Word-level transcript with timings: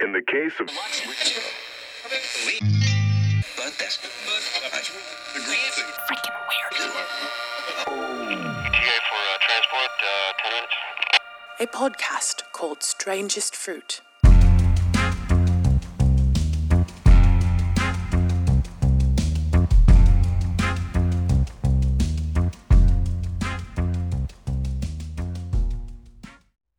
In 0.00 0.12
the 0.12 0.22
case 0.22 0.52
of 0.60 0.68
Freaking 0.68 0.78
weird. 6.48 6.72
ETA 8.68 8.96
for 9.08 9.18
uh, 9.18 9.38
transport, 9.40 9.92
uh, 10.02 10.32
10 10.38 10.52
minutes. 10.52 10.76
A 11.58 11.66
podcast 11.66 12.36
called 12.52 12.82
Strangest 12.84 13.56
Fruit. 13.56 14.00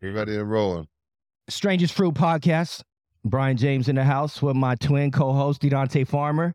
You 0.02 0.14
ready 0.14 0.38
and 0.38 0.50
rolling? 0.50 0.88
Strangest 1.52 1.94
Fruit 1.94 2.14
Podcast. 2.14 2.82
Brian 3.24 3.58
James 3.58 3.88
in 3.88 3.96
the 3.96 4.04
house 4.04 4.42
with 4.42 4.56
my 4.56 4.76
twin 4.76 5.12
co-host 5.12 5.62
Didontae 5.62 6.08
Farmer. 6.08 6.54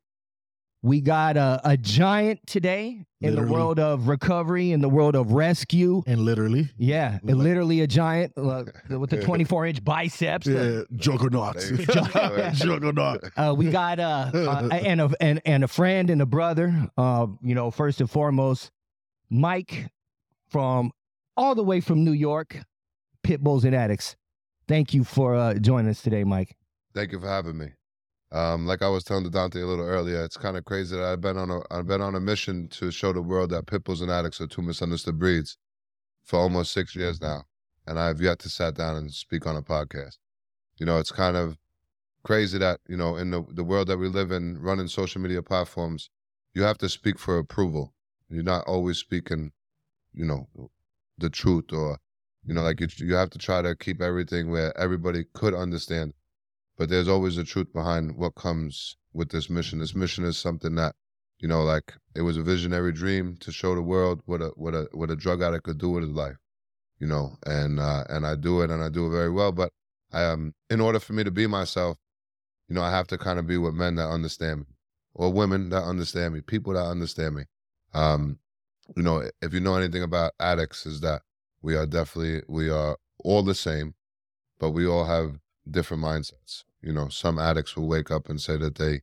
We 0.82 1.00
got 1.00 1.36
a, 1.36 1.60
a 1.64 1.76
giant 1.76 2.40
today 2.46 3.04
in 3.20 3.34
the 3.34 3.46
world 3.46 3.78
of 3.78 4.08
recovery, 4.08 4.72
in 4.72 4.80
the 4.80 4.88
world 4.88 5.14
of 5.14 5.32
rescue. 5.32 6.02
and 6.06 6.20
literally. 6.20 6.70
Yeah, 6.76 7.18
literally 7.22 7.80
a 7.82 7.86
giant 7.86 8.32
uh, 8.36 8.64
with 8.88 9.10
the 9.10 9.20
24 9.20 9.66
inch 9.66 9.84
biceps. 9.84 10.46
Yeah, 10.46 10.82
juggernauts. 10.94 11.70
You 11.76 11.86
go. 11.86 12.50
Juggernaut. 12.54 13.24
Uh, 13.36 13.54
we 13.56 13.70
got 13.70 13.98
uh, 13.98 14.30
uh, 14.32 14.68
and 14.72 15.00
a 15.00 15.10
and, 15.20 15.40
and 15.44 15.64
a 15.64 15.68
friend 15.68 16.08
and 16.10 16.22
a 16.22 16.26
brother. 16.26 16.88
Uh, 16.96 17.26
you 17.42 17.54
know, 17.54 17.70
first 17.70 18.00
and 18.00 18.10
foremost, 18.10 18.70
Mike 19.28 19.88
from 20.48 20.90
all 21.36 21.54
the 21.54 21.64
way 21.64 21.80
from 21.80 22.04
New 22.04 22.12
York, 22.12 22.62
Pit 23.22 23.40
Bulls 23.42 23.64
and 23.64 23.74
Addicts. 23.74 24.16
Thank 24.68 24.94
you 24.94 25.04
for 25.04 25.34
uh, 25.36 25.54
joining 25.54 25.90
us 25.90 26.02
today, 26.02 26.24
Mike. 26.24 26.56
Thank 26.94 27.12
you 27.12 27.20
for 27.20 27.28
having 27.28 27.56
me. 27.56 27.68
Um, 28.32 28.66
like 28.66 28.82
I 28.82 28.88
was 28.88 29.04
telling 29.04 29.28
Dante 29.30 29.60
a 29.60 29.66
little 29.66 29.84
earlier, 29.84 30.24
it's 30.24 30.36
kind 30.36 30.56
of 30.56 30.64
crazy 30.64 30.96
that 30.96 31.04
I've 31.04 31.20
been 31.20 31.36
on 31.36 31.50
a 31.50 31.60
I've 31.70 31.86
been 31.86 32.00
on 32.00 32.16
a 32.16 32.20
mission 32.20 32.68
to 32.70 32.90
show 32.90 33.12
the 33.12 33.22
world 33.22 33.50
that 33.50 33.66
pit 33.66 33.84
bulls 33.84 34.00
and 34.00 34.10
addicts 34.10 34.40
are 34.40 34.48
two 34.48 34.62
misunderstood 34.62 35.18
breeds 35.18 35.56
for 36.24 36.40
almost 36.40 36.72
six 36.72 36.96
years 36.96 37.20
now, 37.20 37.44
and 37.86 38.00
I 38.00 38.08
have 38.08 38.20
yet 38.20 38.40
to 38.40 38.48
sat 38.48 38.74
down 38.74 38.96
and 38.96 39.12
speak 39.12 39.46
on 39.46 39.56
a 39.56 39.62
podcast. 39.62 40.18
You 40.78 40.86
know, 40.86 40.98
it's 40.98 41.12
kind 41.12 41.36
of 41.36 41.56
crazy 42.24 42.58
that 42.58 42.80
you 42.88 42.96
know 42.96 43.16
in 43.16 43.30
the 43.30 43.44
the 43.48 43.62
world 43.62 43.86
that 43.86 43.98
we 43.98 44.08
live 44.08 44.32
in, 44.32 44.58
running 44.58 44.88
social 44.88 45.20
media 45.20 45.42
platforms, 45.42 46.10
you 46.52 46.62
have 46.64 46.78
to 46.78 46.88
speak 46.88 47.20
for 47.20 47.38
approval. 47.38 47.94
You're 48.28 48.42
not 48.42 48.64
always 48.66 48.98
speaking, 48.98 49.52
you 50.12 50.24
know, 50.24 50.48
the 51.16 51.30
truth 51.30 51.72
or 51.72 52.00
you 52.46 52.54
know, 52.54 52.62
like 52.62 52.80
you 52.80 52.88
you 52.98 53.14
have 53.14 53.30
to 53.30 53.38
try 53.38 53.62
to 53.62 53.76
keep 53.76 54.00
everything 54.00 54.50
where 54.50 54.76
everybody 54.78 55.24
could 55.34 55.54
understand 55.54 56.14
but 56.76 56.88
there's 56.88 57.08
always 57.08 57.38
a 57.38 57.44
truth 57.44 57.72
behind 57.72 58.16
what 58.16 58.34
comes 58.34 58.96
with 59.12 59.30
this 59.30 59.48
mission. 59.48 59.78
This 59.78 59.94
mission 59.94 60.24
is 60.24 60.36
something 60.36 60.74
that, 60.76 60.94
you 61.38 61.48
know, 61.48 61.62
like 61.62 61.94
it 62.14 62.22
was 62.22 62.36
a 62.36 62.42
visionary 62.42 62.92
dream 62.92 63.36
to 63.40 63.52
show 63.52 63.74
the 63.74 63.82
world 63.82 64.20
what 64.26 64.42
a 64.42 64.48
what 64.56 64.74
a 64.74 64.88
what 64.92 65.10
a 65.10 65.16
drug 65.16 65.42
addict 65.42 65.64
could 65.64 65.78
do 65.78 65.90
with 65.90 66.04
his 66.04 66.12
life, 66.12 66.36
you 66.98 67.06
know, 67.06 67.36
and 67.46 67.80
uh, 67.80 68.04
and 68.08 68.26
I 68.26 68.34
do 68.34 68.62
it 68.62 68.70
and 68.70 68.82
I 68.82 68.88
do 68.90 69.06
it 69.06 69.10
very 69.10 69.30
well. 69.30 69.52
But 69.52 69.72
I 70.12 70.24
um, 70.24 70.54
in 70.70 70.80
order 70.80 71.00
for 71.00 71.14
me 71.14 71.24
to 71.24 71.30
be 71.30 71.46
myself, 71.46 71.98
you 72.68 72.74
know, 72.74 72.82
I 72.82 72.90
have 72.90 73.06
to 73.08 73.18
kind 73.18 73.38
of 73.38 73.46
be 73.46 73.58
with 73.58 73.74
men 73.74 73.96
that 73.96 74.08
understand 74.08 74.60
me, 74.60 74.66
or 75.14 75.32
women 75.32 75.70
that 75.70 75.84
understand 75.84 76.34
me, 76.34 76.40
people 76.42 76.74
that 76.74 76.86
understand 76.86 77.36
me. 77.36 77.44
Um, 77.94 78.38
you 78.96 79.02
know, 79.02 79.28
if 79.42 79.54
you 79.54 79.60
know 79.60 79.76
anything 79.76 80.02
about 80.02 80.32
addicts, 80.40 80.86
is 80.86 81.00
that 81.00 81.22
we 81.66 81.74
are 81.74 81.84
definitely 81.84 82.42
we 82.46 82.70
are 82.70 82.96
all 83.24 83.42
the 83.42 83.52
same, 83.52 83.94
but 84.60 84.70
we 84.70 84.86
all 84.86 85.04
have 85.04 85.40
different 85.68 86.00
mindsets. 86.00 86.62
You 86.80 86.92
know, 86.92 87.08
some 87.08 87.40
addicts 87.40 87.76
will 87.76 87.88
wake 87.88 88.08
up 88.08 88.28
and 88.28 88.40
say 88.40 88.56
that 88.58 88.76
they, 88.76 89.00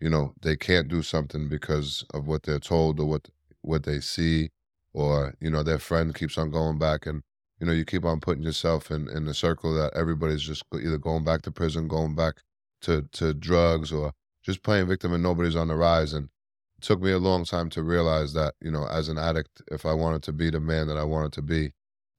you 0.00 0.10
know, 0.10 0.34
they 0.42 0.56
can't 0.56 0.88
do 0.88 1.02
something 1.02 1.48
because 1.48 2.04
of 2.12 2.26
what 2.26 2.42
they're 2.42 2.58
told 2.58 2.98
or 2.98 3.06
what 3.06 3.28
what 3.62 3.84
they 3.84 4.00
see, 4.00 4.50
or 4.92 5.34
you 5.40 5.50
know, 5.50 5.62
their 5.62 5.78
friend 5.78 6.12
keeps 6.12 6.36
on 6.36 6.50
going 6.50 6.78
back, 6.80 7.06
and 7.06 7.22
you 7.60 7.66
know, 7.68 7.72
you 7.72 7.84
keep 7.84 8.04
on 8.04 8.18
putting 8.18 8.42
yourself 8.42 8.90
in 8.90 9.08
in 9.08 9.26
the 9.26 9.34
circle 9.34 9.72
that 9.74 9.94
everybody's 9.94 10.42
just 10.42 10.64
either 10.74 10.98
going 10.98 11.22
back 11.22 11.42
to 11.42 11.52
prison, 11.52 11.86
going 11.86 12.16
back 12.16 12.42
to 12.80 13.02
to 13.12 13.32
drugs, 13.32 13.92
or 13.92 14.14
just 14.42 14.64
playing 14.64 14.88
victim, 14.88 15.12
and 15.12 15.22
nobody's 15.22 15.54
on 15.54 15.68
the 15.68 15.76
rise. 15.76 16.12
And 16.12 16.24
it 16.76 16.82
took 16.82 17.00
me 17.00 17.12
a 17.12 17.18
long 17.18 17.44
time 17.44 17.70
to 17.70 17.84
realize 17.84 18.32
that, 18.32 18.54
you 18.60 18.72
know, 18.72 18.88
as 18.88 19.08
an 19.08 19.16
addict, 19.16 19.62
if 19.70 19.86
I 19.86 19.92
wanted 19.92 20.24
to 20.24 20.32
be 20.32 20.50
the 20.50 20.58
man 20.58 20.88
that 20.88 20.96
I 20.96 21.04
wanted 21.04 21.32
to 21.34 21.42
be, 21.42 21.72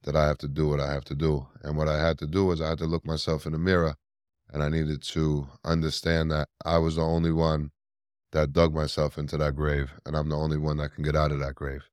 that 0.03 0.15
I 0.15 0.25
have 0.25 0.37
to 0.39 0.47
do 0.47 0.67
what 0.67 0.79
I 0.79 0.91
have 0.91 1.03
to 1.05 1.15
do. 1.15 1.47
And 1.63 1.77
what 1.77 1.87
I 1.87 1.99
had 1.99 2.17
to 2.19 2.27
do 2.27 2.45
was 2.45 2.61
I 2.61 2.69
had 2.69 2.77
to 2.79 2.85
look 2.85 3.05
myself 3.05 3.45
in 3.45 3.51
the 3.51 3.57
mirror 3.59 3.95
and 4.51 4.63
I 4.63 4.69
needed 4.69 5.01
to 5.03 5.47
understand 5.63 6.31
that 6.31 6.49
I 6.65 6.77
was 6.79 6.95
the 6.95 7.03
only 7.03 7.31
one 7.31 7.71
that 8.31 8.53
dug 8.53 8.73
myself 8.73 9.17
into 9.17 9.37
that 9.37 9.55
grave 9.55 9.91
and 10.05 10.15
I'm 10.15 10.29
the 10.29 10.37
only 10.37 10.57
one 10.57 10.77
that 10.77 10.93
can 10.95 11.03
get 11.03 11.15
out 11.15 11.31
of 11.31 11.39
that 11.39 11.55
grave. 11.55 11.83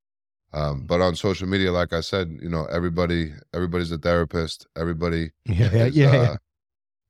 Um, 0.55 0.87
but 0.87 1.01
on 1.03 1.15
social 1.15 1.47
media, 1.47 1.71
like 1.73 1.93
I 1.93 2.01
said, 2.01 2.39
you 2.41 2.49
know, 2.49 2.65
everybody, 2.67 3.35
everybody's 3.53 3.93
a 3.93 3.99
therapist. 3.99 4.67
Everybody, 4.77 5.31
Yeah, 5.45 5.67
is, 5.75 5.95
yeah, 5.97 6.11
uh, 6.17 6.37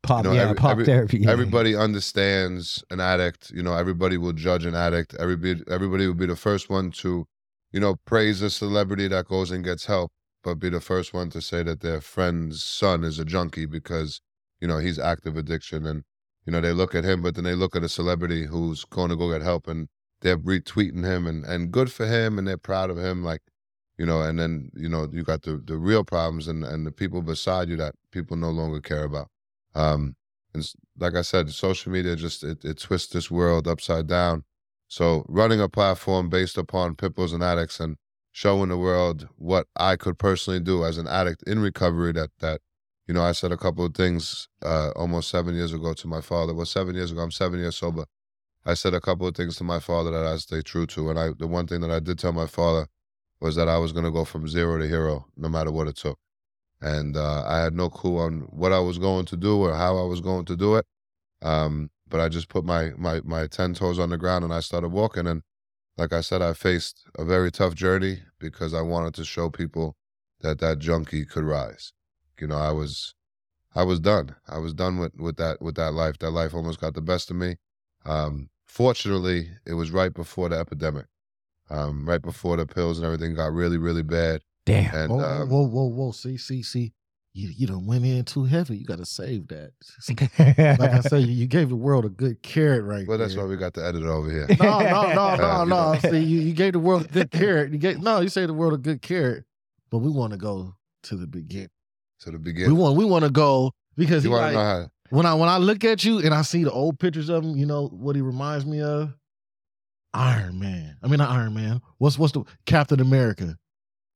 pop, 0.03 0.25
know, 0.25 0.33
yeah, 0.33 0.43
every- 0.43 0.55
pop 0.57 0.73
every- 0.73 0.85
therapy. 0.87 1.19
yeah. 1.19 1.31
everybody 1.37 1.77
understands 1.77 2.83
an 2.91 2.99
addict. 3.01 3.51
You 3.53 3.63
know, 3.63 3.75
everybody 3.75 4.17
will 4.19 4.33
judge 4.33 4.65
an 4.65 4.75
addict. 4.75 5.15
Everybody, 5.21 5.63
everybody 5.71 6.07
will 6.09 6.15
be 6.15 6.27
the 6.27 6.35
first 6.35 6.69
one 6.69 6.91
to, 7.03 7.27
you 7.71 7.79
know, 7.79 7.95
praise 8.07 8.43
a 8.43 8.51
celebrity 8.51 9.07
that 9.09 9.27
goes 9.27 9.53
and 9.53 9.63
gets 9.63 9.87
help, 9.87 10.11
but 10.43 10.55
be 10.57 10.69
the 10.69 10.81
first 10.81 11.13
one 11.13 11.31
to 11.31 11.41
say 11.41 11.63
that 11.63 11.81
their 11.81 12.01
friend's 12.01 12.63
son 12.63 13.05
is 13.05 13.19
a 13.19 13.25
junkie 13.25 13.67
because, 13.67 14.21
you 14.61 14.69
know, 14.69 14.79
he's 14.79 14.99
active 14.99 15.37
addiction. 15.37 15.87
And, 15.87 16.05
you 16.47 16.53
know, 16.53 16.61
they 16.61 16.73
look 16.73 16.95
at 16.95 17.05
him, 17.05 17.23
but 17.23 17.35
then 17.35 17.45
they 17.45 17.55
look 17.55 17.77
at 17.77 17.83
a 17.83 17.89
celebrity 17.89 18.47
who's 18.47 18.85
going 18.85 19.11
to 19.11 19.17
go 19.17 19.31
get 19.31 19.43
help 19.43 19.69
and 19.69 19.89
they're 20.21 20.39
retweeting 20.39 21.05
him 21.05 21.27
and, 21.27 21.45
and 21.45 21.71
good 21.71 21.93
for 21.93 22.07
him 22.07 22.39
and 22.39 22.47
they're 22.47 22.57
proud 22.57 22.91
of 22.91 22.99
him. 22.99 23.23
Like, 23.23 23.43
you 23.99 24.07
know, 24.07 24.23
and 24.23 24.39
then, 24.39 24.71
you 24.75 24.89
know, 24.89 25.09
you 25.13 25.23
got 25.23 25.43
the, 25.43 25.63
the 25.65 25.77
real 25.77 26.05
problems 26.05 26.47
and, 26.49 26.65
and 26.65 26.87
the 26.87 26.93
people 26.93 27.21
beside 27.21 27.69
you 27.69 27.77
that 27.77 27.95
people 28.13 28.37
no 28.37 28.51
longer 28.51 28.81
care 28.81 29.05
about. 29.05 29.29
Um, 29.75 30.17
and 30.55 30.73
like 30.99 31.15
I 31.15 31.23
said, 31.23 31.51
social 31.51 31.93
media 31.93 32.17
just 32.17 32.43
it, 32.43 32.65
it 32.65 32.79
twists 32.79 33.13
this 33.13 33.31
world 33.31 33.69
upside 33.69 34.07
down. 34.07 34.45
So 34.89 35.27
running 35.29 35.61
a 35.61 35.69
platform 35.69 36.31
based 36.31 36.57
upon 36.57 36.95
pitbulls 36.95 37.35
and 37.35 37.43
addicts 37.43 37.79
and 37.81 37.97
showing 38.39 38.69
the 38.69 38.79
world 38.79 39.29
what 39.37 39.67
I 39.77 39.97
could 39.97 40.19
personally 40.19 40.61
do 40.61 40.85
as 40.85 40.99
an 40.99 41.09
addict 41.09 41.43
in 41.45 41.59
recovery 41.59 42.13
that 42.13 42.31
that 42.41 42.61
you 43.09 43.15
know 43.15 43.23
I 43.23 43.33
said 43.33 43.53
a 43.53 43.57
couple 43.57 43.85
of 43.85 43.95
things 43.95 44.49
uh, 44.63 44.91
almost 44.95 45.31
seven 45.31 45.55
years 45.57 45.73
ago 45.73 45.93
to 45.95 46.07
my 46.07 46.21
father. 46.21 46.55
Well, 46.55 46.67
seven 46.67 46.95
years 46.95 47.11
ago, 47.13 47.23
I'm 47.23 47.33
seven 47.33 47.59
years 47.59 47.77
sober. 47.77 48.05
I 48.65 48.75
said 48.75 48.95
a 48.95 49.01
couple 49.01 49.27
of 49.27 49.35
things 49.37 49.57
to 49.57 49.65
my 49.65 49.81
father 49.81 50.13
that 50.13 50.27
I 50.27 50.37
stay 50.37 50.63
true 50.63 50.87
to, 50.89 51.11
and 51.11 51.19
I 51.19 51.31
the 51.39 51.49
one 51.49 51.67
thing 51.67 51.81
that 51.81 51.91
I 51.91 52.01
did 52.01 52.19
tell 52.19 52.33
my 52.33 52.47
father 52.47 52.87
was 53.41 53.57
that 53.57 53.69
I 53.69 53.79
was 53.79 53.93
going 53.93 54.05
to 54.05 54.13
go 54.13 54.25
from 54.25 54.49
zero 54.49 54.79
to 54.79 54.87
hero, 54.89 55.27
no 55.37 55.49
matter 55.49 55.73
what 55.73 55.89
it 55.89 55.97
took 55.97 56.19
and 56.81 57.17
uh, 57.17 57.45
I 57.47 57.61
had 57.61 57.75
no 57.75 57.89
clue 57.91 58.19
on 58.19 58.41
what 58.51 58.73
I 58.73 58.79
was 58.79 58.99
going 58.99 59.27
to 59.27 59.37
do 59.37 59.59
or 59.63 59.75
how 59.75 59.99
I 59.99 60.05
was 60.05 60.21
going 60.21 60.45
to 60.47 60.57
do 60.57 60.77
it. 60.77 60.87
Um, 61.43 61.91
but 62.09 62.21
I 62.21 62.29
just 62.29 62.49
put 62.49 62.65
my 62.65 62.93
my 62.97 63.21
my 63.25 63.47
ten 63.49 63.75
toes 63.75 63.99
on 63.99 64.11
the 64.11 64.19
ground 64.19 64.45
and 64.45 64.55
I 64.55 64.61
started 64.61 64.91
walking. 64.91 65.27
And 65.27 65.43
like 65.99 66.13
I 66.13 66.21
said, 66.21 66.41
I 66.41 66.53
faced 66.53 67.05
a 67.19 67.25
very 67.25 67.51
tough 67.51 67.75
journey 67.75 68.21
because 68.39 68.73
I 68.73 68.81
wanted 68.81 69.15
to 69.15 69.25
show 69.25 69.51
people 69.51 69.97
that 70.41 70.61
that 70.61 70.79
junkie 70.79 71.25
could 71.25 71.45
rise. 71.45 71.93
You 72.41 72.47
know, 72.47 72.57
I 72.57 72.71
was 72.71 73.15
I 73.75 73.83
was 73.83 73.99
done. 74.01 74.37
I 74.49 74.59
was 74.59 74.73
done 74.73 74.99
with 74.99 75.13
with 75.17 75.37
that 75.37 75.61
with 75.61 75.75
that 75.75 75.93
life. 75.93 76.19
That 76.19 76.31
life 76.31 76.55
almost 76.55 76.81
got 76.81 76.95
the 76.95 77.03
best 77.03 77.31
of 77.31 77.37
me. 77.37 77.57
Um, 78.07 78.49
fortunately, 78.65 79.51
it 79.67 79.75
was 79.75 79.91
right 79.91 80.15
before 80.15 80.49
the 80.49 80.57
epidemic. 80.57 81.07
Um, 81.69 82.09
right 82.09 82.23
before 82.23 82.57
the 82.57 82.65
pills 82.65 82.99
and 82.99 83.05
everything 83.05 83.35
got 83.35 83.53
really, 83.53 83.77
really 83.77 84.03
bad. 84.03 84.41
Damn. 84.65 84.95
And 84.95 85.11
Whoa, 85.11 85.43
um, 85.43 85.51
whoa, 85.51 85.67
whoa, 85.67 85.85
whoa. 85.85 86.11
See, 86.13 86.39
see, 86.39 86.63
see. 86.63 86.95
You, 87.39 87.51
you 87.57 87.67
done 87.69 87.87
went 87.87 88.05
in 88.05 88.25
too 88.25 88.45
heavy. 88.47 88.79
You 88.79 88.85
got 88.85 88.99
to 88.99 89.05
save 89.07 89.47
that. 89.49 89.71
like 90.81 90.91
I 90.93 91.01
said, 91.03 91.21
you, 91.23 91.27
you 91.33 91.47
gave 91.47 91.69
the 91.69 91.77
world 91.77 92.05
a 92.05 92.09
good 92.09 92.43
carrot 92.43 92.83
right 92.83 93.07
Well, 93.07 93.17
that's 93.17 93.35
there. 93.35 93.45
why 93.45 93.49
we 93.51 93.57
got 93.57 93.75
the 93.75 93.85
editor 93.85 94.11
over 94.11 94.29
here. 94.29 94.47
no, 94.61 94.81
no, 94.81 95.13
no, 95.15 95.15
no, 95.37 95.45
Uh, 95.45 95.63
you 95.63 95.69
no. 95.71 95.93
know. 95.93 95.99
See, 96.01 96.19
you, 96.19 96.41
you 96.41 96.53
gave 96.53 96.73
the 96.73 96.81
world 96.81 97.05
a 97.05 97.09
good 97.09 97.31
carrot. 97.31 97.71
You 97.73 97.79
gave 97.79 98.01
no, 98.01 98.19
you 98.21 98.29
say 98.29 98.45
the 98.45 98.53
world 98.55 98.75
a 98.75 98.79
good 98.79 99.03
carrot, 99.03 99.45
but 99.89 99.99
we 99.99 100.11
want 100.11 100.33
to 100.33 100.37
go 100.37 100.75
to 101.05 101.17
the 101.17 101.29
beginning. 101.29 101.69
To 102.23 102.33
the 102.33 102.39
beginning. 102.41 102.75
We 102.75 102.81
want 102.83 102.97
we 102.97 103.05
want 103.05 103.25
to 103.25 103.31
go 103.31 103.71
because 103.97 104.25
you 104.25 104.31
he 104.31 104.37
like, 104.37 104.55
know 104.55 104.59
how? 104.59 104.91
when 105.11 105.25
I 105.25 105.35
when 105.35 105.49
I 105.49 105.59
look 105.59 105.85
at 105.85 106.03
you 106.05 106.19
and 106.19 106.35
I 106.35 106.43
see 106.43 106.65
the 106.65 106.73
old 106.73 106.99
pictures 106.99 107.29
of 107.29 107.45
him, 107.45 107.57
you 107.57 107.67
know 107.67 107.87
what 107.87 108.17
he 108.17 108.23
reminds 108.23 108.67
me 108.67 108.81
of? 108.83 109.15
Iron 110.13 110.59
Man. 110.59 110.97
I 111.03 111.07
mean 111.07 111.19
not 111.19 111.31
Iron 111.31 111.55
Man. 111.55 111.81
What's 111.99 112.19
what's 112.19 112.33
the 112.33 112.43
Captain 112.67 112.99
America? 112.99 113.57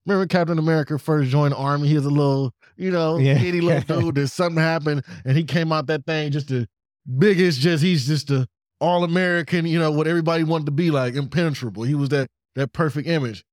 Remember 0.06 0.26
Captain 0.26 0.58
America 0.58 0.98
first 0.98 1.30
joined 1.30 1.52
the 1.52 1.56
army? 1.56 1.88
He 1.88 1.94
was 1.94 2.04
a 2.06 2.10
little, 2.10 2.52
you 2.76 2.90
know, 2.90 3.18
Yeah. 3.18 3.40
itty 3.40 3.60
little 3.60 4.00
dude. 4.00 4.14
That 4.16 4.28
something 4.28 4.60
happened 4.62 5.04
and 5.24 5.36
he 5.36 5.44
came 5.44 5.72
out 5.72 5.86
that 5.86 6.04
thing 6.06 6.32
just 6.32 6.48
the 6.48 6.66
biggest. 7.18 7.60
Just 7.60 7.82
he's 7.84 8.06
just 8.06 8.30
a 8.30 8.46
all 8.80 9.04
American. 9.04 9.64
You 9.66 9.78
know 9.78 9.90
what 9.92 10.06
everybody 10.08 10.42
wanted 10.44 10.66
to 10.66 10.72
be 10.72 10.90
like, 10.90 11.14
impenetrable. 11.14 11.84
He 11.84 11.94
was 11.94 12.08
that 12.10 12.28
that 12.56 12.72
perfect 12.72 13.06
image. 13.08 13.44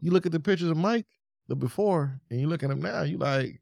You 0.00 0.10
look 0.10 0.26
at 0.26 0.32
the 0.32 0.40
pictures 0.40 0.68
of 0.70 0.76
Mike 0.76 1.06
the 1.48 1.54
before, 1.56 2.20
and 2.30 2.40
you 2.40 2.46
look 2.48 2.62
at 2.62 2.70
him 2.70 2.80
now. 2.80 3.02
You 3.02 3.18
like, 3.18 3.60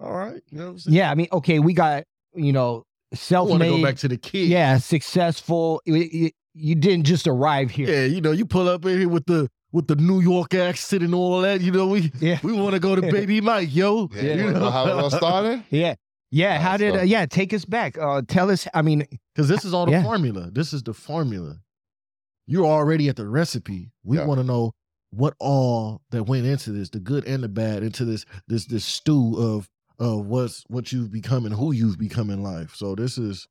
all 0.00 0.12
right, 0.16 0.40
you 0.50 0.58
know 0.58 0.64
what 0.66 0.70
I'm 0.70 0.78
saying? 0.78 0.96
Yeah, 0.96 1.10
I 1.10 1.14
mean, 1.14 1.28
okay, 1.32 1.58
we 1.58 1.72
got 1.74 2.04
you 2.34 2.52
know, 2.52 2.84
to 3.10 3.16
self-made. 3.16 3.68
go 3.70 3.82
back 3.82 3.96
to 3.96 4.08
the 4.08 4.16
kid. 4.18 4.48
yeah, 4.48 4.78
successful. 4.78 5.82
You 5.84 6.74
didn't 6.74 7.04
just 7.04 7.26
arrive 7.26 7.70
here. 7.70 7.88
Yeah, 7.88 8.04
you 8.04 8.20
know, 8.20 8.30
you 8.32 8.46
pull 8.46 8.68
up 8.68 8.84
in 8.86 8.98
here 8.98 9.08
with 9.08 9.26
the 9.26 9.48
with 9.72 9.86
the 9.88 9.96
New 9.96 10.20
York 10.20 10.54
accent 10.54 11.02
and 11.02 11.14
all 11.14 11.40
that. 11.42 11.60
You 11.60 11.72
know, 11.72 11.88
we 11.88 12.12
Yeah. 12.20 12.38
we 12.42 12.52
want 12.52 12.74
to 12.74 12.80
go 12.80 12.94
to 12.96 13.02
Baby 13.12 13.40
Mike, 13.40 13.74
yo. 13.74 14.08
Yeah, 14.14 14.22
Yeah. 14.22 14.34
you 14.34 14.50
know 14.52 14.70
how 14.70 14.86
it 14.86 14.92
all 14.92 15.10
started? 15.10 15.64
Yeah. 15.70 15.94
Yeah. 16.30 16.58
How 16.58 16.76
did, 16.76 16.96
uh, 16.96 17.02
yeah, 17.02 17.24
take 17.26 17.54
us 17.54 17.64
back. 17.64 17.96
Uh, 17.98 18.20
tell 18.26 18.50
us, 18.50 18.66
I 18.74 18.82
mean, 18.82 19.06
Because 19.34 19.48
this 19.48 19.64
is 19.64 19.72
all 19.72 19.86
the 19.86 19.92
Yeah. 19.92 20.02
formula. 20.02 20.50
This 20.50 20.72
is 20.72 20.82
the 20.82 20.92
formula. 20.94 21.56
You're 22.46 22.66
already 22.66 23.08
at 23.08 23.16
the 23.16 23.26
recipe. 23.28 23.90
We 24.04 24.16
Yeah. 24.18 24.26
want 24.26 24.40
to 24.40 24.44
know 24.44 24.72
what 25.10 25.34
all 25.40 26.02
that 26.10 26.24
went 26.24 26.46
into 26.46 26.72
this, 26.72 26.90
the 26.90 27.00
good 27.00 27.24
and 27.26 27.42
the 27.42 27.48
bad, 27.48 27.82
into 27.82 28.04
this 28.04 28.24
this 28.48 28.66
this 28.66 28.84
stew 28.84 29.36
of 29.38 29.68
of 29.98 30.26
what's 30.26 30.62
what 30.68 30.92
you've 30.92 31.10
become 31.10 31.46
and 31.46 31.54
who 31.54 31.72
you've 31.72 31.98
become 31.98 32.28
in 32.30 32.42
life. 32.42 32.74
So 32.74 32.94
this 32.94 33.16
is, 33.18 33.46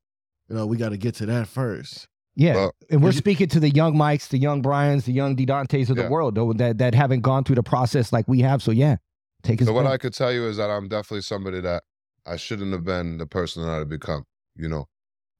you 0.48 0.54
know, 0.54 0.66
we 0.66 0.76
got 0.76 0.90
to 0.90 0.96
get 0.96 1.14
to 1.16 1.26
that 1.26 1.48
first. 1.48 2.06
Yeah. 2.36 2.54
Well, 2.54 2.74
and 2.90 3.02
we're 3.02 3.12
speaking 3.12 3.48
to 3.48 3.60
the 3.60 3.70
young 3.70 3.96
Mikes, 3.96 4.28
the 4.28 4.38
young 4.38 4.60
Brians, 4.60 5.06
the 5.06 5.12
young 5.12 5.34
Didontaes 5.34 5.88
of 5.88 5.96
the 5.96 6.02
Yeah. 6.02 6.10
world, 6.10 6.34
though, 6.34 6.52
that, 6.52 6.78
that 6.78 6.94
haven't 6.94 7.22
gone 7.22 7.44
through 7.44 7.56
the 7.56 7.62
process 7.62 8.12
like 8.12 8.28
we 8.28 8.40
have. 8.40 8.62
So, 8.62 8.70
yeah, 8.72 8.96
take 9.42 9.62
us 9.62 9.66
So 9.66 9.72
what 9.72 9.86
I 9.86 9.96
could 9.96 10.12
tell 10.12 10.30
you 10.32 10.46
is 10.46 10.58
that 10.58 10.70
I'm 10.70 10.86
definitely 10.88 11.22
somebody 11.22 11.60
that 11.62 11.82
I 12.26 12.36
shouldn't 12.36 12.72
have 12.72 12.84
been 12.84 13.16
the 13.18 13.26
person 13.26 13.64
that 13.64 13.70
I've 13.70 13.88
become. 13.88 14.24
You 14.54 14.68
know, 14.68 14.86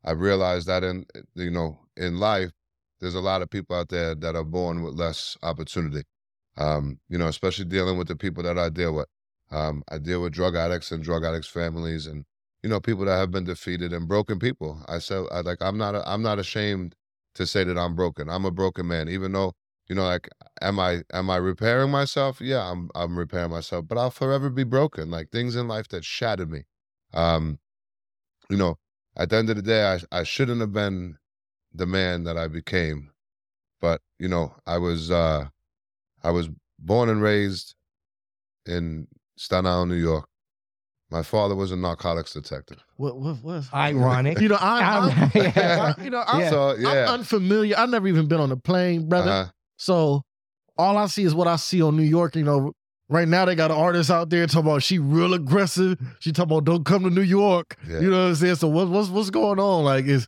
I 0.04 0.12
realized 0.12 0.66
that 0.69 0.84
in 0.84 1.04
you 1.34 1.50
know 1.50 1.78
in 1.96 2.19
life, 2.19 2.50
there's 3.00 3.14
a 3.14 3.20
lot 3.20 3.42
of 3.42 3.50
people 3.50 3.76
out 3.76 3.88
there 3.88 4.14
that 4.14 4.34
are 4.37 4.44
born 4.44 4.82
with 4.82 4.94
less 4.94 5.37
opportunity. 5.42 6.04
Um, 6.56 7.00
you 7.08 7.19
know, 7.19 7.26
especially 7.28 7.66
dealing 7.66 7.99
with 7.99 8.08
the 8.08 8.16
people 8.16 8.42
that 8.44 8.58
I 8.58 8.70
deal 8.70 8.94
with. 8.94 9.06
Um, 9.50 9.82
I 9.88 9.99
deal 9.99 10.22
with 10.22 10.32
drug 10.32 10.56
addicts 10.56 10.90
and 10.90 11.02
drug 11.04 11.25
addicts' 11.25 11.49
families, 11.49 12.06
and 12.06 12.25
you 12.66 12.70
know, 12.70 12.80
people 12.80 13.04
that 13.04 13.16
have 13.16 13.30
been 13.30 13.44
defeated 13.44 13.92
and 13.92 14.08
broken 14.08 14.40
people. 14.40 14.84
I 14.88 14.98
said, 14.98 15.24
I 15.30 15.42
like, 15.42 15.58
I'm 15.60 15.78
not, 15.78 15.94
I'm 16.04 16.20
not 16.20 16.40
ashamed 16.40 16.96
to 17.36 17.46
say 17.46 17.62
that 17.62 17.78
I'm 17.78 17.94
broken. 17.94 18.28
I'm 18.28 18.44
a 18.44 18.50
broken 18.50 18.88
man, 18.88 19.08
even 19.08 19.30
though 19.30 19.52
you 19.88 19.94
know, 19.94 20.02
like, 20.02 20.28
am 20.60 20.80
I 20.80 21.04
am 21.12 21.30
I 21.30 21.36
repairing 21.36 21.92
myself? 21.92 22.40
Yeah, 22.40 22.68
I'm 22.68 22.90
I'm 22.96 23.16
repairing 23.16 23.52
myself, 23.52 23.86
but 23.86 23.96
I'll 23.96 24.10
forever 24.10 24.50
be 24.50 24.64
broken. 24.64 25.12
Like 25.12 25.30
things 25.30 25.54
in 25.54 25.68
life 25.68 25.86
that 25.90 26.04
shattered 26.04 26.50
me. 26.50 26.64
Um, 27.14 27.60
you 28.50 28.56
know, 28.56 28.78
at 29.16 29.30
the 29.30 29.36
end 29.36 29.48
of 29.48 29.54
the 29.54 29.62
day, 29.62 29.84
I 29.86 30.00
I 30.10 30.24
shouldn't 30.24 30.60
have 30.60 30.72
been 30.72 31.18
the 31.72 31.86
man 31.86 32.24
that 32.24 32.36
I 32.36 32.48
became, 32.48 33.12
but 33.80 34.00
you 34.18 34.26
know, 34.26 34.56
I 34.66 34.78
was 34.78 35.12
uh, 35.12 35.46
I 36.24 36.32
was 36.32 36.48
born 36.80 37.10
and 37.10 37.22
raised 37.22 37.76
in 38.66 39.06
Staten 39.36 39.66
Island, 39.66 39.92
New 39.92 39.98
York. 39.98 40.28
My 41.10 41.22
father 41.22 41.54
was 41.54 41.70
a 41.70 41.76
narcotics 41.76 42.32
detective. 42.32 42.78
What 42.96 43.18
what 43.18 43.36
what? 43.42 43.64
Ironic. 43.72 44.38
You 44.40 44.48
know, 44.48 44.58
I, 44.60 44.80
I'm- 44.80 45.30
I, 45.34 45.38
yeah. 45.38 45.94
You 46.02 46.10
know, 46.10 46.24
I'm, 46.26 46.40
Yeah. 46.40 46.50
So 46.50 46.70
I'm 46.76 47.08
unfamiliar. 47.20 47.76
I've 47.78 47.90
never 47.90 48.08
even 48.08 48.26
been 48.26 48.40
on 48.40 48.50
a 48.50 48.56
plane, 48.56 49.08
brother. 49.08 49.30
uh-huh. 49.30 49.50
So 49.76 50.22
all 50.76 50.96
I 50.98 51.06
see 51.06 51.22
is 51.24 51.34
what 51.34 51.46
I 51.46 51.56
see 51.56 51.80
on 51.82 51.96
New 51.96 52.02
York. 52.02 52.34
You 52.34 52.42
know, 52.44 52.72
right 53.08 53.28
now 53.28 53.44
they 53.44 53.54
got 53.54 53.70
an 53.70 53.76
artist 53.76 54.10
out 54.10 54.30
there 54.30 54.46
talking 54.46 54.68
about 54.70 54.82
she 54.82 54.98
real 54.98 55.32
aggressive. 55.34 55.96
She 56.18 56.32
talking 56.32 56.50
about 56.52 56.64
don't 56.64 56.84
come 56.84 57.04
to 57.04 57.10
New 57.10 57.22
York. 57.22 57.76
Yeah. 57.88 58.00
You 58.00 58.10
know 58.10 58.22
what 58.24 58.28
I'm 58.30 58.34
saying? 58.34 58.56
So 58.56 58.68
what, 58.68 58.88
what's 58.88 59.08
what's 59.08 59.30
going 59.30 59.60
on? 59.60 59.84
Like 59.84 60.06
is 60.06 60.26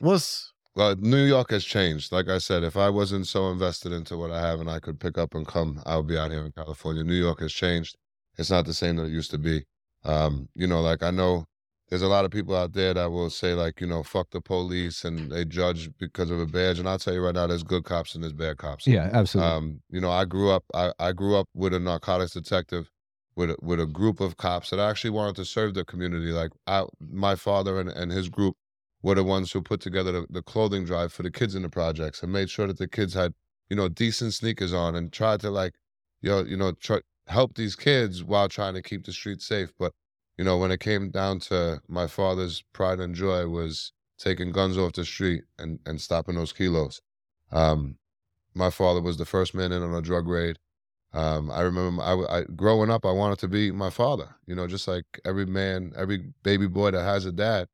what's 0.00 0.52
Well, 0.76 0.94
New 0.96 1.24
York 1.24 1.50
has 1.52 1.64
changed. 1.64 2.12
Like 2.12 2.28
I 2.28 2.36
said, 2.38 2.64
if 2.64 2.76
I 2.76 2.90
wasn't 2.90 3.26
so 3.26 3.50
invested 3.50 3.92
into 3.92 4.16
what 4.18 4.30
I 4.30 4.40
have 4.40 4.60
and 4.60 4.70
I 4.70 4.78
could 4.78 5.00
pick 5.00 5.16
up 5.16 5.34
and 5.34 5.46
come, 5.46 5.82
I 5.86 5.96
would 5.96 6.06
be 6.06 6.18
out 6.18 6.30
here 6.30 6.44
in 6.44 6.52
California. 6.52 7.02
New 7.02 7.14
York 7.14 7.40
has 7.40 7.52
changed. 7.52 7.96
It's 8.36 8.50
not 8.50 8.66
the 8.66 8.74
same 8.74 8.96
that 8.96 9.04
it 9.06 9.10
used 9.12 9.30
to 9.32 9.38
be. 9.38 9.64
Um, 10.04 10.48
you 10.54 10.66
know, 10.66 10.80
like 10.80 11.02
I 11.02 11.10
know 11.10 11.46
there's 11.88 12.02
a 12.02 12.08
lot 12.08 12.24
of 12.24 12.30
people 12.30 12.54
out 12.54 12.72
there 12.72 12.92
that 12.94 13.10
will 13.10 13.30
say 13.30 13.54
like, 13.54 13.80
you 13.80 13.86
know, 13.86 14.02
fuck 14.02 14.30
the 14.30 14.40
police 14.40 15.04
and 15.04 15.32
they 15.32 15.44
judge 15.44 15.90
because 15.98 16.30
of 16.30 16.38
a 16.38 16.46
badge. 16.46 16.78
And 16.78 16.88
I'll 16.88 16.98
tell 16.98 17.14
you 17.14 17.24
right 17.24 17.34
now, 17.34 17.46
there's 17.46 17.62
good 17.62 17.84
cops 17.84 18.14
and 18.14 18.22
there's 18.22 18.34
bad 18.34 18.58
cops. 18.58 18.86
Yeah, 18.86 19.08
absolutely. 19.12 19.52
Um, 19.52 19.82
you 19.88 20.00
know, 20.00 20.10
I 20.10 20.24
grew 20.24 20.50
up. 20.50 20.64
I, 20.74 20.92
I 20.98 21.12
grew 21.12 21.36
up 21.36 21.48
with 21.54 21.72
a 21.72 21.80
narcotics 21.80 22.32
detective, 22.32 22.90
with 23.36 23.50
a, 23.50 23.56
with 23.62 23.80
a 23.80 23.86
group 23.86 24.20
of 24.20 24.36
cops 24.36 24.70
that 24.70 24.78
actually 24.78 25.10
wanted 25.10 25.36
to 25.36 25.44
serve 25.44 25.74
the 25.74 25.84
community. 25.84 26.30
Like 26.30 26.52
I, 26.66 26.84
my 27.00 27.34
father 27.36 27.80
and, 27.80 27.88
and 27.88 28.12
his 28.12 28.28
group 28.28 28.56
were 29.02 29.14
the 29.14 29.24
ones 29.24 29.52
who 29.52 29.62
put 29.62 29.80
together 29.80 30.12
the, 30.12 30.26
the 30.28 30.42
clothing 30.42 30.84
drive 30.84 31.12
for 31.12 31.22
the 31.22 31.30
kids 31.30 31.54
in 31.54 31.62
the 31.62 31.68
projects 31.68 32.22
and 32.22 32.32
made 32.32 32.50
sure 32.50 32.66
that 32.66 32.78
the 32.78 32.88
kids 32.88 33.14
had, 33.14 33.32
you 33.70 33.76
know, 33.76 33.88
decent 33.88 34.34
sneakers 34.34 34.72
on 34.72 34.94
and 34.94 35.12
tried 35.12 35.40
to 35.40 35.50
like, 35.50 35.74
you 36.20 36.28
know, 36.28 36.40
you 36.44 36.56
know, 36.56 36.72
try, 36.72 37.00
help 37.28 37.54
these 37.54 37.76
kids 37.76 38.24
while 38.24 38.48
trying 38.48 38.74
to 38.74 38.82
keep 38.82 39.04
the 39.04 39.12
streets 39.12 39.46
safe. 39.46 39.72
But 39.78 39.92
you 40.36 40.44
know, 40.44 40.56
when 40.56 40.70
it 40.70 40.80
came 40.80 41.10
down 41.10 41.40
to 41.40 41.80
my 41.88 42.06
father's 42.06 42.62
pride 42.72 43.00
and 43.00 43.14
joy 43.14 43.46
was 43.46 43.92
taking 44.18 44.52
guns 44.52 44.76
off 44.76 44.92
the 44.92 45.04
street 45.04 45.44
and 45.58 45.78
and 45.86 46.00
stopping 46.00 46.34
those 46.34 46.52
kilos. 46.52 47.00
Um, 47.52 47.96
my 48.54 48.70
father 48.70 49.00
was 49.00 49.16
the 49.16 49.24
first 49.24 49.54
man 49.54 49.72
in 49.72 49.82
on 49.82 49.94
a 49.94 50.02
drug 50.02 50.26
raid. 50.28 50.58
Um, 51.12 51.50
I 51.50 51.62
remember 51.62 52.02
I, 52.02 52.40
I 52.40 52.44
growing 52.44 52.90
up, 52.90 53.06
I 53.06 53.12
wanted 53.12 53.38
to 53.40 53.48
be 53.48 53.70
my 53.70 53.90
father. 53.90 54.36
You 54.46 54.54
know, 54.54 54.66
just 54.66 54.88
like 54.88 55.04
every 55.24 55.46
man, 55.46 55.92
every 55.96 56.32
baby 56.42 56.66
boy 56.66 56.90
that 56.90 57.02
has 57.02 57.24
a 57.24 57.32
dad, 57.32 57.68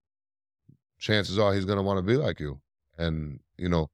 chances 0.99 1.39
are 1.39 1.55
he's 1.55 1.65
gonna 1.65 1.83
want 1.83 1.99
to 1.99 2.03
be 2.03 2.17
like 2.17 2.39
you. 2.41 2.61
And 2.99 3.41
you 3.57 3.69
know, 3.69 3.91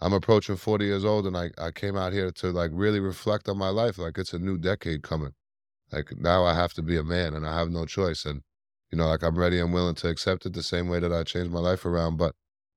I'm 0.00 0.12
approaching 0.12 0.56
40 0.56 0.84
years 0.84 1.04
old, 1.04 1.26
and 1.26 1.36
I 1.36 1.50
I 1.58 1.70
came 1.72 1.96
out 1.96 2.12
here 2.12 2.30
to 2.32 2.50
like 2.50 2.70
really 2.74 3.00
reflect 3.00 3.48
on 3.48 3.58
my 3.58 3.70
life. 3.70 3.98
Like 3.98 4.18
it's 4.18 4.32
a 4.32 4.38
new 4.38 4.58
decade 4.58 5.02
coming. 5.02 5.34
Like 5.92 6.16
now 6.18 6.44
I 6.44 6.54
have 6.54 6.74
to 6.74 6.82
be 6.82 6.96
a 6.96 7.04
man, 7.04 7.34
and 7.34 7.46
I 7.46 7.58
have 7.58 7.70
no 7.70 7.86
choice. 7.86 8.24
And 8.24 8.42
you 8.92 8.98
know, 8.98 9.08
like 9.08 9.22
I'm 9.22 9.38
ready 9.38 9.58
and 9.60 9.72
willing 9.72 9.96
to 9.96 10.08
accept 10.08 10.46
it 10.46 10.52
the 10.54 10.62
same 10.62 10.88
way 10.88 11.00
that 11.00 11.12
I 11.12 11.24
changed 11.24 11.52
my 11.52 11.60
life 11.60 11.84
around. 11.86 12.16
But 12.18 12.34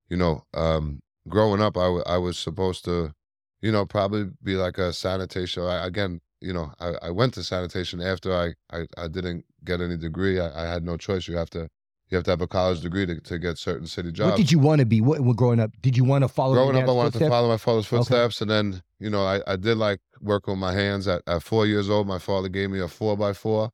you 0.09 0.17
know, 0.17 0.45
um, 0.53 1.01
growing 1.29 1.61
up, 1.61 1.77
I 1.77 1.87
I 2.05 2.17
was 2.17 2.37
supposed 2.39 2.85
to 2.85 3.13
you 3.61 3.71
know, 3.71 3.85
probably 3.85 4.29
be 4.43 4.55
like 4.55 4.77
a 4.77 4.91
sanitation. 4.91 5.63
I, 5.63 5.85
again, 5.85 6.21
you 6.41 6.53
know, 6.53 6.73
I, 6.79 6.93
I 7.03 7.09
went 7.11 7.35
to 7.35 7.43
sanitation 7.43 8.01
after 8.01 8.33
I, 8.35 8.53
I, 8.75 8.87
I 8.97 9.07
didn't 9.07 9.45
get 9.63 9.81
any 9.81 9.97
degree. 9.97 10.39
I, 10.39 10.65
I 10.65 10.67
had 10.67 10.83
no 10.83 10.97
choice. 10.97 11.27
You 11.27 11.37
have 11.37 11.49
to 11.51 11.69
you 12.11 12.17
have 12.17 12.25
to 12.25 12.31
have 12.31 12.41
a 12.41 12.47
college 12.47 12.81
degree 12.81 13.05
to, 13.05 13.19
to 13.21 13.39
get 13.39 13.57
certain 13.57 13.87
city 13.87 14.11
jobs. 14.11 14.31
what 14.31 14.37
did 14.37 14.51
you 14.51 14.59
want 14.59 14.79
to 14.79 14.85
be? 14.85 15.01
What, 15.01 15.21
when 15.21 15.35
growing 15.35 15.59
up? 15.59 15.71
Did 15.81 15.95
you 15.95 16.03
want 16.03 16.23
to 16.23 16.27
follow? 16.27 16.53
Growing 16.53 16.75
up, 16.75 16.89
I 16.89 16.91
wanted 16.91 17.13
to 17.19 17.29
follow 17.29 17.47
my 17.47 17.57
father's 17.57 17.85
Okay. 17.87 17.97
footsteps, 17.97 18.41
and 18.41 18.51
then 18.51 18.83
you 18.99 19.09
know, 19.09 19.23
I, 19.25 19.41
I 19.47 19.55
did 19.55 19.77
like 19.77 19.99
work 20.21 20.47
with 20.47 20.57
my 20.57 20.73
hands. 20.73 21.07
At, 21.07 21.21
at 21.25 21.41
four 21.41 21.65
years 21.65 21.89
old, 21.89 22.07
my 22.07 22.19
father 22.19 22.49
gave 22.49 22.69
me 22.69 22.79
a 22.79 22.87
four 22.87 23.15
by 23.17 23.33
four, 23.33 23.71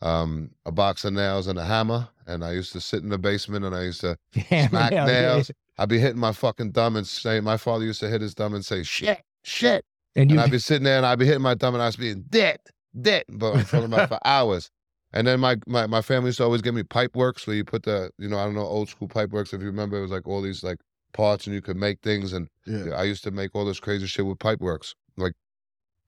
um, 0.00 0.50
a 0.64 0.72
box 0.72 1.04
of 1.04 1.12
nails, 1.12 1.46
and 1.48 1.58
a 1.58 1.64
hammer, 1.64 2.08
and 2.26 2.44
I 2.44 2.52
used 2.52 2.72
to 2.72 2.80
sit 2.80 3.02
in 3.02 3.08
the 3.08 3.18
basement 3.18 3.64
and 3.64 3.74
I 3.74 3.82
used 3.82 4.00
to 4.02 4.16
Yeah, 4.50 4.68
smack 4.68 4.92
yeah, 4.92 5.04
nails. 5.06 5.50
I'd 5.76 5.88
be 5.88 5.98
hitting 5.98 6.20
my 6.20 6.32
fucking 6.32 6.72
thumb 6.72 6.96
and 6.96 7.06
say, 7.06 7.40
my 7.40 7.56
father 7.56 7.84
used 7.84 8.00
to 8.00 8.08
hit 8.08 8.20
his 8.20 8.34
thumb 8.34 8.54
and 8.54 8.64
say, 8.64 8.82
shit, 8.82 9.22
shit. 9.42 9.84
And 10.14 10.30
you, 10.30 10.36
And 10.36 10.44
I'd 10.44 10.50
be 10.50 10.58
sitting 10.58 10.84
there 10.84 10.98
and 10.98 11.06
I'd 11.06 11.18
be 11.18 11.24
hitting 11.24 11.40
my 11.42 11.54
thumb 11.54 11.74
and 11.74 11.82
I'd 11.82 11.96
be 11.96 12.14
dead, 12.14 12.58
dead, 13.00 13.24
but 13.30 13.54
I'm 13.54 13.64
talking 13.64 13.84
about 13.86 14.08
for 14.10 14.18
hours. 14.24 14.70
And 15.12 15.26
then 15.26 15.40
my, 15.40 15.56
my 15.66 15.86
my 15.86 16.02
family 16.02 16.28
used 16.28 16.38
to 16.38 16.44
always 16.44 16.62
give 16.62 16.74
me 16.74 16.84
pipe 16.84 17.16
works 17.16 17.46
where 17.46 17.56
you 17.56 17.64
put 17.64 17.82
the, 17.82 18.10
you 18.18 18.28
know, 18.28 18.38
I 18.38 18.44
don't 18.44 18.54
know, 18.54 18.60
old 18.60 18.88
school 18.88 19.08
pipe 19.08 19.30
works. 19.30 19.52
If 19.52 19.60
you 19.60 19.66
remember, 19.66 19.98
it 19.98 20.02
was 20.02 20.10
like 20.10 20.26
all 20.26 20.40
these 20.40 20.62
like 20.62 20.78
parts 21.12 21.46
and 21.46 21.54
you 21.54 21.60
could 21.60 21.76
make 21.76 22.00
things. 22.02 22.32
And 22.32 22.48
yeah. 22.66 22.94
I 22.94 23.04
used 23.04 23.24
to 23.24 23.30
make 23.30 23.50
all 23.54 23.64
this 23.64 23.80
crazy 23.80 24.06
shit 24.06 24.26
with 24.26 24.38
pipe 24.38 24.60
works, 24.60 24.94
like 25.16 25.32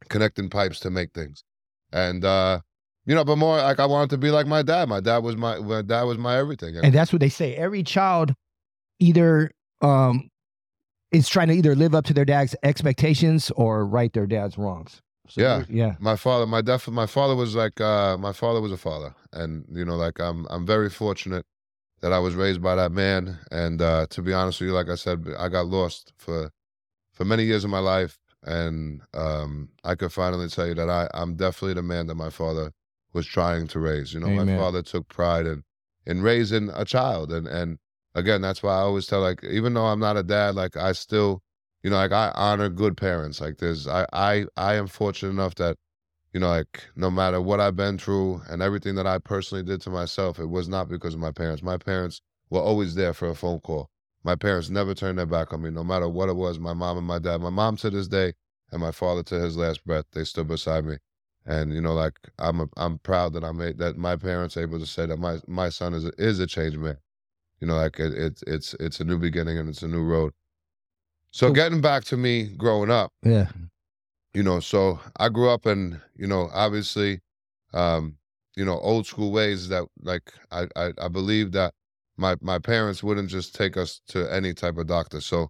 connecting 0.09 0.49
pipes 0.49 0.79
to 0.81 0.91
make 0.91 1.13
things. 1.13 1.43
And, 1.93 2.25
uh, 2.25 2.61
you 3.05 3.15
know, 3.15 3.25
but 3.25 3.37
more 3.37 3.57
like 3.57 3.81
I 3.81 3.87
wanted 3.87 4.11
to 4.11 4.19
be 4.19 4.31
like 4.31 4.47
my 4.47 4.63
dad. 4.63 4.89
My 4.89 5.01
dad 5.01 5.19
was 5.19 5.37
my, 5.37 5.59
my 5.59 5.83
dad 5.83 6.05
was 6.05 6.19
my 6.19 6.37
everything. 6.37 6.77
and 6.77 6.95
that's 6.95 7.13
what 7.13 7.21
they 7.21 7.29
say. 7.29 7.57
Every 7.57 7.83
child 7.83 8.33
either 9.01 9.51
um 9.81 10.29
is 11.11 11.29
trying 11.29 11.49
to 11.49 11.55
either 11.55 11.75
live 11.75 11.95
up 11.95 12.05
to 12.07 12.15
their 12.15 12.25
dad's 12.25 12.55
expectations 12.63 13.51
or 13.57 13.85
right 13.85 14.13
their 14.13 14.27
dad's 14.27 14.57
wrongs. 14.57 15.03
So, 15.29 15.41
Yeah. 15.41 15.65
yeah. 15.69 15.95
my 16.01 16.17
father 16.17 16.47
my 16.47 16.61
def 16.63 16.89
my 16.89 17.07
father 17.07 17.37
was 17.37 17.55
like 17.55 17.81
uh 17.81 18.17
my 18.19 18.33
father 18.33 18.61
was 18.61 18.73
a 18.73 18.77
father. 18.77 19.15
And 19.33 19.65
you 19.71 19.85
know 19.85 19.97
like 19.97 20.19
i'm 20.21 20.47
i'm 20.51 20.67
very 20.67 20.91
fortunate 20.91 21.47
that 22.01 22.13
i 22.13 22.19
was 22.19 22.35
raised 22.35 22.61
by 22.63 22.75
that 22.75 22.93
man. 22.93 23.39
And 23.51 23.81
uh 23.81 24.07
to 24.11 24.23
be 24.23 24.33
honest 24.33 24.61
with 24.61 24.69
you 24.69 24.75
like 24.75 24.89
i 24.89 24.95
said 24.97 25.25
i 25.39 25.49
got 25.49 25.67
lost 25.67 26.13
for 26.19 26.51
for 27.13 27.25
many 27.25 27.45
years 27.45 27.65
of 27.65 27.71
my 27.71 27.79
life. 27.79 28.19
And 28.45 29.03
um 29.15 29.69
i 29.85 29.95
could 29.95 30.13
finally 30.13 30.49
tell 30.49 30.67
you 30.67 30.75
that 30.75 30.91
i 30.91 31.09
i'm 31.15 31.37
definitely 31.37 31.75
the 31.75 31.83
man 31.83 32.09
that 32.09 32.17
my 32.17 32.31
father 32.31 32.73
was 33.13 33.27
trying 33.27 33.69
to 33.69 33.79
raise. 33.79 34.13
You 34.13 34.21
know 34.21 34.29
my 34.29 34.45
father 34.59 34.83
took 34.83 35.09
pride 35.09 35.47
in 35.47 35.63
in 36.05 36.23
raising 36.23 36.69
a 36.71 36.85
child. 36.85 37.33
And 37.33 37.47
and 37.47 37.79
again 38.15 38.43
that's 38.43 38.63
why 38.63 38.73
i 38.75 38.81
always 38.81 39.07
tell 39.07 39.21
like 39.21 39.43
even 39.45 39.73
though 39.73 39.87
i'm 39.87 39.99
not 40.01 40.19
a 40.19 40.23
dad 40.23 40.55
like 40.55 40.77
i 40.77 40.93
still 40.93 41.43
you 41.83 41.91
know, 41.91 41.97
like 41.97 42.13
I 42.13 42.33
honor 42.35 42.69
good 42.69 42.97
parents. 42.97 43.41
Like 43.41 43.59
there's, 43.59 43.87
I, 43.89 44.07
I, 44.13 44.47
I 44.57 44.75
am 44.75 44.87
fortunate 44.87 45.31
enough 45.31 45.55
that, 45.57 45.77
you 46.33 46.41
know, 46.41 46.49
like 46.49 46.85
no 46.97 47.11
matter 47.11 47.41
what 47.41 47.61
I've 47.61 47.77
been 47.77 47.99
through 47.99 48.43
and 48.49 48.63
everything 48.63 48.95
that 48.97 49.07
I 49.07 49.19
personally 49.19 49.65
did 49.65 49.81
to 49.83 49.91
myself, 49.91 50.39
it 50.39 50.47
was 50.51 50.69
not 50.69 50.89
because 50.89 51.15
of 51.15 51.21
my 51.21 51.33
parents. 51.33 51.63
My 51.63 51.77
parents 51.77 52.21
were 52.51 52.61
always 52.61 52.95
there 52.95 53.13
for 53.13 53.29
a 53.29 53.35
phone 53.35 53.61
call. 53.61 53.91
My 54.25 54.37
parents 54.37 54.71
never 54.71 54.95
turned 54.95 55.19
their 55.19 55.27
back 55.27 55.53
on 55.53 55.63
me, 55.63 55.71
no 55.71 55.83
matter 55.85 56.09
what 56.09 56.29
it 56.29 56.37
was. 56.37 56.59
My 56.59 56.75
mom 56.75 56.99
and 56.99 57.07
my 57.07 57.19
dad, 57.19 57.41
my 57.41 57.51
mom 57.51 57.77
to 57.79 57.91
this 57.91 58.09
day, 58.09 58.35
and 58.71 58.81
my 58.81 58.93
father 58.93 59.23
to 59.25 59.41
his 59.41 59.57
last 59.57 59.85
breath, 59.85 60.05
they 60.13 60.25
stood 60.25 60.49
beside 60.49 60.85
me. 60.85 60.99
And 61.45 61.73
you 61.75 61.81
know, 61.81 61.93
like 61.95 62.19
I'm, 62.39 62.61
a, 62.61 62.69
I'm 62.77 62.99
proud 62.99 63.33
that 63.33 63.45
I 63.45 63.51
made 63.53 63.79
that. 63.79 63.97
My 63.97 64.17
parents 64.17 64.57
able 64.57 64.79
to 64.79 64.87
say 64.87 65.07
that 65.07 65.19
my 65.19 65.39
my 65.49 65.71
son 65.71 65.93
is 65.93 66.05
a, 66.05 66.13
is 66.19 66.39
a 66.39 66.47
changed 66.47 66.79
man. 66.79 66.99
You 67.61 67.67
know, 67.67 67.77
like 67.77 67.99
it, 67.99 68.13
it's 68.13 68.45
it's 68.47 68.75
it's 68.75 69.01
a 69.01 69.05
new 69.05 69.19
beginning 69.19 69.59
and 69.59 69.69
it's 69.69 69.83
a 69.83 69.89
new 69.89 70.03
road. 70.05 70.33
So 71.33 71.51
getting 71.51 71.81
back 71.81 72.05
to 72.05 72.17
me 72.17 72.49
growing 72.57 72.91
up, 72.91 73.11
Yeah. 73.23 73.49
you 74.35 74.43
know, 74.43 74.61
so 74.61 75.01
I 75.17 75.29
grew 75.31 75.49
up 75.49 75.67
in, 75.67 76.01
you 76.15 76.27
know, 76.27 76.51
obviously, 76.53 77.21
um, 77.73 78.17
you 78.55 78.65
know, 78.65 78.79
old 78.81 79.07
school 79.07 79.33
ways 79.33 79.69
that 79.69 79.85
like 80.03 80.33
I 80.51 80.69
I, 80.77 80.93
I 81.01 81.09
believe 81.09 81.53
that 81.53 81.73
my 82.19 82.37
my 82.43 82.59
parents 82.59 83.03
wouldn't 83.03 83.31
just 83.31 83.55
take 83.55 83.77
us 83.79 84.01
to 84.09 84.31
any 84.33 84.53
type 84.53 84.77
of 84.77 84.87
doctor. 84.87 85.21
So, 85.23 85.49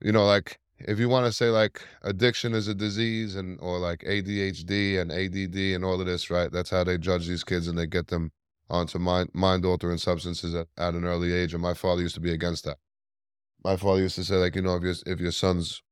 you 0.00 0.12
know, 0.12 0.24
like 0.26 0.58
if 0.78 0.98
you 1.00 1.08
want 1.08 1.26
to 1.26 1.32
say 1.32 1.50
like 1.50 1.82
addiction 2.02 2.54
is 2.54 2.68
a 2.68 2.74
disease 2.74 3.34
and 3.34 3.58
or 3.60 3.78
like 3.78 4.00
ADHD 4.00 5.00
and 5.00 5.10
ADD 5.10 5.56
and 5.74 5.84
all 5.84 6.00
of 6.00 6.06
this, 6.06 6.30
right? 6.30 6.50
That's 6.52 6.70
how 6.70 6.84
they 6.84 6.98
judge 6.98 7.26
these 7.26 7.42
kids 7.44 7.66
and 7.66 7.76
they 7.76 7.86
get 7.88 8.06
them 8.06 8.30
onto 8.70 8.98
mind 9.00 9.30
mind 9.34 9.64
altering 9.64 9.98
substances 9.98 10.54
at, 10.54 10.68
at 10.78 10.94
an 10.94 11.04
early 11.04 11.32
age. 11.32 11.52
And 11.52 11.62
my 11.62 11.74
father 11.74 12.00
used 12.00 12.14
to 12.14 12.20
be 12.20 12.32
against 12.32 12.64
that. 12.64 12.78
My 13.64 13.76
father 13.76 14.00
used 14.00 14.16
to 14.16 14.24
say 14.24 14.36
like, 14.36 14.56
you 14.56 14.62
know, 14.62 14.76
if 14.76 14.82
your 14.82 14.94
if 15.06 15.20
your 15.20 15.32
son's 15.32 15.82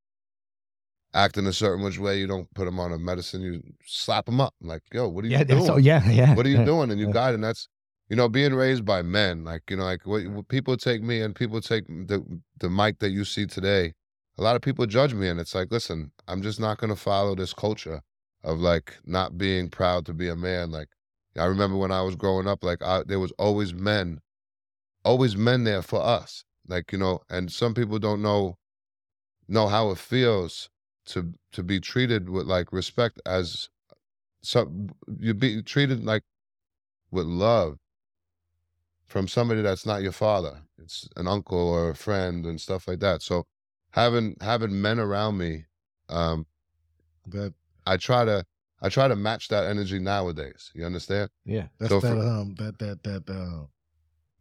acting 1.15 1.47
a 1.47 1.53
certain 1.53 1.85
which 1.85 1.99
way, 1.99 2.19
you 2.19 2.27
don't 2.27 2.53
put 2.55 2.69
him 2.69 2.79
on 2.79 2.93
a 2.93 2.99
medicine, 2.99 3.41
you 3.41 3.63
slap 3.85 4.29
him 4.29 4.41
up. 4.41 4.55
like, 4.61 4.83
yo, 4.93 5.09
what 5.09 5.25
are 5.25 5.29
you 5.29 5.33
Yeah. 5.37 5.45
doing? 5.45 5.71
Oh, 5.71 5.77
yeah. 5.77 6.09
Yeah. 6.11 6.35
what 6.35 6.47
are 6.47 6.51
you 6.51 6.65
doing? 6.65 6.91
And 6.91 7.01
you 7.01 7.13
got, 7.13 7.35
and 7.35 7.43
that's 7.43 7.69
you 8.09 8.17
know 8.17 8.29
being 8.29 8.55
raised 8.55 8.85
by 8.85 9.03
men. 9.03 9.45
Like 9.45 9.63
you 9.71 9.77
know, 9.77 9.85
like 9.85 10.07
what, 10.07 10.27
what 10.29 10.49
people 10.49 10.77
take 10.77 11.03
me 11.03 11.21
and 11.21 11.35
people 11.35 11.61
take 11.61 11.87
the 11.87 12.25
the 12.59 12.71
Mike 12.71 12.99
that 13.01 13.11
you 13.11 13.25
see 13.25 13.47
today. 13.47 13.95
A 14.39 14.43
lot 14.43 14.55
of 14.55 14.63
people 14.63 14.87
judge 14.87 15.15
me, 15.15 15.29
and 15.29 15.41
it's 15.41 15.55
like, 15.55 15.73
listen, 15.73 16.13
I'm 16.29 16.43
just 16.43 16.61
not 16.61 16.79
gonna 16.79 16.97
follow 16.97 17.35
this 17.35 17.53
culture 17.53 18.03
of 18.45 18.61
like 18.61 18.97
not 19.05 19.37
being 19.37 19.69
proud 19.69 20.07
to 20.07 20.15
be 20.15 20.29
a 20.29 20.37
man. 20.37 20.71
Like 20.71 20.89
I 21.37 21.45
remember 21.47 21.77
when 21.77 21.91
I 21.93 22.03
was 22.03 22.17
growing 22.17 22.47
up, 22.47 22.63
like 22.63 22.83
I, 22.83 23.03
there 23.05 23.19
was 23.21 23.33
always 23.39 23.75
men, 23.75 24.21
always 25.05 25.37
men 25.37 25.65
there 25.65 25.83
for 25.83 26.01
us. 26.01 26.45
Like 26.69 26.93
you 26.93 26.99
know, 26.99 27.21
and 27.31 27.51
some 27.51 27.75
people 27.75 27.99
don't 27.99 28.23
know 28.23 28.57
know 29.49 29.67
how 29.69 29.91
it 29.91 29.99
feels 29.99 30.69
to 31.07 31.33
to 31.53 31.63
be 31.63 31.81
treated 31.81 32.29
with 32.29 32.47
like 32.47 32.73
respect 32.73 33.21
as 33.27 33.71
some 34.43 34.91
you 35.19 35.35
be 35.35 35.63
treated 35.63 36.05
like 36.05 36.23
with 37.11 37.27
love 37.27 37.79
from 39.07 39.27
somebody 39.27 39.63
that's 39.63 39.87
not 39.87 40.03
your 40.03 40.13
father. 40.13 40.63
It's 40.79 41.09
an 41.17 41.27
uncle 41.27 41.59
or 41.59 41.91
a 41.91 41.95
friend 41.95 42.45
and 42.45 42.61
stuff 42.61 42.87
like 42.87 43.01
that. 43.01 43.23
So 43.23 43.47
having 43.93 44.37
having 44.41 44.81
men 44.81 44.99
around 45.01 45.39
me 45.39 45.65
um 46.11 46.47
That 47.27 47.55
i 47.87 47.97
try 47.97 48.25
to 48.27 48.45
i 48.83 48.89
try 48.89 49.09
to 49.09 49.17
match 49.17 49.49
that 49.49 49.65
energy 49.65 49.99
nowadays 49.99 50.71
you 50.75 50.85
understand? 50.85 51.31
Yeah. 51.45 51.69
that's 51.79 51.91
So 51.91 52.01
that 52.01 52.09
for- 52.11 52.23
um 52.23 52.55
that 52.57 52.79
that 52.79 53.03
that 53.03 53.31
uh 53.31 53.67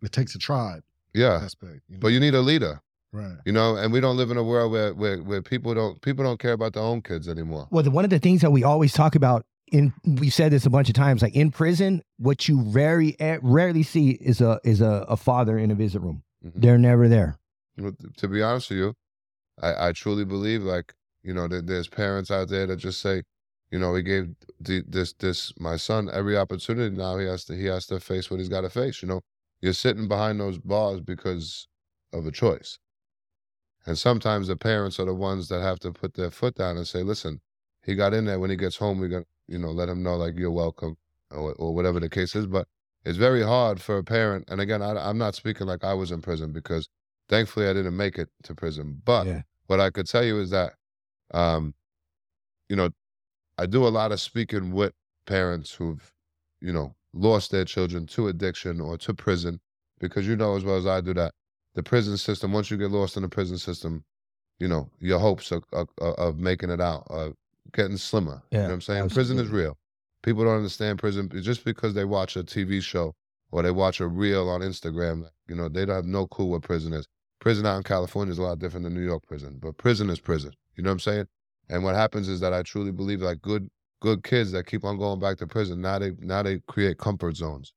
it 0.01 0.11
takes 0.11 0.35
a 0.35 0.39
tribe 0.39 0.83
yeah 1.17 1.39
aspect. 1.43 1.81
You 1.89 1.95
know? 1.95 1.99
but 2.01 2.09
you 2.09 2.19
need 2.19 2.35
a 2.35 2.41
leader 2.41 2.81
right. 3.11 3.37
you 3.45 3.51
know 3.51 3.75
and 3.75 3.91
we 3.93 3.99
don't 3.99 4.17
live 4.17 4.31
in 4.31 4.37
a 4.37 4.43
world 4.43 4.71
where 4.71 4.93
where, 4.93 5.17
where 5.29 5.41
people 5.41 5.73
don't 5.73 6.01
people 6.01 6.23
don't 6.23 6.39
care 6.39 6.53
about 6.53 6.73
their 6.73 6.83
own 6.83 7.01
kids 7.01 7.27
anymore 7.27 7.67
Well, 7.71 7.83
the, 7.83 7.91
one 7.91 8.05
of 8.05 8.11
the 8.11 8.19
things 8.19 8.41
that 8.41 8.51
we 8.51 8.63
always 8.63 8.93
talk 8.93 9.15
about 9.15 9.45
in 9.71 9.93
we've 10.05 10.33
said 10.33 10.51
this 10.51 10.65
a 10.65 10.69
bunch 10.69 10.87
of 10.87 10.95
times, 10.95 11.21
like 11.21 11.35
in 11.35 11.51
prison, 11.51 12.01
what 12.17 12.47
you 12.47 12.61
rarely 12.61 13.19
eh, 13.19 13.37
rarely 13.41 13.83
see 13.83 14.11
is 14.11 14.39
a 14.41 14.59
is 14.63 14.79
a, 14.81 15.05
a 15.09 15.17
father 15.17 15.57
in 15.57 15.71
a 15.71 15.75
visit 15.75 15.99
room. 15.99 16.23
Mhm. 16.45 16.51
They're 16.55 16.77
never 16.77 17.07
there. 17.09 17.37
To 18.17 18.27
be 18.27 18.41
honest 18.41 18.69
with 18.69 18.79
you, 18.79 18.93
I, 19.61 19.89
I 19.89 19.91
truly 19.91 20.25
believe 20.25 20.63
like 20.63 20.93
you 21.21 21.33
know 21.33 21.47
that 21.49 21.67
there's 21.67 21.87
parents 21.89 22.31
out 22.31 22.47
there 22.49 22.65
that 22.67 22.77
just 22.77 23.01
say, 23.01 23.23
you 23.69 23.77
know, 23.77 23.91
we 23.91 24.03
gave 24.03 24.29
the, 24.59 24.83
this 24.87 25.13
this 25.13 25.53
my 25.59 25.75
son 25.75 26.09
every 26.11 26.37
opportunity. 26.37 26.95
Now 26.95 27.17
he 27.17 27.25
has 27.27 27.43
to 27.45 27.53
he 27.55 27.65
has 27.65 27.85
to 27.87 27.99
face 27.99 28.31
what 28.31 28.39
he's 28.39 28.49
got 28.49 28.61
to 28.61 28.69
face. 28.69 29.01
You 29.01 29.09
know, 29.09 29.21
you're 29.61 29.73
sitting 29.73 30.07
behind 30.07 30.39
those 30.39 30.57
bars 30.59 31.01
because 31.01 31.67
of 32.13 32.25
a 32.25 32.31
choice, 32.31 32.79
and 33.85 33.97
sometimes 33.97 34.47
the 34.47 34.55
parents 34.57 34.99
are 34.99 35.05
the 35.05 35.13
ones 35.13 35.47
that 35.49 35.61
have 35.61 35.79
to 35.79 35.91
put 35.91 36.13
their 36.15 36.31
foot 36.31 36.55
down 36.55 36.77
and 36.77 36.87
say, 36.87 37.03
listen, 37.03 37.41
he 37.83 37.95
got 37.95 38.13
in 38.13 38.25
there. 38.25 38.39
When 38.39 38.49
he 38.49 38.55
gets 38.55 38.75
home, 38.77 38.99
we're 38.99 39.07
gonna 39.07 39.25
you 39.47 39.57
know 39.57 39.71
let 39.71 39.89
him 39.89 40.03
know 40.03 40.15
like 40.17 40.35
you're 40.35 40.51
welcome 40.51 40.97
or 41.31 41.53
or 41.53 41.73
whatever 41.73 41.99
the 41.99 42.09
case 42.09 42.35
is. 42.35 42.47
But 42.47 42.67
it's 43.05 43.17
very 43.17 43.41
hard 43.43 43.81
for 43.81 43.97
a 43.97 44.03
parent. 44.03 44.45
And 44.49 44.59
again, 44.59 44.81
I, 44.81 44.91
I'm 45.09 45.17
not 45.17 45.35
speaking 45.35 45.67
like 45.67 45.83
I 45.83 45.93
was 45.93 46.11
in 46.11 46.21
prison 46.21 46.51
because 46.51 46.89
thankfully 47.29 47.67
I 47.67 47.73
didn't 47.73 47.95
make 47.95 48.17
it 48.17 48.29
to 48.43 48.55
prison. 48.55 49.01
But 49.05 49.25
Yeah. 49.25 49.41
what 49.67 49.79
I 49.79 49.89
could 49.89 50.07
tell 50.07 50.23
you 50.25 50.39
is 50.39 50.49
that, 50.49 50.73
um, 51.33 51.73
you 52.69 52.75
know, 52.75 52.89
I 53.57 53.65
do 53.65 53.87
a 53.87 53.89
lot 53.89 54.11
of 54.11 54.19
speaking 54.19 54.71
with 54.71 54.93
parents 55.25 55.73
who've, 55.73 56.13
you 56.61 56.73
know, 56.73 56.95
lost 57.19 57.51
their 57.51 57.65
children 57.65 58.07
to 58.07 58.27
addiction 58.29 58.81
or 58.81 58.97
to 58.99 59.13
prison, 59.13 59.59
because 59.99 60.27
you 60.27 60.35
know 60.35 60.55
as 60.55 60.63
well 60.65 60.77
as 60.77 60.87
I 60.87 61.01
do 61.01 61.13
that 61.15 61.33
the 61.75 61.83
prison 61.83 62.17
system. 62.17 62.53
Once 62.53 62.71
you 62.71 62.77
get 62.77 62.91
lost 62.91 63.17
in 63.17 63.23
the 63.23 63.29
prison 63.29 63.57
system, 63.57 64.03
you 64.59 64.67
know, 64.67 64.89
your 64.99 65.19
hopes 65.19 65.51
of 65.51 65.63
of, 65.73 65.89
of 65.99 66.37
making 66.39 66.69
it 66.69 66.81
out 66.81 67.05
are 67.09 67.33
getting 67.73 67.97
slimmer. 67.97 68.43
you 68.51 68.57
know 68.57 68.63
Yeah, 68.63 68.67
what 68.69 68.73
I'm 68.75 68.81
saying? 68.81 69.09
Prison 69.09 69.39
is 69.39 69.49
real. 69.49 69.77
People 70.23 70.43
don't 70.45 70.57
understand 70.57 70.99
prison 70.99 71.29
just 71.41 71.65
because 71.65 71.93
they 71.93 72.05
watch 72.05 72.35
a 72.35 72.43
TV 72.43 72.81
show 72.81 73.13
or 73.51 73.63
they 73.63 73.71
watch 73.71 73.99
a 74.01 74.07
reel 74.07 74.49
on 74.49 74.61
Instagram. 74.61 75.29
You 75.47 75.55
know, 75.55 75.69
they 75.69 75.85
don't 75.85 75.95
have 75.95 76.05
no 76.05 76.27
clue 76.27 76.45
what 76.47 76.63
prison 76.63 76.93
is. 76.93 77.07
Prison 77.39 77.65
out 77.65 77.77
in 77.77 77.83
California 77.83 78.31
is 78.31 78.39
a 78.39 78.43
lot 78.43 78.59
different 78.59 78.83
than 78.83 78.95
New 78.95 79.05
York 79.05 79.23
prison, 79.27 79.59
but 79.61 79.77
prison 79.77 80.09
is 80.09 80.19
prison. 80.19 80.51
You 80.75 80.83
know 80.83 80.89
what 80.89 80.93
I'm 80.95 80.99
saying? 80.99 81.27
And 81.69 81.83
what 81.83 81.95
happens 81.95 82.27
is 82.29 82.39
that 82.41 82.53
I 82.53 82.63
truly 82.63 82.91
believe 82.91 83.21
like 83.21 83.41
good 83.41 83.69
good 84.01 84.23
kids 84.23 84.51
that 84.51 84.65
keep 84.67 84.83
on 84.83 84.97
going 84.97 85.19
back 85.19 85.37
to 85.37 85.47
prison 85.47 85.81
now 85.81 85.97
they 85.99 86.11
now 86.19 86.43
they 86.43 86.59
create 86.67 86.97
comfort 86.97 87.35
zones, 87.35 87.73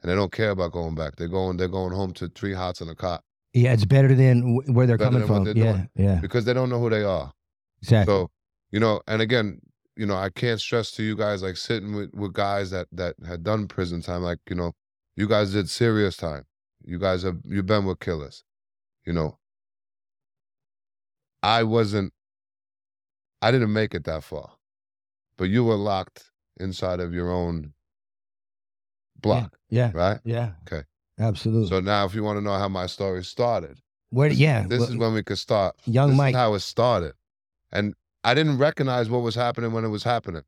and 0.00 0.10
they 0.10 0.14
don't 0.14 0.32
care 0.32 0.50
about 0.50 0.72
going 0.72 0.94
back. 0.94 1.16
They're 1.16 1.28
going 1.28 1.56
they're 1.56 1.68
going 1.68 1.92
home 1.92 2.12
to 2.14 2.28
three 2.28 2.52
hots 2.54 2.80
and 2.80 2.90
a 2.90 2.94
cot 2.94 3.22
Yeah, 3.52 3.72
it's 3.72 3.84
better 3.84 4.14
than 4.14 4.56
where 4.74 4.86
they're 4.86 4.98
Better 4.98 5.10
coming 5.10 5.26
from. 5.26 5.44
they're 5.44 5.54
Yeah, 5.54 5.72
doing. 5.72 5.88
yeah, 5.94 6.20
because 6.20 6.44
they 6.44 6.54
don't 6.54 6.68
know 6.70 6.80
who 6.80 6.90
they 6.90 7.04
are. 7.04 7.32
exactly. 7.80 8.12
So, 8.12 8.30
you 8.70 8.80
know, 8.80 9.00
and 9.06 9.20
again, 9.22 9.60
you 9.96 10.06
know, 10.06 10.16
I 10.16 10.30
can't 10.30 10.60
stress 10.60 10.90
to 10.92 11.02
you 11.02 11.14
guys 11.16 11.42
like 11.42 11.56
sitting 11.56 11.94
with, 11.94 12.12
with 12.14 12.32
guys 12.32 12.70
that 12.70 12.88
that 12.92 13.14
had 13.26 13.42
done 13.44 13.68
prison 13.68 14.00
time, 14.02 14.22
like, 14.22 14.38
you 14.48 14.56
know, 14.56 14.72
you 15.16 15.28
guys 15.28 15.52
did 15.52 15.68
serious 15.68 16.16
time. 16.16 16.44
You 16.84 16.98
guys 16.98 17.22
have 17.22 17.36
you've 17.44 17.66
been 17.66 17.84
with 17.84 18.00
killers. 18.00 18.42
You 19.06 19.12
know. 19.12 19.38
I 21.44 21.64
wasn't 21.64 22.12
I 23.42 23.50
didn't 23.50 23.72
make 23.72 23.94
it 23.94 24.04
that 24.04 24.22
far. 24.24 24.52
But 25.42 25.50
you 25.50 25.64
were 25.64 25.74
locked 25.74 26.30
inside 26.60 27.00
of 27.00 27.12
your 27.12 27.28
own 27.28 27.72
block, 29.20 29.58
yeah, 29.70 29.90
right? 29.92 30.20
yeah. 30.22 30.52
Okay. 30.68 30.84
absolutely. 31.18 31.68
So 31.68 31.80
now 31.80 32.04
if 32.04 32.14
you 32.14 32.22
want 32.22 32.36
to 32.36 32.40
know 32.40 32.56
how 32.56 32.68
my 32.68 32.86
story 32.86 33.24
started, 33.24 33.80
where? 34.10 34.28
this, 34.28 34.38
Yeah, 34.38 34.64
this 34.68 34.78
well, 34.78 34.88
is 34.90 34.96
when 34.96 35.14
we 35.14 35.24
could 35.24 35.40
start. 35.40 35.74
young 35.84 36.10
this 36.10 36.16
Mike. 36.16 36.32
is 36.32 36.36
how 36.36 36.54
it 36.54 36.60
started. 36.60 37.14
And 37.72 37.94
I 38.22 38.34
didn't 38.34 38.58
recognize 38.58 39.10
what 39.10 39.22
was 39.22 39.34
happening 39.34 39.72
when 39.72 39.84
it 39.84 39.88
was 39.88 40.04
happening. 40.04 40.44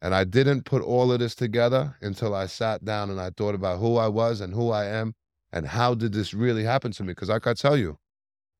And 0.00 0.14
I 0.14 0.24
didn't 0.24 0.64
put 0.64 0.80
all 0.80 1.12
of 1.12 1.18
this 1.18 1.34
together 1.34 1.98
until 2.00 2.34
I 2.34 2.46
sat 2.46 2.82
down 2.82 3.10
and 3.10 3.20
I 3.20 3.32
thought 3.36 3.54
about 3.54 3.78
who 3.78 3.98
I 3.98 4.08
was 4.08 4.40
and 4.40 4.54
who 4.54 4.70
I 4.70 4.86
am 4.86 5.12
and 5.52 5.66
how 5.66 5.94
did 5.94 6.14
this 6.14 6.32
really 6.32 6.64
happen 6.64 6.92
to 6.92 7.02
me? 7.02 7.08
Because 7.08 7.28
like 7.28 7.46
I 7.46 7.52
tell 7.52 7.76
you, 7.76 7.98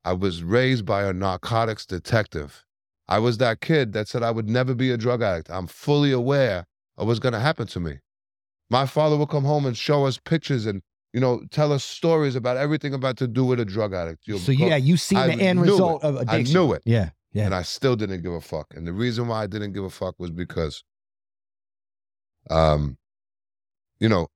I 0.04 0.12
was 0.12 0.42
raised 0.42 0.84
by 0.84 1.04
a 1.04 1.14
narcotics 1.14 1.86
detective. 1.86 2.66
I 3.10 3.18
was 3.18 3.38
that 3.38 3.60
kid 3.60 3.92
that 3.92 4.08
said 4.08 4.22
I 4.22 4.30
would 4.30 4.48
never 4.48 4.74
be 4.74 4.90
a 4.90 4.96
drug 4.96 5.20
addict. 5.20 5.50
I'm 5.50 5.66
fully 5.66 6.12
aware 6.12 6.66
of 6.96 7.08
what's 7.08 7.18
going 7.18 7.32
to 7.32 7.40
happen 7.40 7.66
to 7.66 7.80
me. 7.80 7.98
My 8.70 8.86
father 8.86 9.16
would 9.16 9.28
come 9.28 9.44
home 9.44 9.66
and 9.66 9.76
show 9.76 10.06
us 10.06 10.16
pictures 10.16 10.64
and, 10.64 10.80
you 11.12 11.18
know, 11.18 11.42
tell 11.50 11.72
us 11.72 11.82
stories 11.82 12.36
about 12.36 12.56
everything 12.56 12.94
about 12.94 13.16
to 13.16 13.26
do 13.26 13.44
with 13.44 13.58
a 13.58 13.64
drug 13.64 13.92
addict. 13.92 14.28
You'll 14.28 14.38
so 14.38 14.52
yeah, 14.52 14.76
you 14.76 14.96
see 14.96 15.16
I 15.16 15.34
the 15.34 15.42
end 15.42 15.58
knew 15.58 15.64
it. 15.64 15.72
result 15.72 16.04
of 16.04 16.16
addiction. 16.16 16.56
I 16.56 16.60
knew 16.60 16.72
it. 16.72 16.82
Yeah, 16.84 17.10
yeah. 17.32 17.46
and 17.46 17.54
I 17.54 17.62
still 17.62 17.96
didn't 17.96 18.22
give 18.22 18.32
a 18.32 18.40
fuck. 18.40 18.68
And 18.76 18.86
the 18.86 18.92
reason 18.92 19.26
why 19.26 19.42
I 19.42 19.48
didn't 19.48 19.72
give 19.72 19.82
a 19.82 19.90
fuck 19.90 20.14
was 20.18 20.30
because, 20.30 20.84
um, 22.48 22.96
you 23.98 24.08
know, 24.08 24.28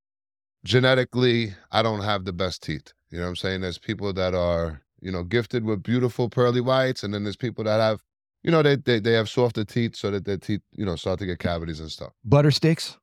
genetically, 0.64 1.54
I 1.71 1.83
don't 1.83 2.02
have 2.02 2.25
the 2.25 2.33
best 2.33 2.62
teeth. 2.62 2.93
You 3.11 3.19
know 3.19 3.25
what 3.25 3.31
I'm 3.31 3.37
saying? 3.37 3.61
There's 3.61 3.78
people 3.78 4.12
that 4.14 4.35
are, 4.35 4.83
you 5.00 5.12
know, 5.12 5.23
gifted 5.23 5.64
with 5.64 5.85
beautiful 5.85 6.28
pearly 6.28 6.61
whites, 6.61 7.04
and 7.04 7.14
then 7.14 7.23
there's 7.23 7.37
people 7.37 7.62
that 7.64 7.78
have, 7.78 8.02
you 8.45 8.51
know, 8.51 8.63
they 8.63 8.77
they, 8.77 9.01
they 9.01 9.13
have 9.15 9.29
softer 9.29 9.65
teeth 9.65 9.97
so 9.97 10.11
that 10.13 10.25
their 10.25 10.37
teeth, 10.37 10.61
you 10.73 10.85
know, 10.85 10.95
start 10.97 11.19
to 11.21 11.27
get 11.27 11.39
cavities 11.41 11.81
and 11.81 11.91
stuff. 11.91 12.13
butter 12.25 12.51
sticks. 12.53 12.97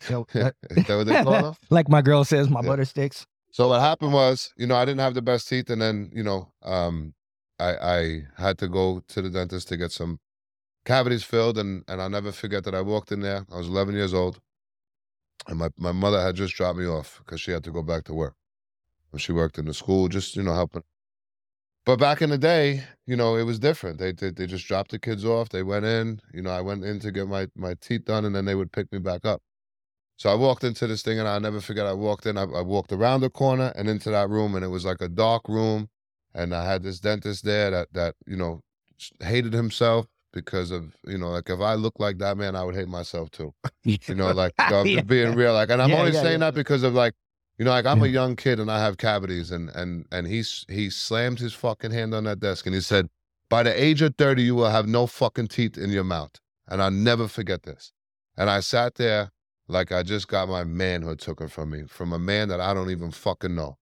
Is 0.00 0.08
that 0.08 0.96
what 0.96 1.06
they 1.06 1.22
call 1.22 1.42
them? 1.42 1.54
like 1.70 1.88
my 1.88 2.02
girl 2.02 2.24
says, 2.24 2.48
my 2.50 2.60
Yeah. 2.60 2.68
butter 2.68 2.84
sticks. 2.84 3.26
So 3.50 3.68
what 3.68 3.80
happened 3.80 4.12
was, 4.12 4.52
you 4.56 4.66
know, 4.66 4.76
I 4.76 4.84
didn't 4.84 5.00
have 5.00 5.14
the 5.14 5.22
best 5.22 5.48
teeth, 5.48 5.70
and 5.70 5.80
then, 5.80 6.10
you 6.12 6.22
know, 6.22 6.52
um, 6.62 7.14
I 7.58 7.70
I 7.76 8.22
had 8.36 8.58
to 8.58 8.68
go 8.68 9.00
to 9.08 9.22
the 9.22 9.30
dentist 9.30 9.68
to 9.68 9.76
get 9.76 9.92
some 9.92 10.18
cavities 10.84 11.24
filled, 11.24 11.58
and 11.58 11.82
and 11.88 12.00
I'll 12.02 12.10
never 12.10 12.32
forget 12.32 12.64
that 12.64 12.74
I 12.74 12.80
walked 12.82 13.12
in 13.12 13.20
there. 13.20 13.46
I 13.52 13.56
was 13.56 13.68
11 13.68 13.94
years 13.94 14.12
old, 14.14 14.38
and 15.46 15.58
my 15.58 15.68
my 15.76 15.92
mother 15.92 16.20
had 16.20 16.36
just 16.36 16.54
dropped 16.54 16.78
me 16.78 16.86
off 16.86 17.20
because 17.24 17.40
she 17.40 17.50
had 17.50 17.64
to 17.64 17.70
go 17.70 17.82
back 17.82 18.04
to 18.04 18.14
work. 18.14 18.34
And 19.12 19.20
She 19.20 19.32
worked 19.32 19.58
in 19.58 19.64
the 19.64 19.74
school, 19.74 20.08
just 20.08 20.36
you 20.36 20.42
know, 20.42 20.54
helping. 20.54 20.82
But 21.88 22.00
back 22.00 22.20
in 22.22 22.28
the 22.28 22.38
day, 22.38 22.84
you 23.06 23.16
know, 23.16 23.36
it 23.36 23.44
was 23.44 23.58
different. 23.58 23.98
They 23.98 24.12
they, 24.12 24.30
they 24.30 24.46
just 24.46 24.66
dropped 24.68 24.92
the 24.92 25.00
kids 25.00 25.24
off. 25.24 25.48
They 25.48 25.64
went 25.64 25.86
in. 25.86 26.20
You 26.34 26.42
know, 26.42 26.50
I 26.50 26.60
went 26.60 26.84
in 26.84 27.00
to 27.00 27.10
get 27.12 27.28
my 27.28 27.48
my 27.56 27.76
teeth 27.80 28.04
done, 28.04 28.26
and 28.26 28.36
then 28.36 28.44
they 28.44 28.56
would 28.56 28.72
pick 28.72 28.92
me 28.92 29.00
back 29.00 29.24
up. 29.24 29.42
So 30.18 30.30
I 30.30 30.34
walked 30.36 30.64
into 30.64 30.86
this 30.86 31.02
thing, 31.02 31.18
and 31.18 31.28
I'll 31.28 31.40
never 31.40 31.60
forget. 31.62 31.86
I 31.86 31.94
walked 31.94 32.26
in. 32.26 32.38
I, 32.38 32.42
I 32.44 32.62
walked 32.62 32.92
around 32.92 33.22
the 33.22 33.30
corner 33.30 33.72
and 33.76 33.88
into 33.88 34.10
that 34.10 34.30
room, 34.30 34.54
and 34.56 34.64
it 34.64 34.68
was 34.68 34.84
like 34.84 35.00
a 35.02 35.08
dark 35.08 35.48
room. 35.48 35.88
And 36.34 36.54
I 36.54 36.64
had 36.66 36.82
this 36.84 37.00
dentist 37.00 37.44
there 37.44 37.70
that 37.72 37.88
that 37.94 38.16
you 38.26 38.36
know 38.36 38.62
hated 39.20 39.54
himself 39.54 40.06
because 40.34 40.70
of 40.72 40.94
you 41.06 41.18
know 41.18 41.30
like 41.30 41.50
if 41.50 41.60
I 41.60 41.74
looked 41.74 42.00
like 42.00 42.18
that 42.18 42.36
man, 42.38 42.56
I 42.56 42.64
would 42.64 42.76
hate 42.76 42.88
myself 42.88 43.30
too. 43.30 43.54
You 44.08 44.14
know, 44.16 44.32
like 44.32 44.54
Yeah. 44.68 45.02
being 45.02 45.34
real. 45.36 45.54
Like, 45.54 45.70
and 45.70 45.82
I'm 45.82 45.90
Yeah, 45.90 45.98
only 46.00 46.12
yeah, 46.12 46.22
saying 46.22 46.40
that 46.40 46.54
because 46.54 46.82
of 46.82 46.94
like, 46.94 47.14
you 47.58 47.64
know, 47.64 47.72
like 47.72 47.86
I'm 47.86 48.02
a 48.02 48.06
young 48.06 48.36
kid 48.36 48.60
and 48.60 48.70
I 48.70 48.78
have 48.80 48.98
cavities, 48.98 49.50
and 49.50 49.68
and 49.70 50.06
and 50.12 50.26
he's 50.26 50.64
he 50.68 50.90
slammed 50.90 51.40
his 51.40 51.54
fucking 51.54 51.90
hand 51.90 52.14
on 52.14 52.24
that 52.24 52.38
desk 52.38 52.66
and 52.66 52.74
he 52.74 52.80
said, 52.80 53.08
"By 53.50 53.64
the 53.64 53.82
age 53.82 54.00
of 54.00 54.14
thirty, 54.16 54.42
you 54.44 54.54
will 54.54 54.70
have 54.70 54.86
no 54.86 55.06
fucking 55.06 55.48
teeth 55.48 55.76
in 55.76 55.90
your 55.90 56.04
mouth." 56.04 56.32
And 56.68 56.80
I'll 56.80 56.90
never 56.90 57.26
forget 57.26 57.64
this. 57.64 57.92
And 58.36 58.48
I 58.48 58.60
sat 58.60 58.94
there 58.94 59.30
like 59.66 59.90
I 59.90 60.02
just 60.02 60.28
got 60.28 60.48
my 60.48 60.62
manhood 60.64 61.18
taken 61.18 61.48
from 61.48 61.70
me, 61.70 61.84
from 61.88 62.12
a 62.12 62.18
man 62.18 62.48
that 62.48 62.60
I 62.60 62.72
don't 62.74 62.90
even 62.90 63.10
fucking 63.10 63.54
know. 63.54 63.76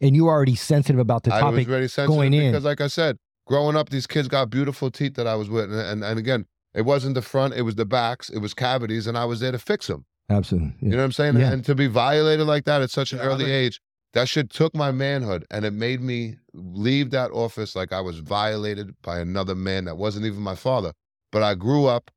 And 0.00 0.16
you 0.16 0.24
were 0.24 0.32
already 0.32 0.56
sensitive 0.56 0.98
about 0.98 1.22
the 1.22 1.32
I 1.32 1.36
was 1.36 1.64
topic. 1.64 1.68
sensitive 1.68 2.08
going 2.08 2.34
in. 2.34 2.50
because, 2.50 2.64
like 2.64 2.80
I 2.80 2.88
said, 2.88 3.18
growing 3.46 3.76
up, 3.76 3.90
these 3.90 4.08
kids 4.08 4.26
got 4.26 4.50
beautiful 4.50 4.90
teeth 4.90 5.14
that 5.14 5.26
I 5.26 5.36
was 5.36 5.48
with, 5.48 5.70
and, 5.72 5.80
and 5.80 6.04
and 6.04 6.18
again, 6.18 6.46
it 6.74 6.82
wasn't 6.82 7.14
the 7.14 7.22
front, 7.22 7.54
it 7.54 7.62
was 7.62 7.76
the 7.76 7.86
backs, 7.86 8.28
it 8.28 8.38
was 8.38 8.54
cavities, 8.54 9.06
and 9.06 9.16
I 9.16 9.24
was 9.24 9.38
there 9.38 9.52
to 9.52 9.58
fix 9.58 9.86
them. 9.86 10.04
Absolutely. 10.30 10.74
You 10.80 10.90
know 10.90 10.98
what 10.98 11.04
I'm 11.04 11.12
saying? 11.12 11.38
Yeah. 11.38 11.52
And 11.52 11.64
to 11.64 11.74
be 11.74 11.86
violated 11.86 12.46
like 12.46 12.64
that 12.64 12.82
at 12.82 12.90
such 12.90 13.12
an 13.12 13.18
Yeah, 13.18 13.24
early 13.24 13.50
age, 13.50 13.80
that 14.14 14.28
shit 14.28 14.50
took 14.50 14.74
my 14.74 14.90
manhood 14.90 15.44
and 15.50 15.64
it 15.64 15.72
made 15.72 16.00
me 16.00 16.36
leave 16.52 17.10
that 17.10 17.30
office 17.32 17.76
like 17.76 17.92
I 17.92 18.00
was 18.00 18.20
violated 18.20 18.94
by 19.02 19.18
another 19.18 19.54
man 19.54 19.84
that 19.84 19.96
wasn't 19.96 20.24
even 20.24 20.40
my 20.40 20.54
father. 20.54 20.92
But 21.30 21.42
I 21.42 21.54
grew 21.54 21.86
up 21.86 22.10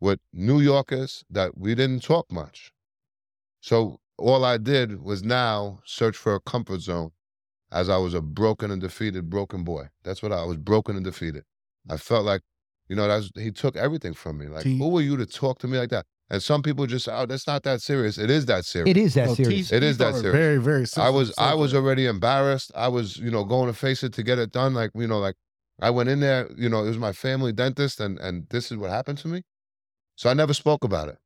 with 0.00 0.18
New 0.32 0.60
Yorkers 0.60 1.24
that 1.30 1.56
we 1.56 1.74
didn't 1.74 2.02
talk 2.02 2.30
much. 2.30 2.72
So 3.60 4.00
all 4.18 4.44
I 4.44 4.58
did 4.58 5.02
was 5.02 5.22
now 5.22 5.80
search 5.84 6.16
for 6.16 6.34
a 6.34 6.40
comfort 6.40 6.80
zone 6.80 7.12
as 7.72 7.88
I 7.88 7.96
was 7.96 8.14
a 8.14 8.20
broken 8.20 8.70
and 8.70 8.80
defeated 8.80 9.30
broken 9.30 9.64
boy. 9.64 9.88
That's 10.02 10.22
what 10.22 10.32
I 10.32 10.44
was 10.44 10.56
broken 10.56 10.96
and 10.96 11.04
defeated. 11.04 11.44
I 11.88 11.96
felt 11.96 12.24
like, 12.24 12.42
you 12.88 12.96
know, 12.96 13.08
that's 13.08 13.30
he 13.36 13.50
took 13.50 13.76
everything 13.76 14.12
from 14.14 14.38
me. 14.38 14.46
Like, 14.46 14.64
T- 14.64 14.78
who 14.78 14.88
were 14.88 15.00
you 15.00 15.16
to 15.16 15.26
talk 15.26 15.58
to 15.60 15.68
me 15.68 15.78
like 15.78 15.90
that? 15.90 16.06
And 16.30 16.42
some 16.42 16.62
people 16.62 16.86
just, 16.86 17.06
oh, 17.08 17.26
that's 17.26 17.46
not 17.46 17.62
that 17.64 17.82
serious. 17.82 18.16
It 18.16 18.30
is 18.30 18.46
that 18.46 18.64
serious. 18.64 18.90
It 18.90 18.96
is 18.96 19.14
that 19.14 19.26
No, 19.28 19.34
serious. 19.34 19.68
teeth- 19.68 19.72
It 19.72 19.82
is 19.82 19.96
teeth 19.96 19.98
that 19.98 20.14
are 20.14 20.18
serious. 20.20 20.32
Very, 20.36 20.56
very. 20.56 20.80
I 20.82 20.84
sensitive 20.84 21.14
was 21.14 21.34
I 21.38 21.54
was 21.54 21.70
subject. 21.72 21.84
already 21.84 22.06
embarrassed. 22.06 22.72
I 22.74 22.88
was, 22.88 23.18
you 23.18 23.30
know, 23.30 23.44
going 23.44 23.66
to 23.66 23.74
face 23.74 24.02
it 24.02 24.12
to 24.14 24.22
get 24.22 24.38
it 24.38 24.50
done. 24.50 24.72
Like, 24.74 24.90
you 24.94 25.06
know, 25.06 25.18
like 25.18 25.34
I 25.80 25.90
went 25.90 26.08
in 26.08 26.20
there, 26.20 26.48
you 26.56 26.68
know, 26.68 26.82
it 26.84 26.88
was 26.88 26.98
my 26.98 27.12
family 27.12 27.52
dentist 27.52 28.00
and 28.00 28.18
and 28.18 28.46
this 28.48 28.72
is 28.72 28.78
what 28.78 28.90
happened 28.90 29.18
to 29.18 29.28
me. 29.28 29.42
So 30.16 30.30
I 30.30 30.34
never 30.34 30.54
spoke 30.54 30.82
about 30.82 31.08
it. 31.08 31.18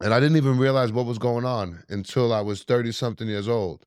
And 0.00 0.14
I 0.14 0.20
didn't 0.20 0.36
even 0.36 0.58
realize 0.58 0.92
what 0.92 1.06
was 1.06 1.18
going 1.18 1.44
on 1.44 1.82
until 1.88 2.32
I 2.32 2.40
was 2.40 2.62
30 2.62 2.92
something 2.92 3.26
years 3.26 3.48
old. 3.48 3.84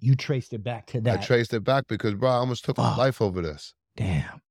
You 0.00 0.14
traced 0.16 0.52
it 0.52 0.62
back 0.62 0.86
to 0.88 1.00
that. 1.00 1.20
I 1.20 1.22
traced 1.22 1.54
it 1.54 1.64
back 1.64 1.84
because 1.88 2.12
bro, 2.14 2.28
I 2.28 2.34
almost 2.34 2.64
took 2.66 2.76
my 2.76 2.90
Fuck. 2.90 2.98
life 2.98 3.22
over 3.22 3.40
this. 3.40 3.72
Damn. 3.96 4.42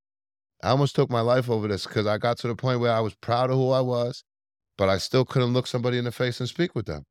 I 0.64 0.70
almost 0.70 0.96
took 0.96 1.12
my 1.12 1.22
life 1.22 1.48
over 1.48 1.68
this 1.68 1.86
because 1.86 2.08
I 2.08 2.18
got 2.18 2.38
to 2.40 2.48
the 2.48 2.56
point 2.56 2.80
where 2.80 2.92
I 2.92 3.02
was 3.02 3.14
proud 3.14 3.52
of 3.52 3.58
who 3.58 3.70
I 3.70 3.82
was, 3.82 4.24
but 4.78 4.90
I 4.90 4.98
still 4.98 5.26
couldn't 5.26 5.54
look 5.54 5.68
somebody 5.68 5.98
in 5.98 6.06
the 6.06 6.12
face 6.12 6.40
and 6.40 6.50
speak 6.50 6.76
with 6.76 6.86
them. 6.86 7.06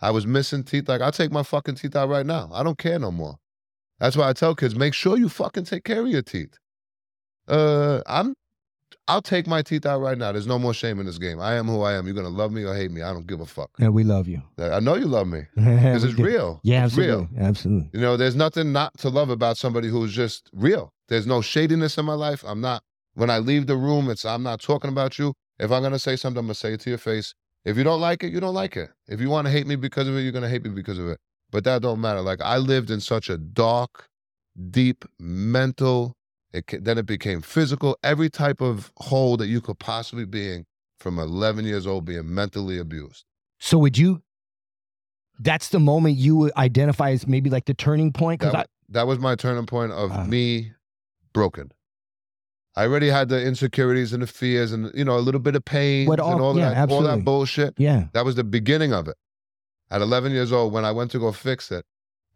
I 0.00 0.10
was 0.10 0.26
missing 0.26 0.62
teeth. 0.62 0.88
Like, 0.88 1.00
I'll 1.00 1.12
take 1.12 1.32
my 1.32 1.42
fucking 1.42 1.76
teeth 1.76 1.96
out 1.96 2.08
right 2.08 2.26
now. 2.26 2.50
I 2.52 2.62
don't 2.62 2.78
care 2.78 2.98
no 2.98 3.10
more. 3.10 3.36
That's 3.98 4.16
why 4.16 4.28
I 4.28 4.32
tell 4.34 4.54
kids, 4.54 4.76
make 4.76 4.92
sure 4.92 5.16
you 5.16 5.28
fucking 5.28 5.64
take 5.64 5.84
care 5.84 6.02
of 6.02 6.08
your 6.08 6.22
teeth. 6.22 6.58
Uh, 7.48 8.02
I'm, 8.06 8.34
I'll 9.08 9.22
take 9.22 9.46
my 9.46 9.62
teeth 9.62 9.86
out 9.86 10.00
right 10.00 10.18
now. 10.18 10.32
There's 10.32 10.46
no 10.46 10.58
more 10.58 10.74
shame 10.74 11.00
in 11.00 11.06
this 11.06 11.16
game. 11.16 11.40
I 11.40 11.54
am 11.54 11.66
who 11.66 11.82
I 11.82 11.94
am. 11.94 12.06
You're 12.06 12.14
gonna 12.14 12.28
love 12.28 12.52
me 12.52 12.64
or 12.64 12.74
hate 12.74 12.90
me. 12.90 13.02
I 13.02 13.12
don't 13.12 13.26
give 13.26 13.40
a 13.40 13.46
fuck. 13.46 13.70
Yeah, 13.78 13.88
we 13.88 14.04
love 14.04 14.28
you. 14.28 14.42
I 14.58 14.80
know 14.80 14.96
you 14.96 15.06
love 15.06 15.28
me 15.28 15.42
because 15.54 16.04
it's 16.04 16.14
do. 16.14 16.24
real. 16.24 16.60
Yeah, 16.62 16.84
it's 16.84 16.92
absolutely. 16.92 17.28
real. 17.36 17.46
Absolutely. 17.46 17.90
You 17.92 18.00
know, 18.00 18.16
there's 18.16 18.36
nothing 18.36 18.72
not 18.72 18.98
to 18.98 19.08
love 19.08 19.30
about 19.30 19.56
somebody 19.56 19.88
who's 19.88 20.12
just 20.12 20.50
real. 20.52 20.92
There's 21.08 21.26
no 21.26 21.40
shadiness 21.40 21.96
in 21.96 22.04
my 22.04 22.14
life. 22.14 22.44
I'm 22.46 22.60
not, 22.60 22.82
when 23.14 23.30
I 23.30 23.38
leave 23.38 23.66
the 23.66 23.76
room, 23.76 24.10
it's, 24.10 24.24
I'm 24.24 24.42
not 24.42 24.60
talking 24.60 24.90
about 24.90 25.18
you. 25.18 25.34
If 25.58 25.70
I'm 25.72 25.80
going 25.82 25.92
to 25.92 25.98
say 25.98 26.16
something, 26.16 26.38
I'm 26.38 26.46
going 26.46 26.54
to 26.54 26.58
say 26.60 26.72
it 26.74 26.80
to 26.80 26.90
your 26.90 26.98
face. 26.98 27.34
If 27.64 27.76
you 27.76 27.84
don't 27.84 28.00
like 28.00 28.22
it, 28.22 28.32
you 28.32 28.40
don't 28.40 28.54
like 28.54 28.76
it. 28.76 28.90
If 29.08 29.20
you 29.20 29.30
want 29.30 29.46
to 29.46 29.50
hate 29.50 29.66
me 29.66 29.76
because 29.76 30.06
of 30.06 30.16
it, 30.16 30.20
you're 30.20 30.32
going 30.32 30.42
to 30.42 30.48
hate 30.48 30.62
me 30.62 30.70
because 30.70 30.98
of 30.98 31.08
it. 31.08 31.18
But 31.50 31.64
that 31.64 31.82
don't 31.82 32.00
matter. 32.00 32.20
Like 32.20 32.40
I 32.42 32.58
lived 32.58 32.90
in 32.90 33.00
such 33.00 33.28
a 33.28 33.38
dark, 33.38 34.08
deep 34.70 35.04
mental, 35.18 36.14
it, 36.52 36.84
then 36.84 36.98
it 36.98 37.06
became 37.06 37.40
physical, 37.42 37.98
every 38.02 38.30
type 38.30 38.60
of 38.60 38.92
hole 38.98 39.36
that 39.38 39.46
you 39.48 39.60
could 39.60 39.78
possibly 39.78 40.24
be 40.24 40.52
in 40.52 40.66
from 40.98 41.18
11 41.18 41.64
years 41.64 41.86
old 41.86 42.04
being 42.04 42.32
mentally 42.32 42.78
abused. 42.78 43.24
So 43.58 43.78
would 43.78 43.98
you? 43.98 44.22
That's 45.38 45.68
the 45.68 45.80
moment 45.80 46.16
you 46.16 46.36
would 46.36 46.52
identify 46.56 47.10
as 47.10 47.26
maybe 47.26 47.50
like 47.50 47.66
the 47.66 47.74
turning 47.74 48.12
point 48.12 48.40
because 48.40 48.52
that, 48.52 48.68
that 48.88 49.06
was 49.06 49.18
my 49.18 49.34
turning 49.34 49.66
point 49.66 49.92
of 49.92 50.10
Wow. 50.10 50.24
me 50.24 50.72
broken. 51.34 51.72
I 52.76 52.84
already 52.84 53.08
had 53.08 53.28
the 53.28 53.42
insecurities 53.42 54.12
and 54.12 54.22
the 54.22 54.26
fears 54.26 54.70
and 54.72 54.90
you 54.94 55.04
know 55.04 55.16
a 55.16 55.20
little 55.20 55.40
bit 55.40 55.56
of 55.56 55.64
pain 55.64 56.06
and 56.20 56.40
all- 56.42 56.54
yeah, 56.58 56.68
that 56.74 56.90
all 56.90 57.02
that 57.02 57.24
bullshit. 57.24 57.74
Yeah. 57.78 58.04
That 58.12 58.24
was 58.24 58.34
the 58.34 58.44
beginning 58.44 58.92
of 58.92 59.08
it. 59.08 59.16
At 59.90 60.02
11 60.02 60.32
years 60.32 60.52
old, 60.52 60.72
when 60.72 60.84
I 60.84 60.90
went 60.92 61.10
to 61.12 61.18
go 61.18 61.30
fix 61.32 61.70
it, 61.70 61.84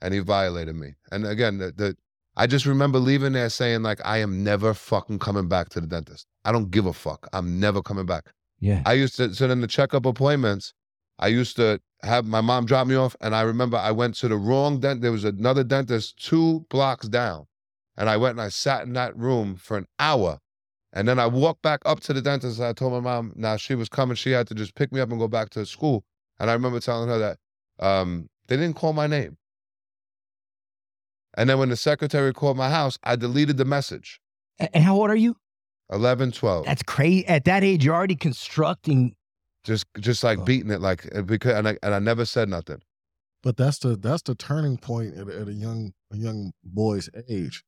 and 0.00 0.14
he 0.14 0.20
violated 0.20 0.76
me. 0.76 0.94
And 1.12 1.26
again, 1.26 1.58
the, 1.58 1.72
the 1.72 1.96
I 2.36 2.46
just 2.46 2.64
remember 2.64 2.98
leaving 2.98 3.32
there 3.34 3.50
saying 3.50 3.82
like, 3.82 4.00
I 4.04 4.18
am 4.18 4.42
never 4.42 4.72
fucking 4.72 5.18
coming 5.18 5.48
back 5.48 5.68
to 5.70 5.80
the 5.80 5.86
dentist. 5.86 6.26
I 6.44 6.52
don't 6.52 6.70
give 6.70 6.86
a 6.86 6.92
fuck. 6.92 7.28
I'm 7.32 7.60
never 7.60 7.82
coming 7.82 8.06
back. 8.06 8.30
Yeah. 8.60 8.82
I 8.86 8.94
used 8.94 9.16
to 9.16 9.34
so 9.34 9.50
in 9.50 9.60
the 9.60 9.66
checkup 9.66 10.06
appointments. 10.06 10.72
I 11.18 11.26
used 11.26 11.56
to 11.56 11.80
have 12.02 12.24
my 12.24 12.40
mom 12.40 12.64
drop 12.64 12.86
me 12.86 12.94
off, 12.94 13.14
and 13.20 13.34
I 13.34 13.42
remember 13.42 13.76
I 13.76 13.90
went 13.90 14.14
to 14.16 14.28
the 14.28 14.36
wrong 14.38 14.80
dent. 14.80 15.02
There 15.02 15.12
was 15.12 15.24
another 15.24 15.62
dentist 15.64 16.24
two 16.24 16.64
blocks 16.70 17.08
down, 17.08 17.46
and 18.00 18.08
I 18.08 18.16
went 18.16 18.32
and 18.32 18.40
I 18.40 18.48
sat 18.48 18.82
in 18.86 18.94
that 18.94 19.14
room 19.16 19.56
for 19.56 19.76
an 19.76 19.86
hour, 19.98 20.38
and 20.92 21.06
then 21.06 21.18
I 21.18 21.26
walked 21.26 21.60
back 21.62 21.80
up 21.84 22.00
to 22.00 22.12
the 22.14 22.22
dentist. 22.22 22.58
And 22.58 22.66
I 22.66 22.72
told 22.72 22.92
my 22.94 23.00
mom 23.00 23.32
now 23.36 23.56
she 23.58 23.74
was 23.74 23.88
coming. 23.90 24.16
She 24.16 24.30
had 24.30 24.48
to 24.48 24.54
just 24.54 24.74
pick 24.74 24.90
me 24.90 25.00
up 25.00 25.10
and 25.10 25.18
go 25.20 25.28
back 25.28 25.50
to 25.50 25.66
school. 25.66 26.02
And 26.38 26.48
I 26.50 26.54
remember 26.54 26.80
telling 26.80 27.10
her 27.10 27.18
that 27.18 27.36
um, 27.78 28.28
they 28.48 28.56
didn't 28.56 28.76
call 28.76 28.94
my 28.94 29.06
name. 29.06 29.36
And 31.36 31.48
then 31.48 31.58
when 31.58 31.68
the 31.68 31.76
secretary 31.76 32.32
called 32.32 32.56
my 32.56 32.70
house, 32.70 32.98
I 33.04 33.16
deleted 33.16 33.56
the 33.58 33.64
message. 33.64 34.20
And 34.58 34.82
how 34.82 34.96
old 34.96 35.10
are 35.10 35.16
you? 35.16 35.36
11, 35.92 36.32
12. 36.32 36.64
That's 36.66 36.82
crazy. 36.82 37.26
At 37.26 37.44
that 37.44 37.62
age, 37.62 37.84
you're 37.84 37.94
already 37.94 38.16
constructing. 38.16 39.14
just 39.64 39.84
just 39.98 40.24
like 40.24 40.38
Oh. 40.38 40.44
beating 40.44 40.70
it 40.70 40.80
like 40.80 41.14
uh, 41.14 41.22
because 41.22 41.52
and 41.52 41.68
I, 41.68 41.76
and 41.82 41.94
I 41.94 41.98
never 41.98 42.24
said 42.24 42.48
nothing. 42.48 42.80
But 43.42 43.56
that's 43.56 43.78
the 43.78 43.96
that's 43.96 44.22
the 44.22 44.34
turning 44.34 44.78
point 44.78 45.14
at, 45.16 45.28
at 45.28 45.48
a 45.48 45.52
young 45.52 45.92
a 46.10 46.16
young 46.16 46.52
boy's 46.64 47.08
age. 47.28 47.62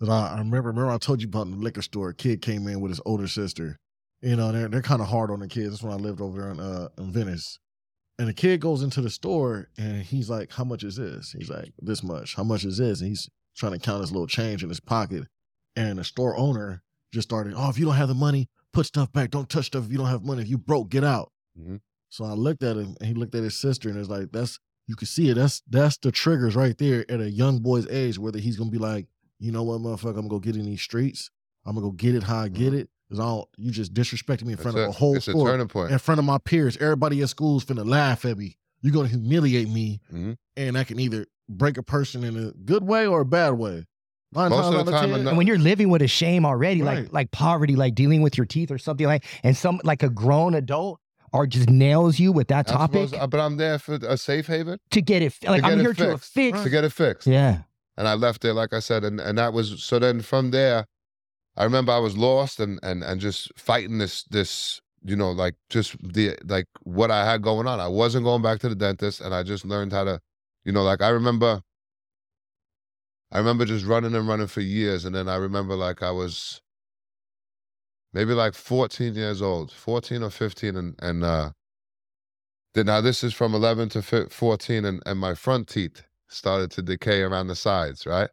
That 0.00 0.08
I, 0.08 0.34
I 0.34 0.38
remember. 0.38 0.68
Remember, 0.68 0.90
I 0.90 0.98
told 0.98 1.20
you 1.20 1.28
about 1.28 1.46
in 1.46 1.52
the 1.52 1.58
liquor 1.58 1.82
store. 1.82 2.10
A 2.10 2.14
kid 2.14 2.42
came 2.42 2.66
in 2.68 2.80
with 2.80 2.90
his 2.90 3.00
older 3.04 3.28
sister. 3.28 3.78
You 4.22 4.36
know, 4.36 4.52
they're 4.52 4.68
they're 4.68 4.82
kind 4.82 5.02
of 5.02 5.08
hard 5.08 5.30
on 5.30 5.40
the 5.40 5.48
kids. 5.48 5.70
That's 5.70 5.82
when 5.82 5.92
I 5.92 5.96
lived 5.96 6.20
over 6.20 6.40
there 6.40 6.50
in 6.50 6.60
uh 6.60 6.88
in 6.98 7.10
Venice. 7.12 7.58
And 8.18 8.28
the 8.28 8.34
kid 8.34 8.60
goes 8.60 8.82
into 8.82 9.00
the 9.00 9.10
store 9.10 9.68
and 9.78 10.02
he's 10.02 10.28
like, 10.28 10.52
"How 10.52 10.64
much 10.64 10.82
is 10.82 10.96
this?" 10.96 11.34
He's 11.38 11.50
like, 11.50 11.72
"This 11.80 12.02
much." 12.02 12.34
How 12.34 12.42
much 12.44 12.64
is 12.64 12.78
this? 12.78 13.00
And 13.00 13.08
he's 13.10 13.28
trying 13.56 13.72
to 13.72 13.78
count 13.78 14.00
his 14.00 14.12
little 14.12 14.26
change 14.26 14.62
in 14.62 14.68
his 14.68 14.80
pocket. 14.80 15.24
And 15.76 15.98
the 15.98 16.04
store 16.04 16.36
owner 16.36 16.82
just 17.12 17.28
started, 17.28 17.54
"Oh, 17.56 17.68
if 17.70 17.78
you 17.78 17.84
don't 17.84 17.94
have 17.94 18.08
the 18.08 18.14
money, 18.14 18.48
put 18.72 18.86
stuff 18.86 19.12
back. 19.12 19.30
Don't 19.30 19.48
touch 19.48 19.66
stuff 19.66 19.84
if 19.84 19.92
you 19.92 19.98
don't 19.98 20.08
have 20.08 20.24
money. 20.24 20.42
If 20.42 20.48
you 20.48 20.58
broke, 20.58 20.90
get 20.90 21.04
out." 21.04 21.30
Mhm. 21.58 21.80
So 22.08 22.24
I 22.24 22.32
looked 22.32 22.62
at 22.62 22.76
him 22.76 22.96
and 23.00 23.08
he 23.08 23.14
looked 23.14 23.34
at 23.34 23.44
his 23.44 23.56
sister 23.56 23.88
and 23.88 23.98
it's 23.98 24.08
like, 24.08 24.32
"That's 24.32 24.58
you 24.88 24.96
can 24.96 25.06
see 25.06 25.28
it. 25.28 25.34
That's 25.34 25.62
that's 25.68 25.98
the 25.98 26.10
triggers 26.10 26.56
right 26.56 26.76
there 26.76 27.08
at 27.10 27.20
a 27.20 27.30
young 27.30 27.60
boy's 27.60 27.86
age, 27.88 28.18
whether 28.18 28.38
he's 28.38 28.56
gonna 28.56 28.70
be 28.70 28.78
like, 28.78 29.06
you 29.38 29.52
know 29.52 29.62
what, 29.62 29.80
motherfucker, 29.80 30.10
I'm 30.10 30.14
gonna 30.16 30.28
go 30.28 30.38
get 30.38 30.56
in 30.56 30.64
these 30.66 30.80
streets. 30.82 31.30
I'm 31.64 31.74
gonna 31.74 31.86
go 31.86 31.92
get 31.92 32.14
it 32.14 32.22
how 32.22 32.38
I 32.40 32.48
get 32.48 32.74
it. 32.74 32.88
Cause 33.10 33.20
I 33.20 33.24
don't 33.24 33.48
you 33.56 33.70
just 33.70 33.94
disrespected 33.94 34.44
me 34.44 34.52
in 34.52 34.58
front 34.58 34.76
It's 34.76 34.84
of 34.84 34.88
a 34.90 34.92
whole 34.98 35.16
it's 35.16 35.28
a 35.28 35.32
turning 35.32 35.66
point. 35.68 35.90
in 35.90 35.98
front 35.98 36.18
of 36.18 36.24
my 36.26 36.36
peers. 36.38 36.76
Everybody 36.76 37.22
at 37.22 37.30
school's 37.30 37.64
finna 37.64 37.86
laugh 37.88 38.24
at 38.26 38.36
me. 38.36 38.58
You're 38.82 38.92
gonna 38.92 39.08
humiliate 39.08 39.68
me, 39.70 40.00
Mhm. 40.12 40.36
and 40.56 40.76
I 40.76 40.84
can 40.84 41.00
either 41.00 41.26
break 41.48 41.78
a 41.78 41.82
person 41.82 42.22
in 42.22 42.36
a 42.36 42.50
good 42.52 42.84
way 42.84 43.06
or 43.06 43.22
a 43.22 43.24
bad 43.24 43.52
way. 43.54 43.86
Nine 44.34 44.50
Most 44.50 44.60
times 44.64 44.74
of 44.76 44.84
the 44.86 44.92
time, 44.92 45.00
ten, 45.06 45.14
I'm 45.14 45.24
not- 45.24 45.30
And 45.30 45.38
when 45.38 45.46
you're 45.46 45.58
living 45.58 45.88
with 45.88 46.02
a 46.02 46.06
shame 46.06 46.44
already, 46.44 46.82
like 46.82 46.98
Right. 46.98 47.12
like 47.14 47.30
poverty, 47.30 47.76
like 47.76 47.94
dealing 47.94 48.20
with 48.20 48.36
your 48.36 48.44
teeth 48.44 48.70
or 48.70 48.76
something 48.76 49.06
like, 49.06 49.24
and 49.42 49.56
some 49.56 49.80
like 49.84 50.02
a 50.02 50.10
grown 50.10 50.54
adult 50.54 51.00
or 51.32 51.46
just 51.46 51.70
nails 51.70 52.18
you 52.18 52.30
with 52.30 52.48
that 52.48 52.66
topic 52.66 53.08
supposed- 53.08 53.30
but 53.30 53.40
I'm 53.40 53.56
there 53.56 53.78
for 53.78 53.94
a 53.94 54.18
safe 54.18 54.46
haven 54.48 54.78
to 54.90 55.00
get 55.00 55.22
it. 55.22 55.32
Like 55.44 55.62
get 55.62 55.72
I'm 55.72 55.78
it 55.78 55.82
here 55.82 55.94
to 55.94 56.18
fixed. 56.18 56.32
fix. 56.34 56.62
to 56.62 56.68
get 56.68 56.84
it 56.84 56.92
fixed. 56.92 57.26
Yeah. 57.26 57.62
And 57.98 58.08
I 58.08 58.14
left 58.14 58.42
there, 58.42 58.54
like 58.54 58.74
I 58.74 58.80
said, 58.80 59.04
and, 59.04 59.20
and 59.20 59.38
that 59.38 59.54
was 59.54 59.84
so. 59.84 60.00
Then 60.00 60.22
from 60.22 60.52
there, 60.52 60.86
I 61.56 61.64
remember 61.64 61.92
I 61.92 61.98
was 62.00 62.16
lost 62.18 62.60
and 62.60 62.80
and 62.84 63.04
and 63.04 63.20
just 63.20 63.52
fighting 63.58 63.98
this 63.98 64.24
this 64.24 64.80
you 65.04 65.16
know 65.16 65.32
like 65.32 65.56
just 65.70 65.96
the 66.02 66.36
like 66.46 66.66
what 66.84 67.10
I 67.12 67.26
had 67.30 67.42
going 67.42 67.68
on. 67.68 67.80
I 67.80 67.88
wasn't 67.88 68.24
going 68.26 68.42
back 68.42 68.60
to 68.60 68.70
the 68.70 68.76
dentist, 68.76 69.22
and 69.22 69.34
I 69.34 69.44
just 69.44 69.64
learned 69.66 69.92
how 69.94 70.04
to, 70.04 70.20
you 70.64 70.72
know, 70.72 70.84
like 70.84 71.02
I 71.02 71.10
remember. 71.10 71.62
I 73.32 73.38
remember 73.38 73.64
just 73.66 73.86
running 73.86 74.14
and 74.16 74.28
running 74.28 74.48
for 74.48 74.62
years, 74.62 75.04
and 75.06 75.14
then 75.14 75.28
I 75.28 75.36
remember 75.36 75.76
like 75.76 76.02
I 76.02 76.12
was 76.12 76.62
maybe 78.12 78.34
like 78.34 78.54
14 78.54 79.14
years 79.16 79.42
old, 79.42 79.72
14 79.72 80.22
or 80.24 80.30
15, 80.30 80.76
and 80.76 80.96
and 81.00 81.24
uh, 81.24 81.50
Then 82.74 82.86
now 82.86 83.00
this 83.00 83.24
is 83.24 83.34
from 83.34 83.54
11 83.54 83.90
to 83.90 84.02
14, 84.30 84.84
and, 84.84 85.02
and 85.06 85.18
my 85.20 85.34
front 85.34 85.68
teeth 85.68 86.04
started 86.28 86.70
to 86.72 86.82
decay 86.82 87.22
around 87.22 87.48
the 87.48 87.56
sides, 87.56 88.06
right? 88.06 88.30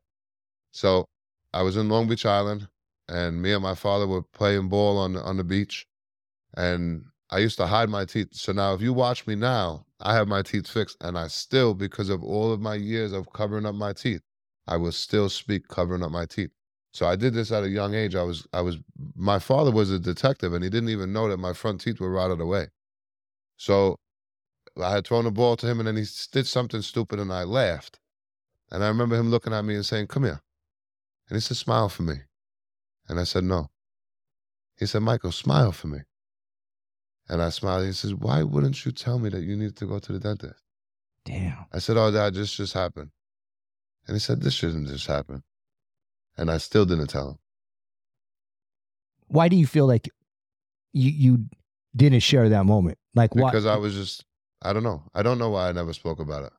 So 0.71 1.05
I 1.53 1.62
was 1.63 1.77
in 1.77 1.89
Long 1.89 2.08
Beach 2.08 2.25
Island, 2.25 2.67
and 3.08 3.41
me 3.41 3.53
and 3.53 3.63
my 3.63 3.75
father 3.75 4.08
were 4.08 4.23
playing 4.23 4.69
ball 4.69 4.97
on 4.97 5.15
on 5.17 5.38
the 5.38 5.43
beach, 5.43 5.88
and 6.55 7.05
I 7.29 7.39
used 7.39 7.58
to 7.58 7.67
hide 7.67 7.89
my 7.89 8.05
teeth. 8.05 8.29
So 8.34 8.51
now, 8.51 8.73
if 8.73 8.81
you 8.81 8.93
watch 8.93 9.25
me 9.27 9.36
now, 9.36 9.86
I 9.99 10.13
have 10.13 10.27
my 10.27 10.41
teeth 10.41 10.67
fixed, 10.67 10.97
and 11.01 11.17
I 11.17 11.27
still, 11.27 11.73
because 11.73 12.10
of 12.10 12.23
all 12.23 12.51
of 12.51 12.62
my 12.62 12.75
years 12.75 13.13
of 13.13 13.31
covering 13.34 13.65
up 13.65 13.75
my 13.75 13.93
teeth, 13.93 14.21
I 14.67 14.77
will 14.77 14.91
still 14.91 15.29
speak 15.29 15.67
covering 15.67 16.03
up 16.03 16.12
my 16.12 16.25
teeth. 16.25 16.51
So 16.93 17.08
I 17.08 17.15
did 17.15 17.34
this 17.34 17.51
at 17.51 17.63
a 17.63 17.69
young 17.69 17.93
age. 17.93 18.15
I 18.15 18.23
was, 18.23 18.47
I 18.53 18.62
was, 18.62 18.77
my 19.15 19.39
father 19.39 19.71
was 19.71 19.91
a 19.91 19.99
detective, 19.99 20.53
and 20.53 20.63
he 20.63 20.69
didn't 20.69 20.89
even 20.89 21.12
know 21.12 21.27
that 21.29 21.38
my 21.38 21.53
front 21.53 21.81
teeth 21.81 21.99
were 21.99 22.12
rotted 22.12 22.39
away. 22.39 22.67
So 23.58 23.97
I 24.84 24.92
had 24.92 25.08
thrown 25.08 25.26
the 25.26 25.32
ball 25.32 25.56
to 25.58 25.68
him, 25.68 25.80
and 25.80 25.88
then 25.88 25.96
he 25.96 26.06
did 26.32 26.48
something 26.48 26.82
stupid, 26.82 27.20
and 27.20 27.32
I 27.32 27.44
laughed. 27.44 28.00
And 28.72 28.84
I 28.84 28.88
remember 28.88 29.16
him 29.16 29.30
looking 29.30 29.54
at 29.54 29.64
me 29.64 29.76
and 29.76 29.86
saying, 29.86 30.08
"Come 30.08 30.24
here," 30.24 30.42
and 31.30 31.36
he 31.36 31.40
said, 31.40 31.58
"Smile 31.58 31.90
for 31.90 32.04
me," 32.04 32.16
and 33.08 33.20
I 33.20 33.24
said, 33.24 33.44
"No." 33.44 33.72
He 34.78 34.86
said, 34.86 35.02
"Michael, 35.02 35.32
smile 35.32 35.72
for 35.72 35.88
me." 35.88 36.00
And 37.30 37.42
I 37.42 37.50
smiled. 37.50 37.86
He 37.86 37.94
says, 37.94 38.14
"Why 38.14 38.44
wouldn't 38.44 38.86
you 38.86 38.92
tell 38.92 39.20
me 39.20 39.30
that 39.30 39.44
you 39.44 39.56
needed 39.56 39.78
to 39.78 39.88
go 39.88 40.00
to 40.00 40.12
the 40.12 40.20
dentist?" 40.20 40.64
Damn. 41.24 41.66
I 41.72 41.80
said, 41.80 41.98
"Oh, 41.98 42.12
Dad, 42.12 42.34
this 42.34 42.54
just 42.54 42.74
happened." 42.74 43.12
And 44.08 44.16
he 44.16 44.20
said, 44.20 44.42
"This 44.42 44.54
shouldn't 44.54 44.88
just 44.88 45.08
happen." 45.08 45.44
And 46.38 46.52
I 46.52 46.58
still 46.58 46.86
didn't 46.86 47.08
tell 47.08 47.30
him. 47.30 47.40
Why 49.28 49.48
do 49.48 49.56
you 49.56 49.66
feel 49.66 49.88
like 49.88 50.10
you 50.92 51.12
you 51.12 51.46
didn't 51.96 52.20
share 52.20 52.50
that 52.50 52.66
moment? 52.66 52.98
Like 53.14 53.34
why? 53.34 53.50
because 53.50 53.66
I 53.66 53.78
was 53.78 53.94
just 53.94 54.26
I 54.62 54.74
don't 54.74 54.84
know. 54.84 55.04
I 55.13 55.24
don't 55.24 55.38
know 55.38 55.50
why 55.50 55.70
I 55.70 55.72
never 55.72 55.94
spoke 55.94 56.20
about 56.20 56.44
it. 56.44 56.54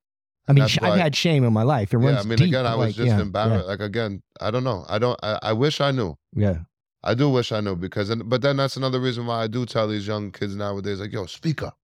I 0.49 0.53
mean, 0.53 0.63
I've 0.65 0.77
why- 0.81 0.99
had 0.99 1.17
shame 1.17 1.45
in 1.45 1.53
my 1.53 1.65
life. 1.65 1.93
It 1.93 2.01
Yeah, 2.01 2.21
I 2.21 2.23
mean, 2.23 2.39
deep, 2.39 2.49
again, 2.49 2.67
I 2.67 2.77
was 2.77 2.87
like, 2.89 2.95
just 2.95 3.09
yeah, 3.09 3.21
embarrassed. 3.21 3.67
Like 3.67 3.81
again, 3.81 4.23
I 4.41 4.51
don't 4.51 4.65
know. 4.65 4.85
I 4.89 4.99
don't. 4.99 5.19
I, 5.23 5.39
I 5.43 5.53
wish 5.53 5.81
I 5.81 5.91
knew. 5.91 6.17
Yeah, 6.35 6.51
yeah. 6.51 6.59
I 7.03 7.15
do 7.15 7.31
wish 7.31 7.53
I 7.53 7.61
knew 7.61 7.77
because, 7.77 8.15
but 8.15 8.43
then 8.43 8.57
that's 8.57 8.77
another 8.77 9.01
reason 9.01 9.27
why 9.27 9.43
I 9.43 9.47
do 9.47 9.67
tell 9.67 9.89
these 9.89 10.07
young 10.07 10.33
kids 10.33 10.55
nowadays, 10.57 11.01
like, 11.01 11.13
yo, 11.13 11.27
speak 11.27 11.63
up, 11.63 11.79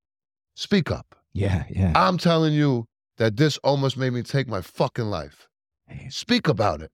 speak 0.55 0.91
up. 0.91 1.15
Yeah, 1.33 1.65
yeah. 1.71 1.93
I'm 1.95 2.19
telling 2.19 2.53
you 2.55 2.87
that 3.19 3.37
this 3.37 3.59
almost 3.59 3.97
made 3.97 4.13
me 4.13 4.23
take 4.23 4.49
my 4.49 4.61
fucking 4.61 5.07
life. 5.07 5.49
Speak 6.09 6.49
about 6.49 6.83
it. 6.83 6.91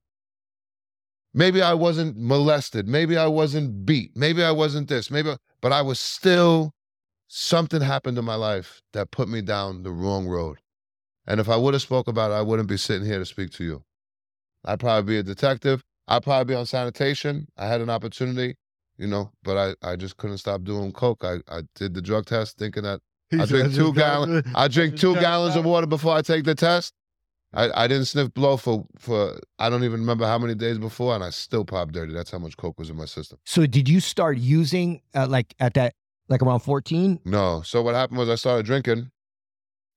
Maybe 1.33 1.63
I 1.63 1.75
wasn't 1.75 2.17
molested. 2.17 2.89
Maybe 2.89 3.17
I 3.17 3.27
wasn't 3.27 3.87
beat. 3.87 4.13
Maybe 4.17 4.43
I 4.43 4.51
wasn't 4.51 4.89
this. 4.89 5.11
Maybe, 5.11 5.35
but 5.61 5.73
I 5.73 5.83
was 5.83 6.01
still, 6.01 6.75
something 7.29 7.81
happened 7.81 8.19
in 8.19 8.25
my 8.25 8.35
life 8.35 8.81
that 8.93 9.11
put 9.11 9.29
me 9.29 9.43
down 9.43 9.83
the 9.83 9.93
wrong 9.93 10.27
road. 10.27 10.59
And 11.27 11.41
if 11.41 11.49
I 11.49 11.57
would 11.57 11.75
have 11.75 11.83
spoke 11.83 12.09
about 12.09 12.31
it, 12.31 12.35
I 12.35 12.43
wouldn't 12.43 12.69
be 12.69 12.79
sitting 12.79 13.07
here 13.07 13.19
to 13.19 13.27
speak 13.27 13.51
to 13.53 13.65
you. 13.65 13.85
I'd 14.65 14.81
probably 14.81 15.15
be 15.15 15.19
a 15.19 15.23
detective. 15.23 15.85
I'd 16.09 16.23
probably 16.23 16.53
be 16.53 16.59
on 16.59 16.67
sanitation. 16.67 17.47
I 17.59 17.67
had 17.67 17.83
an 17.83 17.91
opportunity, 17.91 18.57
you 18.97 19.07
know, 19.07 19.31
but 19.43 19.77
I, 19.83 19.93
I 19.93 19.97
just 19.97 20.17
couldn't 20.17 20.39
stop 20.39 20.65
doing 20.65 20.91
coke. 20.91 21.23
I, 21.23 21.37
I 21.49 21.63
did 21.75 21.95
the 21.95 22.01
drug 22.01 22.25
test 22.27 22.59
thinking 22.59 22.83
that 22.85 23.01
I 23.39 23.45
drink 23.45 23.75
two 23.75 23.93
gallons. 23.93 24.47
I 24.55 24.69
drink 24.69 24.97
two 24.97 25.15
gallons 25.15 25.55
of 25.55 25.67
water 25.67 25.87
before 25.87 26.15
I 26.15 26.23
take 26.23 26.45
the 26.45 26.55
test. 26.55 26.95
I, 27.53 27.85
I 27.85 27.87
didn't 27.87 28.07
sniff 28.07 28.33
blow 28.35 28.57
for 28.57 28.87
for 28.99 29.39
I 29.59 29.71
don't 29.71 29.85
even 29.85 30.01
remember 30.01 30.27
how 30.27 30.39
many 30.39 30.55
days 30.55 30.79
before, 30.79 31.15
and 31.15 31.25
I 31.25 31.31
still 31.31 31.65
popped 31.65 31.93
dirty. 31.93 32.13
That's 32.13 32.31
how 32.31 32.39
much 32.39 32.57
coke 32.57 32.79
was 32.79 32.91
in 32.91 32.97
my 32.97 33.07
system. 33.07 33.39
So 33.45 33.67
did 33.67 33.89
you 33.89 34.01
start 34.01 34.39
using 34.39 35.01
uh, 35.15 35.27
like 35.29 35.55
at 35.59 35.75
that 35.75 35.95
like 36.29 36.43
around 36.43 36.61
fourteen? 36.61 37.21
No, 37.25 37.63
so 37.63 37.83
what 37.83 37.95
happened 37.95 38.19
was 38.19 38.29
I 38.29 38.35
started 38.37 38.67
drinking. 38.67 39.11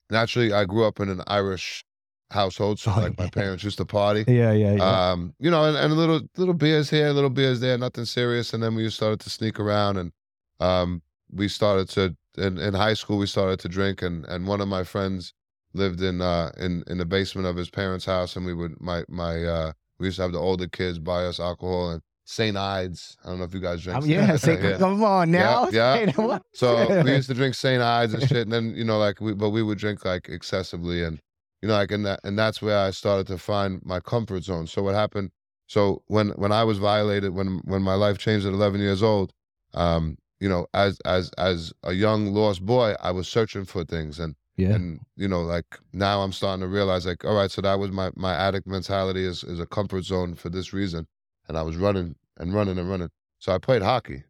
Naturally, 0.09 0.51
I 0.51 0.65
grew 0.65 0.85
up 0.85 0.99
in 0.99 1.09
an 1.09 1.21
Irish 1.27 1.85
household, 2.31 2.79
so 2.79 2.91
Oh, 2.95 2.99
like 2.99 3.17
my 3.17 3.29
parents 3.29 3.63
used 3.63 3.77
to 3.77 3.85
party. 3.85 4.25
Yeah, 4.27 4.51
yeah, 4.51 4.73
yeah. 4.73 5.11
Um, 5.11 5.33
you 5.39 5.49
know, 5.51 5.65
and, 5.65 5.77
and 5.77 5.93
little 5.93 6.21
little 6.37 6.53
beers 6.53 6.89
here, 6.89 7.07
a 7.07 7.13
little 7.13 7.29
beers 7.29 7.59
there, 7.59 7.77
nothing 7.77 8.05
serious. 8.05 8.53
And 8.53 8.61
then 8.61 8.75
we 8.75 8.83
just 8.83 8.97
started 8.97 9.19
to 9.21 9.29
sneak 9.29 9.59
around, 9.59 9.97
and 9.97 10.11
um, 10.59 11.01
we 11.31 11.47
started 11.47 11.89
to 11.89 12.15
in, 12.37 12.57
in 12.57 12.73
high 12.73 12.93
school 12.93 13.17
we 13.17 13.27
started 13.27 13.59
to 13.61 13.69
drink, 13.69 14.01
and 14.01 14.25
and 14.25 14.47
one 14.47 14.61
of 14.61 14.67
my 14.67 14.83
friends 14.83 15.33
lived 15.73 16.01
in 16.01 16.21
uh 16.21 16.51
in 16.57 16.83
in 16.87 16.97
the 16.97 17.05
basement 17.05 17.47
of 17.47 17.55
his 17.55 17.69
parents' 17.69 18.05
house, 18.05 18.35
and 18.35 18.45
we 18.45 18.53
would 18.53 18.79
my 18.81 19.03
my 19.07 19.43
uh 19.43 19.71
we 19.99 20.07
used 20.07 20.17
to 20.17 20.23
have 20.23 20.31
the 20.31 20.39
older 20.39 20.67
kids 20.67 20.99
buy 20.99 21.25
us 21.25 21.39
alcohol 21.39 21.91
and 21.91 22.01
St. 22.31 22.55
Ides. 22.55 23.17
I 23.23 23.29
don't 23.29 23.39
know 23.39 23.43
if 23.43 23.53
you 23.53 23.59
guys 23.59 23.83
drink. 23.83 24.01
Um, 24.01 24.09
yeah, 24.09 24.37
Yeah. 24.41 24.77
come 24.77 25.03
on 25.03 25.31
now. 25.31 25.67
Yeah, 25.69 26.09
one. 26.15 26.41
So 26.53 27.03
we 27.03 27.11
used 27.11 27.27
to 27.27 27.33
drink 27.33 27.55
St. 27.55 27.81
Ides 27.81 28.13
and 28.13 28.23
shit, 28.27 28.43
and 28.43 28.51
then 28.53 28.73
you 28.73 28.85
know, 28.85 28.97
like, 28.97 29.19
we, 29.19 29.33
but 29.33 29.49
we 29.49 29.61
would 29.61 29.77
drink 29.77 30.05
like 30.05 30.29
excessively, 30.29 31.03
and 31.03 31.19
you 31.61 31.67
know, 31.67 31.73
like, 31.73 31.91
and 31.91 32.05
that, 32.05 32.21
and 32.23 32.39
that's 32.39 32.61
where 32.61 32.77
I 32.77 32.91
started 32.91 33.27
to 33.27 33.37
find 33.37 33.81
my 33.83 33.99
comfort 33.99 34.45
zone. 34.45 34.65
So 34.67 34.81
what 34.81 34.95
happened? 34.95 35.31
So 35.67 36.03
when 36.07 36.29
when 36.29 36.53
I 36.53 36.63
was 36.63 36.77
violated, 36.77 37.33
when 37.33 37.59
when 37.65 37.81
my 37.81 37.95
life 37.95 38.17
changed 38.17 38.45
at 38.45 38.53
11 38.53 38.79
years 38.79 39.03
old, 39.03 39.33
um, 39.73 40.17
you 40.39 40.47
know, 40.47 40.67
as 40.73 40.99
as 41.03 41.31
as 41.37 41.73
a 41.83 41.91
young 41.91 42.33
lost 42.33 42.65
boy, 42.65 42.95
I 43.01 43.11
was 43.11 43.27
searching 43.27 43.65
for 43.65 43.83
things, 43.83 44.19
and 44.19 44.35
yeah. 44.55 44.69
and 44.69 45.01
you 45.17 45.27
know, 45.27 45.41
like 45.41 45.65
now 45.91 46.21
I'm 46.21 46.31
starting 46.31 46.61
to 46.61 46.67
realize, 46.67 47.05
like, 47.05 47.25
all 47.25 47.35
right, 47.35 47.51
so 47.51 47.61
that 47.61 47.77
was 47.77 47.91
my 47.91 48.11
my 48.15 48.33
addict 48.33 48.67
mentality 48.67 49.25
is 49.25 49.43
is 49.43 49.59
a 49.59 49.65
comfort 49.65 50.05
zone 50.05 50.35
for 50.35 50.49
this 50.49 50.71
reason, 50.71 51.07
and 51.49 51.57
I 51.57 51.61
was 51.63 51.75
running 51.75 52.15
and 52.41 52.53
running 52.53 52.77
and 52.77 52.89
running. 52.89 53.09
So 53.39 53.53
I 53.53 53.59
played 53.59 53.83
hockey. 53.83 54.23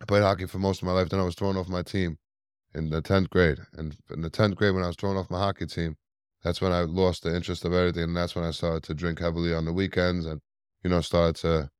I 0.00 0.04
played 0.06 0.22
hockey 0.22 0.46
for 0.46 0.58
most 0.58 0.82
of 0.82 0.86
my 0.86 0.92
life. 0.92 1.10
Then 1.10 1.20
I 1.20 1.24
was 1.24 1.34
thrown 1.34 1.56
off 1.56 1.68
my 1.68 1.82
team 1.82 2.18
in 2.74 2.90
the 2.90 3.00
tenth 3.00 3.30
grade, 3.30 3.58
and 3.74 3.96
in 4.10 4.22
the 4.22 4.30
tenth 4.30 4.56
grade 4.56 4.74
when 4.74 4.82
I 4.82 4.88
was 4.88 4.96
thrown 4.96 5.16
off 5.16 5.30
my 5.30 5.38
hockey 5.38 5.66
team, 5.66 5.96
that's 6.42 6.60
when 6.60 6.72
I 6.72 6.80
lost 6.80 7.22
the 7.22 7.34
interest 7.34 7.64
of 7.64 7.72
everything, 7.72 8.04
and 8.04 8.16
that's 8.16 8.34
when 8.34 8.44
I 8.44 8.50
started 8.50 8.82
to 8.84 8.94
drink 8.94 9.20
heavily 9.20 9.54
on 9.54 9.64
the 9.64 9.72
weekends, 9.72 10.26
and 10.26 10.40
you 10.82 10.90
know, 10.90 11.00
started 11.00 11.36
to, 11.36 11.70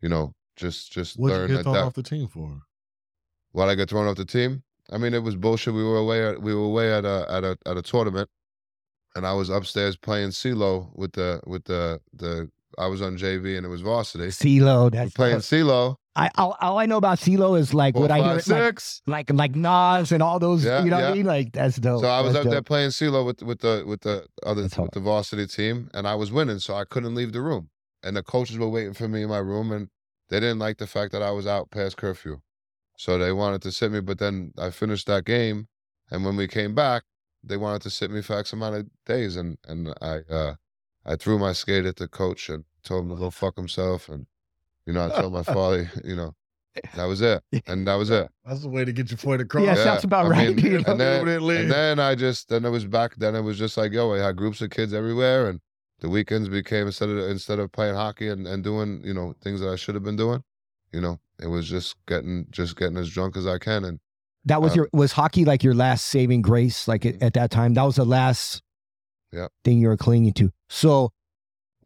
you 0.00 0.08
know, 0.08 0.32
just 0.56 0.92
just 0.92 1.18
What'd 1.18 1.36
learn 1.36 1.50
you 1.50 1.56
get 1.56 1.62
thrown 1.64 1.74
that 1.74 1.84
off 1.84 1.94
the 1.94 2.02
team 2.02 2.28
for? 2.28 2.60
why'd 3.52 3.68
I 3.68 3.74
get 3.74 3.90
thrown 3.90 4.06
off 4.06 4.16
the 4.16 4.24
team? 4.24 4.62
I 4.90 4.98
mean, 4.98 5.14
it 5.14 5.22
was 5.22 5.36
bullshit. 5.36 5.74
We 5.74 5.84
were 5.84 5.96
away 5.96 6.26
at 6.26 6.42
we 6.42 6.54
were 6.54 6.64
away 6.64 6.92
at 6.92 7.04
a 7.04 7.26
at 7.28 7.44
a 7.44 7.56
at 7.66 7.76
a 7.76 7.82
tournament, 7.82 8.28
and 9.16 9.26
I 9.26 9.32
was 9.32 9.48
upstairs 9.48 9.96
playing 9.96 10.30
CeeLo 10.30 10.90
with 10.94 11.12
the 11.12 11.40
with 11.46 11.64
the 11.64 12.00
the 12.12 12.50
I 12.78 12.86
was 12.86 13.02
on 13.02 13.16
JV 13.16 13.56
and 13.56 13.66
it 13.66 13.68
was 13.68 13.80
varsity. 13.80 14.28
CeeLo, 14.28 14.84
We're 14.84 14.90
that's 14.90 15.12
playing 15.12 15.38
CeeLo. 15.38 15.96
I 16.16 16.30
all, 16.36 16.56
all 16.60 16.78
I 16.78 16.86
know 16.86 16.96
about 16.96 17.18
CeeLo 17.18 17.58
is 17.58 17.74
like 17.74 17.94
Four, 17.94 18.02
what 18.02 18.10
I 18.10 18.18
hear 18.18 18.38
five, 18.38 18.74
it's 18.74 19.02
like, 19.06 19.30
like 19.30 19.54
like 19.54 19.56
Nas 19.56 20.12
and 20.12 20.22
all 20.22 20.38
those. 20.38 20.64
Yeah, 20.64 20.84
you 20.84 20.90
know 20.90 20.96
what 20.96 21.02
yeah. 21.02 21.10
I 21.10 21.14
mean? 21.14 21.26
Like 21.26 21.52
that's 21.52 21.76
dope. 21.76 22.02
So 22.02 22.08
I 22.08 22.20
was 22.20 22.34
That's 22.34 22.46
up 22.46 22.52
there 22.52 22.62
playing 22.62 22.90
CeeLo 22.90 23.26
with 23.26 23.42
with 23.42 23.60
the 23.60 23.84
with 23.86 24.02
the 24.02 24.26
other 24.44 24.62
That's 24.62 24.74
with 24.74 24.76
hard. 24.76 24.90
the 24.92 25.00
varsity 25.00 25.46
team, 25.46 25.90
and 25.92 26.06
I 26.06 26.14
was 26.14 26.30
winning, 26.30 26.60
so 26.60 26.74
I 26.74 26.84
couldn't 26.84 27.14
leave 27.14 27.32
the 27.32 27.42
room. 27.42 27.70
And 28.02 28.16
the 28.16 28.22
coaches 28.22 28.58
were 28.58 28.68
waiting 28.68 28.92
for 28.92 29.08
me 29.08 29.22
in 29.22 29.28
my 29.28 29.38
room, 29.38 29.72
and 29.72 29.88
they 30.28 30.38
didn't 30.38 30.58
like 30.58 30.78
the 30.78 30.86
fact 30.86 31.10
that 31.12 31.22
I 31.22 31.32
was 31.32 31.46
out 31.46 31.70
past 31.70 31.96
curfew, 31.96 32.40
so 32.96 33.18
they 33.18 33.32
wanted 33.32 33.62
to 33.62 33.72
sit 33.72 33.90
me. 33.90 34.00
But 34.00 34.18
then 34.18 34.52
I 34.56 34.70
finished 34.70 35.06
that 35.08 35.24
game, 35.24 35.66
and 36.10 36.24
when 36.24 36.36
we 36.36 36.46
came 36.46 36.74
back, 36.76 37.02
they 37.42 37.56
wanted 37.56 37.82
to 37.82 37.90
sit 37.90 38.10
me 38.10 38.22
for 38.22 38.38
X 38.38 38.52
amount 38.52 38.76
of 38.76 38.86
days, 39.04 39.36
and 39.36 39.58
and 39.66 39.92
I 40.00 40.18
uh, 40.30 40.54
I 41.06 41.16
threw 41.16 41.38
my 41.38 41.52
skate 41.52 41.86
at 41.86 41.96
the 41.96 42.08
coach 42.08 42.48
and 42.48 42.64
told 42.82 43.04
him 43.04 43.10
to 43.10 43.16
go 43.16 43.30
fuck 43.30 43.56
himself, 43.56 44.08
and 44.08 44.26
you 44.86 44.92
know 44.92 45.06
I 45.06 45.10
told 45.20 45.32
my 45.32 45.42
father, 45.56 45.90
you 46.04 46.16
know, 46.16 46.34
that 46.94 47.04
was 47.04 47.20
it, 47.20 47.42
and 47.66 47.86
that 47.86 47.94
was 47.94 48.10
it. 48.10 48.28
That's 48.44 48.62
the 48.62 48.68
way 48.68 48.84
to 48.84 48.92
get 48.92 49.10
your 49.10 49.18
point 49.18 49.40
across. 49.46 49.64
Yeah, 49.64 49.74
sounds 49.74 50.04
about 50.04 50.26
I 50.26 50.28
right. 50.28 50.56
mean, 50.56 50.84
and 50.86 51.00
then, 51.00 51.28
and 51.28 51.70
then 51.70 51.98
I 52.00 52.14
just 52.14 52.48
then 52.48 52.64
it 52.64 52.70
was 52.70 52.84
back. 52.86 53.16
Then 53.16 53.34
it 53.34 53.42
was 53.42 53.58
just 53.58 53.76
like 53.76 53.92
yo, 53.92 54.12
I 54.14 54.18
had 54.18 54.36
groups 54.36 54.60
of 54.60 54.70
kids 54.70 54.92
everywhere, 54.92 55.48
and 55.48 55.60
the 56.00 56.08
weekends 56.08 56.48
became 56.48 56.86
instead 56.86 57.08
of 57.08 57.18
instead 57.30 57.58
of 57.58 57.70
playing 57.72 57.94
hockey 57.94 58.28
and, 58.28 58.46
and 58.46 58.64
doing 58.64 59.02
you 59.04 59.14
know 59.14 59.34
things 59.42 59.60
that 59.60 59.70
I 59.70 59.76
should 59.76 59.94
have 59.94 60.04
been 60.04 60.16
doing, 60.16 60.42
you 60.92 61.00
know, 61.00 61.20
it 61.40 61.46
was 61.46 61.68
just 61.68 61.96
getting 62.06 62.46
just 62.50 62.76
getting 62.76 62.96
as 62.96 63.10
drunk 63.10 63.36
as 63.36 63.46
I 63.46 63.58
can, 63.58 63.84
and 63.84 64.00
That 64.44 64.60
was 64.60 64.72
Um, 64.72 64.76
your 64.78 64.88
was 64.92 65.12
hockey 65.12 65.44
like 65.44 65.62
your 65.62 65.74
last 65.74 66.06
saving 66.06 66.42
grace? 66.42 66.88
Like 66.88 67.06
at, 67.06 67.22
at 67.22 67.34
that 67.34 67.50
time, 67.52 67.74
that 67.74 67.84
was 67.84 67.96
the 67.96 68.04
last 68.04 68.62
Yep. 69.34 69.50
thing 69.64 69.78
you 69.78 69.88
were 69.88 69.96
clinging 69.96 70.32
to. 70.34 70.50
So 70.68 71.12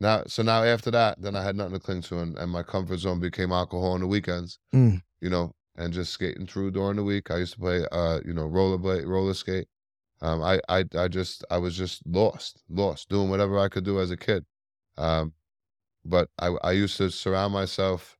now 0.00 0.22
so 0.26 0.42
now 0.42 0.62
after 0.64 0.90
that, 0.92 1.20
then 1.20 1.34
I 1.34 1.42
had 1.42 1.56
nothing 1.56 1.74
to 1.74 1.80
cling 1.80 2.02
to, 2.02 2.18
and, 2.20 2.36
and 2.38 2.50
my 2.50 2.62
comfort 2.62 2.98
zone 2.98 3.20
became 3.20 3.52
alcohol 3.52 3.92
on 3.92 4.00
the 4.00 4.06
weekends, 4.06 4.58
Mm. 4.74 5.02
you 5.20 5.30
know, 5.30 5.52
and 5.76 5.92
just 5.92 6.12
skating 6.12 6.46
through 6.46 6.72
during 6.72 6.96
the 6.96 7.04
week. 7.04 7.30
I 7.30 7.38
used 7.38 7.54
to 7.54 7.60
play, 7.60 7.84
uh, 7.90 8.20
you 8.24 8.32
know, 8.34 8.48
rollerblade, 8.48 9.06
roller 9.06 9.34
skate. 9.34 9.66
Um, 10.20 10.42
I, 10.42 10.60
I, 10.68 10.84
I 10.96 11.06
just, 11.08 11.44
I 11.50 11.58
was 11.58 11.76
just 11.76 12.02
lost, 12.06 12.60
lost, 12.68 13.08
doing 13.08 13.30
whatever 13.30 13.58
I 13.58 13.68
could 13.68 13.84
do 13.84 14.00
as 14.00 14.10
a 14.10 14.16
kid. 14.16 14.44
Um, 14.96 15.32
but 16.04 16.28
I, 16.40 16.48
I 16.64 16.72
used 16.72 16.96
to 16.96 17.10
surround 17.10 17.52
myself 17.52 18.16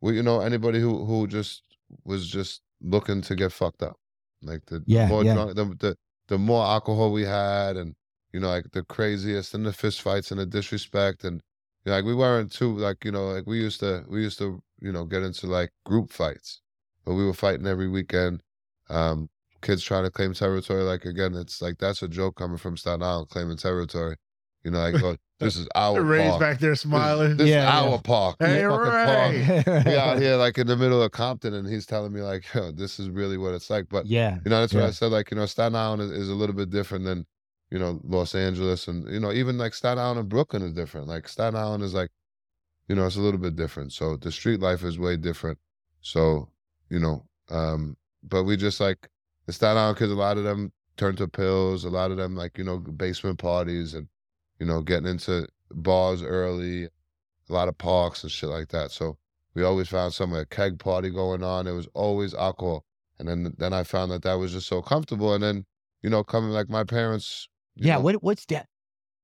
with, 0.00 0.14
you 0.14 0.22
know, 0.22 0.40
anybody 0.40 0.80
who, 0.80 1.04
who 1.04 1.26
just 1.26 1.62
was 2.04 2.26
just 2.26 2.62
looking 2.80 3.20
to 3.22 3.34
get 3.34 3.52
fucked 3.52 3.82
up. 3.82 3.96
Like 4.42 4.64
the, 4.66 4.82
Yeah, 4.86 5.04
the 5.04 5.08
more 5.10 5.24
yeah. 5.24 5.34
drunk, 5.34 5.56
the, 5.56 5.64
the, 5.78 5.96
the 6.28 6.38
more 6.38 6.64
alcohol 6.64 7.12
we 7.12 7.24
had, 7.26 7.76
and 7.76 7.94
you 8.32 8.40
know, 8.40 8.48
like 8.48 8.70
the 8.72 8.84
craziest, 8.84 9.54
and 9.54 9.64
the 9.66 9.72
fist 9.72 10.02
fights, 10.02 10.30
and 10.30 10.40
the 10.40 10.46
disrespect, 10.46 11.24
and 11.24 11.42
you 11.84 11.90
know, 11.90 11.96
like 11.96 12.04
we 12.04 12.14
weren't 12.14 12.52
too, 12.52 12.76
like 12.76 13.04
you 13.04 13.12
know, 13.12 13.26
like 13.28 13.46
we 13.46 13.58
used 13.58 13.80
to, 13.80 14.04
we 14.08 14.20
used 14.22 14.38
to, 14.38 14.62
you 14.80 14.92
know, 14.92 15.04
get 15.04 15.22
into 15.22 15.46
like 15.46 15.70
group 15.84 16.10
fights, 16.12 16.60
but 17.04 17.14
we 17.14 17.24
were 17.24 17.34
fighting 17.34 17.66
every 17.66 17.88
weekend. 17.88 18.42
Um, 18.88 19.28
kids 19.62 19.82
trying 19.82 20.04
to 20.04 20.10
claim 20.10 20.32
territory. 20.34 20.82
Like 20.82 21.04
again, 21.04 21.34
it's 21.34 21.60
like 21.62 21.78
that's 21.78 22.02
a 22.02 22.08
joke 22.08 22.36
coming 22.36 22.58
from 22.58 22.76
Staten 22.76 23.02
Island 23.02 23.28
claiming 23.30 23.56
territory. 23.56 24.16
You 24.64 24.70
know, 24.72 24.78
like 24.78 25.02
oh, 25.02 25.16
this 25.40 25.56
is 25.56 25.66
our 25.74 26.02
Ray's 26.02 26.28
park. 26.30 26.40
back 26.40 26.58
there 26.58 26.74
smiling. 26.74 27.36
this 27.38 27.48
Yeah, 27.48 27.62
is 27.68 27.84
our 27.84 27.90
yeah. 27.92 27.96
park. 28.04 28.36
Hey, 28.40 28.62
This 28.64 28.64
Ray. 28.64 29.62
park. 29.66 29.86
We 29.86 29.96
out 29.96 30.18
here 30.20 30.36
like 30.36 30.58
in 30.58 30.66
the 30.66 30.76
middle 30.76 31.02
of 31.02 31.10
Compton, 31.12 31.54
and 31.54 31.66
he's 31.66 31.86
telling 31.86 32.12
me 32.12 32.20
like, 32.20 32.44
Yo, 32.54 32.72
this 32.72 33.00
is 33.00 33.08
really 33.08 33.38
what 33.38 33.54
it's 33.54 33.70
like. 33.70 33.88
But 33.88 34.06
yeah. 34.06 34.38
you 34.44 34.50
know, 34.50 34.60
that's 34.60 34.74
what 34.74 34.84
I 34.84 34.90
said. 34.90 35.12
Like, 35.12 35.30
you 35.30 35.36
know, 35.38 35.46
Staten 35.46 35.74
Island 35.76 36.02
is, 36.02 36.10
is 36.10 36.28
a 36.28 36.34
little 36.34 36.54
bit 36.54 36.70
different 36.70 37.04
than, 37.06 37.26
you 37.70 37.78
know, 37.78 38.00
Los 38.04 38.34
Angeles, 38.34 38.88
and 38.88 39.08
you 39.08 39.20
know, 39.20 39.32
even 39.32 39.58
like 39.58 39.74
Staten 39.74 39.98
Island 39.98 40.20
and 40.20 40.28
Brooklyn 40.28 40.62
is 40.62 40.72
different. 40.72 41.06
Like 41.06 41.28
Staten 41.28 41.58
Island 41.58 41.82
is 41.82 41.94
like, 41.94 42.10
you 42.88 42.96
know, 42.96 43.06
it's 43.06 43.16
a 43.16 43.20
little 43.20 43.40
bit 43.40 43.56
different. 43.56 43.92
So 43.92 44.16
the 44.16 44.32
street 44.32 44.60
life 44.60 44.82
is 44.82 44.98
way 44.98 45.16
different. 45.16 45.58
So, 46.00 46.48
you 46.88 46.98
know, 46.98 47.24
um, 47.50 47.96
but 48.22 48.44
we 48.44 48.56
just 48.56 48.80
like 48.80 49.08
the 49.46 49.52
Staten 49.52 49.78
Island 49.78 49.98
kids. 49.98 50.12
A 50.12 50.16
lot 50.16 50.38
of 50.38 50.44
them 50.44 50.72
turn 50.96 51.16
to 51.16 51.28
pills. 51.28 51.84
A 51.84 51.90
lot 51.90 52.10
of 52.10 52.16
them 52.16 52.36
like 52.36 52.58
you 52.58 52.64
know 52.64 52.78
basement 52.78 53.38
parties 53.38 53.94
and 53.94 54.08
you 54.58 54.66
know 54.66 54.82
getting 54.82 55.08
into 55.08 55.46
bars 55.72 56.22
early. 56.22 56.84
A 56.84 57.52
lot 57.52 57.68
of 57.68 57.78
parks 57.78 58.22
and 58.22 58.30
shit 58.30 58.48
like 58.48 58.68
that. 58.68 58.92
So 58.92 59.18
we 59.54 59.64
always 59.64 59.88
found 59.88 60.14
somewhere 60.14 60.42
a 60.42 60.46
keg 60.46 60.78
party 60.78 61.10
going 61.10 61.42
on. 61.42 61.66
It 61.66 61.72
was 61.72 61.88
always 61.94 62.34
alcohol. 62.34 62.84
And 63.18 63.28
then 63.28 63.54
then 63.58 63.72
I 63.72 63.82
found 63.82 64.12
that 64.12 64.22
that 64.22 64.34
was 64.34 64.52
just 64.52 64.68
so 64.68 64.82
comfortable. 64.82 65.34
And 65.34 65.42
then 65.42 65.66
you 66.02 66.10
know 66.10 66.24
coming 66.24 66.50
like 66.50 66.68
my 66.68 66.84
parents. 66.84 67.48
You 67.80 67.88
Yeah. 67.88 67.94
know, 67.96 68.00
What 68.02 68.22
what's 68.22 68.46
dad? 68.46 68.66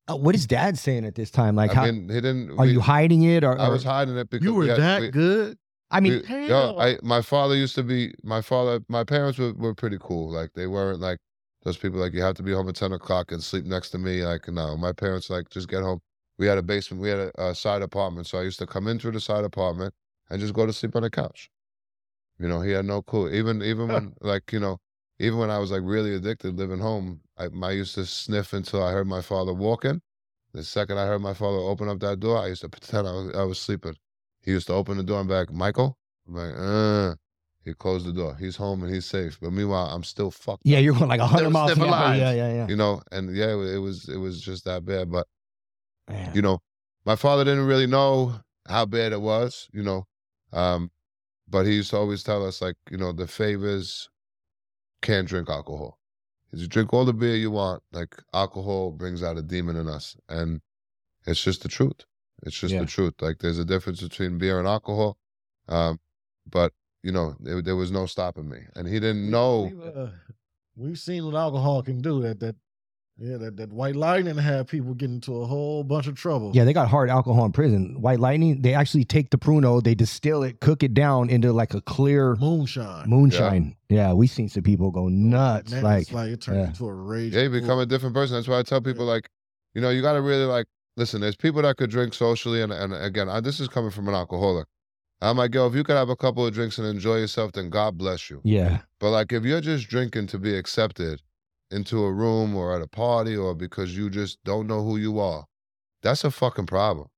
Uh, 0.08 0.16
what 0.16 0.34
is 0.36 0.46
dad 0.46 0.78
saying 0.78 1.04
at 1.04 1.14
this 1.16 1.30
time? 1.30 1.56
Like, 1.56 1.72
I 1.72 1.74
how 1.74 1.84
mean, 1.86 2.08
he 2.08 2.14
didn't. 2.20 2.50
are 2.52 2.64
we- 2.64 2.72
you 2.72 2.80
hiding 2.80 3.22
it? 3.24 3.42
Or, 3.44 3.58
I 3.58 3.68
was 3.68 3.82
hiding 3.82 4.16
it 4.16 4.30
because 4.30 4.44
you 4.44 4.54
were 4.54 4.62
we 4.62 4.68
had- 4.68 4.78
that 4.80 5.00
we- 5.00 5.10
good. 5.10 5.58
I 5.90 6.00
mean, 6.00 6.22
we- 6.28 6.48
yo, 6.48 6.76
I 6.78 6.98
my 7.02 7.22
father 7.22 7.54
used 7.56 7.74
to 7.76 7.82
be 7.82 8.12
my 8.22 8.40
father. 8.40 8.80
My 8.88 9.04
parents 9.04 9.38
were, 9.38 9.52
were 9.54 9.74
pretty 9.74 9.98
cool. 10.00 10.30
Like 10.30 10.50
they 10.54 10.66
weren't 10.66 11.00
like 11.00 11.18
those 11.64 11.76
people 11.76 11.98
like 12.00 12.12
you 12.12 12.22
have 12.22 12.34
to 12.36 12.42
be 12.42 12.52
home 12.52 12.68
at 12.68 12.76
ten 12.76 12.92
o'clock 12.92 13.30
and 13.32 13.42
sleep 13.42 13.64
next 13.66 13.90
to 13.90 13.98
me. 13.98 14.24
Like 14.24 14.48
no, 14.48 14.76
my 14.76 14.92
parents 14.92 15.28
like 15.30 15.48
just 15.50 15.68
get 15.68 15.82
home. 15.82 16.00
We 16.38 16.46
had 16.46 16.58
a 16.58 16.62
basement. 16.62 17.02
We 17.02 17.08
had 17.08 17.18
a, 17.18 17.48
a 17.48 17.54
side 17.54 17.82
apartment, 17.82 18.26
so 18.26 18.38
I 18.38 18.42
used 18.42 18.58
to 18.60 18.66
come 18.66 18.86
in 18.88 18.98
through 18.98 19.12
the 19.12 19.20
side 19.20 19.44
apartment 19.44 19.94
and 20.30 20.40
just 20.40 20.54
go 20.54 20.66
to 20.66 20.72
sleep 20.72 20.94
on 20.96 21.02
the 21.02 21.10
couch. 21.10 21.50
You 22.38 22.46
know, 22.48 22.60
he 22.60 22.70
had 22.72 22.84
no 22.84 23.00
clue. 23.02 23.30
Even 23.32 23.62
even 23.62 23.88
when 23.88 24.12
like 24.20 24.52
you 24.52 24.60
know, 24.60 24.78
even 25.18 25.38
when 25.38 25.50
I 25.50 25.58
was 25.58 25.70
like 25.72 25.82
really 25.84 26.14
addicted, 26.14 26.56
living 26.58 26.78
home, 26.80 27.20
I, 27.38 27.48
I 27.62 27.70
used 27.72 27.94
to 27.96 28.06
sniff 28.06 28.52
until 28.52 28.82
I 28.82 28.92
heard 28.92 29.06
my 29.06 29.22
father 29.22 29.52
walking. 29.52 30.00
The 30.52 30.64
second 30.64 30.98
I 30.98 31.06
heard 31.06 31.20
my 31.20 31.34
father 31.34 31.58
open 31.58 31.88
up 31.88 32.00
that 32.00 32.20
door, 32.20 32.38
I 32.38 32.48
used 32.48 32.62
to 32.62 32.68
pretend 32.68 33.06
I 33.06 33.12
was, 33.12 33.34
I 33.36 33.42
was 33.42 33.58
sleeping. 33.58 33.96
He 34.40 34.52
used 34.52 34.68
to 34.68 34.72
open 34.72 34.96
the 34.96 35.02
door 35.02 35.20
and 35.20 35.28
be 35.28 35.34
like, 35.34 35.52
Michael? 35.52 35.98
I'm 36.26 36.34
like, 36.34 36.54
uh. 36.56 37.14
He 37.66 37.74
closed 37.74 38.06
the 38.06 38.12
door. 38.12 38.36
He's 38.36 38.54
home 38.54 38.84
and 38.84 38.94
he's 38.94 39.06
safe. 39.06 39.40
But 39.42 39.52
meanwhile, 39.52 39.86
I'm 39.86 40.04
still 40.04 40.30
fucked. 40.30 40.62
yeah, 40.64 40.78
you're 40.78 40.94
going 40.94 41.08
like 41.08 41.20
hundred 41.20 41.50
miles 41.50 41.72
an 41.72 41.82
hour. 41.82 42.14
Yeah, 42.14 42.30
yeah, 42.30 42.54
yeah. 42.54 42.66
You 42.68 42.76
know, 42.76 43.02
and 43.10 43.34
yeah, 43.34 43.48
it 43.48 43.74
it 43.74 43.78
was 43.78 44.08
it 44.08 44.18
was 44.18 44.40
just 44.40 44.64
that 44.66 44.84
bad. 44.84 45.10
But 45.10 45.26
Man. 46.08 46.30
you 46.32 46.42
know, 46.42 46.60
my 47.04 47.16
father 47.16 47.42
didn't 47.42 47.66
really 47.66 47.88
know 47.88 48.36
how 48.68 48.86
bad 48.86 49.12
it 49.12 49.20
was, 49.20 49.68
you 49.72 49.82
know. 49.82 50.06
Um, 50.52 50.92
but 51.48 51.66
he 51.66 51.74
used 51.74 51.90
to 51.90 51.96
always 51.96 52.22
tell 52.22 52.46
us, 52.46 52.62
like, 52.62 52.76
you 52.88 52.96
know, 52.96 53.12
the 53.12 53.26
favors 53.26 54.08
can't 55.02 55.26
drink 55.26 55.50
alcohol. 55.50 55.98
You 56.52 56.66
drink 56.66 56.92
all 56.92 57.04
the 57.04 57.12
beer 57.12 57.36
you 57.36 57.50
want, 57.50 57.82
like 57.92 58.16
alcohol 58.32 58.90
brings 58.90 59.22
out 59.22 59.36
a 59.36 59.42
demon 59.42 59.76
in 59.76 59.88
us. 59.88 60.16
And 60.28 60.60
it's 61.26 61.42
just 61.42 61.62
the 61.62 61.68
truth. 61.68 62.04
It's 62.42 62.58
just 62.58 62.74
Yeah. 62.74 62.80
the 62.80 62.86
truth. 62.86 63.14
Like 63.20 63.38
there's 63.38 63.58
a 63.58 63.64
difference 63.64 64.00
between 64.02 64.38
beer 64.38 64.58
and 64.58 64.68
alcohol. 64.68 65.18
Um, 65.68 66.00
but 66.48 66.72
you 67.02 67.12
know, 67.12 67.36
there, 67.40 67.62
there 67.62 67.76
was 67.76 67.90
no 67.90 68.06
stopping 68.06 68.48
me. 68.48 68.60
And 68.74 68.88
he 68.88 68.94
didn't 69.00 69.30
know 69.30 69.64
We've, 69.64 69.96
uh, 69.96 70.08
we've 70.76 70.98
seen 70.98 71.24
what 71.24 71.34
alcohol 71.34 71.82
can 71.82 72.00
do. 72.00 72.22
That 72.22 72.40
that 72.40 72.56
yeah, 73.18 73.38
that, 73.38 73.56
that 73.56 73.72
white 73.72 73.96
lightning 73.96 74.36
had 74.36 74.68
people 74.68 74.92
get 74.94 75.10
into 75.10 75.36
a 75.36 75.46
whole 75.46 75.82
bunch 75.82 76.06
of 76.06 76.16
trouble. 76.16 76.52
Yeah, 76.54 76.64
they 76.64 76.74
got 76.74 76.88
hard 76.88 77.08
alcohol 77.08 77.46
in 77.46 77.52
prison. 77.52 78.00
White 78.00 78.20
lightning, 78.20 78.60
they 78.60 78.74
actually 78.74 79.04
take 79.04 79.30
the 79.30 79.38
pruno, 79.38 79.82
they 79.82 79.94
distill 79.94 80.42
it, 80.42 80.60
cook 80.60 80.82
it 80.82 80.92
down 80.92 81.30
into 81.30 81.52
like 81.52 81.72
a 81.72 81.80
clear 81.80 82.36
moonshine. 82.36 83.08
moonshine. 83.08 83.74
Yeah, 83.88 84.12
we 84.12 84.26
seen 84.26 84.48
some 84.50 84.62
people 84.62 84.90
go 84.90 85.08
nuts. 85.08 85.72
Man, 85.72 85.82
Like, 85.82 86.02
it's 86.02 86.12
like 86.12 86.28
it 86.30 86.40
turned 86.42 86.60
yeah. 86.60 86.66
into 86.68 86.86
a 86.86 86.92
rage. 86.92 87.34
Yeah, 87.34 87.42
you 87.42 87.50
become 87.50 87.78
a 87.78 87.86
different 87.86 88.14
person. 88.14 88.36
That's 88.36 88.48
why 88.48 88.58
I 88.58 88.62
tell 88.62 88.82
people 88.82 89.06
like, 89.06 89.28
you 89.74 89.80
know, 89.80 89.90
you 89.90 90.02
got 90.02 90.12
to 90.14 90.20
really 90.20 90.44
like 90.44 90.66
listen. 90.96 91.20
There's 91.22 91.36
people 91.36 91.62
that 91.62 91.76
could 91.76 91.90
drink 91.90 92.12
socially, 92.12 92.60
and 92.60 92.72
and 92.72 92.92
again, 92.92 93.28
I, 93.30 93.40
this 93.40 93.60
is 93.60 93.68
coming 93.68 93.90
from 93.90 94.08
an 94.08 94.14
alcoholic. 94.14 94.66
I'm 95.22 95.38
like, 95.38 95.54
yo, 95.54 95.66
if 95.66 95.74
you 95.74 95.82
could 95.82 95.96
have 95.96 96.10
a 96.10 96.16
couple 96.16 96.46
of 96.46 96.52
drinks 96.52 96.76
and 96.76 96.86
enjoy 96.86 97.16
yourself, 97.16 97.52
then 97.52 97.70
God 97.70 97.96
bless 97.96 98.28
you. 98.28 98.42
yeah, 98.44 98.80
But 99.00 99.10
like, 99.12 99.32
if 99.32 99.44
you're 99.44 99.62
just 99.62 99.88
drinking 99.88 100.26
to 100.26 100.38
be 100.38 100.54
accepted 100.54 101.22
into 101.70 102.04
a 102.04 102.12
room 102.12 102.54
or 102.54 102.74
at 102.74 102.82
a 102.82 102.86
party, 102.86 103.36
or 103.36 103.54
because 103.54 103.96
you 103.96 104.10
just 104.10 104.42
don't 104.44 104.66
know 104.66 104.82
who 104.84 104.96
you 104.96 105.18
are, 105.18 105.46
that's 106.02 106.24
a 106.24 106.30
fucking 106.30 106.66
problem. 106.66 107.08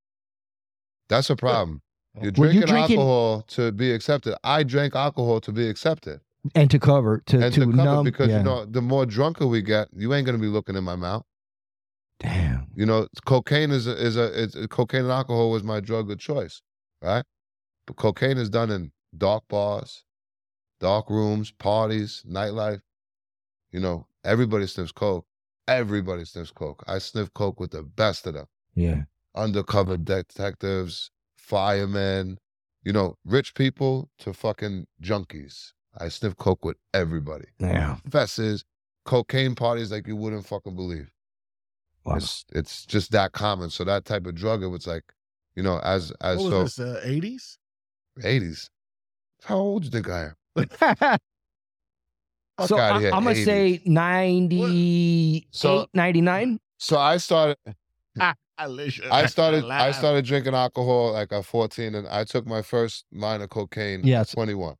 That's 1.08 1.30
a 1.30 1.36
problem. 1.36 1.82
Oh. 2.16 2.22
You're 2.22 2.32
Well, 2.36 2.52
you 2.52 2.60
drinking 2.60 2.74
drinking- 2.74 2.98
alcohol 2.98 3.42
to 3.48 3.72
be 3.72 3.92
accepted. 3.92 4.36
I 4.42 4.62
drank 4.62 4.94
alcohol 4.94 5.40
to 5.42 5.52
be 5.52 5.68
accepted 5.68 6.20
and 6.54 6.70
to 6.70 6.78
cover, 6.78 7.22
to, 7.26 7.40
and 7.44 7.54
to, 7.54 7.60
to 7.60 7.66
cover 7.66 7.76
numb. 7.76 8.04
because 8.04 8.28
yeah. 8.28 8.38
you 8.38 8.44
know 8.44 8.64
the 8.64 8.80
more 8.82 9.06
drunker 9.06 9.46
we 9.46 9.62
get, 9.62 9.88
you 9.92 10.14
ain't 10.14 10.26
gonna 10.26 10.38
be 10.38 10.46
looking 10.46 10.76
in 10.76 10.84
my 10.84 10.96
mouth. 10.96 11.24
Damn. 12.20 12.68
You 12.74 12.86
know, 12.86 13.06
cocaine 13.24 13.70
is 13.70 13.86
a, 13.86 13.92
is 13.92 14.16
a 14.16 14.42
it's, 14.42 14.56
cocaine 14.68 15.02
and 15.02 15.12
alcohol 15.12 15.50
was 15.50 15.62
my 15.62 15.80
drug 15.80 16.10
of 16.10 16.18
choice, 16.18 16.62
right? 17.02 17.24
But 17.86 17.96
cocaine 17.96 18.38
is 18.38 18.50
done 18.50 18.70
in 18.70 18.92
dark 19.16 19.44
bars, 19.48 20.04
dark 20.80 21.10
rooms, 21.10 21.52
parties, 21.52 22.24
nightlife. 22.28 22.80
You 23.70 23.80
know, 23.80 24.06
everybody 24.28 24.66
sniffs 24.66 24.92
coke. 24.92 25.26
Everybody 25.66 26.24
sniffs 26.24 26.50
coke. 26.50 26.82
I 26.86 26.98
sniff 26.98 27.32
coke 27.34 27.60
with 27.60 27.72
the 27.72 27.82
best 27.82 28.26
of 28.26 28.34
them. 28.34 28.46
Yeah. 28.74 29.02
Undercover 29.34 29.96
detectives, 29.96 31.10
firemen, 31.36 32.38
you 32.84 32.92
know, 32.92 33.16
rich 33.24 33.54
people 33.54 34.08
to 34.20 34.32
fucking 34.32 34.86
junkies. 35.02 35.72
I 35.98 36.08
sniff 36.08 36.36
coke 36.36 36.64
with 36.64 36.76
everybody. 36.94 37.46
Yeah. 37.58 37.96
Fesses, 38.08 38.64
cocaine 39.04 39.54
parties 39.54 39.90
like 39.92 40.06
you 40.06 40.16
wouldn't 40.16 40.46
fucking 40.46 40.76
believe. 40.76 41.10
Wow. 42.04 42.16
It's 42.16 42.44
it's 42.52 42.86
just 42.86 43.10
that 43.12 43.32
common. 43.32 43.70
So 43.70 43.84
that 43.84 44.04
type 44.04 44.26
of 44.26 44.34
drug, 44.34 44.62
it 44.62 44.68
was 44.68 44.86
like, 44.86 45.04
you 45.54 45.62
know, 45.62 45.78
as 45.80 46.12
as 46.20 46.38
What 46.38 46.50
so 46.50 46.62
was 46.62 46.76
this? 46.76 46.96
Uh, 46.96 47.02
80s? 47.06 47.58
eighties. 48.24 48.70
How 49.44 49.56
old 49.56 49.82
do 49.82 49.86
you 49.86 49.90
think 49.92 50.08
I 50.08 50.30
am? 50.30 51.18
Fuck 52.58 52.68
so 52.68 52.78
outta 52.78 52.94
I, 52.96 53.00
here, 53.00 53.10
am 53.14 53.24
gonna 53.24 53.34
80s. 53.36 53.44
say 53.44 53.80
98, 53.86 55.46
So- 55.50 55.86
99. 55.94 56.60
So 56.78 56.98
I 56.98 57.16
started 57.16 57.56
I 58.20 58.34
I 58.58 59.26
started 59.26 59.64
I 59.64 59.92
started 59.92 60.24
drinking 60.24 60.54
alcohol 60.54 61.12
like 61.12 61.32
at 61.32 61.44
14 61.44 61.94
and 61.94 62.08
I 62.08 62.24
took 62.24 62.46
my 62.46 62.62
first 62.62 63.04
line 63.12 63.40
of 63.42 63.50
cocaine 63.50 64.00
Yes. 64.04 64.30
at 64.32 64.34
21. 64.34 64.74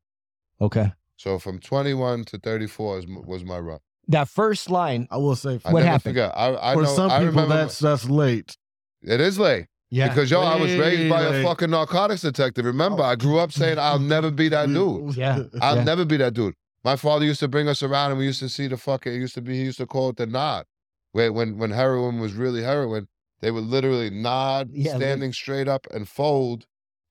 Okay. 0.61 0.91
So 1.17 1.39
from 1.39 1.59
21 1.59 2.25
to 2.25 2.37
34 2.37 2.99
is, 2.99 3.05
was 3.07 3.43
my 3.43 3.59
run. 3.59 3.79
That 4.09 4.27
first 4.27 4.69
line. 4.69 5.07
I 5.11 5.17
will 5.17 5.35
say 5.35 5.59
I 5.65 5.71
What 5.71 5.79
never 5.81 5.85
happened? 5.91 6.01
forget. 6.15 6.33
I, 6.35 6.71
I 6.71 6.73
for 6.73 6.83
know 6.83 6.95
some 6.95 7.11
I 7.11 7.19
people 7.19 7.27
remember 7.31 7.55
that's 7.55 7.79
that's 7.79 8.09
late. 8.09 8.57
it 9.01 9.21
is 9.21 9.37
late. 9.39 9.67
Yeah. 9.91 10.09
Because 10.09 10.29
yo, 10.29 10.41
I 10.41 10.55
was 10.55 10.73
raised 10.75 11.09
by 11.09 11.23
a 11.23 11.43
fucking 11.43 11.69
narcotics 11.71 12.21
detective. 12.21 12.63
Remember, 12.65 13.01
oh. 13.03 13.05
I 13.05 13.15
grew 13.15 13.39
up 13.39 13.51
saying 13.51 13.79
I'll 13.79 13.99
never 13.99 14.29
be 14.31 14.49
that 14.49 14.67
dude. 14.73 15.15
Yeah. 15.15 15.43
I'll 15.61 15.77
Yeah. 15.77 15.83
never 15.83 16.05
be 16.05 16.17
that 16.17 16.33
dude. 16.33 16.53
My 16.83 16.95
father 16.95 17.25
used 17.25 17.39
to 17.41 17.47
bring 17.47 17.67
us 17.67 17.83
around 17.83 18.11
and 18.11 18.19
we 18.19 18.25
used 18.25 18.39
to 18.39 18.49
see 18.49 18.67
the 18.67 18.77
fucking, 18.77 19.13
it 19.13 19.17
used 19.17 19.35
to 19.35 19.41
be, 19.41 19.55
he 19.57 19.63
used 19.63 19.77
to 19.79 19.85
call 19.85 20.09
it 20.09 20.17
the 20.17 20.25
nod. 20.25 20.65
Where 21.11 21.33
when, 21.33 21.57
when 21.57 21.71
heroin 21.71 22.19
was 22.19 22.33
really 22.33 22.61
heroin, 22.63 23.07
they 23.41 23.51
would 23.51 23.63
literally 23.65 24.09
nod, 24.09 24.69
Yeah, 24.73 24.91
like- 24.91 25.01
standing 25.01 25.33
straight 25.33 25.67
up 25.67 25.87
and 25.91 26.07
fold, 26.07 26.65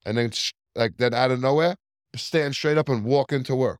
and 0.05 0.17
then 0.17 0.31
sh- 0.31 0.53
like 0.75 0.97
then 0.97 1.13
out 1.13 1.31
of 1.31 1.39
nowhere, 1.41 1.75
stand 2.15 2.55
straight 2.55 2.77
up 2.77 2.89
and 2.89 3.03
walk 3.03 3.31
into 3.31 3.55
work. 3.55 3.79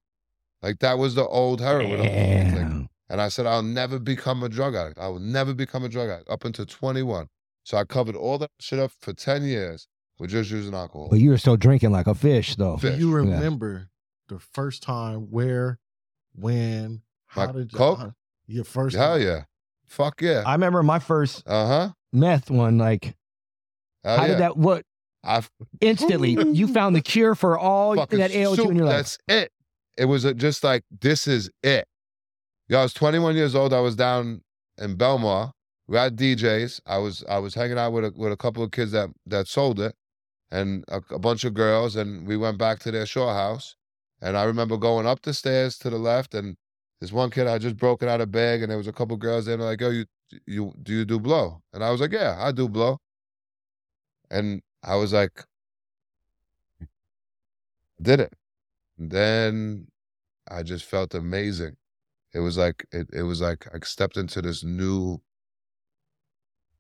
Like 0.61 0.79
that 0.79 0.97
was 0.97 1.15
the 1.15 1.25
old 1.25 1.61
heroin. 1.61 1.99
Like, 1.99 2.89
and 3.11 3.21
I 3.21 3.29
said, 3.29 3.45
I'll 3.47 3.63
never 3.63 3.97
become 3.97 4.43
a 4.43 4.49
drug 4.49 4.75
addict. 4.75 4.99
I 4.99 5.07
will 5.07 5.19
never 5.19 5.53
become 5.53 5.83
a 5.83 5.89
drug 5.89 6.09
addict 6.09 6.29
up 6.29 6.43
until 6.45 6.65
21. 6.65 7.27
So 7.63 7.77
I 7.77 7.83
covered 7.85 8.15
all 8.15 8.37
that 8.39 8.51
shit 8.59 8.77
up 8.77 8.91
for 8.99 9.13
10 9.13 9.43
years 9.45 9.87
with 10.19 10.29
just 10.31 10.51
using 10.51 10.75
alcohol. 10.75 11.07
But 11.09 11.19
you 11.19 11.29
were 11.31 11.37
still 11.39 11.57
drinking 11.57 11.91
like 11.91 12.05
a 12.07 12.13
fish, 12.13 12.55
though. 12.55 12.77
Fish. 12.77 12.99
you 12.99 13.09
Yeah. 13.09 13.15
remember 13.15 13.89
the 14.29 14.39
first 14.39 14.81
time 14.83 15.27
where, 15.31 15.79
when, 16.33 17.01
how 17.27 17.45
Like 17.47 17.55
did 17.55 17.73
you, 17.73 17.77
Coke? 17.77 17.97
how- 17.99 18.13
your 18.47 18.63
first 18.63 18.95
Hell 18.95 19.17
time? 19.17 19.21
yeah. 19.27 19.43
Fuck 19.87 20.21
yeah. 20.21 20.43
I 20.45 20.53
remember 20.53 20.81
my 20.83 20.99
first 20.99 21.43
Uh 21.47 21.67
huh. 21.67 21.89
meth 22.13 22.49
one. 22.49 22.77
Like, 22.77 23.15
Hell 24.03 24.17
how 24.17 24.21
yeah. 24.23 24.27
did 24.29 24.37
that? 24.39 24.57
What 24.57 24.83
I 25.23 25.43
instantly 25.81 26.31
you 26.53 26.67
found 26.67 26.95
the 26.95 27.01
cure 27.01 27.35
for 27.35 27.57
all 27.59 27.95
fucking 27.95 28.19
that 28.19 28.31
ailed 28.31 28.57
you 28.57 28.63
soup. 28.63 28.71
in 28.71 28.77
your 28.77 28.85
life. 28.85 28.95
That's 28.95 29.17
it. 29.27 29.51
It 29.97 30.05
was 30.05 30.23
just 30.35 30.63
like 30.63 30.83
this 31.01 31.27
is 31.27 31.49
it. 31.63 31.85
Yo, 32.69 32.79
I 32.79 32.83
was 32.83 32.93
21 32.93 33.35
years 33.35 33.53
old. 33.55 33.73
I 33.73 33.79
was 33.81 33.95
down 33.95 34.41
in 34.77 34.95
Belmar. 34.95 35.51
We 35.87 35.97
had 35.97 36.15
DJs. 36.15 36.81
I 36.85 36.99
was 36.99 37.23
I 37.27 37.39
was 37.39 37.55
hanging 37.55 37.77
out 37.79 37.91
with 37.91 38.05
a 38.05 38.13
with 38.15 38.31
a 38.31 38.37
couple 38.37 38.63
of 38.63 38.71
kids 38.71 38.91
that 38.93 39.09
that 39.25 39.47
sold 39.47 39.79
it, 39.79 39.95
and 40.51 40.85
a, 40.87 41.01
a 41.09 41.19
bunch 41.19 41.43
of 41.43 41.53
girls. 41.55 41.95
And 41.95 42.25
we 42.27 42.37
went 42.37 42.57
back 42.59 42.79
to 42.79 42.91
their 42.91 43.05
shore 43.07 43.33
house. 43.33 43.75
And 44.21 44.37
I 44.37 44.43
remember 44.43 44.77
going 44.77 45.05
up 45.05 45.21
the 45.21 45.33
stairs 45.33 45.77
to 45.79 45.89
the 45.89 45.97
left, 45.97 46.33
and 46.33 46.57
this 47.01 47.11
one 47.11 47.31
kid 47.31 47.47
I 47.47 47.57
just 47.57 47.77
broken 47.77 48.09
out 48.09 48.21
of 48.21 48.31
bag, 48.31 48.61
and 48.61 48.69
there 48.69 48.77
was 48.77 48.87
a 48.87 48.93
couple 48.93 49.17
girls 49.17 49.45
there, 49.45 49.53
and 49.53 49.61
they're 49.61 49.69
like, 49.69 49.81
"Yo, 49.81 49.89
you 49.89 50.05
you 50.45 50.73
do 50.83 50.93
you 50.93 51.05
do 51.05 51.19
blow?" 51.19 51.61
And 51.73 51.83
I 51.83 51.91
was 51.91 52.01
like, 52.01 52.11
"Yeah, 52.11 52.35
I 52.39 52.51
do 52.51 52.67
blow." 52.69 52.99
And 54.31 54.61
I 54.83 54.95
was 54.95 55.13
like, 55.13 55.45
did 58.01 58.19
it. 58.19 58.33
And 58.97 59.11
then 59.11 59.87
I 60.49 60.63
just 60.63 60.85
felt 60.85 61.13
amazing. 61.15 61.77
It 62.33 62.39
was 62.39 62.57
like 62.57 62.85
it, 62.91 63.09
it 63.13 63.23
was 63.23 63.41
like 63.41 63.67
I 63.73 63.79
stepped 63.85 64.17
into 64.17 64.41
this 64.41 64.63
new 64.63 65.21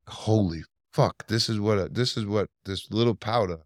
holy 0.07 0.63
fuck, 0.91 1.27
this 1.27 1.49
is 1.49 1.59
what 1.59 1.77
a, 1.77 1.89
this 1.89 2.17
is 2.17 2.25
what 2.25 2.49
this 2.65 2.89
little 2.91 3.15
powder 3.15 3.59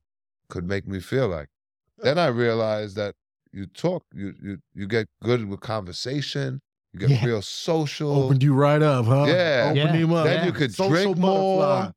could 0.49 0.65
make 0.67 0.87
me 0.87 0.99
feel 0.99 1.27
like. 1.27 1.49
Then 1.97 2.17
I 2.19 2.27
realized 2.27 2.95
that 2.97 3.15
you 3.53 3.65
talk, 3.67 4.03
you 4.13 4.33
you 4.41 4.57
you 4.73 4.87
get 4.87 5.07
good 5.21 5.47
with 5.47 5.59
conversation, 5.61 6.59
you 6.93 6.99
get 6.99 7.09
Yeah. 7.09 7.25
real 7.25 7.41
social. 7.41 8.23
Opened 8.25 8.43
you 8.43 8.53
right 8.53 8.81
up, 8.81 9.05
huh? 9.05 9.25
Yeah. 9.27 9.63
Opened 9.71 9.77
Yeah. 9.77 9.93
him 9.93 10.13
up. 10.13 10.25
then 10.25 10.39
yeah. 10.39 10.45
you 10.45 10.51
could 10.51 10.73
Social 10.73 10.89
drink 10.91 11.17
more. 11.17 11.59
butterfly. 11.59 11.91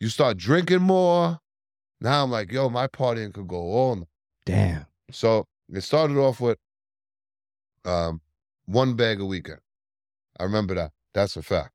You 0.00 0.08
start 0.08 0.36
drinking 0.36 0.82
more. 0.82 1.38
Now 2.00 2.22
I'm 2.22 2.30
like, 2.30 2.52
yo, 2.52 2.68
my 2.68 2.86
partying 2.86 3.32
could 3.34 3.48
go 3.48 3.88
on. 3.90 4.06
Damn. 4.46 4.86
So 5.10 5.46
it 5.72 5.80
started 5.80 6.16
off 6.16 6.40
with 6.40 6.58
um, 7.84 8.20
one 8.66 8.94
bag 8.94 9.20
a 9.20 9.24
weekend. 9.24 9.58
I 10.38 10.44
remember 10.44 10.74
that. 10.74 10.92
That's 11.14 11.36
a 11.36 11.42
fact. 11.42 11.72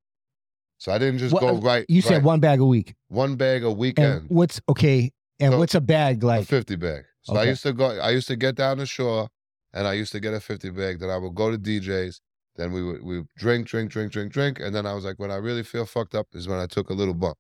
So 0.78 0.92
I 0.92 0.98
didn't 0.98 1.18
just 1.20 1.34
What- 1.34 1.42
go 1.42 1.58
right. 1.58 1.86
You 1.90 2.02
said 2.02 2.16
right. 2.16 2.24
one 2.24 2.40
bag 2.40 2.60
a 2.60 2.66
week. 2.66 2.94
one 3.08 3.36
bag 3.36 3.64
a 3.64 3.68
And 3.70 3.78
weekend, 3.78 4.26
what's 4.30 4.62
okay? 4.70 5.12
And 5.40 5.54
So- 5.54 5.60
what's 5.60 5.76
a 5.76 5.82
bag 5.82 6.24
like? 6.24 6.38
a 6.38 6.40
like? 6.42 6.48
fifty 6.48 6.76
bag. 6.76 7.06
So 7.24 7.36
I 7.38 7.44
used 7.44 7.64
to 7.64 7.74
go. 7.74 7.86
I 8.00 8.12
used 8.12 8.28
to 8.28 8.36
get 8.36 8.56
down 8.56 8.78
the 8.78 8.86
shore, 8.86 9.30
and 9.74 9.88
I 9.88 9.94
used 9.94 10.12
to 10.12 10.20
get 10.20 10.34
a 10.34 10.40
fifty 10.40 10.70
bag. 10.70 11.00
Then 11.00 11.10
I 11.10 11.18
would 11.18 11.36
go 11.36 11.52
to 11.52 11.58
DJs. 11.58 12.20
Then 12.56 12.72
we 12.72 12.84
would 12.84 13.04
we 13.04 13.18
would 13.20 13.28
drink, 13.38 13.68
drink, 13.68 13.92
drink, 13.92 14.12
drink, 14.12 14.32
drink, 14.32 14.60
and 14.60 14.76
then 14.76 14.86
I 14.86 14.94
was 14.94 15.04
like, 15.06 15.18
when 15.20 15.32
I 15.32 15.36
really 15.38 15.64
feel 15.64 15.86
fucked 15.86 16.14
up 16.16 16.28
is 16.34 16.48
when 16.48 16.60
I 16.60 16.68
took 16.68 16.90
a 16.90 16.94
little 16.94 17.14
bump, 17.16 17.38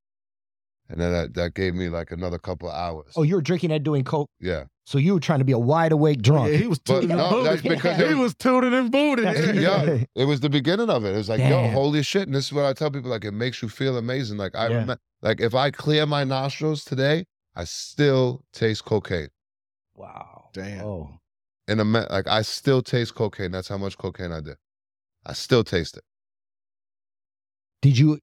and 0.89 0.99
then 0.99 1.11
that, 1.11 1.33
that 1.35 1.53
gave 1.53 1.75
me 1.75 1.89
like 1.89 2.09
another 2.11 2.39
couple 2.39 2.69
of 2.69 2.75
hours. 2.75 3.11
Oh, 3.15 3.21
you 3.23 3.35
were 3.35 3.41
drinking 3.41 3.71
and 3.71 3.83
doing 3.83 4.03
coke, 4.03 4.29
yeah. 4.39 4.63
so 4.85 4.97
you 4.97 5.13
were 5.13 5.19
trying 5.19 5.37
to 5.39 5.45
be 5.45 5.51
a 5.51 5.59
wide 5.59 5.91
awake 5.91 6.21
drunk. 6.23 6.51
Yeah, 6.51 6.57
he 6.57 6.67
was 6.67 6.79
But 6.79 6.93
tooting 7.01 7.11
and 7.11 7.19
no, 7.19 7.29
booting. 7.29 7.43
that's 7.43 7.61
because 7.61 7.97
he 7.97 8.03
it 8.03 8.09
was- 8.09 8.17
was 8.17 8.35
tooting 8.35 8.73
and 8.73 8.91
booting. 8.91 9.25
That's- 9.25 9.55
yeah, 9.55 10.03
it 10.15 10.25
was 10.25 10.39
the 10.39 10.49
beginning 10.49 10.89
of 10.89 11.05
it. 11.05 11.13
It 11.13 11.17
was 11.17 11.29
like, 11.29 11.41
yo, 11.41 11.67
holy 11.69 12.01
shit. 12.03 12.23
And 12.23 12.33
this 12.33 12.45
is 12.47 12.53
what 12.53 12.65
I 12.65 12.73
tell 12.73 12.89
people, 12.89 13.11
like, 13.11 13.23
it 13.25 13.33
makes 13.33 13.61
you 13.61 13.69
feel 13.69 13.97
amazing. 13.97 14.37
Like, 14.37 14.55
I 14.55 14.63
Yeah. 14.63 14.73
remember, 14.73 14.97
like, 15.21 15.41
if 15.41 15.53
I 15.53 15.69
clear 15.69 16.05
my 16.07 16.23
nostrils 16.23 16.83
today, 16.83 17.25
I 17.55 17.65
still 17.65 18.43
taste 18.51 18.83
cocaine. 18.85 19.27
Wow. 19.95 20.49
Damn. 20.53 20.85
Oh. 20.85 21.19
In 21.67 21.79
a, 21.79 21.85
me- 21.85 22.05
like, 22.09 22.27
I 22.27 22.41
still 22.41 22.81
taste 22.81 23.15
cocaine. 23.15 23.51
That's 23.51 23.67
how 23.67 23.77
much 23.77 23.97
cocaine 23.97 24.31
I 24.31 24.41
did. 24.41 24.57
I 25.25 25.33
still 25.33 25.63
taste 25.63 25.95
it. 25.97 26.03
Did 27.81 27.97
you? 27.97 28.19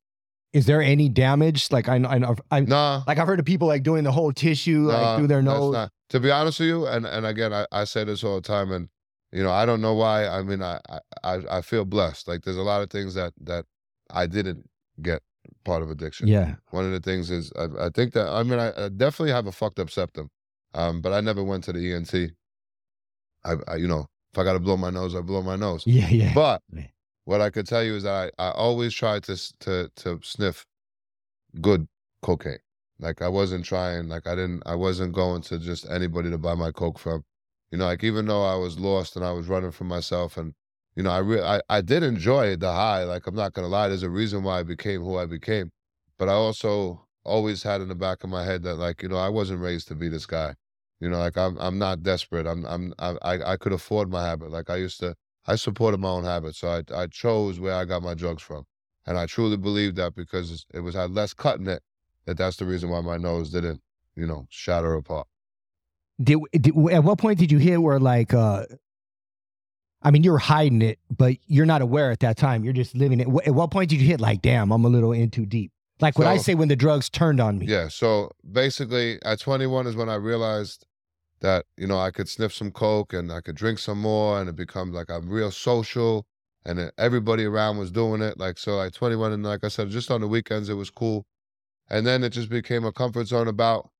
Is 0.52 0.66
there 0.66 0.82
any 0.82 1.08
damage? 1.08 1.70
Like 1.70 1.88
I, 1.88 1.98
know- 1.98 2.08
I, 2.08 2.56
I 2.56 2.60
nah. 2.60 3.02
Like 3.06 3.18
I've 3.18 3.26
heard 3.26 3.38
of 3.38 3.46
people 3.46 3.68
like 3.68 3.82
doing 3.82 4.04
the 4.04 4.12
whole 4.12 4.32
tissue 4.32 4.88
like 4.88 5.18
through 5.18 5.28
their 5.28 5.42
nose. 5.42 5.72
not- 5.72 5.90
to 6.10 6.18
be 6.18 6.30
honest 6.30 6.58
with 6.58 6.68
you, 6.68 6.86
and, 6.88 7.06
and 7.06 7.24
again, 7.24 7.52
I, 7.52 7.66
I 7.70 7.84
say 7.84 8.02
this 8.02 8.24
all 8.24 8.34
the 8.34 8.40
time, 8.40 8.72
and, 8.72 8.88
you 9.30 9.44
know, 9.44 9.52
I 9.52 9.64
don't 9.64 9.80
know 9.80 9.94
why. 9.94 10.26
I 10.26 10.42
mean, 10.42 10.60
I, 10.60 10.80
I, 10.88 10.98
I 11.22 11.58
I 11.58 11.60
feel 11.60 11.84
blessed. 11.84 12.26
Like, 12.26 12.42
there's 12.42 12.56
a 12.56 12.62
lot 12.62 12.82
of 12.82 12.90
things 12.90 13.14
that, 13.14 13.32
that 13.42 13.64
I 14.12 14.26
didn't 14.26 14.68
get 15.00 15.22
part 15.64 15.82
of 15.84 15.90
addiction. 15.90 16.26
Yeah. 16.26 16.56
One 16.70 16.84
of 16.84 16.90
the 16.90 16.98
things 16.98 17.30
is 17.30 17.52
I, 17.56 17.86
I 17.86 17.88
think 17.90 18.12
that 18.14 18.26
I 18.28 18.42
mean 18.42 18.58
I, 18.58 18.86
I 18.86 18.88
definitely 18.88 19.30
have 19.30 19.46
a 19.46 19.52
fucked 19.52 19.78
up 19.78 19.88
septum, 19.88 20.30
um, 20.74 21.00
but 21.00 21.12
I 21.12 21.20
never 21.20 21.42
went 21.42 21.64
to 21.64 21.72
the 21.72 21.92
ENT. 21.92 22.32
I, 23.44 23.54
I 23.68 23.76
you 23.76 23.88
know 23.88 24.06
if 24.32 24.38
I 24.38 24.44
got 24.44 24.52
to 24.52 24.60
blow 24.60 24.76
my 24.76 24.90
nose, 24.90 25.14
I 25.14 25.20
blow 25.20 25.42
my 25.42 25.56
nose. 25.56 25.84
Yeah. 25.86 26.08
Yeah. 26.08 26.32
But 26.34 26.62
what 27.24 27.40
I 27.40 27.50
could 27.50 27.66
tell 27.66 27.82
you 27.82 27.94
is 27.96 28.04
that 28.04 28.32
I, 28.38 28.48
I 28.48 28.50
always 28.52 28.94
tried 28.94 29.24
to 29.24 29.36
to 29.60 29.90
to 29.96 30.20
sniff 30.22 30.66
good 31.60 31.88
cocaine. 32.22 32.58
Like 32.98 33.22
I 33.22 33.28
wasn't 33.28 33.64
trying. 33.64 34.08
Like 34.08 34.26
I 34.26 34.34
didn't. 34.34 34.62
I 34.66 34.74
wasn't 34.74 35.14
going 35.14 35.42
to 35.42 35.58
just 35.58 35.88
anybody 35.90 36.30
to 36.30 36.38
buy 36.38 36.54
my 36.54 36.70
coke 36.70 36.98
from. 36.98 37.24
You 37.70 37.78
know, 37.78 37.86
like 37.86 38.04
even 38.04 38.26
though 38.26 38.44
I 38.44 38.56
was 38.56 38.78
lost 38.78 39.16
and 39.16 39.24
I 39.24 39.32
was 39.32 39.48
running 39.48 39.70
from 39.70 39.88
myself, 39.88 40.36
and 40.36 40.54
you 40.96 41.02
know, 41.02 41.10
I 41.10 41.18
re- 41.18 41.42
I 41.42 41.60
I 41.68 41.80
did 41.80 42.02
enjoy 42.02 42.56
the 42.56 42.72
high. 42.72 43.04
Like 43.04 43.26
I'm 43.26 43.34
not 43.34 43.54
gonna 43.54 43.68
lie. 43.68 43.88
There's 43.88 44.02
a 44.02 44.10
reason 44.10 44.42
why 44.42 44.60
I 44.60 44.62
became 44.62 45.02
who 45.02 45.16
I 45.16 45.26
became, 45.26 45.70
but 46.18 46.28
I 46.28 46.32
also 46.32 47.06
always 47.24 47.62
had 47.62 47.80
in 47.80 47.88
the 47.88 47.94
back 47.94 48.24
of 48.24 48.30
my 48.30 48.44
head 48.44 48.62
that 48.64 48.76
like 48.76 49.02
you 49.02 49.08
know 49.08 49.16
I 49.16 49.28
wasn't 49.28 49.60
raised 49.60 49.88
to 49.88 49.94
be 49.94 50.08
this 50.08 50.26
guy. 50.26 50.54
You 51.00 51.08
know, 51.08 51.18
like 51.18 51.36
I'm 51.36 51.56
I'm 51.58 51.78
not 51.78 52.02
desperate. 52.02 52.46
I'm 52.46 52.64
I'm 52.66 52.92
I 52.98 53.38
I 53.52 53.56
could 53.56 53.72
afford 53.72 54.10
my 54.10 54.22
habit. 54.22 54.50
Like 54.50 54.70
I 54.70 54.76
used 54.76 55.00
to. 55.00 55.16
I 55.46 55.56
supported 55.56 55.98
my 55.98 56.10
own 56.10 56.24
habit. 56.24 56.54
so 56.54 56.68
I 56.68 56.82
I 56.94 57.06
chose 57.06 57.58
where 57.58 57.74
I 57.74 57.86
got 57.86 58.02
my 58.02 58.14
drugs 58.14 58.42
from, 58.42 58.64
and 59.06 59.18
I 59.18 59.24
truly 59.26 59.56
believe 59.56 59.94
that 59.94 60.14
because 60.14 60.66
it 60.72 60.80
was 60.80 60.94
had 60.94 61.10
less 61.10 61.32
cut 61.32 61.58
in 61.58 61.66
it. 61.66 61.82
That 62.26 62.36
that's 62.36 62.56
the 62.56 62.66
reason 62.66 62.90
why 62.90 63.00
my 63.00 63.16
nose 63.16 63.50
didn't, 63.50 63.80
you 64.14 64.26
know, 64.26 64.46
shatter 64.50 64.94
apart. 64.94 65.26
Did, 66.22 66.38
did 66.52 66.76
at 66.92 67.02
what 67.02 67.18
point 67.18 67.38
did 67.38 67.50
you 67.50 67.56
hit 67.56 67.80
where 67.80 67.98
like 67.98 68.34
uh 68.34 68.66
I 70.02 70.10
mean 70.10 70.22
you're 70.22 70.36
hiding 70.36 70.82
it, 70.82 70.98
but 71.16 71.36
you're 71.46 71.66
not 71.66 71.80
aware 71.80 72.10
at 72.10 72.20
that 72.20 72.36
time. 72.36 72.62
You're 72.62 72.74
just 72.74 72.94
living 72.94 73.20
it. 73.20 73.28
At 73.46 73.54
what 73.54 73.70
point 73.70 73.88
did 73.88 74.02
you 74.02 74.06
hit 74.06 74.20
like, 74.20 74.42
damn, 74.42 74.70
I'm 74.70 74.84
a 74.84 74.88
little 74.88 75.12
in 75.12 75.30
too 75.30 75.46
deep? 75.46 75.72
Like 76.00 76.18
what 76.18 76.26
I 76.26 76.36
say 76.36 76.54
when 76.54 76.68
the 76.68 76.76
drugs 76.76 77.08
turned 77.08 77.40
on 77.40 77.58
me. 77.58 77.66
Yeah. 77.66 77.88
So 77.88 78.30
basically, 78.50 79.18
at 79.22 79.40
21 79.40 79.86
is 79.86 79.96
when 79.96 80.08
I 80.08 80.14
realized 80.14 80.86
that 81.40 81.66
you 81.76 81.86
know 81.86 81.98
I 81.98 82.10
could 82.10 82.28
sniff 82.28 82.52
some 82.52 82.70
coke 82.70 83.12
and 83.12 83.32
I 83.32 83.40
could 83.40 83.56
drink 83.56 83.78
some 83.78 84.00
more, 84.00 84.40
and 84.40 84.48
it 84.48 84.56
becomes 84.56 84.94
like 84.94 85.10
I'm 85.10 85.28
real 85.28 85.50
social, 85.50 86.26
and 86.64 86.92
everybody 86.98 87.44
around 87.44 87.78
was 87.78 87.90
doing 87.90 88.22
it. 88.22 88.38
Like 88.38 88.58
so, 88.58 88.76
like 88.76 88.92
21, 88.92 89.32
and 89.32 89.44
like 89.44 89.64
I 89.64 89.68
said, 89.68 89.90
just 89.90 90.10
on 90.10 90.20
the 90.20 90.28
weekends 90.28 90.68
it 90.68 90.74
was 90.74 90.90
cool, 90.90 91.26
and 91.90 92.06
then 92.06 92.24
it 92.24 92.30
just 92.30 92.50
became 92.50 92.84
a 92.84 92.92
comfort 92.92 93.26
zone. 93.28 93.48
About 93.48 93.90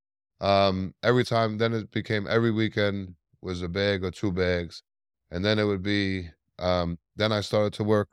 um 0.41 0.95
every 1.03 1.25
time, 1.25 1.59
then 1.59 1.73
it 1.75 1.91
became 1.91 2.27
every 2.29 2.51
weekend 2.53 3.15
was 3.43 3.63
a 3.63 3.69
bag 3.69 4.05
or 4.05 4.11
two 4.11 4.33
bags, 4.33 4.83
and 5.31 5.45
then 5.45 5.59
it 5.59 5.65
would 5.65 5.83
be 5.83 6.31
um 6.59 6.99
then 7.17 7.33
I 7.33 7.41
started 7.43 7.73
to 7.75 7.85
work 7.85 8.09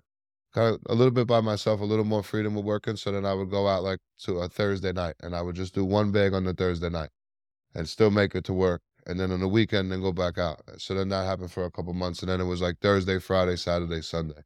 kind 0.54 0.76
of 0.76 0.82
a 0.88 0.96
little 0.96 1.12
bit 1.12 1.28
by 1.28 1.42
myself, 1.42 1.82
a 1.82 1.86
little 1.86 2.06
more 2.06 2.24
freedom 2.24 2.56
with 2.56 2.66
working. 2.66 2.96
So 2.96 3.12
then 3.12 3.26
I 3.26 3.34
would 3.34 3.50
go 3.50 3.68
out 3.68 3.84
like 3.84 4.00
to 4.24 4.40
a 4.40 4.50
Thursday 4.50 4.92
night 4.92 5.16
and 5.22 5.36
I 5.36 5.42
would 5.42 5.56
just 5.56 5.74
do 5.76 5.86
one 5.86 6.12
bag 6.12 6.34
on 6.34 6.46
the 6.46 6.54
Thursday 6.54 6.90
night 6.90 7.10
and 7.76 7.88
still 7.88 8.12
make 8.12 8.36
it 8.36 8.46
to 8.46 8.54
work. 8.54 8.82
And 9.08 9.20
then 9.20 9.32
on 9.32 9.40
the 9.40 9.48
weekend, 9.48 9.92
then 9.92 10.02
go 10.02 10.12
back 10.12 10.38
out. 10.38 10.62
So 10.80 10.94
then 10.94 11.10
that 11.10 11.26
happened 11.26 11.52
for 11.52 11.66
a 11.66 11.72
couple 11.72 11.94
months. 11.94 12.22
And 12.22 12.30
then 12.30 12.42
it 12.42 12.46
was 12.46 12.62
like 12.62 12.80
Thursday, 12.82 13.20
Friday, 13.20 13.56
Saturday, 13.56 14.02
Sunday. 14.02 14.44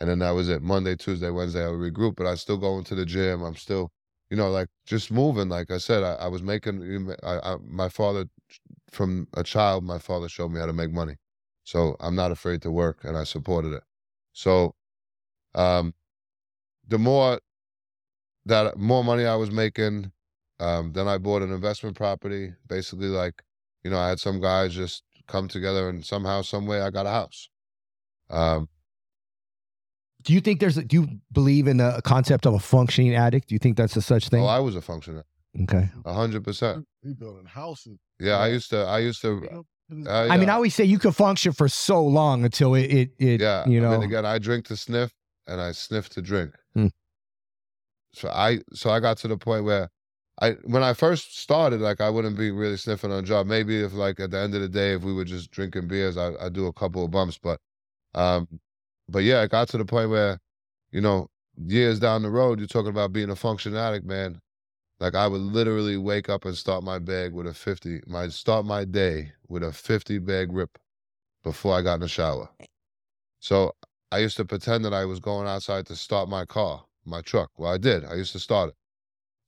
And 0.00 0.08
then 0.08 0.20
that 0.20 0.30
was 0.30 0.48
it. 0.48 0.62
Monday, 0.62 0.96
Tuesday, 0.96 1.30
Wednesday, 1.30 1.64
I 1.64 1.70
would 1.70 1.80
regroup, 1.80 2.16
but 2.16 2.26
I 2.26 2.36
still 2.36 2.56
go 2.56 2.78
into 2.78 2.94
the 2.94 3.04
gym. 3.04 3.42
I'm 3.42 3.56
still, 3.56 3.90
you 4.30 4.36
know, 4.36 4.50
like 4.50 4.68
just 4.86 5.10
moving. 5.10 5.48
Like 5.48 5.70
I 5.72 5.78
said, 5.78 6.04
I, 6.04 6.14
I 6.14 6.28
was 6.28 6.42
making, 6.42 7.14
I, 7.24 7.38
I, 7.40 7.56
my 7.66 7.88
father, 7.88 8.26
from 8.92 9.28
a 9.34 9.42
child, 9.42 9.84
my 9.84 9.98
father 9.98 10.28
showed 10.28 10.50
me 10.50 10.60
how 10.60 10.66
to 10.66 10.72
make 10.72 10.92
money. 10.92 11.16
So 11.64 11.96
I'm 12.00 12.14
not 12.14 12.30
afraid 12.30 12.62
to 12.62 12.70
work 12.70 13.00
and 13.04 13.16
I 13.16 13.24
supported 13.24 13.72
it. 13.72 13.82
So 14.32 14.74
um, 15.54 15.94
the 16.86 16.98
more 16.98 17.40
that 18.46 18.76
more 18.76 19.02
money 19.02 19.24
I 19.24 19.36
was 19.36 19.50
making, 19.50 20.12
um, 20.60 20.92
then 20.92 21.08
I 21.08 21.18
bought 21.18 21.42
an 21.42 21.52
investment 21.52 21.96
property. 21.96 22.54
Basically, 22.68 23.08
like 23.08 23.42
you 23.84 23.90
know, 23.90 23.98
I 23.98 24.08
had 24.08 24.18
some 24.18 24.40
guys 24.40 24.74
just 24.74 25.02
come 25.28 25.46
together 25.46 25.88
and 25.88 26.04
somehow, 26.04 26.42
some 26.42 26.66
way, 26.66 26.80
I 26.80 26.90
got 26.90 27.06
a 27.06 27.10
house. 27.10 27.48
Um, 28.30 28.68
Do 30.22 30.32
you 30.32 30.40
think 30.40 30.60
there's 30.60 30.78
a, 30.78 30.82
do 30.82 31.02
you 31.02 31.08
believe 31.32 31.66
in 31.68 31.76
the 31.76 32.00
concept 32.02 32.46
of 32.46 32.54
a 32.54 32.58
functioning 32.58 33.14
addict? 33.14 33.48
Do 33.48 33.54
you 33.54 33.58
think 33.58 33.76
that's 33.76 33.96
a 33.96 34.02
such 34.02 34.30
thing? 34.30 34.42
oh, 34.42 34.46
I 34.46 34.58
was 34.58 34.74
a 34.74 34.80
functioner, 34.80 35.22
okay. 35.64 35.90
a 36.04 36.12
hundred 36.12 36.42
percent. 36.42 36.86
He 37.02 37.12
building 37.12 37.44
houses. 37.44 37.98
Yeah, 38.18 38.38
I 38.38 38.48
used 38.48 38.70
to. 38.70 38.78
I 38.78 39.00
used 39.00 39.20
to. 39.22 39.64
Uh, 40.06 40.28
I 40.30 40.38
mean. 40.38 40.48
I 40.48 40.54
always 40.54 40.74
say 40.74 40.84
you 40.84 40.98
can 40.98 41.12
function 41.12 41.52
for 41.52 41.68
so 41.68 42.02
long 42.02 42.44
until 42.44 42.74
it 42.74 42.86
it, 42.90 43.10
it 43.18 43.40
yeah, 43.42 43.68
you 43.68 43.80
know. 43.80 43.92
I 43.92 43.98
mean, 43.98 44.04
again, 44.04 44.24
I 44.24 44.38
drink 44.38 44.64
to 44.68 44.76
sniff, 44.76 45.12
and 45.46 45.60
I 45.60 45.72
sniff 45.72 46.08
to 46.10 46.22
drink. 46.22 46.54
Hmm. 46.74 46.86
So 48.14 48.30
I, 48.30 48.60
so 48.72 48.90
I 48.90 49.00
got 49.00 49.18
to 49.18 49.28
the 49.28 49.36
point 49.36 49.64
where, 49.64 49.90
I 50.40 50.52
when 50.64 50.82
I 50.82 50.94
first 50.94 51.38
started, 51.38 51.80
like 51.80 52.00
I 52.00 52.10
wouldn't 52.10 52.36
be 52.36 52.50
really 52.50 52.76
sniffing 52.76 53.12
on 53.12 53.18
a 53.20 53.22
job. 53.22 53.46
Maybe 53.46 53.80
if 53.82 53.92
like 53.94 54.20
at 54.20 54.30
the 54.32 54.38
end 54.38 54.54
of 54.54 54.60
the 54.62 54.68
day, 54.68 54.94
if 54.94 55.02
we 55.02 55.12
were 55.12 55.24
just 55.24 55.50
drinking 55.50 55.88
beers, 55.88 56.16
I 56.16 56.32
I 56.40 56.48
do 56.48 56.66
a 56.66 56.72
couple 56.72 57.04
of 57.04 57.10
bumps, 57.10 57.38
but, 57.38 57.60
um, 58.14 58.48
but 59.08 59.20
yeah, 59.24 59.42
it 59.42 59.50
got 59.50 59.68
to 59.70 59.78
the 59.78 59.84
point 59.84 60.10
where, 60.10 60.38
you 60.92 61.00
know, 61.00 61.28
years 61.56 62.00
down 62.00 62.22
the 62.22 62.30
road, 62.30 62.58
you're 62.60 62.68
talking 62.68 62.90
about 62.90 63.12
being 63.12 63.30
a 63.30 63.36
functioning 63.36 63.78
addict, 63.78 64.06
man. 64.06 64.40
Like 65.00 65.14
I 65.16 65.26
would 65.28 65.40
literally 65.40 65.96
wake 65.98 66.28
up 66.30 66.44
and 66.46 66.56
start 66.56 66.84
my 66.84 66.98
bag 66.98 67.32
with 67.34 67.46
a 67.48 67.54
50, 67.54 68.02
my 68.06 68.28
start 68.28 68.66
my 68.66 68.84
day 68.84 69.32
with 69.48 69.62
a 69.64 69.72
50 69.72 70.18
bag 70.18 70.52
rip 70.52 70.78
before 71.44 71.74
I 71.76 71.82
got 71.82 71.94
in 71.96 72.00
the 72.02 72.08
shower. 72.08 72.50
So 73.40 73.74
I 74.12 74.18
used 74.18 74.36
to 74.38 74.44
pretend 74.44 74.84
that 74.84 74.94
I 74.94 75.04
was 75.04 75.20
going 75.20 75.46
outside 75.48 75.86
to 75.86 75.96
start 75.96 76.28
my 76.28 76.44
car, 76.46 76.84
my 77.04 77.20
truck. 77.22 77.50
Well, 77.58 77.72
I 77.72 77.78
did. 77.78 78.04
I 78.04 78.14
used 78.14 78.32
to 78.32 78.40
start 78.40 78.70
it. 78.70 78.76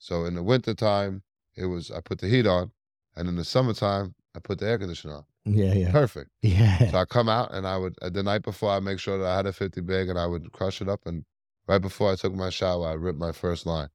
So 0.06 0.24
in 0.24 0.36
the 0.36 0.42
wintertime, 0.44 1.24
it 1.56 1.64
was 1.66 1.90
I 1.90 2.00
put 2.00 2.20
the 2.20 2.28
heat 2.28 2.46
on, 2.46 2.70
and 3.16 3.28
in 3.28 3.34
the 3.34 3.44
summertime, 3.44 4.14
I 4.36 4.38
put 4.38 4.60
the 4.60 4.68
air 4.68 4.78
conditioner 4.78 5.14
on. 5.16 5.24
Yeah, 5.44 5.74
yeah, 5.74 5.90
Perfect. 5.90 6.30
yeah. 6.42 6.92
So 6.92 6.98
I 6.98 7.04
come 7.06 7.28
out 7.28 7.52
and 7.52 7.66
I 7.66 7.76
would 7.76 7.96
uh, 8.00 8.10
the 8.10 8.22
night 8.22 8.42
before 8.42 8.70
I 8.70 8.78
make 8.78 9.00
sure 9.00 9.18
that 9.18 9.26
I 9.26 9.34
had 9.36 9.46
a 9.46 9.52
50 9.52 9.80
bag 9.80 10.08
and 10.08 10.16
I 10.16 10.26
would 10.28 10.52
crush 10.52 10.80
it 10.80 10.88
up 10.88 11.00
and 11.06 11.24
right 11.66 11.82
before 11.82 12.12
I 12.12 12.14
took 12.14 12.32
my 12.34 12.50
shower 12.50 12.86
I 12.86 12.92
ripped 12.92 13.18
my 13.18 13.32
first 13.32 13.66
line. 13.66 13.88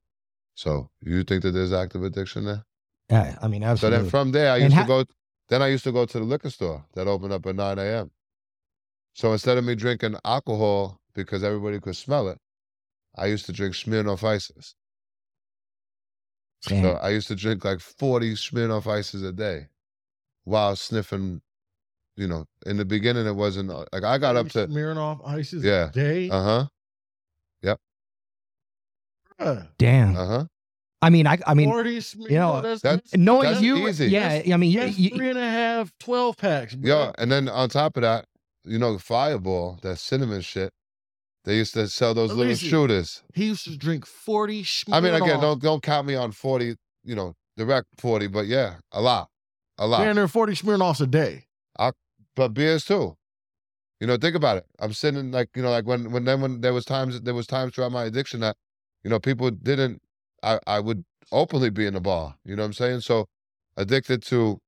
So 0.53 0.89
you 1.01 1.23
think 1.23 1.43
that 1.43 1.51
there's 1.51 1.71
active 1.71 2.03
addiction 2.03 2.43
there? 2.43 2.65
Yeah, 3.09 3.37
I 3.41 3.47
mean, 3.47 3.63
absolutely. 3.63 3.97
So 3.99 4.01
then 4.03 4.09
from 4.11 4.31
there 4.33 4.51
I 4.51 4.55
And 4.55 4.63
used 4.65 4.75
how- 4.75 4.81
to 4.83 4.87
go 4.87 5.05
then 5.47 5.61
I 5.61 5.67
used 5.67 5.85
to 5.85 5.93
go 5.93 6.05
to 6.05 6.19
the 6.19 6.25
liquor 6.25 6.49
store 6.49 6.83
that 6.93 7.07
opened 7.07 7.31
up 7.31 7.45
at 7.45 7.55
9 7.55 7.79
a.m. 7.79 8.11
So 9.13 9.31
instead 9.31 9.57
of 9.57 9.63
me 9.63 9.75
drinking 9.75 10.17
alcohol 10.25 10.99
because 11.13 11.41
everybody 11.41 11.79
could 11.79 11.95
smell 11.95 12.27
it, 12.27 12.37
I 13.15 13.27
used 13.27 13.45
to 13.45 13.53
drink 13.53 13.75
Smirnoff 13.75 14.23
ices. 14.25 14.75
Damn. 16.67 16.83
So 16.83 16.91
I 17.01 17.09
used 17.09 17.27
to 17.29 17.35
drink 17.35 17.65
like 17.65 17.79
40 17.79 18.33
Smirnoff 18.33 18.87
ices 18.87 19.23
a 19.23 19.31
day 19.31 19.67
while 20.43 20.75
sniffing, 20.75 21.41
you 22.15 22.27
know, 22.27 22.45
in 22.65 22.77
the 22.77 22.85
beginning 22.85 23.25
it 23.25 23.35
wasn't 23.35 23.71
uh, 23.71 23.85
like 23.91 24.03
I 24.03 24.17
got 24.17 24.35
up 24.35 24.49
to 24.49 24.67
Smirnoff 24.67 25.27
ices. 25.27 25.63
Yeah. 25.63 25.89
Day. 25.93 26.29
uh 26.29 26.43
huh, 26.43 26.67
Bruh. 29.39 29.67
Damn. 29.77 30.15
uh 30.15 30.25
huh. 30.27 30.45
I 31.03 31.09
mean, 31.09 31.25
I, 31.25 31.39
I 31.47 31.55
mean, 31.55 31.67
40 31.67 31.99
smear, 32.01 32.29
you 32.29 32.37
know, 32.37 32.61
that's, 32.61 32.81
that's- 32.81 33.15
knowing 33.15 33.49
that's 33.49 33.61
you, 33.61 33.87
easy. 33.87 34.07
yeah. 34.07 34.41
I 34.53 34.57
mean, 34.57 34.69
you, 34.69 34.81
that's 34.81 34.99
you, 34.99 35.09
three 35.09 35.29
and 35.29 35.39
a 35.39 35.49
half 35.49 35.91
12 35.99 36.37
packs. 36.37 36.75
Bro. 36.75 36.87
Yeah, 36.87 37.11
and 37.17 37.31
then 37.31 37.49
on 37.49 37.69
top 37.69 37.97
of 37.97 38.03
that, 38.03 38.25
you 38.65 38.77
know, 38.77 38.99
Fireball, 38.99 39.79
that 39.81 39.97
cinnamon 39.97 40.41
shit. 40.41 40.71
They 41.43 41.55
used 41.57 41.73
to 41.73 41.87
sell 41.87 42.13
those 42.13 42.29
little 42.29 42.51
Listen. 42.51 42.69
shooters. 42.69 43.23
He 43.33 43.47
used 43.47 43.63
to 43.63 43.75
drink 43.75 44.05
40 44.05 44.65
I 44.91 44.99
mean, 44.99 45.13
again, 45.13 45.39
don't 45.39 45.61
don't 45.61 45.81
count 45.81 46.07
me 46.07 46.15
on 46.15 46.31
forty. 46.31 46.75
You 47.03 47.15
know, 47.15 47.35
direct 47.57 47.87
forty, 47.97 48.27
but 48.27 48.45
yeah, 48.45 48.75
a 48.91 49.01
lot, 49.01 49.29
a 49.77 49.87
lot. 49.87 50.03
Damn 50.03 50.15
near 50.15 50.27
40 50.27 50.53
Smirnoffs 50.53 51.01
a 51.01 51.07
day. 51.07 51.45
I, 51.79 51.91
but 52.35 52.53
beers 52.53 52.85
too. 52.85 53.17
You 53.99 54.07
know, 54.07 54.17
think 54.17 54.35
about 54.35 54.57
it. 54.57 54.65
I'm 54.79 54.93
sitting 54.93 55.31
like 55.31 55.49
you 55.55 55.63
know, 55.63 55.71
like 55.71 55.85
when 55.85 56.11
when 56.11 56.25
then 56.25 56.41
when 56.41 56.61
there 56.61 56.73
was 56.73 56.85
times 56.85 57.21
there 57.21 57.33
was 57.33 57.47
times 57.47 57.73
throughout 57.73 57.91
my 57.91 58.05
addiction 58.05 58.39
that 58.41 58.57
you 59.03 59.09
know 59.09 59.19
people 59.19 59.49
didn't. 59.49 60.01
I 60.43 60.59
I 60.67 60.79
would 60.79 61.05
openly 61.31 61.69
be 61.71 61.85
in 61.87 61.93
the 61.95 62.01
bar. 62.01 62.35
You 62.45 62.55
know 62.55 62.63
what 62.63 62.67
I'm 62.67 62.73
saying? 62.73 63.01
So 63.01 63.27
addicted 63.77 64.21
to 64.23 64.59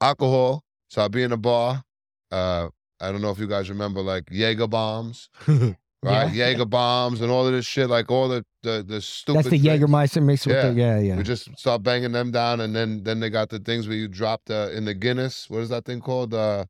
alcohol. 0.00 0.64
So 0.88 1.02
I'd 1.02 1.12
be 1.12 1.22
in 1.22 1.32
a 1.32 1.36
bar. 1.38 1.84
Uh, 2.30 2.68
I 3.02 3.10
don't 3.12 3.20
know 3.20 3.30
if 3.30 3.38
you 3.38 3.46
guys 3.48 3.68
remember 3.68 4.00
like 4.00 4.24
Jaeger 4.30 4.68
bombs, 4.68 5.28
right? 5.48 5.74
Yeah. 6.02 6.26
Jaeger 6.32 6.64
bombs 6.66 7.20
and 7.20 7.30
all 7.32 7.46
of 7.46 7.52
this 7.52 7.66
shit, 7.66 7.90
like 7.90 8.10
all 8.10 8.28
the 8.28 8.44
the 8.62 8.84
the 8.86 9.00
stupid. 9.00 9.38
that's 9.38 9.50
the 9.50 9.58
drinks. 9.58 9.84
Jägermeister 9.84 10.22
mixed 10.22 10.46
with 10.46 10.62
the, 10.62 10.72
yeah, 10.80 10.98
yeah. 11.00 11.16
We 11.16 11.24
just 11.24 11.48
start 11.58 11.82
banging 11.82 12.12
them 12.12 12.30
down, 12.30 12.60
and 12.60 12.74
then 12.74 13.02
then 13.02 13.18
they 13.20 13.28
got 13.28 13.48
the 13.48 13.58
things 13.58 13.88
where 13.88 13.96
you 13.96 14.08
drop 14.08 14.42
the 14.46 14.72
in 14.76 14.84
the 14.84 14.94
Guinness. 14.94 15.50
What 15.50 15.58
is 15.60 15.68
that 15.70 15.84
thing 15.84 16.00
called? 16.00 16.32
Uh, 16.32 16.64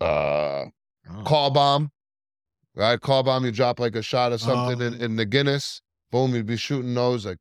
uh, 0.00 0.64
Oh. 1.08 1.22
car 1.24 1.50
bomb, 1.52 1.90
right? 2.74 3.00
Car 3.00 3.22
bomb. 3.22 3.44
You 3.44 3.52
drop 3.52 3.78
like 3.78 3.94
a 3.94 4.02
shot 4.02 4.32
or 4.32 4.38
something 4.38 4.80
in, 4.84 4.94
Oh. 5.00 5.04
in 5.04 5.16
the 5.16 5.24
Guinness. 5.24 5.80
Boom, 6.10 6.34
you'd 6.34 6.46
be 6.46 6.56
shooting 6.56 6.94
those 6.94 7.24
like 7.26 7.38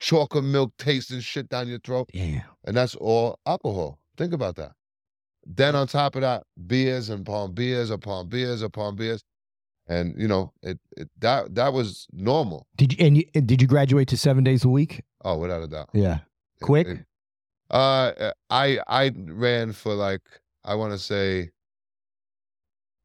chocolate 0.00 0.44
milk 0.44 0.72
tasting 0.78 1.20
shit 1.20 1.48
down 1.48 1.68
your 1.68 1.78
throat, 1.80 2.08
yeah. 2.14 2.42
and 2.64 2.76
that's 2.76 2.94
all 2.94 3.38
alcohol. 3.46 3.98
Think 4.16 4.32
about 4.32 4.56
that. 4.56 4.72
Then 5.46 5.74
on 5.74 5.86
top 5.86 6.14
of 6.14 6.20
that, 6.22 6.44
beers 6.66 7.08
and 7.08 7.24
palm 7.24 7.52
beers 7.52 7.90
upon 7.90 8.28
beers 8.28 8.62
upon 8.62 8.96
beers, 8.96 9.22
and 9.86 10.14
you 10.18 10.28
know 10.28 10.52
it, 10.62 10.78
it 10.96 11.08
that 11.20 11.54
that 11.54 11.72
was 11.72 12.06
normal. 12.12 12.66
Did 12.76 12.92
you 12.98 13.06
and, 13.06 13.16
you 13.16 13.24
and 13.34 13.46
did 13.46 13.62
you 13.62 13.68
graduate 13.68 14.08
to 14.08 14.16
seven 14.16 14.44
days 14.44 14.64
a 14.64 14.68
week? 14.68 15.02
Oh, 15.24 15.38
without 15.38 15.62
a 15.62 15.66
doubt. 15.68 15.90
Yeah. 15.92 16.18
It- 16.60 16.64
Quick? 16.64 16.86
it- 16.88 17.04
uh, 17.70 18.32
I 18.50 18.78
I 18.88 19.12
ran 19.26 19.72
for 19.72 19.94
like 19.94 20.22
I 20.64 20.74
want 20.74 20.92
to 20.92 20.98
say. 20.98 21.50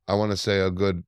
I 0.08 0.16
want 0.16 0.32
to 0.32 0.38
say 0.38 0.60
a 0.60 0.72
good 0.72 1.04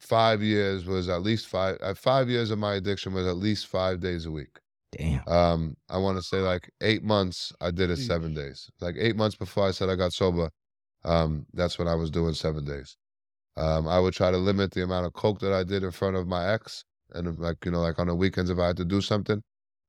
five 0.00 0.42
years 0.42 0.84
was 0.84 1.08
at 1.08 1.22
least 1.22 1.46
five. 1.48 1.76
Uh, 1.80 1.94
five 1.94 2.28
years 2.28 2.50
of 2.50 2.58
my 2.58 2.74
addiction 2.74 3.12
was 3.14 3.26
at 3.26 3.36
least 3.36 3.66
five 3.66 4.00
days 4.00 4.26
a 4.26 4.30
week. 4.30 4.58
Damn. 4.92 5.22
Um, 5.28 5.76
I 5.88 5.98
want 5.98 6.18
to 6.18 6.22
say 6.22 6.38
like 6.38 6.70
eight 6.80 7.02
months. 7.04 7.52
I 7.60 7.70
did 7.70 7.90
it 7.90 7.98
seven 7.98 8.32
days. 8.34 8.70
Like 8.80 8.94
eight 8.98 9.16
months 9.16 9.36
before 9.36 9.66
I 9.68 9.70
said 9.72 9.88
I 9.90 9.96
got 9.96 10.12
sober. 10.12 10.50
Um, 11.08 11.46
that's 11.54 11.78
what 11.78 11.88
I 11.88 11.94
was 11.94 12.10
doing 12.10 12.34
seven 12.34 12.64
days. 12.64 12.96
Um, 13.56 13.88
I 13.88 13.98
would 13.98 14.14
try 14.14 14.30
to 14.30 14.36
limit 14.36 14.72
the 14.72 14.82
amount 14.84 15.06
of 15.06 15.14
coke 15.14 15.40
that 15.40 15.52
I 15.52 15.64
did 15.64 15.82
in 15.82 15.90
front 15.90 16.16
of 16.16 16.26
my 16.26 16.52
ex, 16.52 16.84
and 17.12 17.38
like 17.38 17.64
you 17.64 17.70
know, 17.70 17.80
like 17.80 17.98
on 17.98 18.06
the 18.06 18.14
weekends 18.14 18.50
if 18.50 18.58
I 18.58 18.66
had 18.68 18.76
to 18.76 18.84
do 18.84 19.00
something, 19.00 19.42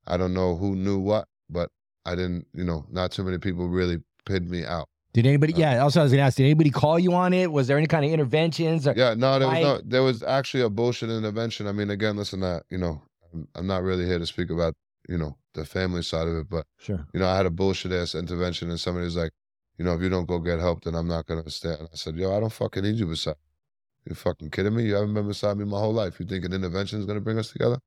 I 0.08 0.18
don't 0.18 0.34
know 0.34 0.56
who 0.56 0.76
knew 0.76 0.98
what, 0.98 1.28
but 1.50 1.70
I 2.06 2.16
didn't. 2.16 2.48
You 2.54 2.64
know, 2.64 2.86
not 2.90 3.12
too 3.12 3.24
many 3.24 3.38
people 3.38 3.68
really 3.68 3.98
pid 4.26 4.50
me 4.50 4.66
out. 4.66 4.88
Did 5.14 5.26
anybody? 5.28 5.54
Uh, 5.54 5.60
Yeah. 5.60 5.84
Also, 5.84 6.00
I 6.00 6.04
was 6.04 6.12
gonna 6.12 6.24
ask. 6.24 6.38
Did 6.38 6.46
anybody 6.46 6.70
call 6.70 6.98
you 6.98 7.14
on 7.14 7.34
it? 7.34 7.52
Was 7.52 7.68
there 7.68 7.78
any 7.78 7.88
kind 7.88 8.06
of 8.06 8.12
interventions? 8.12 8.88
Or, 8.88 8.94
Yeah, 8.96 9.14
no, 9.14 9.38
there 9.40 9.48
was 9.48 9.60
no, 9.62 9.82
there 9.86 10.04
was 10.04 10.24
actually 10.24 10.64
a 10.64 10.70
bullshit 10.70 11.10
intervention. 11.10 11.68
I 11.68 11.72
mean, 11.74 11.90
again, 11.90 12.16
listen, 12.16 12.40
that 12.40 12.64
you 12.72 12.78
know, 12.78 13.02
I'm, 13.34 13.48
I'm 13.56 13.68
not 13.68 13.84
really 13.84 14.06
here 14.06 14.20
to 14.20 14.26
speak 14.26 14.50
about 14.50 14.74
you 15.08 15.18
know 15.18 15.36
the 15.54 15.66
family 15.66 16.02
side 16.02 16.28
of 16.28 16.36
it, 16.38 16.50
but 16.50 16.66
Sure. 16.78 17.06
you 17.14 17.20
know, 17.20 17.28
I 17.28 17.36
had 17.38 17.46
a 17.46 17.52
bullshit 17.52 17.92
ass 17.92 18.16
intervention, 18.16 18.70
and 18.70 18.80
somebody 18.80 19.06
was 19.06 19.16
like, 19.18 19.32
you 19.80 19.86
know, 19.86 19.94
if 19.94 20.02
you 20.02 20.10
don't 20.10 20.28
go 20.28 20.40
get 20.40 20.60
help, 20.60 20.84
then 20.84 20.94
I'm 20.94 21.08
not 21.08 21.26
gonna 21.26 21.50
stand. 21.50 21.88
I 21.92 21.96
said, 21.96 22.16
yo, 22.18 22.36
I 22.36 22.42
don't 22.42 22.52
fucking 22.52 22.84
need 22.84 22.96
you 22.96 23.08
beside. 23.08 23.32
me. 23.32 24.10
You 24.10 24.16
fucking 24.16 24.50
kidding 24.50 24.76
me? 24.76 24.84
You 24.84 24.96
haven't 24.96 25.14
been 25.14 25.28
beside 25.28 25.58
me 25.58 25.64
my 25.64 25.80
whole 25.80 25.94
life. 25.94 26.20
You 26.20 26.26
think 26.26 26.44
an 26.44 26.54
intervention 26.54 27.00
is 27.00 27.06
gonna 27.06 27.22
bring 27.22 27.40
us 27.40 27.52
together? 27.52 27.80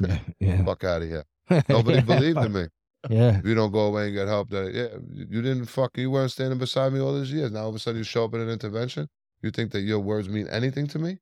Yeah. 0.00 0.18
Yeah. 0.38 0.64
Fuck 0.64 0.84
out 0.84 1.02
of 1.02 1.08
here. 1.08 1.24
Nobody 1.68 2.00
believed 2.00 2.38
in 2.38 2.52
me. 2.52 2.66
Yeah. 3.10 3.38
If 3.38 3.44
you 3.44 3.54
don't 3.54 3.72
go 3.72 3.80
away 3.80 4.06
and 4.06 4.14
get 4.14 4.28
help, 4.28 4.48
that 4.50 4.72
yeah, 4.72 4.96
you 5.12 5.26
you 5.28 5.42
didn't 5.42 5.66
fuck. 5.66 5.90
You 5.96 6.10
weren't 6.10 6.30
standing 6.30 6.58
beside 6.58 6.92
me 6.92 7.00
all 7.00 7.18
these 7.18 7.32
years. 7.32 7.50
Now 7.50 7.64
all 7.64 7.68
of 7.68 7.74
a 7.74 7.78
sudden 7.78 7.98
you 7.98 8.04
show 8.04 8.24
up 8.24 8.34
in 8.34 8.40
an 8.40 8.48
intervention. 8.48 9.08
You 9.42 9.50
think 9.50 9.72
that 9.72 9.80
your 9.80 9.98
words 9.98 10.28
mean 10.28 10.46
anything 10.48 10.86
to 10.88 10.98
me? 10.98 11.18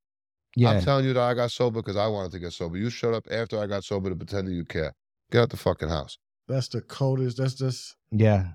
Yeah. 0.54 0.70
I'm 0.70 0.82
telling 0.82 1.06
you 1.06 1.14
that 1.14 1.22
I 1.22 1.34
got 1.34 1.50
sober 1.50 1.80
because 1.80 1.96
I 1.96 2.06
wanted 2.06 2.32
to 2.32 2.38
get 2.38 2.52
sober. 2.52 2.76
You 2.76 2.90
showed 2.90 3.14
up 3.14 3.26
after 3.30 3.58
I 3.58 3.66
got 3.66 3.82
sober 3.82 4.10
to 4.10 4.16
pretend 4.16 4.46
that 4.46 4.52
you 4.52 4.64
care. 4.64 4.92
Get 5.30 5.40
out 5.40 5.50
the 5.50 5.56
fucking 5.56 5.88
house. 5.88 6.18
That's 6.46 6.68
the 6.68 6.82
coldest. 6.82 7.38
That's 7.38 7.54
just, 7.54 7.96
yeah. 8.10 8.50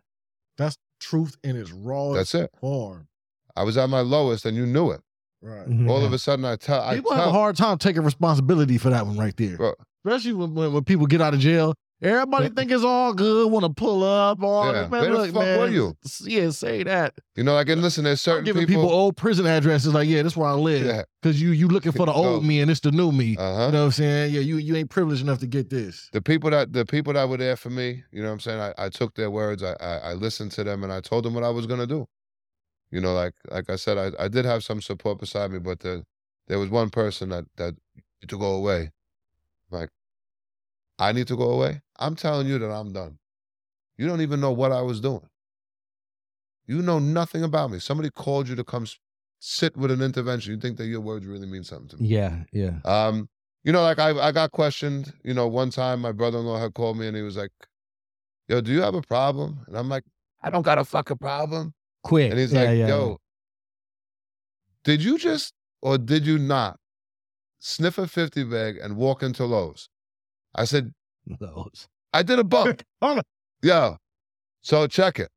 that's 0.57 0.77
truth 0.99 1.35
in 1.43 1.55
its 1.55 1.71
rawest 1.71 2.33
That's 2.33 2.45
it. 2.45 2.51
form. 2.59 3.07
I 3.55 3.63
was 3.63 3.77
at 3.77 3.89
my 3.89 4.01
lowest 4.01 4.45
and 4.45 4.55
you 4.55 4.65
knew 4.65 4.91
it. 4.91 5.01
Right. 5.41 5.67
Mm-hmm. 5.67 5.89
All 5.89 6.03
of 6.03 6.13
a 6.13 6.17
sudden 6.17 6.45
I 6.45 6.55
tell 6.55 6.81
I 6.81 6.95
People 6.95 7.13
have 7.13 7.27
a 7.27 7.31
hard 7.31 7.55
time 7.55 7.77
taking 7.77 8.03
responsibility 8.03 8.77
for 8.77 8.89
that 8.89 9.05
one 9.05 9.17
right 9.17 9.35
there. 9.37 9.57
bro, 9.57 9.73
Especially 10.05 10.33
when, 10.33 10.53
when, 10.55 10.73
when 10.73 10.83
people 10.83 11.05
get 11.05 11.21
out 11.21 11.33
of 11.33 11.39
jail. 11.39 11.75
Everybody 11.99 12.49
think 12.49 12.69
it's 12.69 12.83
all 12.83 13.11
good, 13.11 13.51
want 13.51 13.65
to 13.65 13.71
pull 13.71 14.03
up. 14.03 14.41
All 14.43 14.71
Yeah. 14.71 14.81
Man, 14.81 14.89
Where 14.89 15.03
the 15.05 15.09
look, 15.17 15.31
fuck 15.33 15.41
man, 15.43 15.59
were 15.59 15.67
you? 15.67 15.97
Yeah, 16.21 16.51
say 16.51 16.83
that. 16.83 17.15
you 17.35 17.43
know, 17.43 17.55
like 17.55 17.69
and 17.69 17.81
listen, 17.81 18.03
there's 18.03 18.19
I'm 18.27 18.31
certain 18.33 18.45
giving 18.45 18.67
people, 18.67 18.83
people, 18.83 18.95
old 18.95 19.17
prison 19.17 19.47
addresses 19.47 19.93
like, 19.95 20.07
yeah, 20.07 20.21
this 20.21 20.33
is 20.33 20.37
where 20.37 20.49
I 20.49 20.53
live. 20.53 20.85
Yeah. 20.85 21.03
Cause 21.23 21.41
you 21.41 21.49
you 21.51 21.67
looking 21.67 21.91
for 21.91 22.05
the 22.05 22.13
old 22.13 22.41
Go. 22.43 22.47
me 22.47 22.61
and 22.61 22.69
it's 22.69 22.81
the 22.81 22.91
new 22.91 23.11
me. 23.11 23.35
uh-huh. 23.35 23.65
You 23.65 23.71
know 23.71 23.79
what 23.79 23.85
I'm 23.85 23.91
saying? 23.91 24.33
Yeah, 24.33 24.41
you 24.41 24.57
you 24.57 24.75
ain't 24.75 24.91
privileged 24.91 25.23
enough 25.23 25.39
to 25.39 25.47
get 25.47 25.71
this. 25.71 26.09
the 26.13 26.21
people 26.21 26.51
that 26.51 26.71
the 26.71 26.85
people 26.85 27.13
that 27.13 27.27
were 27.27 27.37
there 27.37 27.55
for 27.55 27.71
me, 27.71 28.03
you 28.11 28.21
know 28.21 28.27
what 28.27 28.33
I'm 28.33 28.39
saying? 28.41 28.59
I, 28.59 28.73
I 28.77 28.89
took 28.89 29.15
their 29.15 29.31
words, 29.31 29.63
I, 29.63 29.75
I 29.79 29.97
I 29.97 30.13
listened 30.13 30.51
to 30.51 30.63
them 30.63 30.83
and 30.83 30.93
I 30.93 31.01
told 31.01 31.25
them 31.25 31.33
what 31.33 31.43
I 31.43 31.49
was 31.49 31.65
gonna 31.65 31.87
do. 31.87 32.07
You 32.91 33.01
know, 33.01 33.13
like 33.15 33.33
like 33.49 33.71
I 33.71 33.75
said, 33.75 33.97
I, 33.97 34.23
I 34.23 34.27
did 34.27 34.45
have 34.45 34.63
some 34.63 34.81
support 34.81 35.19
beside 35.19 35.51
me, 35.51 35.57
but 35.59 35.79
the, 35.79 36.05
there 36.47 36.59
was 36.59 36.69
one 36.69 36.91
person 36.91 37.29
that 37.29 37.45
that 37.57 37.73
to 38.27 38.37
go 38.37 38.51
away. 38.51 38.91
Like, 39.69 39.89
I 40.99 41.11
need 41.11 41.27
to 41.27 41.37
go 41.37 41.51
away. 41.51 41.81
I'm 41.99 42.15
telling 42.15 42.47
you 42.47 42.57
that 42.59 42.71
I'm 42.71 42.91
done. 42.93 43.17
You 43.97 44.07
don't 44.07 44.21
even 44.21 44.39
know 44.39 44.51
what 44.51 44.71
I 44.71 44.81
was 44.81 44.99
doing. 44.99 45.27
You 46.65 46.81
know 46.81 46.99
nothing 46.99 47.43
about 47.43 47.71
me. 47.71 47.79
Somebody 47.79 48.09
called 48.09 48.47
you 48.47 48.55
to 48.55 48.63
come 48.63 48.85
sit 49.39 49.77
with 49.77 49.91
an 49.91 50.01
intervention. 50.01 50.53
You 50.53 50.59
think 50.59 50.77
that 50.77 50.87
your 50.87 51.01
words 51.01 51.25
really 51.25 51.47
mean 51.47 51.63
something 51.63 51.89
to 51.89 51.97
me. 51.97 52.09
Yeah. 52.09 52.43
Yeah. 52.51 52.79
Um, 52.85 53.29
you 53.63 53.71
know, 53.71 53.81
like 53.81 53.99
I 53.99 54.11
I 54.11 54.31
got 54.31 54.51
questioned. 54.51 55.13
You 55.23 55.33
know, 55.33 55.47
one 55.47 55.71
time 55.71 56.01
my 56.01 56.11
brother-in-law 56.11 56.59
had 56.59 56.73
called 56.73 56.97
me 56.97 57.07
and 57.07 57.17
he 57.17 57.23
was 57.23 57.35
like, 57.35 57.51
"Yo, 58.47 58.61
do 58.61 58.71
you 58.71 58.81
have 58.81 58.95
a 58.95 59.01
problem?" 59.01 59.59
And 59.67 59.77
I'm 59.77 59.89
like, 59.89 60.03
"I 60.41 60.49
don't 60.49 60.61
got 60.61 60.77
a 60.77 60.85
fucking 60.85 61.17
problem." 61.17 61.73
Quick. 62.03 62.31
And 62.31 62.39
he's 62.39 62.53
yeah, 62.53 62.59
like, 62.61 62.77
yeah, 62.77 62.87
"Yo, 62.87 63.17
did 64.83 65.03
you 65.03 65.17
just 65.17 65.53
or 65.81 65.97
did 65.97 66.25
you 66.25 66.37
not 66.37 66.79
sniff 67.59 67.97
a 67.97 68.07
50 68.07 68.45
bag 68.45 68.77
and 68.77 68.95
walk 68.95 69.21
into 69.21 69.43
Lowe's?" 69.43 69.89
I 70.57 70.65
said. 70.65 70.93
Those. 71.39 71.87
"I 72.13 72.23
did 72.23 72.39
a 72.39 72.43
bump." 72.43 72.83
Yo, 73.61 73.97
so 74.61 74.87
check 74.87 75.19
it. 75.19 75.29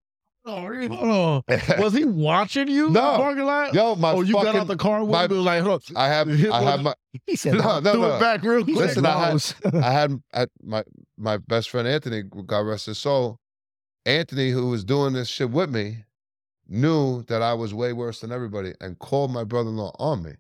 Oh, 0.46 0.60
hold 0.62 0.92
on. 0.92 1.42
Was 1.78 1.92
he 1.94 2.04
watching 2.04 2.68
you? 2.68 2.86
in 2.86 2.92
the 2.94 3.00
No. 3.00 3.16
parking 3.18 3.44
lot? 3.44 3.74
Yo, 3.74 3.94
my 3.96 4.12
oh, 4.12 4.22
you 4.22 4.32
got 4.34 4.56
out 4.56 4.66
the 4.68 4.76
car 4.76 5.00
with 5.04 5.10
my- 5.10 5.24
him? 5.24 5.44
Like, 5.44 5.62
hold 5.62 5.82
on. 5.90 5.96
I 5.96 6.06
have 6.08 6.28
I 6.28 6.62
have 6.62 6.80
my 6.82 6.94
He 7.26 7.36
said, 7.36 7.54
no 7.54 7.80
no 7.80 7.92
Do 7.92 7.98
no. 8.00 8.16
it 8.16 8.20
back 8.20 8.42
real 8.42 8.64
quick. 8.64 8.76
Listen, 8.76 9.04
I 9.04 9.30
had-. 9.30 9.74
I 9.74 9.90
had 9.92 10.22
at 10.32 10.48
my 10.62 10.82
my 11.18 11.36
best 11.38 11.68
friend 11.70 11.86
Anthony, 11.86 12.22
God 12.22 12.60
rest 12.60 12.86
his 12.86 12.98
soul. 12.98 13.38
Anthony, 14.06 14.50
who 14.50 14.68
was 14.70 14.82
doing 14.84 15.12
this 15.12 15.28
shit 15.28 15.50
with 15.50 15.70
me, 15.70 16.04
knew 16.68 17.22
that 17.24 17.42
I 17.42 17.52
was 17.52 17.74
way 17.74 17.92
worse 17.92 18.20
than 18.20 18.32
everybody 18.32 18.72
and 18.80 18.98
called 18.98 19.30
my 19.32 19.44
brother-in-law 19.44 19.94
on 19.98 20.22
me. 20.22 20.32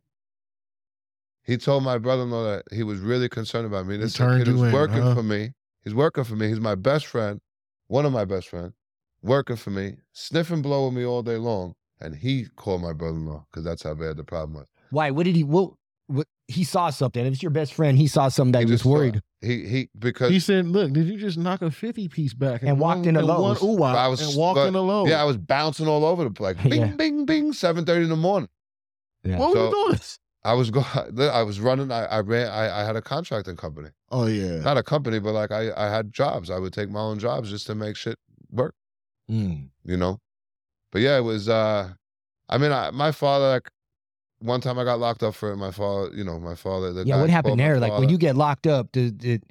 He 1.50 1.56
told 1.56 1.82
my 1.82 1.98
brother-in-law 1.98 2.44
that 2.44 2.62
he 2.72 2.84
was 2.84 3.00
really 3.00 3.28
concerned 3.28 3.66
about 3.66 3.84
me. 3.84 3.96
This 3.96 4.16
kid 4.16 4.46
you 4.46 4.52
who's 4.52 4.62
in, 4.62 4.72
working 4.72 5.02
huh? 5.02 5.16
for 5.16 5.24
me. 5.24 5.50
He's 5.82 5.94
working 5.96 6.22
for 6.22 6.36
me. 6.36 6.46
He's 6.46 6.60
my 6.60 6.76
best 6.76 7.06
friend. 7.06 7.40
one 7.88 8.06
of 8.06 8.12
my 8.12 8.24
best 8.24 8.46
friends, 8.48 8.72
working 9.20 9.56
for 9.56 9.70
me, 9.70 9.96
sniffing 10.12 10.62
blow 10.62 10.86
with 10.86 10.94
me 10.94 11.04
all 11.04 11.24
day 11.24 11.38
long, 11.38 11.74
and 12.00 12.14
he 12.14 12.46
called 12.54 12.82
my 12.82 12.92
brother-in-law 12.92 13.46
because 13.50 13.64
that's 13.64 13.82
how 13.82 13.94
bad 13.94 14.16
the 14.16 14.22
problem 14.22 14.54
was. 14.60 14.68
Why? 14.90 15.10
What 15.10 15.24
did 15.24 15.34
he? 15.34 15.42
What? 15.42 15.72
what 16.06 16.28
he 16.46 16.62
saw 16.62 16.90
something. 16.90 17.26
If 17.26 17.32
it's 17.32 17.42
your 17.42 17.50
best 17.50 17.74
friend, 17.74 17.98
he 17.98 18.06
saw 18.06 18.28
something 18.28 18.52
that 18.52 18.60
He 18.60 18.66
he 18.66 18.70
was 18.70 18.80
just 18.80 18.84
saw- 18.84 18.90
worried. 18.90 19.20
He 19.40 19.66
he 19.66 19.88
because 19.98 20.30
He 20.30 20.38
said, 20.38 20.68
"Look, 20.68 20.92
did 20.92 21.08
you 21.08 21.16
just 21.18 21.36
knock 21.36 21.62
a 21.62 21.70
fifty 21.72 22.06
piece 22.06 22.32
back 22.32 22.62
And 22.62 22.78
walked 22.78 23.06
in 23.06 23.16
one, 23.16 23.26
Lowe's. 23.26 23.60
Ooh, 23.60 23.82
I 23.82 24.06
was- 24.06 24.20
and 24.20 24.36
walked 24.38 24.56
but- 24.72 25.08
yeah, 25.08 25.20
I 25.20 25.24
was 25.24 25.36
bouncing 25.36 25.88
all 25.88 26.04
over 26.04 26.22
the 26.22 26.30
place. 26.30 26.56
Bing, 26.62 26.80
Yeah. 26.80 26.86
bing, 26.94 27.24
bing. 27.24 27.52
Seven 27.54 27.84
thirty 27.84 28.04
in 28.04 28.10
the 28.10 28.14
morning. 28.16 28.48
Yeah. 29.24 29.38
what 29.38 29.54
were 29.56 29.64
you 29.66 29.70
doing? 29.88 30.00
I 30.42 30.54
was 30.54 30.70
go. 30.76 30.82
I 30.82 31.42
was 31.42 31.60
running. 31.60 31.90
I, 31.90 32.04
I 32.06 32.20
ran. 32.20 32.48
I, 32.48 32.80
I 32.80 32.84
had 32.84 32.96
a 32.96 33.02
contracting 33.02 33.56
company, 33.56 33.90
Oh 34.10 34.26
yeah. 34.26 34.60
not 34.60 34.76
a 34.76 34.82
company, 34.82 35.18
but 35.18 35.32
like 35.32 35.52
I 35.52 35.70
I 35.76 35.88
had 35.90 36.12
jobs. 36.12 36.50
I 36.50 36.58
would 36.58 36.72
take 36.72 36.90
my 36.90 37.00
own 37.00 37.18
jobs 37.18 37.50
just 37.50 37.66
to 37.66 37.74
make 37.74 37.96
shit 37.96 38.18
work. 38.50 38.74
Mm. 39.30 39.68
You 39.84 39.96
know. 39.96 40.18
But 40.92 41.02
yeah, 41.02 41.18
it 41.18 41.22
was. 41.22 41.48
uh 41.48 41.92
I 42.48 42.58
mean, 42.58 42.72
I, 42.72 42.90
my 42.90 43.12
father. 43.12 43.48
Like 43.48 43.68
one 44.40 44.60
time, 44.60 44.78
I 44.78 44.84
got 44.84 44.98
locked 44.98 45.22
up 45.22 45.34
for 45.34 45.52
it. 45.52 45.56
My 45.56 45.70
father. 45.70 46.10
You 46.14 46.24
know, 46.24 46.40
my 46.40 46.54
father. 46.54 46.92
The 46.92 47.04
Yeah. 47.04 47.20
What 47.20 47.30
happened 47.30 47.60
there? 47.60 47.78
Like 47.78 47.98
when 47.98 48.08
you 48.08 48.18
get 48.18 48.36
locked 48.36 48.66
up, 48.66 48.92
did, 48.92 49.18
did 49.18 49.44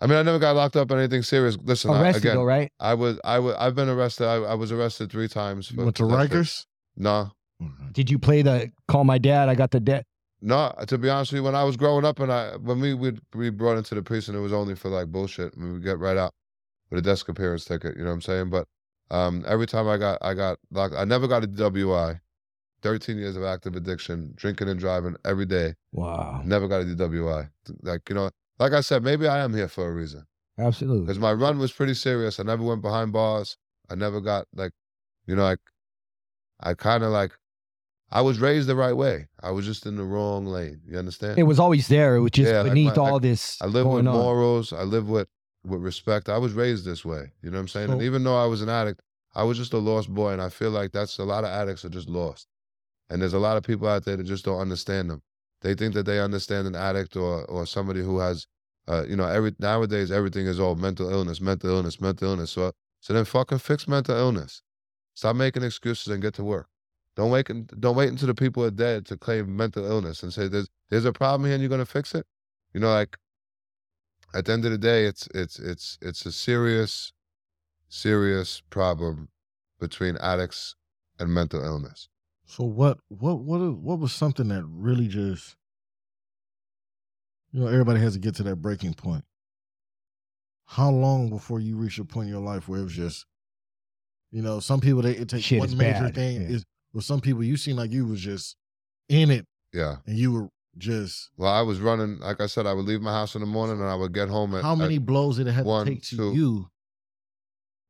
I 0.00 0.06
mean, 0.06 0.16
I 0.16 0.22
never 0.22 0.38
got 0.38 0.54
locked 0.54 0.76
up 0.76 0.90
on 0.90 0.98
anything 0.98 1.22
serious. 1.22 1.58
Listen, 1.62 1.90
I, 1.90 2.02
arrested 2.02 2.24
again, 2.24 2.36
though, 2.36 2.44
right? 2.44 2.72
I 2.80 2.94
was. 2.94 3.20
I 3.24 3.38
was. 3.40 3.54
I've 3.58 3.74
been 3.74 3.88
arrested. 3.88 4.26
I, 4.26 4.36
I 4.36 4.54
was 4.54 4.72
arrested 4.72 5.10
three 5.10 5.28
times. 5.28 5.72
Went 5.72 5.96
to. 5.96 6.04
Rikers. 6.04 6.66
No, 6.96 7.32
Mhm. 7.62 7.92
Did 7.92 8.10
you 8.10 8.18
play 8.18 8.42
the 8.42 8.70
call 8.86 9.04
my 9.04 9.18
dad? 9.18 9.48
I 9.48 9.54
got 9.54 9.70
the 9.70 9.80
debt. 9.80 10.06
No, 10.40 10.72
to 10.86 10.98
be 10.98 11.10
honest 11.10 11.32
with 11.32 11.38
you, 11.40 11.42
when 11.42 11.56
I 11.56 11.64
was 11.64 11.76
growing 11.76 12.04
up 12.04 12.20
and 12.20 12.32
I 12.32 12.56
when 12.56 12.80
we 12.80 12.94
would 12.94 13.20
be 13.36 13.50
brought 13.50 13.76
into 13.76 13.94
the 13.94 14.02
precinct, 14.02 14.36
it 14.38 14.40
was 14.40 14.52
only 14.52 14.76
for 14.76 14.88
like 14.88 15.08
bullshit. 15.08 15.52
I 15.56 15.60
mean, 15.60 15.74
we 15.74 15.80
get 15.80 15.98
right 15.98 16.16
out 16.16 16.32
with 16.90 16.98
a 17.00 17.02
desk 17.02 17.28
appearance 17.28 17.64
ticket. 17.64 17.96
You 17.96 18.02
know 18.04 18.10
what 18.10 18.14
I'm 18.14 18.20
saying? 18.22 18.50
But 18.50 18.68
um, 19.10 19.44
every 19.48 19.66
time 19.66 19.88
I 19.88 19.96
got 19.96 20.18
I 20.22 20.34
got 20.34 20.58
locked, 20.70 20.94
I 20.94 21.04
never 21.04 21.26
got 21.26 21.42
a 21.44 21.48
DWI. 21.48 22.20
Thirteen 22.80 23.18
years 23.18 23.34
of 23.36 23.42
active 23.42 23.74
addiction, 23.74 24.34
drinking 24.36 24.68
and 24.68 24.78
driving 24.78 25.16
every 25.24 25.46
day. 25.46 25.74
Wow. 25.90 26.42
Never 26.44 26.68
got 26.68 26.82
a 26.82 26.84
DWI. 26.84 27.50
Like 27.82 28.08
you 28.08 28.14
know, 28.14 28.30
like 28.60 28.72
I 28.72 28.80
said, 28.82 29.02
maybe 29.02 29.26
I 29.26 29.38
am 29.40 29.52
here 29.52 29.66
for 29.66 29.88
a 29.88 29.92
reason 29.92 30.24
Absolutely. 30.56 31.00
because 31.06 31.18
my 31.18 31.32
run 31.32 31.58
was 31.58 31.72
pretty 31.72 31.94
serious. 31.94 32.38
I 32.38 32.44
never 32.44 32.62
went 32.62 32.82
behind 32.82 33.12
bars. 33.12 33.56
I 33.90 33.96
never 33.96 34.20
got 34.20 34.46
like, 34.54 34.70
you 35.26 35.34
know, 35.34 35.42
like 35.42 35.58
I 36.60 36.74
kind 36.74 37.02
of 37.02 37.10
like 37.10 37.32
I 38.10 38.22
was 38.22 38.38
raised 38.40 38.68
the 38.68 38.76
right 38.76 38.94
way. 38.96 39.28
I 39.42 39.50
was 39.50 39.66
just 39.66 39.84
in 39.84 39.96
the 39.96 40.04
wrong 40.04 40.46
lane. 40.46 40.80
You 40.86 40.98
understand? 40.98 41.38
It 41.38 41.42
was 41.42 41.58
always 41.58 41.88
there. 41.88 42.16
It 42.16 42.20
was 42.20 42.30
just 42.30 42.50
Yeah, 42.50 42.62
like 42.62 42.70
beneath 42.72 42.96
my- 42.96 43.02
all 43.02 43.12
like, 43.14 43.22
this 43.22 43.60
I 43.60 43.66
live 43.66 43.86
with 43.86 44.06
on. 44.06 44.14
morals. 44.14 44.72
I 44.72 44.82
live 44.82 45.08
with 45.08 45.28
with 45.64 45.82
respect. 45.82 46.28
I 46.28 46.38
was 46.38 46.52
raised 46.54 46.84
this 46.84 47.04
way. 47.04 47.32
You 47.42 47.50
know 47.50 47.56
what 47.58 47.62
I'm 47.62 47.68
saying? 47.68 47.90
and 47.90 48.00
even 48.02 48.24
though 48.24 48.36
I 48.42 48.46
was 48.46 48.62
an 48.62 48.68
addict, 48.70 49.02
I 49.34 49.42
was 49.42 49.58
just 49.58 49.72
a 49.74 49.78
lost 49.78 50.08
boy. 50.08 50.32
And 50.32 50.40
I 50.40 50.48
feel 50.48 50.70
like 50.70 50.92
that's 50.92 51.18
a 51.18 51.24
lot 51.24 51.44
of 51.44 51.50
addicts 51.50 51.84
are 51.84 51.90
just 51.90 52.08
lost. 52.08 52.46
And 53.10 53.20
there's 53.20 53.34
a 53.34 53.38
lot 53.38 53.56
of 53.56 53.62
people 53.64 53.88
out 53.88 54.04
there 54.04 54.16
that 54.16 54.24
just 54.24 54.44
don't 54.44 54.60
understand 54.60 55.10
them. 55.10 55.22
They 55.60 55.74
think 55.74 55.92
that 55.94 56.06
they 56.06 56.20
understand 56.20 56.66
an 56.66 56.74
addict 56.76 57.16
or 57.16 57.44
or 57.46 57.66
somebody 57.66 58.00
who 58.02 58.20
has, 58.20 58.46
uh, 58.86 59.04
you 59.08 59.16
know, 59.16 59.26
every 59.26 59.54
nowadays 59.58 60.10
everything 60.10 60.46
is 60.46 60.58
all 60.60 60.76
mental 60.76 61.10
illness, 61.10 61.40
mental 61.40 61.68
illness, 61.70 62.00
mental 62.00 62.28
illness. 62.30 62.52
So 62.52 62.72
so 63.00 63.12
then 63.12 63.24
fucking 63.26 63.58
fix 63.58 63.86
mental 63.86 64.16
illness. 64.16 64.62
Stop 65.14 65.36
making 65.36 65.62
excuses 65.64 66.08
and 66.08 66.22
get 66.22 66.32
to 66.34 66.44
work. 66.44 66.68
Don't 67.18 67.32
wait. 67.32 67.48
Don't 67.80 67.96
wait 67.96 68.10
until 68.10 68.28
the 68.28 68.34
people 68.34 68.64
are 68.64 68.70
dead 68.70 69.04
to 69.06 69.16
claim 69.16 69.56
mental 69.56 69.84
illness 69.84 70.22
and 70.22 70.32
say 70.32 70.46
there's 70.46 70.68
there's 70.88 71.04
a 71.04 71.12
problem 71.12 71.46
here 71.46 71.54
and 71.54 71.60
you're 71.60 71.68
gonna 71.68 71.84
fix 71.84 72.14
it. 72.14 72.24
You 72.72 72.78
know, 72.78 72.90
like 72.90 73.18
at 74.34 74.44
the 74.44 74.52
end 74.52 74.64
of 74.64 74.70
the 74.70 74.78
day, 74.78 75.04
it's 75.04 75.26
it's 75.34 75.58
it's 75.58 75.98
it's 76.00 76.24
a 76.26 76.30
serious, 76.30 77.12
serious 77.88 78.62
problem 78.70 79.30
between 79.80 80.16
addicts 80.18 80.76
and 81.18 81.34
mental 81.34 81.60
illness. 81.60 82.08
So 82.44 82.62
what 82.62 82.98
what 83.08 83.40
what 83.40 83.58
what 83.76 83.98
was 83.98 84.12
something 84.12 84.46
that 84.48 84.62
really 84.64 85.08
just 85.08 85.56
you 87.50 87.58
know 87.58 87.66
everybody 87.66 87.98
has 87.98 88.12
to 88.12 88.20
get 88.20 88.36
to 88.36 88.44
that 88.44 88.62
breaking 88.62 88.94
point. 88.94 89.24
How 90.66 90.90
long 90.90 91.30
before 91.30 91.58
you 91.58 91.76
reach 91.76 91.98
a 91.98 92.04
point 92.04 92.28
in 92.28 92.32
your 92.32 92.44
life 92.44 92.68
where 92.68 92.78
it 92.78 92.84
was 92.84 92.92
just 92.92 93.26
you 94.30 94.42
know, 94.42 94.60
some 94.60 94.80
people 94.80 95.02
they 95.02 95.16
it 95.16 95.28
takes 95.28 95.46
Shit 95.46 95.58
one 95.58 95.76
major 95.76 96.04
bad, 96.04 96.14
thing 96.14 96.42
yeah. 96.42 96.48
is 96.48 96.64
with 96.92 97.04
some 97.04 97.20
people 97.20 97.42
you 97.44 97.56
seem 97.56 97.76
like 97.76 97.90
you 97.90 98.06
was 98.06 98.20
just 98.20 98.56
in 99.08 99.30
it 99.30 99.46
Yeah. 99.72 99.96
and 100.06 100.16
you 100.18 100.32
were 100.32 100.48
just 100.76 101.30
Well, 101.36 101.52
I 101.52 101.62
was 101.62 101.80
running. 101.80 102.18
Like 102.20 102.40
I 102.40 102.46
said, 102.46 102.66
I 102.66 102.72
would 102.72 102.84
leave 102.86 103.00
my 103.00 103.12
house 103.12 103.34
in 103.34 103.40
the 103.40 103.46
morning 103.46 103.80
and 103.80 103.88
I 103.88 103.94
would 103.94 104.12
get 104.14 104.28
home 104.28 104.54
at. 104.54 104.62
how 104.62 104.74
many 104.74 104.96
at- 104.96 105.06
blows 105.06 105.36
did 105.38 105.46
it 105.48 105.52
have 105.52 105.66
one, 105.66 105.86
to 105.86 105.92
take 105.92 106.02
to 106.04 106.16
two. 106.16 106.32
you? 106.34 106.70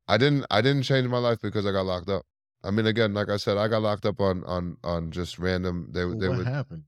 I 0.06 0.16
didn't. 0.16 0.46
I 0.50 0.62
didn't 0.62 0.84
change 0.84 1.06
my 1.08 1.18
life 1.18 1.38
because 1.42 1.66
I 1.66 1.72
got 1.72 1.84
locked 1.84 2.08
up. 2.08 2.24
I 2.64 2.70
mean, 2.70 2.86
again, 2.86 3.12
like 3.12 3.28
I 3.28 3.36
said, 3.36 3.58
I 3.58 3.68
got 3.68 3.82
locked 3.82 4.06
up 4.06 4.20
on 4.20 4.42
on 4.44 4.76
on 4.82 5.10
just 5.10 5.38
random. 5.38 5.90
They 5.92 6.04
Well, 6.06 6.18
they 6.18 6.28
what 6.28 6.38
would 6.38 6.46
happen. 6.46 6.84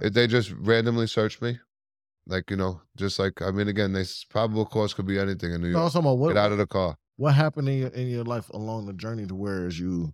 They 0.00 0.26
just 0.26 0.50
randomly 0.50 1.06
searched 1.06 1.40
me, 1.40 1.60
like 2.26 2.50
you 2.50 2.56
know, 2.56 2.80
just 2.96 3.18
like 3.20 3.40
I 3.40 3.52
mean, 3.52 3.68
again, 3.68 3.92
they 3.92 4.04
probable 4.28 4.66
cause 4.66 4.92
could 4.92 5.06
be 5.06 5.20
anything 5.20 5.52
in 5.52 5.60
New 5.60 5.70
No, 5.70 5.78
I 5.78 5.80
York. 5.82 5.92
talking 5.92 6.06
about 6.08 6.18
what 6.18 6.28
Get 6.34 6.36
out 6.36 6.50
of 6.50 6.58
the 6.58 6.66
car. 6.66 6.96
what 7.16 7.34
happened 7.34 7.68
in 7.68 7.78
your 7.78 7.88
in 7.90 8.08
your 8.08 8.24
life 8.24 8.48
along 8.50 8.86
the 8.86 8.92
journey 8.92 9.24
to 9.26 9.36
where 9.36 9.66
as 9.68 9.78
you 9.78 10.12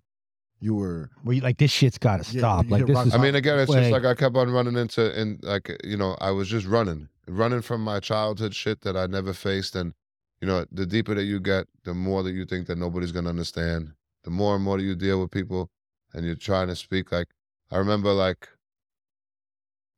you 0.61 0.75
were 0.75 1.11
Where 1.23 1.35
you 1.37 1.41
like 1.43 1.59
this 1.59 1.71
shit's 1.71 1.99
got 1.99 2.23
to 2.23 2.33
Yeah, 2.35 2.41
stop. 2.41 2.65
you 2.67 2.71
like 2.71 2.79
hit 2.81 2.87
this 2.89 2.95
rock 2.97 3.07
is. 3.07 3.15
I 3.15 3.19
mean, 3.19 3.35
again, 3.35 3.59
it's 3.59 3.73
just 3.73 3.91
Like- 3.91 4.03
like 4.05 4.17
I 4.17 4.19
kept 4.19 4.37
on 4.37 4.51
running 4.51 4.77
into, 4.77 5.13
and 5.19 5.43
like 5.43 5.71
you 5.85 5.97
know, 5.97 6.17
I 6.21 6.31
was 6.31 6.49
just 6.49 6.67
running, 6.67 7.09
running 7.27 7.63
from 7.63 7.83
my 7.83 8.01
childhood 8.01 8.55
shit 8.55 8.83
that 8.83 8.97
I 8.97 9.07
never 9.07 9.33
faced, 9.33 9.75
and 9.75 9.95
you 10.41 10.47
know, 10.49 10.65
the 10.73 10.87
deeper 10.87 11.15
that 11.15 11.25
you 11.25 11.41
get, 11.41 11.67
the 11.85 11.95
more 11.95 12.23
that 12.23 12.33
you 12.33 12.45
think 12.47 12.67
that 12.67 12.79
nobody's 12.79 13.13
gonna 13.13 13.29
understand. 13.31 13.93
The 14.25 14.31
more 14.31 14.55
and 14.55 14.65
more 14.65 14.77
that 14.77 14.83
you 14.85 14.95
deal 14.95 15.21
with 15.21 15.31
people, 15.31 15.71
and 16.13 16.25
you're 16.27 16.35
trying 16.35 16.69
to 16.69 16.77
speak. 16.77 17.11
Like 17.11 17.29
I 17.71 17.79
remember, 17.79 18.13
like 18.13 18.49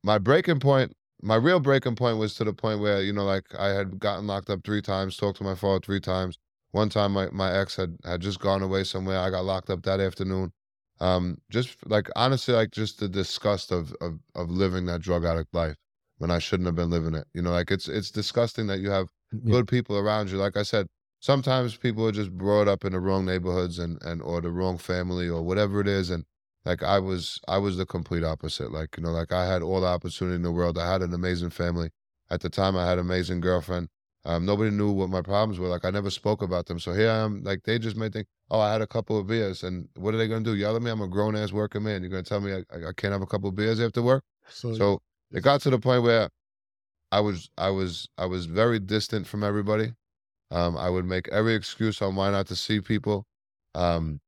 my 0.04 0.18
breaking 0.18 0.60
point, 0.60 0.96
my 1.22 1.36
real 1.36 1.60
breaking 1.60 1.96
point 1.96 2.18
was 2.18 2.34
to 2.34 2.44
the 2.44 2.52
point 2.52 2.80
where 2.80 3.00
you 3.02 3.12
know, 3.12 3.24
like 3.24 3.46
I 3.58 3.68
had 3.68 3.98
gotten 3.98 4.26
locked 4.26 4.50
up 4.50 4.64
three 4.64 4.82
times, 4.82 5.16
talked 5.16 5.38
to 5.38 5.44
my 5.44 5.54
father 5.54 5.80
three 5.80 6.00
times. 6.00 6.38
One 6.72 6.88
time, 6.88 7.12
my 7.12 7.30
my 7.30 7.52
ex 7.52 7.76
had 7.76 7.98
had 8.04 8.20
just 8.22 8.40
gone 8.40 8.62
away 8.62 8.84
somewhere. 8.84 9.18
I 9.18 9.30
got 9.30 9.44
locked 9.44 9.70
up 9.70 9.82
that 9.84 10.00
afternoon. 10.00 10.52
Um 11.00 11.38
just 11.50 11.76
like 11.86 12.08
honestly 12.16 12.54
like 12.54 12.70
just 12.70 12.98
the 13.00 13.08
disgust 13.08 13.72
of 13.72 13.92
of 14.00 14.20
of 14.34 14.50
living 14.50 14.86
that 14.86 15.00
drug 15.02 15.24
addict 15.24 15.54
life 15.54 15.76
when 16.18 16.30
i 16.30 16.38
shouldn't 16.38 16.66
have 16.66 16.74
been 16.76 16.90
living 16.90 17.14
it. 17.14 17.26
You 17.34 17.42
know 17.42 17.50
like 17.52 17.70
it's 17.70 17.88
it's 17.88 18.10
disgusting 18.10 18.66
that 18.68 18.80
you 18.80 18.90
have 18.90 19.08
Yeah. 19.32 19.54
good 19.54 19.68
people 19.68 19.96
around 19.98 20.30
you. 20.30 20.38
Like 20.38 20.56
i 20.56 20.62
said 20.62 20.86
sometimes 21.20 21.76
people 21.76 22.06
are 22.06 22.12
just 22.12 22.32
brought 22.32 22.68
up 22.68 22.84
in 22.84 22.92
the 22.92 23.00
wrong 23.00 23.24
neighborhoods 23.24 23.78
and 23.78 24.00
and 24.02 24.22
or 24.22 24.40
the 24.40 24.50
wrong 24.50 24.78
family 24.78 25.28
or 25.28 25.42
whatever 25.42 25.80
it 25.80 25.88
is 25.88 26.10
and 26.10 26.24
like 26.64 26.82
i 26.82 26.98
was 26.98 27.38
i 27.48 27.58
was 27.58 27.76
the 27.76 27.86
complete 27.86 28.24
opposite. 28.24 28.70
Like 28.72 28.96
you 28.96 29.02
know 29.02 29.10
like 29.10 29.32
i 29.32 29.46
had 29.46 29.62
all 29.62 29.80
the 29.80 29.86
opportunity 29.86 30.36
in 30.36 30.42
the 30.42 30.52
world. 30.52 30.78
I 30.78 30.90
had 30.90 31.02
an 31.02 31.12
amazing 31.14 31.50
family. 31.50 31.90
At 32.30 32.40
the 32.40 32.50
time 32.50 32.76
i 32.76 32.86
had 32.86 32.98
an 32.98 33.04
amazing 33.06 33.40
girlfriend 33.40 33.88
um, 34.24 34.46
nobody 34.46 34.70
knew 34.70 34.92
what 34.92 35.10
my 35.10 35.22
problems 35.22 35.58
were. 35.58 35.68
Like 35.68 35.84
I 35.84 35.90
never 35.90 36.10
spoke 36.10 36.42
about 36.42 36.66
them. 36.66 36.78
So 36.78 36.92
here 36.92 37.10
I 37.10 37.18
am. 37.18 37.42
Like 37.42 37.64
they 37.64 37.78
just 37.78 37.96
may 37.96 38.08
think, 38.08 38.28
oh, 38.50 38.60
I 38.60 38.72
had 38.72 38.82
a 38.82 38.86
couple 38.86 39.18
of 39.18 39.26
beers, 39.26 39.62
and 39.64 39.88
what 39.96 40.14
are 40.14 40.16
they 40.16 40.28
gonna 40.28 40.44
do? 40.44 40.54
Yell 40.54 40.76
at 40.76 40.82
me? 40.82 40.90
I'm 40.90 41.00
a 41.00 41.08
grown 41.08 41.36
ass 41.36 41.52
working 41.52 41.82
man. 41.82 42.02
You're 42.02 42.10
gonna 42.10 42.22
tell 42.22 42.40
me 42.40 42.52
I, 42.52 42.88
I 42.88 42.92
can't 42.96 43.12
have 43.12 43.22
a 43.22 43.26
couple 43.26 43.48
of 43.48 43.56
beers 43.56 43.80
after 43.80 44.02
work? 44.02 44.24
so, 44.48 44.74
So 44.74 45.02
it 45.32 45.42
got 45.42 45.60
to 45.62 45.70
the 45.70 45.78
point 45.78 46.02
where 46.02 46.28
I 47.10 47.20
was 47.20 47.50
I 47.58 47.70
was 47.70 48.08
I 48.18 48.26
was 48.26 48.46
very 48.46 48.78
distant 48.78 49.26
from 49.26 49.42
everybody. 49.44 49.94
Um, 50.50 50.76
I 50.76 50.90
would 50.90 51.06
make 51.06 51.28
every 51.28 51.54
excuse 51.54 52.02
on 52.02 52.14
why 52.14 52.30
not 52.30 52.46
to 52.48 52.56
see 52.56 52.80
people. 52.80 53.24
Um, 53.74 54.20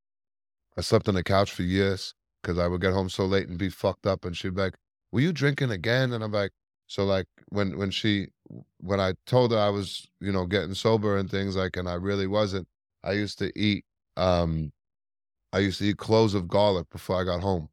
I 0.77 0.81
slept 0.81 1.07
on 1.07 1.15
the 1.15 1.23
couch 1.23 1.51
for 1.51 1.63
years 1.63 2.13
because 2.41 2.57
I 2.59 2.67
would 2.67 2.81
get 2.81 2.93
home 2.93 3.09
so 3.09 3.25
late 3.25 3.47
and 3.47 3.57
be 3.57 3.69
fucked 3.69 4.05
up, 4.07 4.25
and 4.25 4.35
she'd 4.35 4.55
be 4.55 4.61
like, 4.61 4.75
"Were 5.11 5.21
you 5.21 5.33
drinking 5.33 5.71
again?" 5.71 6.13
And 6.13 6.23
I'm 6.23 6.31
like, 6.31 6.51
so 6.87 7.05
like 7.05 7.27
when 7.49 7.77
when 7.77 7.91
she 7.91 8.27
when 8.81 8.99
I 8.99 9.13
told 9.25 9.51
her 9.51 9.59
I 9.59 9.69
was 9.69 10.07
you 10.19 10.31
know 10.31 10.45
getting 10.45 10.73
sober 10.73 11.17
and 11.17 11.29
things 11.29 11.55
like, 11.55 11.77
and 11.77 11.89
I 11.89 11.95
really 11.95 12.27
wasn't. 12.27 12.67
I 13.03 13.13
used 13.13 13.37
to 13.39 13.51
eat 13.59 13.85
um, 14.17 14.71
I 15.53 15.59
used 15.59 15.79
to 15.79 15.85
eat 15.85 15.97
cloves 15.97 16.33
of 16.33 16.47
garlic 16.47 16.89
before 16.89 17.19
I 17.19 17.23
got 17.23 17.41
home. 17.41 17.69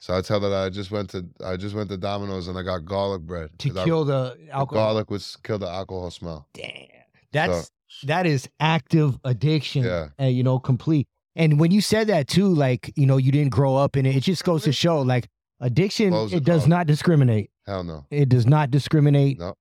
So 0.00 0.16
I 0.16 0.20
tell 0.20 0.40
her 0.40 0.48
that 0.48 0.64
I 0.64 0.68
just 0.68 0.90
went 0.90 1.10
to 1.10 1.24
I 1.44 1.56
just 1.56 1.76
went 1.76 1.88
to 1.90 1.96
Domino's 1.96 2.48
and 2.48 2.58
I 2.58 2.62
got 2.62 2.84
garlic 2.84 3.22
bread 3.22 3.50
to 3.58 3.70
kill 3.70 4.04
the 4.04 4.36
the 4.36 4.52
alcohol. 4.52 4.86
garlic 4.86 5.10
was 5.10 5.36
kill 5.44 5.58
the 5.58 5.68
alcohol 5.68 6.10
smell. 6.10 6.48
Damn. 6.54 6.88
That's 7.30 7.70
that 8.02 8.26
is 8.26 8.48
active 8.58 9.16
addiction. 9.22 9.84
Yeah. 9.84 10.08
And 10.18 10.34
you 10.34 10.42
know, 10.42 10.58
complete. 10.58 11.06
And 11.36 11.60
when 11.60 11.70
you 11.70 11.80
said 11.80 12.08
that 12.08 12.26
too, 12.26 12.48
like, 12.48 12.92
you 12.96 13.06
know, 13.06 13.16
you 13.16 13.30
didn't 13.30 13.52
grow 13.52 13.76
up 13.76 13.96
in 13.96 14.04
it, 14.04 14.16
it 14.16 14.24
just 14.24 14.42
goes 14.42 14.64
to 14.64 14.72
show 14.72 15.00
like 15.00 15.28
addiction, 15.60 16.12
it 16.12 16.42
does 16.42 16.62
door. 16.62 16.68
not 16.68 16.88
discriminate. 16.88 17.51
Hell 17.66 17.84
no. 17.84 18.06
It 18.10 18.28
does 18.28 18.46
not 18.46 18.70
discriminate. 18.70 19.38
No. 19.38 19.54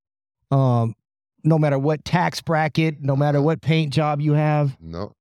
Um, 0.56 0.96
no 1.44 1.58
matter 1.58 1.80
what 1.80 2.04
tax 2.06 2.42
bracket, 2.42 3.02
no 3.02 3.16
matter 3.16 3.42
what 3.42 3.62
paint 3.62 3.94
job 3.94 4.22
you 4.22 4.34
have. 4.34 4.78
No. 4.80 5.14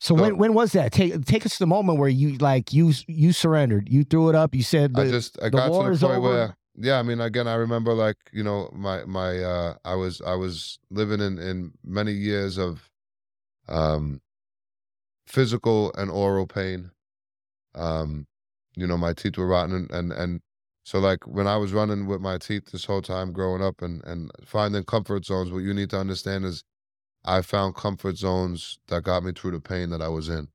So 0.00 0.14
when 0.14 0.38
when 0.38 0.54
was 0.54 0.72
that? 0.72 0.92
Take 0.92 1.24
take 1.24 1.44
us 1.44 1.54
to 1.54 1.58
the 1.58 1.66
moment 1.66 1.98
where 1.98 2.08
you 2.08 2.38
like 2.38 2.72
you 2.72 2.92
you 3.08 3.32
surrendered. 3.32 3.88
You 3.88 4.04
threw 4.04 4.28
it 4.28 4.36
up. 4.36 4.54
You 4.54 4.62
said 4.62 4.92
I 4.96 5.08
just 5.08 5.40
I 5.42 5.46
the 5.46 5.50
got 5.50 5.70
war 5.70 5.90
to 5.90 5.96
the 5.96 6.06
point 6.06 6.18
over. 6.18 6.28
where 6.28 6.56
yeah, 6.76 7.00
I 7.00 7.02
mean 7.02 7.20
again 7.20 7.48
I 7.48 7.54
remember 7.54 7.94
like, 7.94 8.16
you 8.32 8.44
know, 8.44 8.70
my 8.72 9.04
my 9.04 9.38
uh 9.42 9.74
I 9.84 9.96
was 9.96 10.22
I 10.24 10.34
was 10.36 10.78
living 10.90 11.20
in 11.20 11.38
in 11.38 11.72
many 11.84 12.12
years 12.12 12.58
of 12.58 12.88
um, 13.68 14.20
physical 15.26 15.92
and 15.94 16.10
oral 16.10 16.46
pain. 16.46 16.90
Um, 17.74 18.26
you 18.76 18.86
know, 18.86 18.96
my 18.96 19.12
teeth 19.12 19.36
were 19.36 19.46
rotten, 19.46 19.74
and, 19.74 19.90
and 19.90 20.12
and 20.12 20.40
so 20.88 20.98
like 20.98 21.26
when 21.26 21.46
I 21.46 21.56
was 21.58 21.72
running 21.74 22.06
with 22.06 22.20
my 22.22 22.38
teeth 22.38 22.66
this 22.72 22.86
whole 22.86 23.02
time 23.02 23.32
growing 23.38 23.62
up, 23.68 23.82
and 23.82 24.02
and 24.04 24.30
finding 24.44 24.84
comfort 24.84 25.24
zones. 25.26 25.50
What 25.52 25.58
you 25.68 25.74
need 25.74 25.90
to 25.90 25.98
understand 25.98 26.44
is, 26.46 26.64
I 27.24 27.42
found 27.42 27.74
comfort 27.74 28.16
zones 28.16 28.78
that 28.88 29.02
got 29.02 29.22
me 29.22 29.32
through 29.32 29.50
the 29.52 29.60
pain 29.60 29.90
that 29.90 30.00
I 30.00 30.08
was 30.08 30.28
in. 30.30 30.48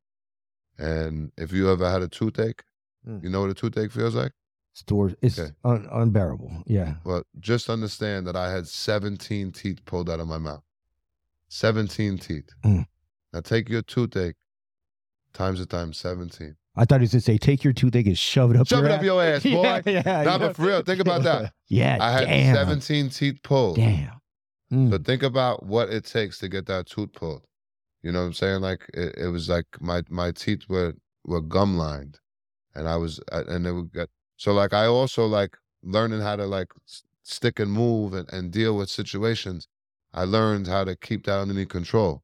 And 0.80 1.32
if 1.38 1.52
you 1.52 1.70
ever 1.70 1.88
had 1.90 2.02
a 2.02 2.08
toothache, 2.08 2.64
Mm. 3.08 3.22
you 3.24 3.30
know 3.30 3.42
what 3.42 3.50
a 3.52 3.54
toothache 3.54 3.92
feels 3.92 4.16
like. 4.16 4.32
Stores 4.74 5.14
it's 5.22 5.38
Okay. 5.38 5.52
un- 5.64 5.88
unbearable. 5.92 6.64
Yeah. 6.66 6.96
Well, 7.04 7.24
just 7.40 7.70
understand 7.70 8.26
that 8.28 8.36
I 8.36 8.50
had 8.50 8.66
17 8.68 9.52
teeth 9.52 9.80
pulled 9.86 10.10
out 10.10 10.20
of 10.20 10.28
my 10.28 10.40
mouth. 10.40 10.64
17 11.50 12.18
teeth. 12.18 12.50
Mm. 12.64 12.88
Now 13.34 13.42
take 13.42 13.70
your 13.70 13.82
toothache 13.84 14.38
times 15.34 15.60
it 15.60 15.70
times 15.70 15.98
17. 15.98 16.56
I 16.76 16.86
thought 16.86 17.02
it 17.02 17.02
was 17.02 17.12
going 17.12 17.20
to 17.22 17.26
say 17.26 17.38
take 17.38 17.64
your 17.64 17.74
toothache 17.74 18.08
and 18.08 18.18
shove 18.18 18.50
it 18.52 18.58
up 18.58 18.68
Shove 18.68 18.80
your 18.80 18.88
it 18.90 18.92
up 18.94 19.00
ass. 19.00 19.06
your 19.06 19.24
ass, 19.24 19.44
boy. 19.86 19.92
yeah, 19.92 20.02
yeah, 20.06 20.24
Nah, 20.24 20.32
yeah. 20.32 20.38
but 20.40 20.56
for 20.56 20.64
real, 20.64 20.82
think 20.82 21.00
about 21.00 21.24
that. 21.24 21.54
Yeah, 21.70 21.98
I 22.00 22.12
had 22.12 22.26
damn. 22.28 22.56
17 22.56 23.10
teeth 23.10 23.40
pulled. 23.44 23.78
Damn. 23.78 24.12
Mm. 24.72 24.92
So 24.92 24.98
think 25.00 25.24
about 25.24 25.66
what 25.66 25.90
it 25.90 26.06
takes 26.06 26.38
to 26.40 26.48
get 26.48 26.66
that 26.68 26.86
tooth 26.88 27.12
pulled. 27.14 27.44
You 28.04 28.12
know 28.12 28.20
what 28.22 28.26
I'm 28.28 28.34
saying? 28.34 28.62
Like 28.62 28.88
it, 28.94 29.16
it 29.18 29.28
was 29.30 29.50
like 29.50 29.66
my 29.80 30.04
my 30.10 30.32
teeth 30.32 30.64
were 30.70 30.94
were 31.26 31.42
gum 31.42 31.78
lined, 31.78 32.20
and 32.76 32.88
I 32.88 32.98
was 32.98 33.20
uh, 33.32 33.44
and 33.48 33.66
it 33.66 33.72
would 33.72 33.92
get 33.94 34.10
so 34.38 34.54
like 34.54 34.74
I 34.74 34.86
also 34.86 35.26
like 35.26 35.58
learning 35.84 36.22
how 36.22 36.36
to 36.36 36.46
like 36.46 36.68
stick 37.24 37.60
and 37.60 37.72
move 37.72 38.14
and, 38.14 38.32
and 38.34 38.52
deal 38.52 38.76
with 38.78 38.90
situations. 38.90 39.68
I 40.14 40.26
learned 40.26 40.68
how 40.68 40.84
to 40.84 40.96
keep 40.96 41.26
that 41.26 41.40
underneath 41.40 41.70
control. 41.70 42.22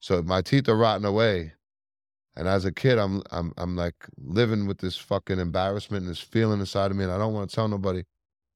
So 0.00 0.22
my 0.22 0.42
teeth 0.42 0.68
are 0.68 0.76
rotting 0.76 1.04
away, 1.04 1.52
and 2.36 2.48
as 2.48 2.64
a 2.64 2.72
kid, 2.72 2.98
I'm 2.98 3.22
I'm 3.30 3.52
I'm 3.58 3.76
like 3.76 3.94
living 4.16 4.66
with 4.66 4.78
this 4.78 4.96
fucking 4.96 5.38
embarrassment 5.38 6.02
and 6.02 6.10
this 6.10 6.20
feeling 6.20 6.60
inside 6.60 6.90
of 6.90 6.96
me, 6.96 7.04
and 7.04 7.12
I 7.12 7.18
don't 7.18 7.34
want 7.34 7.50
to 7.50 7.54
tell 7.54 7.68
nobody. 7.68 8.04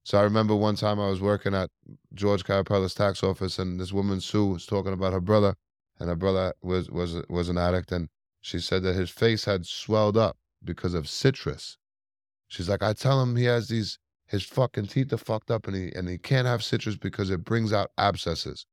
So 0.03 0.17
I 0.17 0.23
remember 0.23 0.55
one 0.55 0.75
time 0.75 0.99
I 0.99 1.09
was 1.09 1.21
working 1.21 1.53
at 1.53 1.69
George 2.13 2.43
Carapella's 2.43 2.93
tax 2.93 3.23
office, 3.23 3.59
and 3.59 3.79
this 3.79 3.93
woman 3.93 4.21
Sue 4.21 4.45
was 4.45 4.65
talking 4.65 4.93
about 4.93 5.13
her 5.13 5.21
brother, 5.21 5.55
and 5.99 6.09
her 6.09 6.15
brother 6.15 6.53
was 6.61 6.89
was 6.89 7.21
was 7.29 7.49
an 7.49 7.57
addict, 7.57 7.91
and 7.91 8.09
she 8.41 8.59
said 8.59 8.83
that 8.83 8.95
his 8.95 9.09
face 9.09 9.45
had 9.45 9.65
swelled 9.65 10.17
up 10.17 10.37
because 10.63 10.93
of 10.93 11.07
citrus. 11.07 11.77
She's 12.47 12.69
like, 12.69 12.81
I 12.81 12.93
tell 12.93 13.21
him 13.21 13.35
he 13.35 13.45
has 13.45 13.67
these 13.67 13.99
his 14.25 14.43
fucking 14.43 14.87
teeth 14.87 15.13
are 15.13 15.17
fucked 15.17 15.51
up, 15.51 15.67
and 15.67 15.75
he 15.75 15.91
and 15.93 16.09
he 16.09 16.17
can't 16.17 16.47
have 16.47 16.63
citrus 16.63 16.95
because 16.95 17.29
it 17.29 17.43
brings 17.43 17.71
out 17.71 17.91
abscesses. 17.97 18.65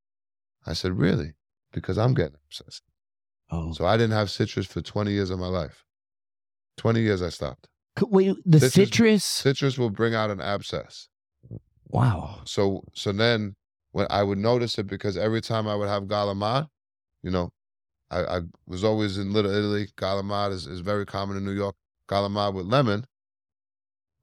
I 0.67 0.73
said, 0.73 0.99
really? 0.99 1.35
Because 1.73 1.99
I'm 1.99 2.15
getting 2.15 2.39
abscesses. 2.47 2.81
Oh. 3.51 3.73
So 3.73 3.87
I 3.87 3.97
didn't 3.97 4.13
have 4.17 4.31
citrus 4.31 4.67
for 4.67 4.81
20 4.81 5.13
years 5.13 5.31
of 5.31 5.39
my 5.39 5.47
life. 5.47 5.85
20 6.79 7.01
years 7.01 7.23
I 7.23 7.29
stopped. 7.29 7.69
C- 7.99 8.07
Wait, 8.09 8.37
the 8.45 8.59
Citrus- 8.59 8.73
citrus. 8.73 9.25
Citrus 9.25 9.79
will 9.79 9.91
bring 9.91 10.15
out 10.15 10.31
an 10.31 10.41
abscess. 10.41 11.09
Wow. 11.89 12.41
so 12.45 12.83
so 12.95 13.13
then 13.13 13.55
when 13.93 14.07
I 14.11 14.25
would 14.25 14.39
notice 14.39 14.79
it 14.79 14.87
because 14.89 15.17
every 15.17 15.41
time 15.41 15.69
I 15.69 15.77
would 15.77 15.89
have 15.89 16.05
galamad, 16.05 16.67
you 17.23 17.31
know, 17.31 17.53
I, 18.11 18.21
I 18.25 18.41
was 18.67 18.83
always 18.83 19.17
in 19.19 19.33
Little 19.33 19.51
Italy. 19.53 19.89
Galamad 19.97 20.51
is, 20.53 20.67
is 20.67 20.81
very 20.81 21.07
common 21.07 21.37
in 21.37 21.45
New 21.45 21.53
York. 21.53 21.77
Galamad 22.09 22.55
with 22.55 22.67
lemon. 22.67 23.07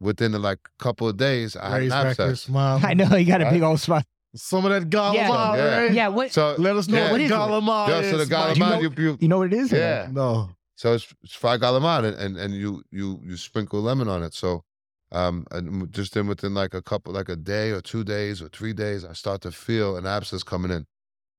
Within 0.01 0.31
the, 0.33 0.39
like 0.39 0.59
couple 0.79 1.07
of 1.07 1.15
days, 1.17 1.55
I 1.55 1.69
had 1.69 1.81
an 1.83 1.89
back 1.89 2.03
your 2.03 2.09
abscess. 2.27 2.41
smile. 2.41 2.79
I 2.83 2.93
know 2.95 3.15
you 3.15 3.25
got 3.25 3.39
a 3.41 3.45
Right. 3.45 3.53
big 3.53 3.61
old 3.61 3.79
spot. 3.79 4.05
Some 4.35 4.65
of 4.65 4.71
that 4.71 4.89
Galamad, 4.89 5.13
Yeah. 5.15 5.77
right? 5.81 5.91
Yeah. 5.93 6.07
What? 6.07 6.31
So 6.31 6.55
Let 6.57 6.75
us 6.77 6.87
know 6.87 6.97
Yeah. 6.97 7.03
what, 7.05 7.11
What 7.13 7.21
is 7.21 7.31
it? 7.31 7.33
Galamad 7.33 7.87
yeah, 7.89 8.11
so 8.11 8.17
the 8.17 8.25
Mike. 8.25 8.57
galamad, 8.57 8.81
you, 8.81 9.03
you, 9.03 9.17
you 9.19 9.27
know 9.27 9.39
what 9.39 9.53
it 9.53 9.59
is? 9.59 9.71
Yeah. 9.71 10.07
No. 10.11 10.49
So 10.75 10.93
it's, 10.93 11.13
it's 11.21 11.35
fried 11.35 11.59
galamad, 11.61 12.05
and, 12.05 12.15
and 12.17 12.37
and 12.37 12.53
you 12.55 12.81
you 12.91 13.19
you 13.23 13.37
sprinkle 13.37 13.81
lemon 13.81 14.07
on 14.07 14.23
it. 14.23 14.33
So, 14.33 14.63
um, 15.11 15.45
and 15.51 15.91
just 15.91 16.13
then 16.13 16.25
within 16.27 16.53
like 16.55 16.73
a 16.73 16.81
couple, 16.81 17.13
like 17.13 17.29
a 17.29 17.35
day 17.35 17.69
or 17.71 17.81
two 17.81 18.03
days 18.03 18.41
or 18.41 18.47
three 18.49 18.73
days, 18.73 19.05
I 19.05 19.13
start 19.13 19.41
to 19.41 19.51
feel 19.51 19.95
an 19.97 20.05
abscess 20.07 20.41
coming 20.43 20.71
in. 20.71 20.87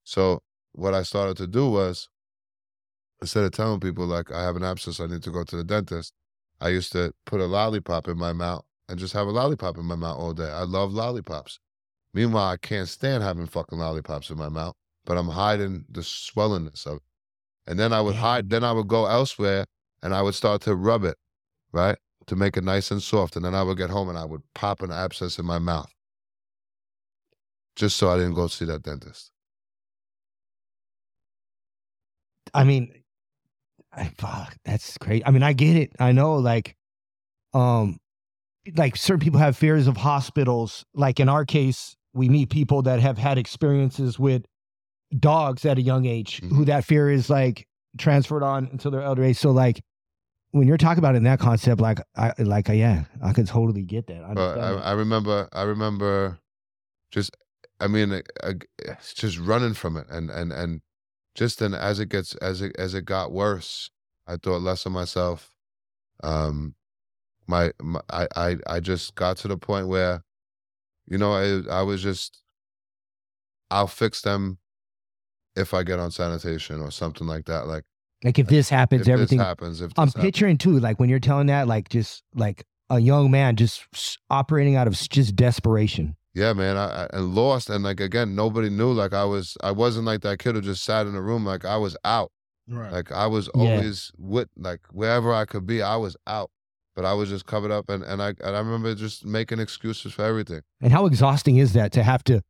So 0.05 0.43
what 0.73 0.95
I 0.95 1.03
started 1.03 1.37
to 1.39 1.47
do 1.49 1.69
was, 1.71 2.09
instead 3.21 3.45
of 3.45 3.51
telling 3.53 3.81
people 3.81 4.07
like 4.07 4.31
I 4.31 4.43
have 4.43 4.55
an 4.57 4.63
abscess, 4.65 5.01
I 5.01 5.07
need 5.07 5.23
to 5.25 5.31
go 5.31 5.43
to 5.45 5.57
the 5.57 5.65
dentist. 5.65 6.13
I 6.61 6.69
used 6.69 6.93
to 6.93 7.13
put 7.27 7.41
a 7.41 7.47
lollipop 7.47 8.07
in 8.07 8.19
my 8.19 8.33
mouth 8.33 8.65
and 8.89 8.99
just 8.99 9.13
have 9.15 9.27
a 9.27 9.31
lollipop 9.33 9.77
in 9.77 9.87
my 9.87 9.97
mouth 9.97 10.19
all 10.19 10.35
day. 10.35 10.51
I 10.51 10.63
love 10.63 10.93
lollipops. 10.93 11.59
Meanwhile, 12.15 12.49
I 12.49 12.57
can't 12.59 12.89
stand 12.89 13.23
having 13.23 13.47
fucking 13.47 13.79
lollipops 13.79 14.31
in 14.31 14.37
my 14.37 14.49
mouth, 14.49 14.75
but 15.05 15.17
I'm 15.17 15.29
hiding 15.29 15.85
the 15.91 16.03
swellingness 16.03 16.87
of 16.87 16.97
it. 16.97 17.03
And 17.67 17.79
then 17.79 17.93
I 17.93 18.01
would 18.01 18.17
hide, 18.17 18.51
then 18.51 18.65
I 18.65 18.73
would 18.73 18.89
go 18.89 19.07
elsewhere 19.07 19.65
and 20.03 20.15
I 20.15 20.23
would 20.23 20.35
start 20.35 20.63
to 20.63 20.75
rub 20.75 21.05
it, 21.05 21.17
right? 21.73 21.97
To 22.27 22.37
make 22.37 22.57
it 22.57 22.65
nice 22.65 22.91
and 22.91 23.03
soft. 23.03 23.37
And 23.37 23.45
then 23.45 23.55
I 23.55 23.63
would 23.63 23.79
get 23.79 23.91
home 23.91 24.09
and 24.09 24.19
I 24.19 24.25
would 24.25 24.43
pop 24.55 24.83
an 24.83 24.91
abscess 24.91 25.39
in 25.39 25.47
my 25.47 25.59
mouth. 25.59 25.91
Just 27.77 27.97
so 27.97 28.11
I 28.11 28.17
didn't 28.17 28.35
go 28.35 28.49
see 28.49 28.65
that 28.67 28.83
dentist. 28.83 29.31
I 32.53 32.65
mean, 32.65 32.93
I, 33.93 34.11
fuck, 34.19 34.57
that's 34.65 34.99
crazy. 34.99 35.25
I 35.25 35.31
mean, 35.31 35.43
I 35.43 35.53
get 35.55 35.77
it. 35.77 35.93
I 35.99 36.13
know, 36.13 36.35
like, 36.35 36.77
um, 37.55 37.99
like 38.77 38.97
certain 38.97 39.21
people 39.21 39.41
have 39.41 39.57
fears 39.57 39.87
of 39.87 39.97
hospitals. 39.97 40.85
Like 40.95 41.19
in 41.21 41.29
our 41.29 41.45
case, 41.45 41.97
we 42.15 42.29
meet 42.29 42.51
people 42.51 42.83
that 42.83 43.01
have 43.01 43.19
had 43.19 43.39
experiences 43.39 44.19
with 44.19 44.45
dogs 45.19 45.65
at 45.65 45.79
a 45.79 45.83
young 45.83 46.05
age, 46.07 46.41
who 46.41 46.63
Mhm. 46.63 46.67
that 46.67 46.85
fear 46.85 47.11
is 47.11 47.29
like 47.31 47.67
transferred 47.99 48.43
on 48.43 48.69
until 48.73 48.91
their 48.91 49.03
elder 49.03 49.23
age. 49.23 49.37
So, 49.37 49.51
like, 49.51 49.83
when 50.53 50.67
you're 50.69 50.77
talking 50.79 50.99
about 50.99 51.15
it 51.15 51.19
in 51.19 51.25
that 51.25 51.41
concept, 51.41 51.81
like, 51.81 52.01
I 52.17 52.33
like, 52.39 52.69
yeah, 52.69 53.05
I 53.23 53.33
can 53.33 53.47
totally 53.47 53.83
get 53.83 54.07
that. 54.09 54.23
I 54.25 54.33
I. 54.33 54.73
I 54.91 54.93
remember, 54.93 55.49
I 55.53 55.63
remember 55.63 56.39
just, 57.11 57.37
I 57.81 57.89
mean, 57.89 58.13
uh, 58.13 58.53
it's 58.79 59.15
just 59.15 59.39
running 59.39 59.75
from 59.75 59.97
it. 59.97 60.07
And, 60.11 60.31
and, 60.31 60.53
and 60.53 60.83
just 61.35 61.59
then 61.59 61.73
as 61.75 62.01
it 62.01 62.11
gets, 62.11 62.35
as 62.37 62.61
it, 62.61 62.77
as 62.79 62.95
it 62.95 63.07
got 63.07 63.33
worse, 63.33 63.91
I 64.27 64.37
thought 64.37 64.61
less 64.63 64.85
of 64.87 64.93
myself. 64.93 65.55
Um, 66.23 66.75
my, 67.47 67.73
my 67.83 68.01
I, 68.11 68.29
I, 68.37 68.57
I 68.67 68.81
just 68.81 69.15
got 69.15 69.39
to 69.39 69.49
the 69.49 69.57
point 69.57 69.89
where, 69.89 70.23
you 71.13 71.19
know, 71.19 71.33
I, 71.35 71.81
I 71.81 71.83
was 71.83 72.03
just, 72.03 72.43
I'll 73.71 73.87
fix 73.87 74.23
them 74.23 74.57
if 75.55 75.75
I 75.75 75.83
get 75.83 75.99
on 75.99 76.11
sanitation 76.11 76.81
or 76.81 76.91
something 76.91 77.27
like 77.27 77.45
that. 77.45 77.67
Like 77.67 77.85
like, 78.25 78.39
if 78.39 78.47
this 78.47 78.71
happens, 78.71 79.03
if 79.03 79.09
everything. 79.09 79.37
this 79.39 79.47
happens, 79.47 79.81
if 79.83 79.93
I'm 79.99 80.07
this 80.07 80.15
happens. 80.15 80.25
picturing 80.25 80.57
too, 80.57 80.81
like 80.81 80.99
when 80.99 81.11
you're 81.11 81.19
telling 81.21 81.49
that, 81.49 81.69
like 81.69 81.91
just 81.91 82.23
like 82.35 82.65
a 82.89 82.99
young 82.99 83.31
man 83.31 83.57
just 83.57 83.85
operating 84.31 84.75
out 84.77 84.87
of 84.87 84.95
just 84.95 85.37
desperation. 85.37 86.17
Yeah, 86.35 86.55
man, 86.55 86.79
I, 86.79 87.03
I 87.03 87.09
and 87.13 87.35
lost, 87.35 87.69
and 87.69 87.85
like 87.85 88.01
again, 88.01 88.35
nobody 88.35 88.71
knew. 88.71 88.93
Like 88.93 89.13
I 89.13 89.25
was, 89.25 89.59
I 89.63 89.71
wasn't 89.73 90.07
like 90.07 90.23
that 90.23 90.39
kid 90.39 90.55
who 90.55 90.63
just 90.63 90.83
sat 90.83 91.07
in 91.07 91.15
a 91.15 91.21
room. 91.21 91.45
Like 91.45 91.67
I 91.67 91.77
was 91.77 91.95
out. 92.05 92.33
Right. 92.67 92.91
Like 92.91 93.13
I 93.13 93.27
was 93.27 93.51
Yeah. 93.55 93.61
always 93.61 94.13
with, 94.17 94.49
like 94.57 94.81
wherever 94.91 95.35
I 95.35 95.45
could 95.45 95.67
be, 95.67 95.83
I 95.83 95.97
was 95.97 96.17
out. 96.27 96.51
But 96.95 97.05
I 97.07 97.15
was 97.15 97.31
just 97.31 97.47
covered 97.47 97.71
up, 97.71 97.89
and 97.89 98.03
and 98.03 98.23
I 98.23 98.29
and 98.29 98.57
I 98.57 98.59
remember 98.59 98.95
just 98.95 99.25
making 99.25 99.59
excuses 99.61 100.13
for 100.13 100.25
everything. 100.25 100.61
And 100.81 100.93
how 100.93 101.07
exhausting 101.07 101.57
is 101.57 101.73
that 101.73 101.93
to 101.93 102.03
have 102.03 102.23
to 102.25 102.43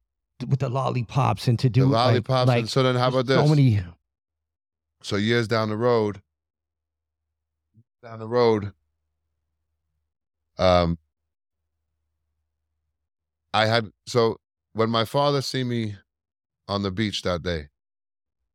with 0.48 0.58
the 0.58 0.68
lollipops 0.68 1.46
and 1.46 1.58
to 1.60 1.70
do 1.70 1.82
the 1.82 1.86
lollipops. 1.88 2.48
Like, 2.48 2.60
and 2.60 2.68
so 2.68 2.82
then, 2.82 2.96
how 2.96 3.08
about 3.08 3.26
this? 3.26 3.36
So 3.36 3.46
many. 3.46 3.80
So 5.02 5.16
years 5.16 5.48
down 5.48 5.68
the 5.68 5.76
road, 5.76 6.22
down 8.02 8.18
the 8.18 8.28
road, 8.28 8.72
um, 10.58 10.98
I 13.54 13.66
had 13.66 13.90
so 14.06 14.38
when 14.72 14.90
my 14.90 15.04
father 15.04 15.42
see 15.42 15.64
me 15.64 15.96
on 16.68 16.82
the 16.82 16.90
beach 16.90 17.22
that 17.22 17.42
day, 17.42 17.68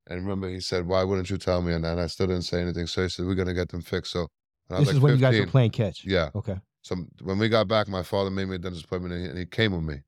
and 0.08 0.22
remember 0.22 0.50
he 0.50 0.60
said, 0.60 0.88
"Why 0.88 1.04
wouldn't 1.04 1.30
you 1.30 1.38
tell 1.38 1.62
me?" 1.62 1.74
And, 1.74 1.86
and 1.86 2.00
I 2.00 2.08
still 2.08 2.28
didn't 2.28 2.44
say 2.44 2.62
anything. 2.62 2.88
So 2.88 3.04
he 3.04 3.10
said, 3.10 3.26
"We're 3.26 3.36
gonna 3.36 3.54
get 3.54 3.70
them 3.70 3.82
fixed." 3.82 4.12
So 4.12 4.20
when 4.20 4.26
I 4.26 4.26
was 4.28 4.28
This 4.70 4.88
like 4.88 4.96
is 4.96 5.00
when 5.00 5.14
you 5.14 5.20
guys 5.20 5.34
15, 5.34 5.46
were 5.46 5.52
playing 5.52 5.72
catch. 5.72 6.04
Yeah. 6.06 6.30
Okay. 6.36 6.58
So 6.82 6.96
when 7.22 7.38
we 7.38 7.50
got 7.50 7.68
back, 7.68 7.88
my 7.88 8.04
father 8.04 8.30
made 8.30 8.48
me 8.48 8.56
a 8.56 8.60
dentist 8.60 8.86
appointment, 8.86 9.14
and 9.14 9.24
he, 9.24 9.30
and 9.30 9.38
he 9.38 9.46
came 9.46 9.74
with 9.74 9.84
me, 9.84 10.02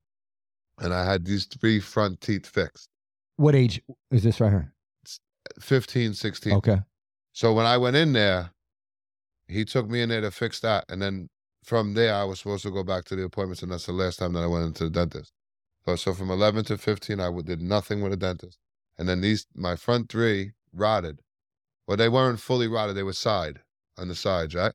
and 0.80 0.93
I 0.93 1.05
had 1.05 1.26
these 1.26 1.45
three 1.45 1.80
front 1.80 2.22
teeth 2.22 2.45
fixed, 2.45 2.89
What 3.36 3.55
age 3.55 3.82
is 4.12 4.24
this 4.24 4.39
right 4.39 4.51
here? 4.51 4.74
15, 5.60 6.14
16. 6.14 6.53
Okay. 6.53 6.78
So 7.34 7.53
when 7.53 7.66
I 7.66 7.78
went 7.78 7.95
in 7.95 8.14
there, 8.14 8.51
he 9.47 9.66
took 9.66 9.89
me 9.89 10.01
in 10.01 10.10
there 10.10 10.22
to 10.22 10.32
fix 10.32 10.60
that. 10.62 10.86
And 10.89 11.01
then 11.01 11.30
from 11.64 11.93
there, 11.93 12.14
I 12.14 12.24
was 12.24 12.39
supposed 12.39 12.64
to 12.64 12.72
go 12.72 12.84
back 12.84 13.05
to 13.05 13.16
the 13.16 13.24
appointments. 13.24 13.64
And 13.64 13.72
that's 13.72 13.86
the 13.86 13.93
last 13.93 14.20
time 14.20 14.34
that 14.34 14.43
I 14.43 14.47
went 14.47 14.66
into 14.66 14.86
the 14.86 14.89
dentist. 14.89 15.34
So, 15.86 15.95
so 15.95 16.14
from 16.14 16.30
11 16.30 16.66
to 16.66 16.78
15, 16.78 17.20
I 17.20 17.32
did 17.41 17.62
nothing 17.62 18.01
with 18.01 18.14
a 18.14 18.18
dentist. 18.18 18.60
And 18.97 19.07
then 19.07 19.22
these, 19.22 19.47
my 19.55 19.76
front 19.76 20.10
three 20.10 20.51
rotted. 20.74 21.22
Well, 21.88 21.97
they 21.97 22.10
weren't 22.10 22.39
fully 22.39 22.68
rotted. 22.68 22.95
They 22.95 23.03
were 23.03 23.14
side, 23.14 23.62
on 24.00 24.08
the 24.08 24.16
sides, 24.16 24.56
right? 24.56 24.74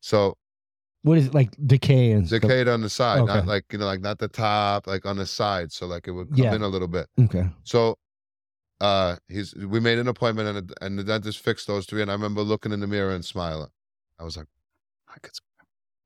So 0.00 0.36
What 1.02 1.18
is 1.18 1.26
it 1.28 1.34
like 1.34 1.50
decay 1.66 2.12
and 2.12 2.28
decayed 2.28 2.68
on 2.68 2.82
the 2.82 2.90
side, 2.90 3.20
Okay. 3.22 3.32
not 3.34 3.46
like, 3.46 3.64
you 3.72 3.78
know, 3.78 3.86
like 3.86 4.00
not 4.00 4.18
the 4.18 4.28
top, 4.28 4.86
like 4.86 5.06
on 5.06 5.16
the 5.16 5.26
side. 5.26 5.72
So 5.72 5.86
like 5.86 6.06
it 6.06 6.12
would 6.12 6.28
come 6.30 6.38
Yeah. 6.44 6.54
in 6.54 6.62
a 6.62 6.68
little 6.68 6.88
bit. 6.88 7.06
Okay. 7.18 7.44
So 7.64 7.96
uh, 8.80 9.16
he's 9.28 9.54
we 9.54 9.80
made 9.80 9.98
an 9.98 10.08
appointment 10.08 10.56
and 10.56 10.68
the, 10.68 10.74
and 10.84 10.98
the 10.98 11.04
dentist 11.04 11.38
fixed 11.40 11.66
those 11.66 11.86
three. 11.86 12.02
And 12.02 12.10
I 12.10 12.14
remember 12.14 12.42
looking 12.42 12.72
in 12.72 12.80
the 12.80 12.86
mirror 12.86 13.14
and 13.14 13.24
smiling. 13.24 13.70
I 14.18 14.24
was 14.24 14.36
like, 14.36 14.46
I 15.08 15.18
could. 15.20 15.34
smile. 15.34 15.46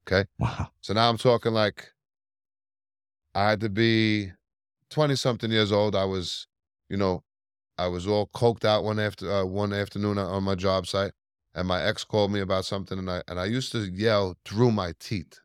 Okay, 0.07 0.29
Wow. 0.39 0.71
so 0.83 0.93
now 0.93 1.09
I'm 1.09 1.17
talking 1.17 1.53
like 1.53 1.93
I 3.35 3.49
had 3.51 3.61
to 3.61 3.69
be 3.71 4.33
twenty 4.91 5.17
something 5.17 5.51
years 5.51 5.73
old. 5.73 5.97
I 5.97 6.05
was, 6.05 6.47
you 6.89 6.97
know, 6.97 7.23
I 7.79 7.87
was 7.89 8.07
all 8.07 8.27
coked 8.29 8.65
out 8.65 8.85
one 8.85 8.99
after 9.01 9.31
uh, 9.31 9.45
one 9.45 9.73
afternoon 9.73 10.19
on 10.19 10.43
my 10.45 10.55
job 10.55 10.87
site, 10.87 11.13
and 11.55 11.69
my 11.69 11.83
ex 11.83 12.05
called 12.05 12.33
me 12.33 12.41
about 12.41 12.65
something, 12.65 12.99
and 12.99 13.11
I 13.11 13.23
and 13.29 13.39
I 13.41 13.47
used 13.47 13.73
to 13.73 13.81
yell 13.81 14.37
through 14.45 14.73
my 14.73 14.93
teeth. 14.99 15.39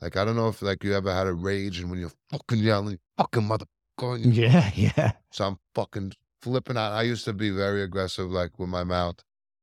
Like 0.00 0.16
I 0.16 0.24
don't 0.24 0.36
know 0.36 0.48
if 0.48 0.62
like 0.62 0.82
you 0.84 0.94
ever 0.94 1.12
had 1.12 1.26
a 1.26 1.34
rage 1.34 1.78
and 1.80 1.90
when 1.90 2.00
you're 2.00 2.12
fucking 2.30 2.58
yelling, 2.58 2.98
fucking 3.18 3.44
mother, 3.44 3.66
and 4.00 4.24
you 4.24 4.42
Yeah, 4.44 4.70
yeah. 4.74 5.12
so 5.30 5.46
I'm 5.46 5.58
fucking 5.74 6.12
flipping 6.40 6.76
out. 6.76 6.92
I 6.92 7.02
used 7.02 7.24
to 7.26 7.32
be 7.32 7.50
very 7.50 7.82
aggressive, 7.82 8.30
like 8.30 8.58
with 8.58 8.68
my 8.68 8.84
mouth. 8.84 9.16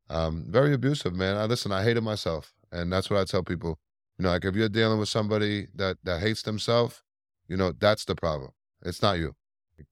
Um, 0.09 0.45
very 0.49 0.73
abusive, 0.73 1.15
man. 1.15 1.35
I 1.37 1.45
listen, 1.45 1.71
I 1.71 1.83
hated 1.83 2.01
myself. 2.03 2.53
And 2.71 2.91
that's 2.91 3.09
what 3.09 3.19
I 3.19 3.25
tell 3.25 3.43
people. 3.43 3.79
You 4.17 4.23
know, 4.23 4.29
like 4.29 4.45
if 4.45 4.55
you're 4.55 4.69
dealing 4.69 4.99
with 4.99 5.09
somebody 5.09 5.67
that 5.75 5.97
that 6.03 6.21
hates 6.21 6.43
themselves, 6.43 7.01
you 7.47 7.57
know, 7.57 7.71
that's 7.71 8.05
the 8.05 8.15
problem. 8.15 8.51
It's 8.83 9.01
not 9.01 9.17
you. 9.17 9.35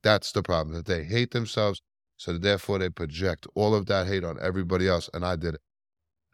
That's 0.03 0.31
the 0.31 0.43
problem. 0.43 0.75
That 0.75 0.85
they 0.85 1.03
hate 1.03 1.31
themselves. 1.31 1.81
So 2.17 2.37
therefore 2.37 2.79
they 2.79 2.89
project 2.89 3.45
all 3.55 3.75
of 3.75 3.87
that 3.87 4.07
hate 4.07 4.23
on 4.23 4.37
everybody 4.41 4.87
else. 4.87 5.09
And 5.13 5.25
I 5.25 5.35
did 5.35 5.55
it. 5.55 5.61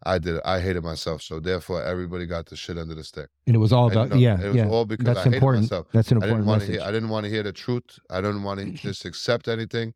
I 0.04 0.18
did 0.18 0.36
it. 0.36 0.42
I 0.46 0.60
hated 0.60 0.84
myself. 0.84 1.22
So 1.22 1.40
therefore 1.40 1.84
everybody 1.84 2.26
got 2.26 2.48
the 2.48 2.56
shit 2.56 2.78
under 2.78 2.96
the 2.96 3.04
stick. 3.04 3.30
And 3.48 3.56
it 3.56 3.60
was 3.60 3.72
all 3.72 3.86
And, 3.86 3.94
you 3.96 4.00
about 4.02 4.10
know, 4.12 4.16
yeah, 4.18 4.42
it 4.42 4.48
was 4.48 4.56
yeah. 4.56 4.68
all 4.68 4.86
because 4.86 5.06
That's 5.06 5.20
I 5.20 5.24
hated 5.24 5.36
important. 5.36 5.64
myself. 5.66 5.88
That's 5.92 6.12
an 6.12 6.18
I 6.24 6.26
important 6.26 6.48
want 6.48 6.62
message. 6.62 6.76
hear. 6.76 6.84
I 6.88 6.92
didn't 6.92 7.10
want 7.10 7.24
to 7.26 7.30
hear 7.30 7.44
the 7.44 7.54
truth. 7.54 8.00
I 8.10 8.22
didn't 8.22 8.44
want 8.44 8.60
to 8.62 8.72
just 8.72 9.06
accept 9.06 9.48
anything. 9.48 9.94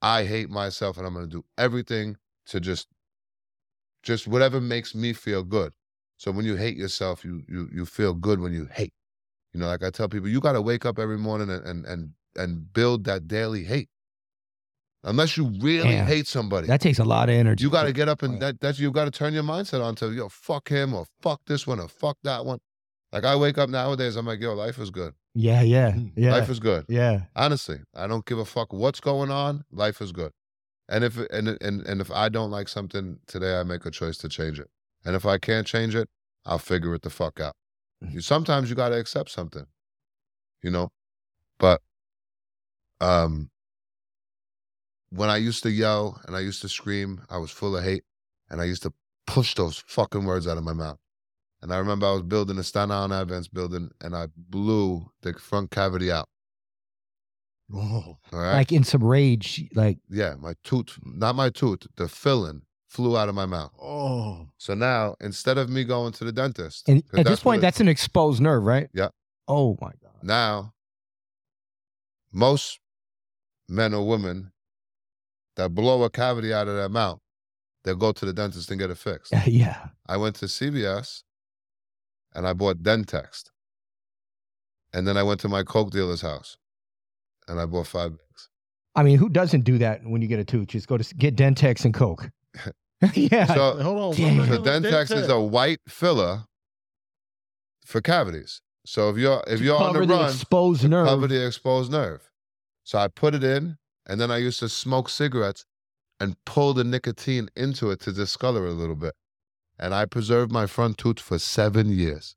I 0.00 0.24
hate 0.24 0.48
myself, 0.48 0.96
and 0.96 1.04
I'm 1.06 1.12
going 1.12 1.28
to 1.28 1.30
do 1.30 1.44
everything 1.56 2.16
to 2.46 2.60
just, 2.60 2.86
just 4.04 4.28
whatever 4.28 4.60
makes 4.60 4.94
me 4.94 5.12
feel 5.12 5.42
good. 5.42 5.72
So 6.18 6.30
when 6.30 6.44
you 6.44 6.54
hate 6.56 6.76
yourself, 6.76 7.24
you 7.24 7.42
you 7.48 7.68
you 7.72 7.84
feel 7.86 8.14
good 8.14 8.40
when 8.40 8.52
you 8.52 8.68
hate. 8.72 8.92
You 9.52 9.60
know, 9.60 9.66
like 9.66 9.82
I 9.82 9.90
tell 9.90 10.08
people, 10.08 10.28
you 10.28 10.40
got 10.40 10.52
to 10.52 10.62
wake 10.62 10.84
up 10.86 10.98
every 10.98 11.18
morning 11.18 11.50
and 11.50 11.64
and 11.66 11.84
and 11.86 12.10
and 12.36 12.72
build 12.72 13.04
that 13.04 13.26
daily 13.26 13.64
hate. 13.64 13.88
Unless 15.08 15.38
you 15.38 15.46
really 15.60 15.84
Damn. 15.90 16.06
hate 16.06 16.26
somebody, 16.26 16.66
that 16.66 16.82
takes 16.82 16.98
a 16.98 17.04
lot 17.04 17.30
of 17.30 17.34
energy. 17.34 17.64
you 17.64 17.70
got 17.70 17.84
to 17.84 17.92
get 17.92 18.08
up 18.08 18.22
and 18.22 18.40
that 18.42 18.60
that's 18.60 18.78
you 18.78 18.90
got 18.90 19.06
to 19.06 19.10
turn 19.10 19.32
your 19.32 19.42
mindset 19.42 19.82
on 19.82 19.94
to 19.96 20.12
yo 20.12 20.28
fuck 20.28 20.68
him 20.68 20.92
or 20.92 21.06
fuck 21.22 21.40
this 21.46 21.66
one 21.66 21.80
or 21.80 21.88
fuck 21.88 22.18
that 22.24 22.44
one. 22.44 22.58
Like 23.12 23.24
I 23.24 23.34
wake 23.34 23.56
up 23.56 23.70
nowadays, 23.70 24.16
I'm 24.16 24.26
like 24.26 24.40
yo, 24.40 24.52
life 24.52 24.78
is 24.78 24.90
good. 24.90 25.14
Yeah, 25.34 25.62
yeah, 25.62 25.96
yeah. 26.14 26.32
Life 26.32 26.50
is 26.50 26.60
good. 26.60 26.84
yeah. 26.88 27.22
Honestly, 27.34 27.78
I 27.94 28.06
don't 28.06 28.26
give 28.26 28.38
a 28.38 28.44
fuck 28.44 28.72
what's 28.72 29.00
going 29.00 29.30
on. 29.30 29.64
Life 29.70 30.00
is 30.00 30.12
good. 30.12 30.32
And 30.88 31.04
if 31.04 31.16
and 31.16 31.48
and 31.60 31.86
and 31.86 32.00
if 32.00 32.10
I 32.10 32.28
don't 32.28 32.50
like 32.50 32.68
something 32.68 33.18
today, 33.26 33.58
I 33.58 33.62
make 33.62 33.86
a 33.86 33.90
choice 33.90 34.18
to 34.18 34.28
change 34.28 34.58
it. 34.58 34.68
And 35.04 35.16
if 35.16 35.24
I 35.24 35.38
can't 35.38 35.66
change 35.66 35.94
it, 35.94 36.08
I'll 36.44 36.58
figure 36.58 36.94
it 36.94 37.02
the 37.02 37.10
fuck 37.10 37.40
out. 37.40 37.54
Mm-hmm. 38.04 38.14
You 38.14 38.20
sometimes 38.20 38.68
you 38.68 38.76
got 38.76 38.90
to 38.90 38.98
accept 38.98 39.30
something. 39.30 39.66
You 40.62 40.70
know? 40.70 40.90
But 41.58 41.80
um 43.00 43.50
when 45.10 45.28
I 45.30 45.36
used 45.36 45.62
to 45.62 45.70
yell 45.70 46.20
and 46.26 46.36
I 46.36 46.40
used 46.40 46.60
to 46.62 46.68
scream, 46.68 47.22
I 47.30 47.38
was 47.38 47.50
full 47.50 47.76
of 47.76 47.84
hate 47.84 48.04
and 48.50 48.60
I 48.60 48.64
used 48.64 48.82
to 48.82 48.92
push 49.26 49.54
those 49.54 49.82
fucking 49.86 50.24
words 50.24 50.46
out 50.46 50.58
of 50.58 50.64
my 50.64 50.72
mouth. 50.72 50.98
And 51.62 51.72
I 51.72 51.78
remember 51.78 52.06
I 52.06 52.12
was 52.12 52.22
building 52.22 52.58
a 52.58 52.62
Staten 52.62 52.90
Island 52.92 53.12
Advance 53.12 53.48
building 53.48 53.90
and 54.00 54.14
I 54.14 54.26
blew 54.36 55.10
the 55.22 55.32
front 55.34 55.70
cavity 55.70 56.10
out. 56.12 56.28
Oh, 57.74 58.16
All 58.32 58.38
right. 58.38 58.54
Like 58.54 58.72
in 58.72 58.84
some 58.84 59.04
rage, 59.04 59.64
like 59.74 59.98
Yeah, 60.08 60.34
my 60.38 60.54
tooth, 60.64 60.98
not 61.04 61.34
my 61.34 61.50
tooth, 61.50 61.80
the 61.96 62.08
filling 62.08 62.62
flew 62.86 63.18
out 63.18 63.28
of 63.28 63.34
my 63.34 63.44
mouth. 63.44 63.72
oh, 63.80 64.48
So 64.56 64.72
now, 64.74 65.16
instead 65.20 65.58
of 65.58 65.68
me 65.68 65.84
going 65.84 66.12
to 66.14 66.24
the 66.24 66.32
dentist, 66.32 66.88
and 66.88 67.02
at 67.14 67.26
this 67.26 67.40
point, 67.40 67.58
it- 67.58 67.60
that's 67.62 67.80
an 67.80 67.88
exposed 67.88 68.40
nerve, 68.40 68.62
right? 68.64 68.88
Yeah. 68.94 69.08
Oh 69.46 69.76
my 69.80 69.90
god. 70.02 70.22
now, 70.22 70.72
most 72.32 72.80
men 73.68 73.92
or 73.94 74.06
women 74.06 74.52
that 75.58 75.74
blow 75.74 76.02
a 76.04 76.08
cavity 76.10 76.54
out 76.54 76.68
of 76.68 76.76
their 76.76 76.88
mouth, 76.88 77.20
they'll 77.84 77.96
go 77.96 78.12
to 78.12 78.24
the 78.24 78.32
dentist 78.32 78.70
and 78.70 78.80
get 78.80 78.90
it 78.90 78.96
fixed. 78.96 79.34
yeah. 79.46 79.88
I 80.08 80.16
went 80.16 80.36
to 80.36 80.46
CVS 80.46 81.24
and 82.34 82.46
I 82.46 82.54
bought 82.54 82.78
Dentext. 82.82 83.50
And 84.94 85.06
then 85.06 85.18
I 85.18 85.22
went 85.22 85.40
to 85.40 85.48
my 85.48 85.64
Coke 85.64 85.90
dealer's 85.90 86.22
house 86.22 86.56
and 87.46 87.60
I 87.60 87.66
bought 87.66 87.88
five 87.88 88.12
bags. 88.12 88.48
I 88.94 89.02
mean, 89.02 89.18
who 89.18 89.28
doesn't 89.28 89.62
do 89.62 89.76
that 89.78 90.00
when 90.04 90.22
you 90.22 90.28
get 90.28 90.38
a 90.38 90.44
tooth? 90.44 90.68
Just 90.68 90.88
go 90.88 90.96
to 90.96 91.14
get 91.16 91.36
Dentex 91.36 91.84
and 91.84 91.92
Coke. 91.92 92.30
yeah. 93.14 93.46
So, 93.46 93.80
hold 93.82 93.98
on. 93.98 94.14
Damn. 94.14 94.46
So 94.46 94.62
Dentex 94.62 95.14
is 95.14 95.28
a 95.28 95.40
white 95.40 95.80
filler 95.88 96.44
for 97.84 98.00
cavities. 98.00 98.60
So 98.86 99.10
if 99.10 99.16
you're 99.18 99.42
if 99.46 99.58
To 99.58 99.64
you're 99.64 99.76
on 99.76 99.92
cover 99.92 100.00
the 100.00 100.06
the 100.06 100.14
run, 100.14 100.30
exposed 100.30 100.80
to 100.82 100.88
nerve. 100.88 101.06
cover 101.06 101.26
the 101.26 101.46
exposed 101.46 101.90
nerve. 101.92 102.22
So 102.84 102.98
I 102.98 103.08
put 103.08 103.34
it 103.34 103.44
in, 103.44 103.77
and 104.08 104.20
then 104.20 104.30
I 104.30 104.38
used 104.38 104.58
to 104.60 104.68
smoke 104.68 105.08
cigarettes 105.08 105.64
and 106.18 106.36
pull 106.44 106.74
the 106.74 106.84
nicotine 106.84 107.48
into 107.54 107.90
it 107.90 108.00
to 108.00 108.12
discolor 108.12 108.66
it 108.66 108.70
a 108.70 108.72
little 108.72 108.96
bit. 108.96 109.14
And 109.78 109.94
I 109.94 110.06
preserved 110.06 110.50
my 110.50 110.66
front 110.66 110.98
tooth 110.98 111.20
for 111.20 111.38
seven 111.38 111.90
years. 111.90 112.34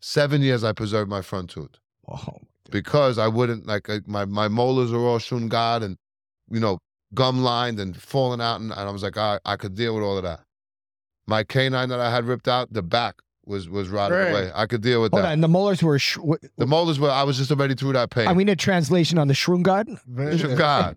Seven 0.00 0.42
years 0.42 0.64
I 0.64 0.72
preserved 0.72 1.08
my 1.08 1.22
front 1.22 1.50
tooth 1.50 1.78
oh, 2.10 2.38
because 2.70 3.18
I 3.18 3.28
wouldn't 3.28 3.66
like 3.66 3.88
my 4.06 4.24
my 4.24 4.48
molars 4.48 4.92
are 4.92 4.98
all 4.98 5.18
shungad 5.18 5.82
and 5.82 5.96
you 6.50 6.60
know 6.60 6.78
gum 7.14 7.42
lined 7.42 7.78
and 7.78 7.96
falling 7.96 8.40
out, 8.40 8.60
and, 8.60 8.72
and 8.72 8.80
I 8.80 8.90
was 8.90 9.02
like 9.02 9.16
I 9.16 9.38
I 9.44 9.56
could 9.56 9.74
deal 9.74 9.94
with 9.94 10.02
all 10.02 10.16
of 10.16 10.24
that. 10.24 10.40
My 11.26 11.44
canine 11.44 11.88
that 11.90 12.00
I 12.00 12.10
had 12.10 12.24
ripped 12.24 12.48
out, 12.48 12.72
the 12.72 12.82
back 12.82 13.22
was 13.44 13.68
was 13.68 13.88
rotted 13.88 14.16
Right. 14.18 14.30
away. 14.30 14.50
I 14.54 14.66
could 14.66 14.82
deal 14.82 15.02
with 15.02 15.12
hold 15.12 15.24
that. 15.24 15.32
on. 15.32 15.40
The 15.40 15.48
molars 15.48 15.82
were. 15.82 15.98
Sh- 15.98 16.18
what, 16.18 16.40
The 16.58 16.66
molars 16.66 16.98
were 17.00 17.10
I 17.10 17.22
was 17.24 17.38
just 17.38 17.50
already 17.50 17.74
through 17.74 17.94
that 17.94 18.10
pain. 18.10 18.28
I 18.28 18.34
mean, 18.34 18.48
a 18.48 18.56
translation 18.56 19.18
on 19.18 19.28
the 19.28 19.34
Shrungad. 19.34 19.86
Shungad. 20.08 20.96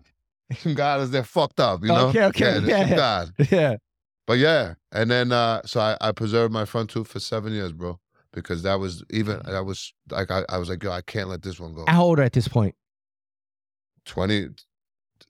Shungad 0.52 1.00
is 1.02 1.10
they're 1.10 1.24
fucked 1.24 1.58
up, 1.58 1.80
you 1.82 1.88
know. 1.88 2.08
Okay, 2.08 2.24
okay, 2.26 2.58
yeah, 2.60 2.86
yeah. 2.86 2.88
Shungad. 2.88 3.50
yeah. 3.50 3.76
But 4.26 4.38
yeah, 4.38 4.74
and 4.92 5.10
then 5.10 5.32
uh 5.32 5.62
so 5.64 5.80
I, 5.80 5.96
I 6.00 6.12
preserved 6.12 6.52
my 6.52 6.64
front 6.64 6.90
tooth 6.90 7.08
for 7.08 7.20
seven 7.20 7.52
years, 7.52 7.72
bro, 7.72 7.98
because 8.32 8.62
that 8.62 8.78
was 8.80 9.04
even 9.10 9.40
that 9.44 9.64
was 9.64 9.92
like 10.10 10.30
I, 10.30 10.42
I 10.48 10.58
was 10.58 10.68
like 10.68 10.82
yo 10.82 10.90
I 10.92 11.02
can't 11.02 11.28
let 11.28 11.42
this 11.42 11.58
one 11.60 11.74
go. 11.74 11.84
How 11.88 12.02
old 12.04 12.20
at 12.20 12.32
this 12.32 12.46
point? 12.48 12.74
Twenty, 14.04 14.48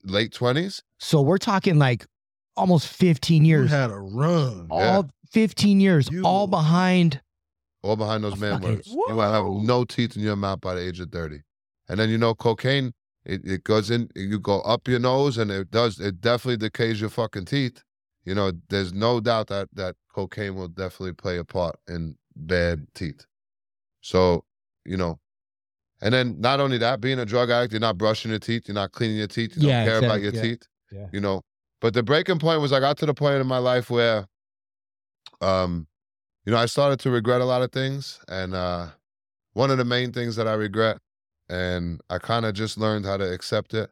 late 0.03 0.31
twenties. 0.33 0.83
So 0.99 1.21
we're 1.21 1.37
talking 1.39 1.79
like 1.79 2.05
almost 2.55 2.87
15 2.87 3.45
You 3.45 3.47
years. 3.59 3.69
had 3.71 3.91
a 3.91 3.97
run. 3.99 4.67
all 4.71 5.07
15 5.31 5.79
years, 5.79 6.09
You- 6.11 6.23
all 6.23 6.47
behind. 6.47 7.21
all 7.83 7.95
behind 7.95 8.23
those 8.23 8.37
man 8.39 8.59
words. 8.61 8.87
You 8.87 9.03
will 9.07 9.21
have 9.31 9.45
no 9.65 9.85
teeth 9.85 10.15
in 10.17 10.21
your 10.23 10.35
mouth 10.35 10.59
by 10.61 10.75
the 10.75 10.81
age 10.81 10.99
of 10.99 11.09
30. 11.11 11.41
And 11.87 11.99
then, 11.99 12.09
you 12.09 12.17
know, 12.17 12.33
cocaine, 12.35 12.93
it, 13.25 13.45
it 13.45 13.63
goes 13.63 13.89
in, 13.91 14.09
you 14.15 14.39
go 14.39 14.59
up 14.61 14.87
your 14.87 14.99
nose 14.99 15.37
and 15.37 15.49
it 15.51 15.71
does, 15.71 15.99
it 15.99 16.19
definitely 16.19 16.57
decays 16.57 16.99
your 16.99 17.09
fucking 17.09 17.45
teeth. 17.45 17.83
You 18.25 18.35
know, 18.35 18.51
there's 18.69 18.91
no 18.93 19.21
doubt 19.21 19.47
that, 19.47 19.69
that 19.73 19.95
cocaine 20.13 20.55
will 20.55 20.67
definitely 20.67 21.13
play 21.13 21.37
a 21.37 21.45
part 21.45 21.77
in 21.87 22.17
bad 22.35 22.87
teeth. 22.93 23.25
So, 24.01 24.43
you 24.85 24.97
know, 24.97 25.19
and 26.01 26.13
then 26.13 26.39
not 26.41 26.59
only 26.59 26.77
that, 26.79 26.99
being 26.99 27.19
a 27.19 27.25
drug 27.25 27.49
addict, 27.49 27.71
you're 27.73 27.79
not 27.79 27.97
brushing 27.97 28.31
your 28.31 28.39
teeth, 28.39 28.63
you're 28.67 28.75
not 28.75 28.91
cleaning 28.91 29.17
your 29.17 29.27
teeth, 29.27 29.55
you 29.55 29.67
Yeah, 29.67 29.85
don't 29.85 29.91
care 29.93 29.97
about 29.99 30.21
your 30.21 30.33
yeah, 30.33 30.41
teeth. 30.41 30.67
yeah. 30.91 31.07
You 31.11 31.21
know, 31.21 31.41
but 31.79 31.93
the 31.93 32.03
breaking 32.03 32.39
point 32.39 32.61
was 32.61 32.73
I 32.73 32.79
got 32.79 32.97
to 32.97 33.05
the 33.05 33.13
point 33.13 33.35
in 33.39 33.47
my 33.47 33.57
life 33.59 33.89
where, 33.89 34.27
um, 35.41 35.87
you 36.45 36.51
know, 36.51 36.57
I 36.57 36.65
started 36.65 36.99
to 37.01 37.11
regret 37.11 37.41
a 37.41 37.45
lot 37.45 37.61
of 37.61 37.71
things. 37.71 38.19
And 38.27 38.53
uh, 38.53 38.87
one 39.53 39.71
of 39.71 39.77
the 39.77 39.85
main 39.85 40.11
things 40.11 40.35
that 40.37 40.47
I 40.47 40.53
regret, 40.53 40.99
and 41.49 42.01
I 42.09 42.19
kind 42.19 42.45
of 42.45 42.53
just 42.53 42.77
learned 42.77 43.05
how 43.05 43.17
to 43.17 43.33
accept 43.33 43.73
it 43.73 43.89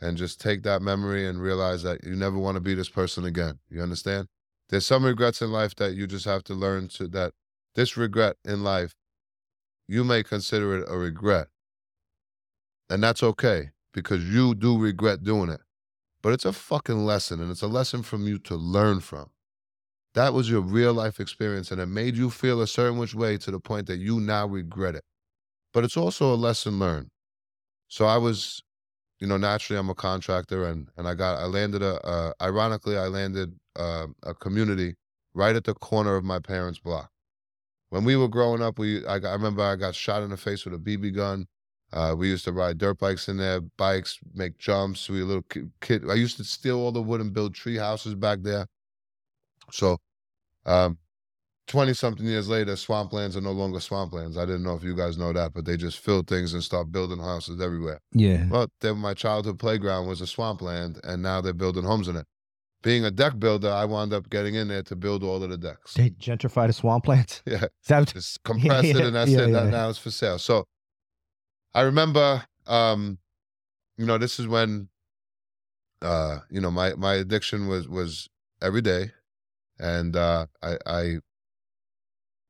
and 0.00 0.16
just 0.16 0.40
take 0.40 0.62
that 0.64 0.82
memory 0.82 1.26
and 1.26 1.40
realize 1.40 1.82
that 1.82 2.04
you 2.04 2.14
never 2.14 2.38
want 2.38 2.56
to 2.56 2.60
be 2.60 2.74
this 2.74 2.88
person 2.88 3.24
again. 3.24 3.58
You 3.70 3.80
understand? 3.82 4.28
There's 4.68 4.86
some 4.86 5.04
regrets 5.04 5.40
in 5.40 5.50
life 5.50 5.74
that 5.76 5.94
you 5.94 6.06
just 6.06 6.24
have 6.24 6.44
to 6.44 6.54
learn 6.54 6.88
to 6.88 7.08
that 7.08 7.32
this 7.74 7.96
regret 7.96 8.36
in 8.44 8.62
life, 8.62 8.94
you 9.88 10.04
may 10.04 10.22
consider 10.22 10.78
it 10.78 10.88
a 10.88 10.96
regret. 10.96 11.48
And 12.88 13.02
that's 13.02 13.22
okay 13.22 13.70
because 13.92 14.24
you 14.24 14.54
do 14.54 14.78
regret 14.78 15.24
doing 15.24 15.50
it. 15.50 15.60
But 16.22 16.32
it's 16.32 16.44
a 16.44 16.52
fucking 16.52 17.04
lesson 17.04 17.40
and 17.40 17.50
it's 17.50 17.62
a 17.62 17.66
lesson 17.66 18.02
from 18.02 18.26
you 18.26 18.38
to 18.40 18.56
learn 18.56 19.00
from. 19.00 19.30
That 20.14 20.32
was 20.32 20.48
your 20.48 20.60
real 20.60 20.94
life 20.94 21.20
experience 21.20 21.70
and 21.70 21.80
it 21.80 21.86
made 21.86 22.16
you 22.16 22.30
feel 22.30 22.60
a 22.62 22.66
certain 22.66 22.98
which 22.98 23.14
way 23.14 23.36
to 23.38 23.50
the 23.50 23.60
point 23.60 23.86
that 23.88 23.98
you 23.98 24.20
now 24.20 24.46
regret 24.46 24.94
it. 24.94 25.04
But 25.72 25.84
it's 25.84 25.96
also 25.96 26.32
a 26.34 26.36
lesson 26.36 26.78
learned. 26.78 27.10
So 27.88 28.06
I 28.06 28.18
was, 28.18 28.62
you 29.20 29.26
know, 29.28 29.36
naturally 29.38 29.78
I'm 29.80 29.90
a 29.90 29.94
contractor 29.96 30.66
and 30.66 30.88
and 30.96 31.08
I 31.08 31.14
got 31.14 31.38
I 31.38 31.46
landed 31.46 31.82
a 31.82 32.00
uh, 32.06 32.32
ironically 32.42 32.98
I 32.98 33.08
landed 33.08 33.58
uh, 33.76 34.08
a 34.24 34.34
community 34.34 34.96
right 35.34 35.56
at 35.56 35.64
the 35.64 35.74
corner 35.74 36.16
of 36.16 36.24
my 36.24 36.38
parents' 36.40 36.80
block. 36.80 37.10
When 37.90 38.04
we 38.04 38.16
were 38.16 38.28
growing 38.28 38.62
up, 38.62 38.78
we 38.78 39.06
I, 39.06 39.16
I 39.16 39.32
remember 39.32 39.62
I 39.62 39.76
got 39.76 39.94
shot 39.94 40.22
in 40.22 40.30
the 40.30 40.36
face 40.36 40.64
with 40.64 40.74
a 40.74 40.78
BB 40.78 41.10
gun. 41.10 41.46
Uh, 41.92 42.14
we 42.18 42.28
used 42.28 42.44
to 42.44 42.52
ride 42.52 42.78
dirt 42.78 42.98
bikes 42.98 43.28
in 43.28 43.36
there, 43.36 43.60
bikes, 43.60 44.18
make 44.34 44.58
jumps. 44.58 45.08
We 45.08 45.20
were 45.20 45.26
little 45.26 45.42
ki- 45.44 45.70
kid. 45.80 46.10
I 46.10 46.14
used 46.14 46.36
to 46.38 46.44
steal 46.44 46.78
all 46.80 46.92
the 46.92 47.02
wood 47.02 47.20
and 47.20 47.32
build 47.32 47.54
tree 47.54 47.76
houses 47.76 48.14
back 48.16 48.40
there. 48.42 48.66
So, 49.70 49.98
um, 50.66 50.98
twenty 51.66 51.94
something 51.94 52.26
years 52.26 52.48
later, 52.48 52.72
swamplands 52.72 53.36
are 53.36 53.40
no 53.40 53.52
longer 53.52 53.78
swamplands. 53.78 54.36
I 54.36 54.44
didn't 54.46 54.64
know 54.64 54.74
if 54.74 54.82
you 54.82 54.94
guys 54.94 55.18
know 55.18 55.32
that, 55.32 55.52
but 55.54 55.64
they 55.64 55.76
just 55.76 55.98
filled 55.98 56.26
things 56.26 56.52
and 56.52 56.62
start 56.62 56.92
building 56.92 57.18
houses 57.18 57.60
everywhere. 57.60 58.00
Yeah. 58.12 58.46
Well, 58.48 58.68
then 58.80 58.98
my 58.98 59.14
childhood 59.14 59.58
playground 59.58 60.06
was 60.06 60.20
a 60.20 60.26
swampland, 60.26 61.00
and 61.04 61.22
now 61.22 61.40
they're 61.40 61.52
building 61.52 61.84
homes 61.84 62.08
in 62.08 62.16
it. 62.16 62.26
Being 62.82 63.06
a 63.06 63.10
deck 63.10 63.38
builder, 63.38 63.70
I 63.70 63.86
wound 63.86 64.12
up 64.12 64.28
getting 64.28 64.56
in 64.56 64.68
there 64.68 64.82
to 64.82 64.96
build 64.96 65.24
all 65.24 65.42
of 65.42 65.48
the 65.48 65.56
decks. 65.56 65.94
They 65.94 66.10
gentrified 66.10 66.66
the 66.66 66.74
swamplands. 66.74 67.40
Yeah, 67.46 67.66
that 67.88 68.08
just 68.12 68.42
compress 68.44 68.84
it, 68.84 68.96
and 68.96 69.16
that's 69.16 69.30
yeah, 69.30 69.40
it. 69.40 69.52
That 69.52 69.64
yeah. 69.64 69.70
now 69.70 69.88
it's 69.88 69.98
for 69.98 70.10
sale. 70.10 70.38
So, 70.38 70.66
I 71.74 71.80
remember, 71.82 72.44
um, 72.66 73.18
you 73.96 74.04
know, 74.04 74.18
this 74.18 74.38
is 74.38 74.46
when, 74.46 74.88
uh, 76.02 76.40
you 76.50 76.60
know, 76.60 76.70
my 76.70 76.94
my 76.94 77.14
addiction 77.14 77.68
was 77.68 77.88
was 77.88 78.28
every 78.60 78.82
day, 78.82 79.12
and 79.78 80.16
uh, 80.16 80.46
I 80.62 80.78
I 80.86 81.18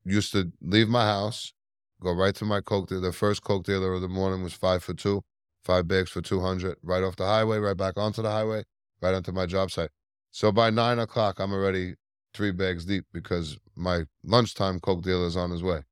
used 0.05 0.33
to 0.33 0.53
leave 0.61 0.89
my 0.89 1.05
house, 1.05 1.53
go 2.01 2.13
right 2.13 2.35
to 2.37 2.45
my 2.45 2.61
coke 2.61 2.89
dealer. 2.89 3.01
The 3.01 3.13
first 3.13 3.43
coke 3.43 3.65
dealer 3.65 3.93
of 3.95 4.03
the 4.03 4.09
morning 4.09 4.43
was 4.43 4.53
five 4.53 4.83
for 4.83 4.95
two, 4.95 5.23
five 5.65 5.89
bags 5.89 6.11
for 6.11 6.21
two 6.23 6.41
hundred, 6.41 6.77
right 6.83 7.03
off 7.03 7.17
the 7.17 7.27
highway, 7.27 7.59
right 7.59 7.77
back 7.77 7.97
onto 7.97 8.23
the 8.23 8.31
highway, 8.31 8.65
right 9.01 9.15
onto 9.15 9.33
my 9.33 9.47
job 9.47 9.71
site. 9.71 9.91
So 10.31 10.53
by 10.53 10.71
nine 10.71 10.99
o'clock, 10.99 11.39
I'm 11.41 11.53
already 11.53 11.95
three 12.35 12.51
bags 12.51 12.85
deep 12.85 13.05
because 13.13 13.59
my 13.77 14.05
lunchtime 14.25 14.81
coke 14.81 15.03
dealer 15.03 15.27
is 15.27 15.37
on 15.37 15.51
his 15.51 15.63
way. 15.63 15.83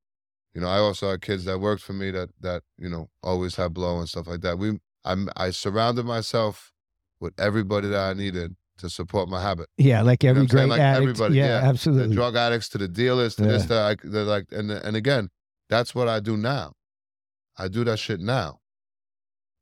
You 0.53 0.61
know, 0.61 0.67
I 0.67 0.77
also 0.77 1.11
had 1.11 1.21
kids 1.21 1.45
that 1.45 1.59
worked 1.59 1.81
for 1.81 1.93
me 1.93 2.11
that 2.11 2.29
that 2.41 2.63
you 2.77 2.89
know 2.89 3.09
always 3.23 3.55
had 3.55 3.73
blow 3.73 3.99
and 3.99 4.09
stuff 4.09 4.27
like 4.27 4.41
that. 4.41 4.59
We, 4.59 4.79
I'm, 5.05 5.29
I 5.35 5.51
surrounded 5.51 6.05
myself 6.05 6.71
with 7.19 7.33
everybody 7.39 7.87
that 7.89 8.09
I 8.09 8.13
needed 8.13 8.55
to 8.83 8.89
support 8.89 9.27
my 9.29 9.41
habit. 9.41 9.67
yeah, 9.77 10.01
like 10.01 10.23
every 10.23 10.43
what 10.43 10.51
I'm 10.51 10.55
great 10.57 10.69
Like 10.69 10.79
addict. 10.81 11.01
everybody, 11.03 11.35
yeah, 11.35 11.45
yeah. 11.47 11.61
The 11.61 11.67
absolutely. 11.67 12.15
drug 12.15 12.35
addicts 12.35 12.69
to 12.69 12.77
the 12.77 12.87
dealers 12.87 13.35
to 13.35 13.43
this, 13.43 13.63
Yeah. 13.63 13.67
that 13.69 13.81
I, 14.05 14.07
they're 14.07 14.23
like, 14.23 14.45
and 14.51 14.69
and 14.71 14.95
again, 14.95 15.29
that's 15.69 15.95
what 15.95 16.07
I 16.07 16.19
do 16.19 16.37
now. 16.37 16.73
I 17.57 17.67
do 17.67 17.83
that 17.85 17.97
shit 17.99 18.19
now. 18.19 18.59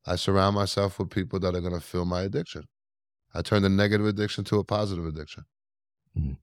I 0.06 0.16
surround 0.16 0.56
myself 0.56 0.98
with 1.00 1.10
people 1.12 1.40
that 1.40 1.56
are 1.56 1.62
gonna 1.62 1.80
fill 1.80 2.06
my 2.06 2.22
addiction. 2.24 2.64
I 3.34 3.42
turn 3.42 3.62
the 3.62 3.70
negative 3.70 4.06
addiction 4.08 4.44
to 4.46 4.58
a 4.60 4.64
positive 4.64 5.06
addiction. 5.06 5.46
Mhm. 6.18 6.38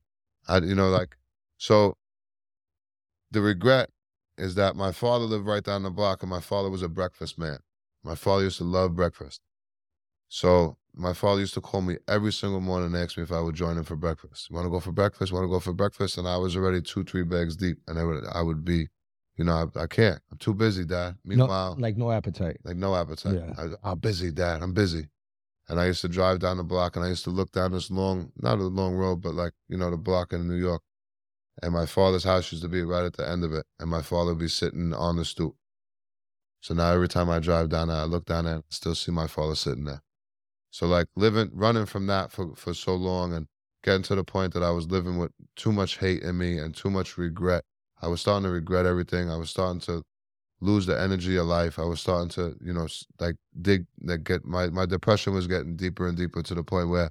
I, 0.47 0.59
you 0.59 0.74
know, 0.74 0.89
like, 0.89 1.16
so 1.59 1.95
the 3.31 3.41
regret 3.43 3.91
is 4.39 4.55
that 4.55 4.76
my 4.76 4.93
father 4.93 5.24
lived 5.24 5.47
right 5.47 5.64
down 5.64 5.83
the 5.83 5.91
block 5.91 6.22
and 6.22 6.31
my 6.31 6.41
father 6.41 6.70
was 6.70 6.83
a 6.83 6.89
breakfast 6.89 7.39
man. 7.39 7.59
My 8.05 8.14
father 8.14 8.45
used 8.45 8.59
to 8.59 8.64
love 8.64 8.95
breakfast. 8.95 9.41
So 10.29 10.76
my 10.95 11.12
father 11.12 11.41
used 11.41 11.55
to 11.55 11.61
call 11.61 11.81
me 11.81 11.97
every 12.07 12.33
single 12.33 12.61
morning 12.61 12.95
and 12.95 12.97
ask 12.97 13.16
me 13.16 13.22
if 13.22 13.33
I 13.33 13.41
would 13.41 13.55
join 13.55 13.79
him 13.79 13.85
for 13.85 13.97
breakfast. 13.97 14.51
You 14.51 14.57
want 14.57 14.66
to 14.66 14.70
go 14.70 14.81
for 14.81 14.93
breakfast? 14.93 15.33
Want 15.33 15.45
to 15.45 15.49
go 15.49 15.61
for 15.61 15.72
breakfast? 15.72 16.18
And 16.18 16.29
I 16.29 16.37
was 16.37 16.57
already 16.57 16.83
two, 16.83 17.05
three 17.05 17.22
bags 17.22 17.57
deep, 17.57 17.79
and 17.87 17.99
I 17.99 18.05
would, 18.05 18.24
I 18.33 18.43
would 18.43 18.64
be, 18.64 18.89
you 19.37 19.45
know, 19.45 19.70
I, 19.76 19.83
I 19.83 19.87
can't. 19.87 20.20
I'm 20.31 20.39
too 20.39 20.55
busy, 20.55 20.85
Dad. 20.85 21.16
no, 21.24 21.37
Meanwhile, 21.37 21.76
like 21.79 21.97
no 21.97 22.11
appetite. 22.11 22.59
like 22.64 22.76
no 22.76 22.95
appetite. 22.95 23.35
Yeah. 23.35 23.53
I, 23.85 23.91
I'm 23.91 23.99
busy, 23.99 24.31
Dad. 24.33 24.62
I'm 24.62 24.72
busy. 24.74 25.07
And 25.68 25.79
I 25.79 25.87
used 25.87 26.01
to 26.01 26.09
drive 26.09 26.39
down 26.41 26.57
the 26.57 26.64
block, 26.64 26.97
and 26.97 27.05
I 27.05 27.09
used 27.09 27.24
to 27.24 27.31
look 27.31 27.53
down 27.53 27.72
this 27.72 27.91
long, 27.91 28.33
not 28.37 28.59
a 28.59 28.62
long 28.62 28.95
road, 28.95 29.22
but 29.22 29.35
like 29.35 29.53
you 29.68 29.76
know 29.76 29.91
the 29.91 29.97
block 29.99 30.33
in 30.33 30.49
New 30.49 30.57
York. 30.57 30.83
And 31.62 31.72
my 31.72 31.87
father's 31.87 32.24
house 32.24 32.51
used 32.53 32.62
to 32.62 32.68
be 32.68 32.83
right 32.83 33.05
at 33.05 33.14
the 33.14 33.29
end 33.29 33.45
of 33.45 33.53
it, 33.53 33.66
and 33.79 33.91
my 33.91 34.03
father 34.03 34.31
would 34.33 34.39
be 34.41 34.49
sitting 34.49 34.93
on 34.95 35.16
the 35.16 35.24
stoop. 35.24 35.57
So 36.61 36.74
now 36.74 36.93
every 36.93 37.09
time 37.09 37.29
I 37.31 37.39
drive 37.39 37.68
down 37.68 37.89
there, 37.89 37.99
I 37.99 38.05
look 38.05 38.24
down 38.26 38.45
there, 38.47 38.55
and 38.55 38.64
still 38.68 38.95
see 38.95 39.12
my 39.12 39.26
father 39.26 39.55
sitting 39.55 39.85
there. 39.85 40.03
So 40.71 40.87
like 40.87 41.09
living, 41.16 41.51
running 41.53 41.87
from 41.87 42.07
that 42.09 42.33
for 42.33 42.55
for 42.57 42.75
so 42.75 42.95
long, 42.95 43.33
and 43.35 43.47
getting 43.83 44.03
to 44.05 44.14
the 44.14 44.25
point 44.25 44.55
that 44.55 44.62
I 44.62 44.71
was 44.71 44.87
living 44.89 45.19
with 45.19 45.33
too 45.57 45.73
much 45.73 45.99
hate 45.99 46.23
in 46.23 46.39
me 46.39 46.59
and 46.59 46.75
too 46.75 46.91
much 46.91 47.19
regret. 47.19 47.64
I 48.03 48.09
was 48.09 48.21
starting 48.21 48.45
to 48.45 48.51
regret 48.51 48.87
everything. 48.87 49.31
I 49.31 49.37
was 49.37 49.51
starting 49.51 49.81
to 49.83 50.03
lose 50.61 50.87
the 50.87 51.01
energy 51.01 51.37
of 51.37 51.47
life. 51.47 51.79
I 51.79 51.85
was 51.85 52.01
starting 52.01 52.31
to, 52.31 52.57
you 52.62 52.73
know, 52.73 52.89
like 53.21 53.37
dig, 53.62 53.87
like 54.03 54.25
get 54.25 54.45
my 54.45 54.69
my 54.71 54.87
depression 54.87 55.35
was 55.35 55.47
getting 55.47 55.77
deeper 55.77 56.09
and 56.09 56.16
deeper 56.16 56.43
to 56.43 56.55
the 56.55 56.64
point 56.64 56.89
where, 56.91 57.11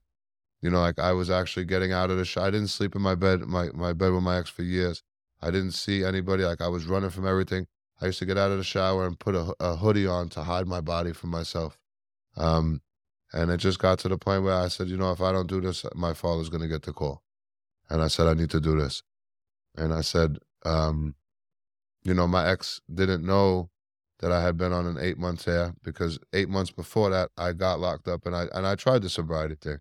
you 0.62 0.70
know, 0.70 0.80
like 0.82 1.00
I 1.00 1.14
was 1.14 1.30
actually 1.30 1.66
getting 1.66 1.94
out 1.94 2.12
of 2.12 2.18
the. 2.18 2.26
Sh- 2.26 2.38
I 2.38 2.52
didn't 2.52 2.70
sleep 2.70 2.96
in 2.96 3.02
my 3.02 3.16
bed, 3.16 3.42
my 3.42 3.70
my 3.74 3.94
bed 3.94 4.14
with 4.14 4.24
my 4.24 4.38
ex 4.38 4.50
for 4.50 4.64
years. 4.64 5.04
I 5.42 5.52
didn't 5.52 5.72
see 5.74 6.04
anybody. 6.04 6.44
Like 6.44 6.62
I 6.62 6.68
was 6.68 6.86
running 6.86 7.10
from 7.12 7.28
everything. 7.28 7.68
I 8.02 8.08
used 8.08 8.20
to 8.20 8.26
get 8.26 8.38
out 8.38 8.52
of 8.52 8.58
the 8.58 8.64
shower 8.64 9.06
and 9.08 9.20
put 9.20 9.36
a, 9.36 9.54
a 9.60 9.76
hoodie 9.78 10.08
on 10.08 10.30
to 10.30 10.44
hide 10.44 10.68
my 10.68 10.82
body 10.82 11.14
from 11.14 11.30
myself. 11.32 11.78
Um, 12.38 12.82
and 13.34 13.52
it 13.52 13.58
just 13.58 13.80
got 13.80 14.00
to 14.00 14.10
the 14.10 14.18
point 14.18 14.44
where 14.44 14.56
I 14.56 14.68
said, 14.68 14.88
you 14.88 14.98
know, 14.98 15.12
if 15.12 15.22
I 15.22 15.32
don't 15.32 15.48
do 15.48 15.62
this, 15.62 15.86
my 15.96 16.14
father's 16.14 16.50
gonna 16.50 16.68
get 16.68 16.84
the 16.84 16.94
call. 16.94 17.24
And 17.90 18.02
I 18.02 18.08
said, 18.08 18.28
I 18.28 18.34
need 18.34 18.50
to 18.52 18.60
do 18.60 18.78
this. 18.78 19.04
And 19.76 19.94
I 19.94 20.02
said, 20.02 20.40
um, 20.66 21.16
you 22.04 22.14
know, 22.14 22.28
my 22.28 22.48
ex 22.48 22.82
didn't 22.94 23.26
know 23.26 23.70
that 24.20 24.32
I 24.32 24.42
had 24.42 24.58
been 24.58 24.74
on 24.74 24.88
an 24.88 24.98
eight 25.00 25.18
month 25.18 25.46
tear 25.46 25.74
because 25.84 26.20
eight 26.34 26.50
months 26.50 26.72
before 26.72 27.10
that 27.12 27.30
I 27.38 27.54
got 27.54 27.80
locked 27.80 28.08
up 28.08 28.26
and 28.26 28.36
I 28.36 28.46
and 28.54 28.66
I 28.66 28.76
tried 28.76 29.04
the 29.04 29.10
sobriety 29.10 29.56
thing. 29.56 29.80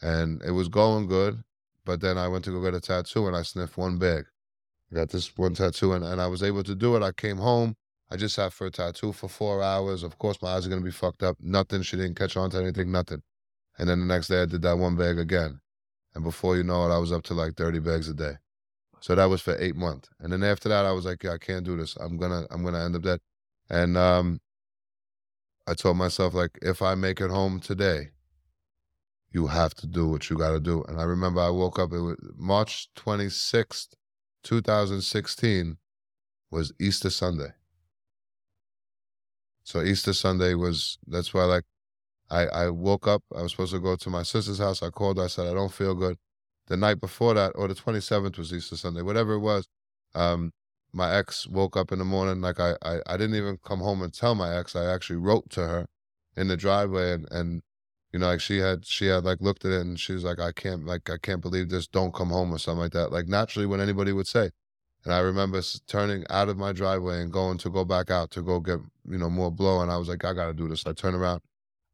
And 0.00 0.42
it 0.42 0.52
was 0.52 0.68
going 0.68 1.08
good, 1.08 1.42
but 1.84 2.00
then 2.00 2.16
I 2.16 2.28
went 2.28 2.44
to 2.44 2.52
go 2.52 2.62
get 2.62 2.74
a 2.74 2.80
tattoo 2.80 3.26
and 3.26 3.36
I 3.36 3.42
sniffed 3.42 3.76
one 3.76 3.98
bag. 3.98 4.26
I 4.90 4.94
got 4.94 5.10
this 5.10 5.36
one 5.36 5.54
tattoo 5.54 5.92
and, 5.92 6.04
and 6.04 6.20
I 6.20 6.28
was 6.28 6.42
able 6.42 6.62
to 6.62 6.74
do 6.74 6.96
it. 6.96 7.02
I 7.02 7.12
came 7.12 7.38
home. 7.38 7.76
I 8.10 8.16
just 8.16 8.34
sat 8.34 8.52
for 8.52 8.66
a 8.66 8.70
tattoo 8.70 9.12
for 9.12 9.28
four 9.28 9.62
hours. 9.62 10.02
Of 10.02 10.18
course 10.18 10.40
my 10.40 10.54
eyes 10.54 10.66
are 10.66 10.70
gonna 10.70 10.82
be 10.82 10.90
fucked 10.90 11.22
up. 11.22 11.36
Nothing. 11.40 11.82
She 11.82 11.96
didn't 11.96 12.16
catch 12.16 12.36
on 12.36 12.50
to 12.50 12.58
anything, 12.58 12.90
nothing. 12.90 13.22
And 13.78 13.88
then 13.88 14.00
the 14.00 14.06
next 14.06 14.28
day 14.28 14.42
I 14.42 14.46
did 14.46 14.62
that 14.62 14.78
one 14.78 14.96
bag 14.96 15.18
again. 15.18 15.60
And 16.14 16.24
before 16.24 16.56
you 16.56 16.62
know 16.62 16.86
it, 16.86 16.94
I 16.94 16.98
was 16.98 17.12
up 17.12 17.22
to 17.24 17.34
like 17.34 17.54
30 17.54 17.80
bags 17.80 18.08
a 18.08 18.14
day. 18.14 18.34
So 19.00 19.14
that 19.14 19.26
was 19.26 19.40
for 19.40 19.56
eight 19.60 19.76
months. 19.76 20.08
And 20.20 20.32
then 20.32 20.42
after 20.42 20.68
that, 20.68 20.84
I 20.84 20.92
was 20.92 21.04
like, 21.04 21.22
yeah, 21.22 21.32
I 21.32 21.38
can't 21.38 21.64
do 21.64 21.76
this. 21.76 21.96
I'm 21.96 22.16
gonna, 22.16 22.46
I'm 22.50 22.64
gonna 22.64 22.84
end 22.84 22.96
up 22.96 23.02
dead. 23.02 23.20
And 23.70 23.96
um, 23.96 24.40
I 25.66 25.74
told 25.74 25.98
myself, 25.98 26.34
like, 26.34 26.58
if 26.62 26.82
I 26.82 26.94
make 26.94 27.20
it 27.20 27.30
home 27.30 27.60
today, 27.60 28.10
you 29.30 29.46
have 29.48 29.74
to 29.74 29.86
do 29.86 30.08
what 30.08 30.30
you 30.30 30.38
got 30.38 30.52
to 30.52 30.60
do. 30.60 30.82
And 30.88 30.98
I 30.98 31.04
remember 31.04 31.40
I 31.40 31.50
woke 31.50 31.78
up. 31.78 31.92
It 31.92 32.00
was 32.00 32.16
March 32.36 32.88
26th, 32.96 33.88
2016, 34.42 35.76
was 36.50 36.72
Easter 36.80 37.10
Sunday. 37.10 37.52
So 39.68 39.82
Easter 39.82 40.12
Sunday 40.14 40.54
was. 40.54 40.98
That's 41.06 41.32
why, 41.34 41.44
like, 41.44 41.64
I 42.30 42.42
I 42.46 42.70
woke 42.70 43.06
up. 43.06 43.22
I 43.36 43.42
was 43.42 43.52
supposed 43.52 43.72
to 43.74 43.80
go 43.80 43.96
to 43.96 44.10
my 44.10 44.24
sister's 44.24 44.58
house. 44.58 44.82
I 44.82 44.90
called. 44.90 45.18
her, 45.18 45.24
I 45.24 45.28
said 45.28 45.46
I 45.46 45.54
don't 45.54 45.72
feel 45.72 45.94
good 45.94 46.16
the 46.68 46.76
night 46.76 47.00
before 47.00 47.34
that, 47.34 47.52
or 47.54 47.66
the 47.68 47.74
27th 47.74 48.38
was 48.38 48.52
Easter 48.52 48.76
Sunday, 48.76 49.02
whatever 49.02 49.34
it 49.34 49.40
was, 49.40 49.66
um, 50.14 50.52
my 50.92 51.14
ex 51.14 51.46
woke 51.46 51.76
up 51.76 51.92
in 51.92 51.98
the 51.98 52.04
morning. 52.04 52.40
Like 52.40 52.60
I, 52.60 52.74
I, 52.82 52.98
I 53.06 53.16
didn't 53.16 53.36
even 53.36 53.58
come 53.64 53.80
home 53.80 54.02
and 54.02 54.12
tell 54.12 54.34
my 54.34 54.56
ex. 54.56 54.76
I 54.76 54.92
actually 54.92 55.16
wrote 55.16 55.50
to 55.50 55.66
her 55.66 55.86
in 56.36 56.48
the 56.48 56.56
driveway 56.56 57.12
and, 57.12 57.28
and, 57.30 57.62
you 58.12 58.18
know, 58.18 58.26
like 58.26 58.40
she 58.40 58.58
had, 58.58 58.86
she 58.86 59.06
had 59.06 59.24
like 59.24 59.40
looked 59.40 59.64
at 59.64 59.72
it 59.72 59.80
and 59.80 59.98
she 59.98 60.12
was 60.12 60.24
like, 60.24 60.40
I 60.40 60.52
can't, 60.52 60.86
like, 60.86 61.10
I 61.10 61.18
can't 61.18 61.42
believe 61.42 61.68
this. 61.68 61.86
Don't 61.86 62.14
come 62.14 62.30
home 62.30 62.52
or 62.52 62.58
something 62.58 62.80
like 62.80 62.92
that. 62.92 63.12
Like 63.12 63.28
naturally 63.28 63.66
when 63.66 63.80
anybody 63.80 64.12
would 64.12 64.26
say. 64.26 64.50
And 65.04 65.14
I 65.14 65.20
remember 65.20 65.62
turning 65.86 66.24
out 66.28 66.48
of 66.48 66.58
my 66.58 66.72
driveway 66.72 67.22
and 67.22 67.32
going 67.32 67.58
to 67.58 67.70
go 67.70 67.84
back 67.84 68.10
out 68.10 68.30
to 68.32 68.42
go 68.42 68.60
get, 68.60 68.80
you 69.10 69.18
know, 69.18 69.30
more 69.30 69.50
blow. 69.50 69.80
And 69.80 69.90
I 69.90 69.96
was 69.96 70.08
like, 70.08 70.24
I 70.24 70.32
got 70.34 70.46
to 70.46 70.54
do 70.54 70.68
this. 70.68 70.86
I 70.86 70.92
turned 70.92 71.16
around, 71.16 71.40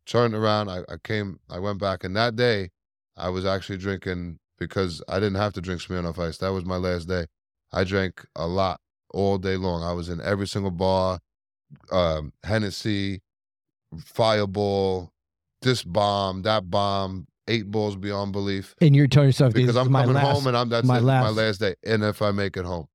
turned 0.06 0.34
around. 0.34 0.68
I, 0.68 0.80
I 0.88 0.96
came, 1.02 1.38
I 1.50 1.58
went 1.58 1.78
back. 1.78 2.04
And 2.04 2.14
that 2.16 2.36
day 2.36 2.70
I 3.16 3.28
was 3.28 3.44
actually 3.46 3.78
drinking 3.78 4.38
because 4.58 5.02
I 5.08 5.14
didn't 5.20 5.36
have 5.36 5.52
to 5.54 5.60
drink 5.60 5.80
Smirnoff 5.80 6.18
Ice. 6.18 6.38
That 6.38 6.52
was 6.52 6.64
my 6.64 6.76
last 6.76 7.08
day. 7.08 7.26
I 7.72 7.84
drank 7.84 8.24
a 8.36 8.46
lot 8.46 8.80
all 9.12 9.38
day 9.38 9.56
long. 9.56 9.82
I 9.82 9.92
was 9.92 10.08
in 10.08 10.20
every 10.20 10.46
single 10.46 10.70
bar, 10.70 11.20
um, 11.90 12.32
Hennessy, 12.44 13.20
Fireball, 13.98 15.12
this 15.62 15.82
bomb, 15.82 16.42
that 16.42 16.70
bomb, 16.70 17.26
eight 17.48 17.70
balls 17.70 17.96
beyond 17.96 18.32
belief. 18.32 18.74
And 18.80 18.94
you're 18.94 19.06
telling 19.06 19.28
yourself 19.28 19.54
Because 19.54 19.74
this 19.74 19.76
I'm 19.84 19.90
my 19.90 20.02
coming 20.02 20.16
last, 20.16 20.34
home 20.34 20.46
and 20.46 20.56
I'm 20.56 20.68
that's 20.68 20.86
my 20.86 20.98
it, 20.98 21.02
my 21.02 21.20
last- 21.28 21.36
last 21.36 21.58
day. 21.60 21.74
And 21.84 22.02
if 22.02 22.22
I 22.22 22.30
make 22.30 22.56
it 22.56 22.64
home. 22.64 22.86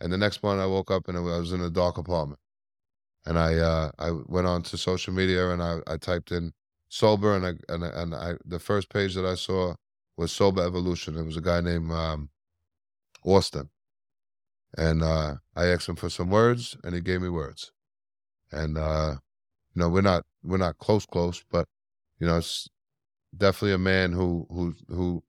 And 0.00 0.10
the 0.12 0.16
next 0.18 0.42
morning 0.42 0.62
I 0.62 0.66
woke 0.66 0.90
up 0.90 1.08
and 1.08 1.16
I 1.18 1.20
was 1.20 1.52
in 1.52 1.60
a 1.60 1.68
dark 1.68 1.98
apartment. 1.98 2.40
And 3.26 3.38
I 3.38 3.56
uh, 3.56 3.90
I 3.98 4.12
went 4.26 4.46
on 4.46 4.62
to 4.64 4.78
social 4.78 5.12
media 5.12 5.50
and 5.50 5.62
I, 5.62 5.78
I 5.86 5.96
typed 5.96 6.32
in 6.32 6.52
sober 6.88 7.36
and 7.36 7.46
I, 7.46 7.72
and 7.72 7.84
and 7.84 8.14
I 8.14 8.34
the 8.44 8.58
first 8.58 8.88
page 8.88 9.14
that 9.14 9.26
I 9.26 9.34
saw 9.34 9.74
was 10.16 10.32
Sober 10.32 10.62
Evolution. 10.62 11.16
It 11.16 11.24
was 11.24 11.36
a 11.36 11.42
guy 11.42 11.60
named 11.60 11.90
um, 11.92 12.30
Austin. 13.24 13.70
And 14.76 15.02
uh, 15.02 15.36
I 15.56 15.66
asked 15.66 15.88
him 15.88 15.96
for 15.96 16.08
some 16.08 16.30
words 16.30 16.76
and 16.84 16.94
he 16.94 17.00
gave 17.00 17.22
me 17.22 17.28
words. 17.28 17.72
And 18.52 18.78
uh, 18.78 19.16
you 19.74 19.80
know, 19.80 19.88
we're 19.88 20.02
not 20.02 20.24
we're 20.42 20.58
not 20.58 20.78
close 20.78 21.06
close, 21.06 21.44
but 21.50 21.66
you 22.18 22.26
know, 22.26 22.38
it's 22.38 22.68
definitely 23.36 23.72
a 23.72 23.78
man 23.78 24.12
who 24.12 24.46
who 24.50 24.74
who 24.88 25.22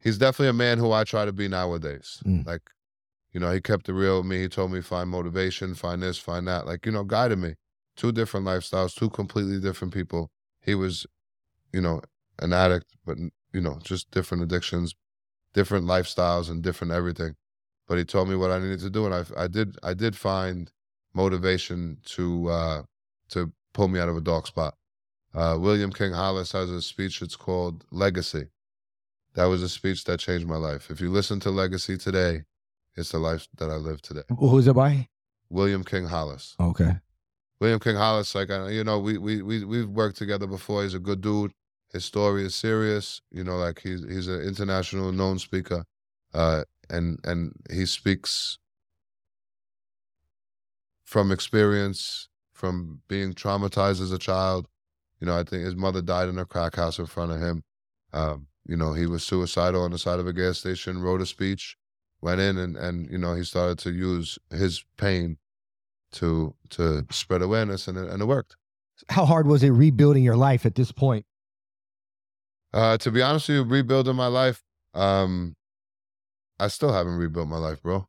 he's 0.00 0.18
definitely 0.18 0.48
a 0.48 0.54
man 0.54 0.78
who 0.78 0.92
I 0.92 1.04
try 1.04 1.24
to 1.24 1.32
be 1.32 1.48
nowadays. 1.48 2.20
Mm. 2.26 2.46
Like, 2.46 2.62
you 3.32 3.40
know, 3.40 3.52
he 3.52 3.60
kept 3.60 3.88
it 3.88 3.94
real 3.94 4.18
with 4.18 4.26
me. 4.26 4.40
He 4.42 4.48
told 4.48 4.72
me 4.72 4.80
find 4.82 5.10
motivation, 5.10 5.74
find 5.74 6.02
this, 6.02 6.18
find 6.18 6.46
that. 6.48 6.66
Like, 6.66 6.86
you 6.86 6.92
know, 6.92 7.04
guided 7.04 7.38
me. 7.38 7.54
two 7.96 8.12
different 8.12 8.46
lifestyles, 8.46 8.94
two 8.94 9.10
completely 9.10 9.60
different 9.60 9.92
people. 9.94 10.30
He 10.60 10.74
was, 10.74 11.06
you 11.72 11.80
know, 11.80 12.02
an 12.40 12.52
addict, 12.52 12.94
but 13.04 13.18
you 13.52 13.60
know, 13.60 13.78
just 13.82 14.10
different 14.10 14.42
addictions, 14.42 14.94
different 15.54 15.86
lifestyles, 15.86 16.50
and 16.50 16.62
different 16.62 16.92
everything. 16.92 17.34
But 17.88 17.98
he 17.98 18.04
told 18.04 18.28
me 18.28 18.36
what 18.36 18.50
I 18.50 18.58
needed 18.58 18.80
to 18.80 18.90
do, 18.90 19.06
and 19.06 19.14
I, 19.14 19.24
I 19.44 19.48
did, 19.48 19.76
I 19.82 19.94
did 19.94 20.16
find 20.16 20.70
motivation 21.14 21.98
to, 22.06 22.48
uh, 22.48 22.82
to 23.30 23.52
pull 23.74 23.88
me 23.88 24.00
out 24.00 24.08
of 24.08 24.16
a 24.16 24.20
dark 24.22 24.46
spot. 24.46 24.74
Uh, 25.34 25.56
William 25.60 25.92
King 25.92 26.12
Hollis 26.12 26.52
has 26.52 26.70
a 26.70 26.82
speech. 26.82 27.22
It's 27.22 27.36
called 27.36 27.84
Legacy. 27.90 28.46
That 29.34 29.46
was 29.46 29.62
a 29.62 29.68
speech 29.68 30.04
that 30.04 30.20
changed 30.20 30.46
my 30.46 30.56
life. 30.56 30.90
If 30.90 31.00
you 31.00 31.10
listen 31.10 31.40
to 31.40 31.50
Legacy 31.50 31.98
today, 31.98 32.42
it's 32.96 33.12
the 33.12 33.18
life 33.18 33.48
that 33.58 33.70
I 33.70 33.76
live 33.76 34.02
today. 34.02 34.22
Who's 34.38 34.66
it 34.66 34.74
by? 34.74 35.08
William 35.48 35.84
King 35.84 36.06
Hollis. 36.06 36.56
Okay. 36.58 36.96
William 37.60 37.78
King 37.78 37.96
Hollis, 37.96 38.34
like 38.34 38.50
I, 38.50 38.70
you 38.70 38.82
know, 38.82 38.98
we 38.98 39.18
we 39.18 39.40
we 39.42 39.64
we've 39.64 39.88
worked 39.88 40.16
together 40.16 40.46
before. 40.46 40.82
He's 40.82 40.94
a 40.94 40.98
good 40.98 41.20
dude. 41.20 41.52
His 41.92 42.04
story 42.04 42.44
is 42.44 42.54
serious. 42.54 43.20
You 43.30 43.44
know, 43.44 43.56
like 43.56 43.80
he's 43.80 44.02
he's 44.02 44.26
an 44.26 44.40
international 44.42 45.12
known 45.12 45.38
speaker, 45.38 45.84
uh, 46.34 46.64
and 46.90 47.20
and 47.24 47.52
he 47.70 47.86
speaks 47.86 48.58
from 51.04 51.30
experience, 51.30 52.28
from 52.52 53.02
being 53.06 53.34
traumatized 53.34 54.00
as 54.00 54.10
a 54.10 54.18
child. 54.18 54.66
You 55.20 55.26
know, 55.26 55.38
I 55.38 55.44
think 55.44 55.64
his 55.64 55.76
mother 55.76 56.02
died 56.02 56.28
in 56.28 56.38
a 56.38 56.44
crack 56.44 56.74
house 56.74 56.98
in 56.98 57.06
front 57.06 57.30
of 57.30 57.40
him. 57.40 57.62
Um, 58.12 58.46
you 58.66 58.76
know, 58.76 58.92
he 58.92 59.06
was 59.06 59.22
suicidal 59.22 59.82
on 59.82 59.90
the 59.92 59.98
side 59.98 60.18
of 60.18 60.26
a 60.26 60.32
gas 60.32 60.58
station. 60.58 61.00
Wrote 61.00 61.20
a 61.20 61.26
speech, 61.26 61.76
went 62.22 62.40
in, 62.40 62.56
and 62.56 62.76
and 62.76 63.10
you 63.10 63.18
know, 63.18 63.34
he 63.34 63.44
started 63.44 63.78
to 63.80 63.90
use 63.90 64.38
his 64.50 64.84
pain 64.96 65.36
to 66.12 66.54
to 66.70 67.06
spread 67.10 67.42
awareness, 67.42 67.88
and 67.88 67.98
it, 67.98 68.08
and 68.08 68.22
it 68.22 68.26
worked. 68.26 68.56
How 69.08 69.24
hard 69.24 69.46
was 69.46 69.62
it 69.62 69.70
rebuilding 69.70 70.22
your 70.22 70.36
life 70.36 70.64
at 70.64 70.76
this 70.76 70.92
point? 70.92 71.26
Uh, 72.72 72.96
to 72.98 73.10
be 73.10 73.20
honest 73.20 73.48
with 73.48 73.56
you, 73.56 73.64
rebuilding 73.64 74.16
my 74.16 74.28
life, 74.28 74.62
um, 74.94 75.56
I 76.58 76.68
still 76.68 76.92
haven't 76.92 77.16
rebuilt 77.16 77.48
my 77.48 77.58
life, 77.58 77.82
bro. 77.82 78.06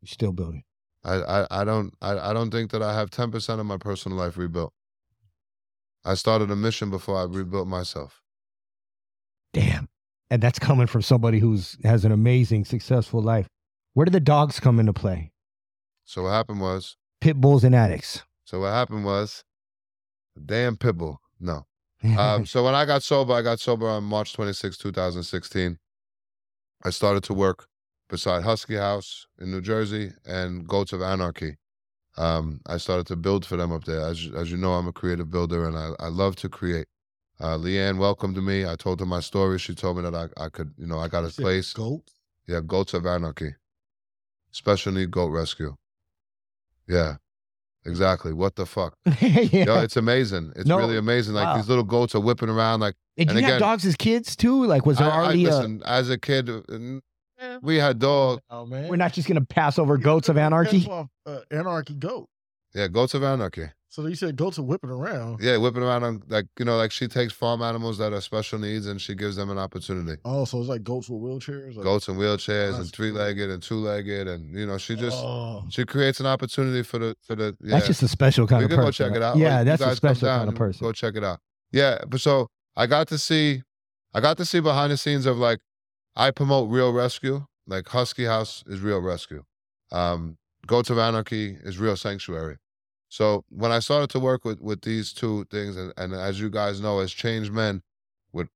You're 0.00 0.08
still 0.08 0.32
building. 0.32 0.62
I, 1.04 1.14
I, 1.14 1.60
I 1.62 1.64
don't 1.64 1.94
I, 2.00 2.30
I 2.30 2.32
don't 2.32 2.50
think 2.50 2.70
that 2.70 2.82
I 2.82 2.94
have 2.94 3.10
ten 3.10 3.30
percent 3.30 3.60
of 3.60 3.66
my 3.66 3.76
personal 3.76 4.16
life 4.16 4.38
rebuilt. 4.38 4.72
I 6.04 6.14
started 6.14 6.50
a 6.50 6.56
mission 6.56 6.90
before 6.90 7.18
I 7.18 7.24
rebuilt 7.24 7.68
myself. 7.68 8.22
Damn. 9.52 9.88
And 10.30 10.42
that's 10.42 10.58
coming 10.58 10.86
from 10.86 11.02
somebody 11.02 11.38
who's 11.38 11.76
has 11.84 12.04
an 12.04 12.12
amazing, 12.12 12.64
successful 12.66 13.22
life. 13.22 13.46
Where 13.94 14.04
do 14.04 14.10
the 14.10 14.20
dogs 14.20 14.60
come 14.60 14.78
into 14.78 14.92
play? 14.92 15.32
So 16.04 16.22
what 16.24 16.30
happened 16.30 16.60
was, 16.60 16.96
Pit 17.20 17.40
bulls 17.40 17.64
and 17.64 17.74
addicts. 17.74 18.22
so 18.44 18.60
what 18.60 18.68
happened 18.72 19.04
was, 19.04 19.42
damn 20.46 20.76
pit 20.76 20.96
bull. 20.96 21.20
No. 21.40 21.66
Um, 22.16 22.46
so 22.52 22.64
when 22.64 22.74
I 22.74 22.84
got 22.84 23.02
sober, 23.02 23.32
I 23.32 23.42
got 23.42 23.58
sober 23.60 23.88
on 23.88 24.04
March 24.04 24.32
26, 24.34 24.76
2016. 24.78 25.78
I 26.84 26.90
started 26.90 27.24
to 27.24 27.34
work 27.34 27.66
beside 28.08 28.44
Husky 28.44 28.76
House 28.76 29.26
in 29.40 29.50
New 29.50 29.60
Jersey 29.60 30.12
and 30.24 30.66
Goats 30.66 30.92
of 30.92 31.02
Anarchy. 31.02 31.56
Um, 32.16 32.60
I 32.66 32.76
started 32.78 33.06
to 33.08 33.16
build 33.16 33.44
for 33.44 33.56
them 33.56 33.72
up 33.72 33.84
there. 33.84 34.00
As, 34.00 34.24
you- 34.26 34.36
as 34.36 34.50
you 34.50 34.56
know, 34.56 34.74
I'm 34.74 34.86
a 34.88 34.92
creative 34.92 35.30
builder 35.30 35.66
and 35.66 35.76
I, 35.76 35.90
I 35.98 36.08
love 36.08 36.36
to 36.36 36.48
create. 36.48 36.86
Uh, 37.40 37.56
Leanne 37.56 37.98
welcomed 37.98 38.36
me. 38.42 38.66
I 38.66 38.74
told 38.74 38.98
her 39.00 39.06
my 39.06 39.20
story. 39.20 39.58
She 39.58 39.74
told 39.74 39.96
me 39.98 40.02
that 40.02 40.14
I, 40.14 40.44
I 40.44 40.48
could, 40.48 40.74
you 40.76 40.86
know, 40.86 40.98
I 40.98 41.08
got 41.08 41.24
a 41.24 41.28
place. 41.28 41.72
Goat. 41.72 42.02
Yeah, 42.46 42.60
Goats 42.66 42.94
of 42.94 43.06
Anarchy. 43.06 43.54
Special 44.50 44.92
need 44.92 45.10
goat 45.10 45.28
rescue. 45.28 45.76
Yeah, 46.88 47.16
exactly. 47.84 48.32
What 48.32 48.56
the 48.56 48.64
fuck? 48.66 48.94
yeah. 49.20 49.64
Yo, 49.64 49.80
it's 49.82 49.96
amazing. 49.96 50.52
It's 50.56 50.66
No, 50.66 50.78
really 50.78 50.96
amazing. 50.96 51.34
Like 51.34 51.46
wow. 51.46 51.56
these 51.56 51.68
little 51.68 51.84
goats 51.84 52.14
are 52.14 52.20
whipping 52.20 52.48
around. 52.48 52.80
Like 52.80 52.94
and, 53.18 53.28
and 53.30 53.38
you 53.38 53.44
have 53.44 53.54
again- 53.56 53.60
dogs 53.60 53.84
as 53.84 53.94
kids 53.96 54.34
too? 54.34 54.64
Like, 54.64 54.86
was 54.86 54.98
there 54.98 55.10
I, 55.10 55.14
I, 55.16 55.24
already 55.24 55.44
a? 55.44 55.50
listen, 55.50 55.82
as 55.84 56.08
a 56.10 56.18
kid, 56.18 56.48
uh, 56.48 56.62
n- 56.70 57.02
we 57.62 57.76
had 57.76 57.98
dogs. 57.98 58.40
Oh 58.50 58.64
man, 58.66 58.88
We're 58.88 58.96
not 58.96 59.12
just 59.12 59.28
gonna 59.28 59.44
pass 59.44 59.78
over 59.78 59.96
goats 59.98 60.28
of 60.30 60.36
That's 60.36 60.46
anarchy. 60.46 60.86
off, 60.88 61.08
uh, 61.26 61.40
anarchy 61.50 61.94
goat. 61.94 62.28
Yeah, 62.74 62.88
goats 62.88 63.12
of 63.14 63.22
anarchy. 63.22 63.68
So 63.90 64.06
you 64.06 64.14
said 64.14 64.36
goats 64.36 64.58
are 64.58 64.62
whipping 64.62 64.90
around. 64.90 65.40
Yeah, 65.42 65.56
whipping 65.56 65.82
around 65.82 66.04
on 66.04 66.22
like 66.28 66.46
you 66.58 66.64
know, 66.66 66.76
like 66.76 66.92
she 66.92 67.08
takes 67.08 67.32
farm 67.32 67.62
animals 67.62 67.96
that 67.98 68.12
are 68.12 68.20
special 68.20 68.58
needs 68.58 68.86
and 68.86 69.00
she 69.00 69.14
gives 69.14 69.36
them 69.36 69.48
an 69.48 69.56
opportunity. 69.58 70.20
Oh, 70.26 70.44
so 70.44 70.60
it's 70.60 70.68
like 70.68 70.84
goats 70.84 71.08
with 71.08 71.20
wheelchairs. 71.22 71.74
Like, 71.74 71.84
Goats 71.84 72.06
and 72.08 72.18
wheelchairs 72.18 72.76
and 72.76 72.92
three 72.92 73.10
legged 73.10 73.48
and 73.50 73.62
two 73.62 73.76
legged, 73.76 74.28
and 74.28 74.54
you 74.54 74.66
know, 74.66 74.76
she 74.76 74.94
just 74.94 75.16
Oh, 75.18 75.64
she 75.70 75.86
creates 75.86 76.20
an 76.20 76.26
opportunity 76.26 76.82
for 76.82 76.98
the 76.98 77.16
for 77.22 77.34
the. 77.34 77.56
Yeah. 77.62 77.70
That's 77.76 77.86
just 77.86 78.02
a 78.02 78.08
special 78.08 78.46
kind 78.46 78.60
we 78.60 78.64
of 78.66 78.70
can 78.70 78.78
person. 78.78 79.06
go 79.06 79.10
check 79.10 79.16
it 79.16 79.22
out. 79.22 79.36
Yeah, 79.38 79.48
Like, 79.56 79.58
you 79.60 79.64
that's 79.64 79.82
a 79.82 79.96
special 79.96 80.26
down 80.26 80.38
kind 80.40 80.42
of 80.42 80.48
and 80.50 80.58
person. 80.58 80.86
Go 80.86 80.92
check 80.92 81.14
it 81.16 81.24
out. 81.24 81.38
Yeah, 81.72 81.98
but 82.06 82.20
so 82.20 82.48
I 82.76 82.86
got 82.86 83.08
to 83.08 83.18
see, 83.18 83.62
I 84.14 84.20
got 84.20 84.36
to 84.36 84.44
see 84.44 84.60
behind 84.60 84.92
the 84.92 84.96
scenes 84.98 85.24
of 85.26 85.38
like, 85.38 85.60
I 86.14 86.30
promote 86.30 86.70
real 86.70 86.92
rescue. 86.92 87.46
Like 87.66 87.88
Husky 87.88 88.24
House 88.24 88.64
is 88.66 88.80
real 88.80 89.00
rescue. 89.00 89.44
Um, 89.92 90.36
Goats 90.66 90.90
of 90.90 90.98
Anarchy 90.98 91.56
is 91.62 91.78
real 91.78 91.96
sanctuary. 91.96 92.56
So 93.08 93.44
when 93.48 93.72
I 93.72 93.78
started 93.78 94.10
to 94.10 94.20
work 94.20 94.44
with 94.44 94.60
with 94.60 94.82
these 94.82 95.12
two 95.12 95.44
things, 95.50 95.76
and, 95.76 95.92
and 95.96 96.14
as 96.14 96.40
you 96.40 96.50
guys 96.50 96.80
know, 96.80 97.00
as 97.00 97.12
changed 97.12 97.52
men, 97.52 97.82
with 98.32 98.48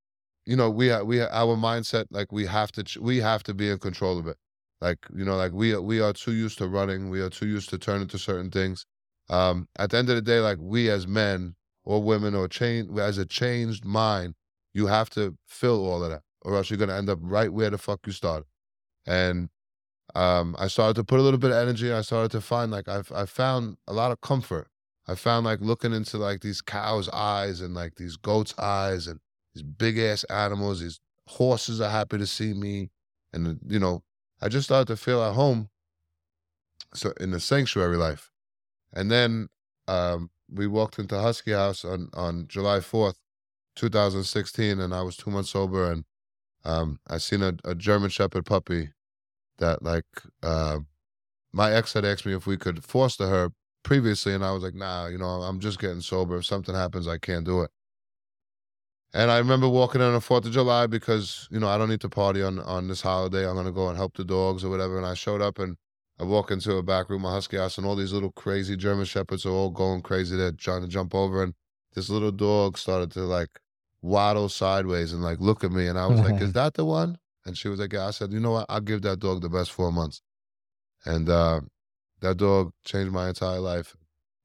you 0.47 0.57
know 0.57 0.71
we 0.71 0.95
we 1.03 1.21
our 1.23 1.57
mindset 1.57 2.07
like 2.11 2.33
we 2.33 2.47
have 2.47 2.73
to 2.73 3.01
we 3.01 3.19
have 3.19 3.43
to 3.45 3.55
be 3.55 3.71
in 3.71 3.79
control 3.79 4.19
of 4.19 4.27
it. 4.27 4.37
Like 4.81 4.99
you 5.15 5.25
know, 5.25 5.37
like 5.37 5.53
we 5.53 5.73
are, 5.75 5.81
we 5.81 6.01
are 6.01 6.13
too 6.13 6.33
used 6.33 6.59
to 6.59 6.69
running, 6.69 7.09
we 7.09 7.21
are 7.21 7.31
too 7.31 7.47
used 7.47 7.71
to 7.71 7.79
turning 7.79 8.09
to 8.09 8.19
certain 8.19 8.51
things. 8.51 8.85
Um, 9.31 9.69
at 9.79 9.91
the 9.91 9.99
end 9.99 10.11
of 10.11 10.17
the 10.17 10.23
day, 10.23 10.41
like 10.41 10.59
we 10.61 10.91
as 10.91 11.07
men 11.07 11.55
or 11.85 12.03
women 12.03 12.35
or 12.35 12.49
change 12.49 12.91
as 12.99 13.19
a 13.19 13.25
changed 13.25 13.85
mind, 13.85 14.35
you 14.75 14.87
have 14.87 15.09
to 15.11 15.37
fill 15.47 15.87
all 15.87 16.05
of 16.05 16.11
that, 16.11 16.23
or 16.43 16.57
else 16.57 16.69
you're 16.71 16.79
gonna 16.79 16.97
end 16.97 17.09
up 17.09 17.19
right 17.23 17.53
where 17.53 17.71
the 17.71 17.79
fuck 17.79 18.01
you 18.07 18.13
started. 18.13 18.47
And 19.07 19.49
um, 20.15 20.55
I 20.59 20.69
started 20.69 20.95
to 20.95 21.05
put 21.05 21.21
a 21.21 21.23
little 21.23 21.39
bit 21.39 21.51
of 21.51 21.57
energy. 21.57 21.93
I 21.93 22.03
started 22.03 22.31
to 22.33 22.41
find 22.41 22.71
like 22.71 22.89
I've 22.89 23.11
I 23.13 23.25
found 23.25 23.79
a 23.87 23.93
lot 23.93 24.13
of 24.13 24.21
comfort. 24.21 24.69
I 25.09 25.15
found 25.15 25.47
like 25.47 25.61
looking 25.61 25.93
into 25.93 26.19
like 26.19 26.41
these 26.41 26.61
cows' 26.61 27.09
eyes 27.09 27.61
and 27.61 27.75
like 27.75 27.97
these 27.97 28.17
goats' 28.17 28.55
eyes 28.59 29.07
and 29.07 29.21
these 29.55 29.63
big 29.63 29.99
ass 29.99 30.25
animals. 30.25 30.81
These 30.81 31.01
horses 31.29 31.81
are 31.81 31.91
happy 31.91 32.19
to 32.19 32.27
see 32.27 32.53
me, 32.53 32.91
and 33.33 33.59
you 33.67 33.79
know, 33.79 34.03
I 34.41 34.49
just 34.49 34.67
started 34.67 34.89
to 34.89 34.97
feel 34.97 35.23
at 35.23 35.35
home. 35.35 35.71
So 36.95 37.15
in 37.19 37.31
the 37.31 37.41
sanctuary 37.41 37.97
life, 37.97 38.31
and 38.93 39.11
then 39.11 39.49
um, 39.89 40.31
we 40.51 40.67
walked 40.67 40.99
into 40.99 41.19
Husky 41.19 41.53
House 41.53 41.87
on 41.87 42.11
on 42.13 42.49
July 42.49 42.81
fourth, 42.81 43.19
two 43.75 43.89
thousand 43.89 44.25
sixteen, 44.25 44.79
and 44.79 44.93
I 44.95 45.01
was 45.01 45.17
two 45.17 45.31
months 45.31 45.51
sober, 45.51 45.91
and 45.91 46.05
um, 46.65 47.01
I 47.09 47.17
seen 47.17 47.43
a, 47.43 47.55
a 47.65 47.75
German 47.75 48.11
Shepherd 48.11 48.45
puppy 48.45 48.91
that 49.63 49.83
like 49.83 50.05
uh, 50.43 50.81
my 51.53 51.73
ex 51.73 51.93
had 51.95 52.05
asked 52.05 52.27
me 52.27 52.35
if 52.35 52.47
we 52.47 52.57
could 52.57 52.85
foster 52.85 53.29
her 53.29 53.51
previously, 53.83 54.35
and 54.35 54.45
I 54.45 54.53
was 54.53 54.63
like, 54.63 54.75
nah, 54.75 55.07
you 55.07 55.19
know, 55.19 55.25
I'm 55.25 55.61
just 55.61 55.79
getting 55.79 56.01
sober. 56.01 56.37
If 56.37 56.47
something 56.47 56.75
happens, 56.75 57.09
I 57.09 57.19
can't 57.19 57.45
do 57.45 57.63
it. 57.63 57.71
And 59.15 59.31
I 59.31 59.39
remember 59.39 59.69
walking 59.69 60.01
in 60.01 60.07
on 60.07 60.15
the 60.15 60.21
Fourth 60.21 60.47
of 60.47 60.53
July 60.53 60.87
because 60.87 61.47
you 61.51 61.61
know 61.61 61.69
I 61.69 61.77
don't 61.79 61.91
need 61.91 62.01
to 62.01 62.09
party 62.09 62.43
on 62.43 62.59
on 62.61 62.89
this 62.89 63.03
holiday. 63.03 63.49
I'm 63.49 63.57
gonna 63.57 63.73
go 63.73 63.89
and 63.89 63.97
help 63.97 64.17
the 64.17 64.25
dogs 64.25 64.65
or 64.65 64.71
whatever. 64.71 64.97
And 64.97 65.07
I 65.07 65.15
showed 65.15 65.43
up 65.43 65.59
and 65.59 65.77
I 66.19 66.25
walk 66.25 66.51
into 66.51 66.77
a 66.77 66.83
back 66.83 67.11
room, 67.11 67.25
a 67.25 67.31
husky 67.31 67.57
house, 67.57 67.79
and 67.79 67.87
all 67.87 67.97
these 67.97 68.13
little 68.13 68.33
crazy 68.33 68.77
German 68.77 69.05
shepherds 69.05 69.45
are 69.45 69.51
all 69.51 69.71
going 69.71 70.03
crazy. 70.03 70.37
They're 70.37 70.53
trying 70.53 70.83
to 70.83 70.89
jump 70.89 71.15
over, 71.15 71.43
and 71.43 71.55
this 71.95 72.09
little 72.09 72.33
dog 72.33 72.79
started 72.79 73.11
to 73.13 73.21
like 73.21 73.51
waddle 74.01 74.49
sideways 74.49 75.13
and 75.13 75.23
like 75.23 75.41
look 75.41 75.63
at 75.63 75.73
me, 75.73 75.89
and 75.89 75.99
I 75.99 76.07
was 76.07 76.21
like, 76.21 76.41
"Is 76.41 76.53
that 76.55 76.75
the 76.75 76.85
one?" 76.85 77.19
And 77.45 77.57
she 77.57 77.69
was 77.69 77.81
like, 77.81 77.93
"Yeah." 77.93 78.07
I 78.07 78.11
said, 78.11 78.33
"You 78.33 78.41
know 78.41 78.53
what? 78.53 78.67
I'll 78.69 78.81
give 78.81 79.03
that 79.03 79.19
dog 79.19 79.43
the 79.43 79.49
best 79.49 79.73
four 79.73 79.93
months." 79.93 80.23
And 81.05 81.29
uh, 81.29 81.61
that 82.21 82.37
dog 82.37 82.73
changed 82.85 83.13
my 83.13 83.29
entire 83.29 83.59
life. 83.59 83.97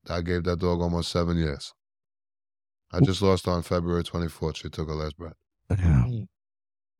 I 0.10 0.22
gave 0.22 0.44
that 0.46 0.60
dog 0.60 0.82
almost 0.82 1.12
seven 1.12 1.38
years. 1.38 1.74
I 2.92 3.02
just 3.02 3.22
lost 3.22 3.46
her 3.46 3.52
on 3.52 3.64
February 3.64 4.04
24th. 4.04 4.56
She 4.56 4.70
took 4.70 4.88
her 4.88 4.96
last 4.96 5.18
breath. 5.18 5.36
Yeah. 5.70 6.06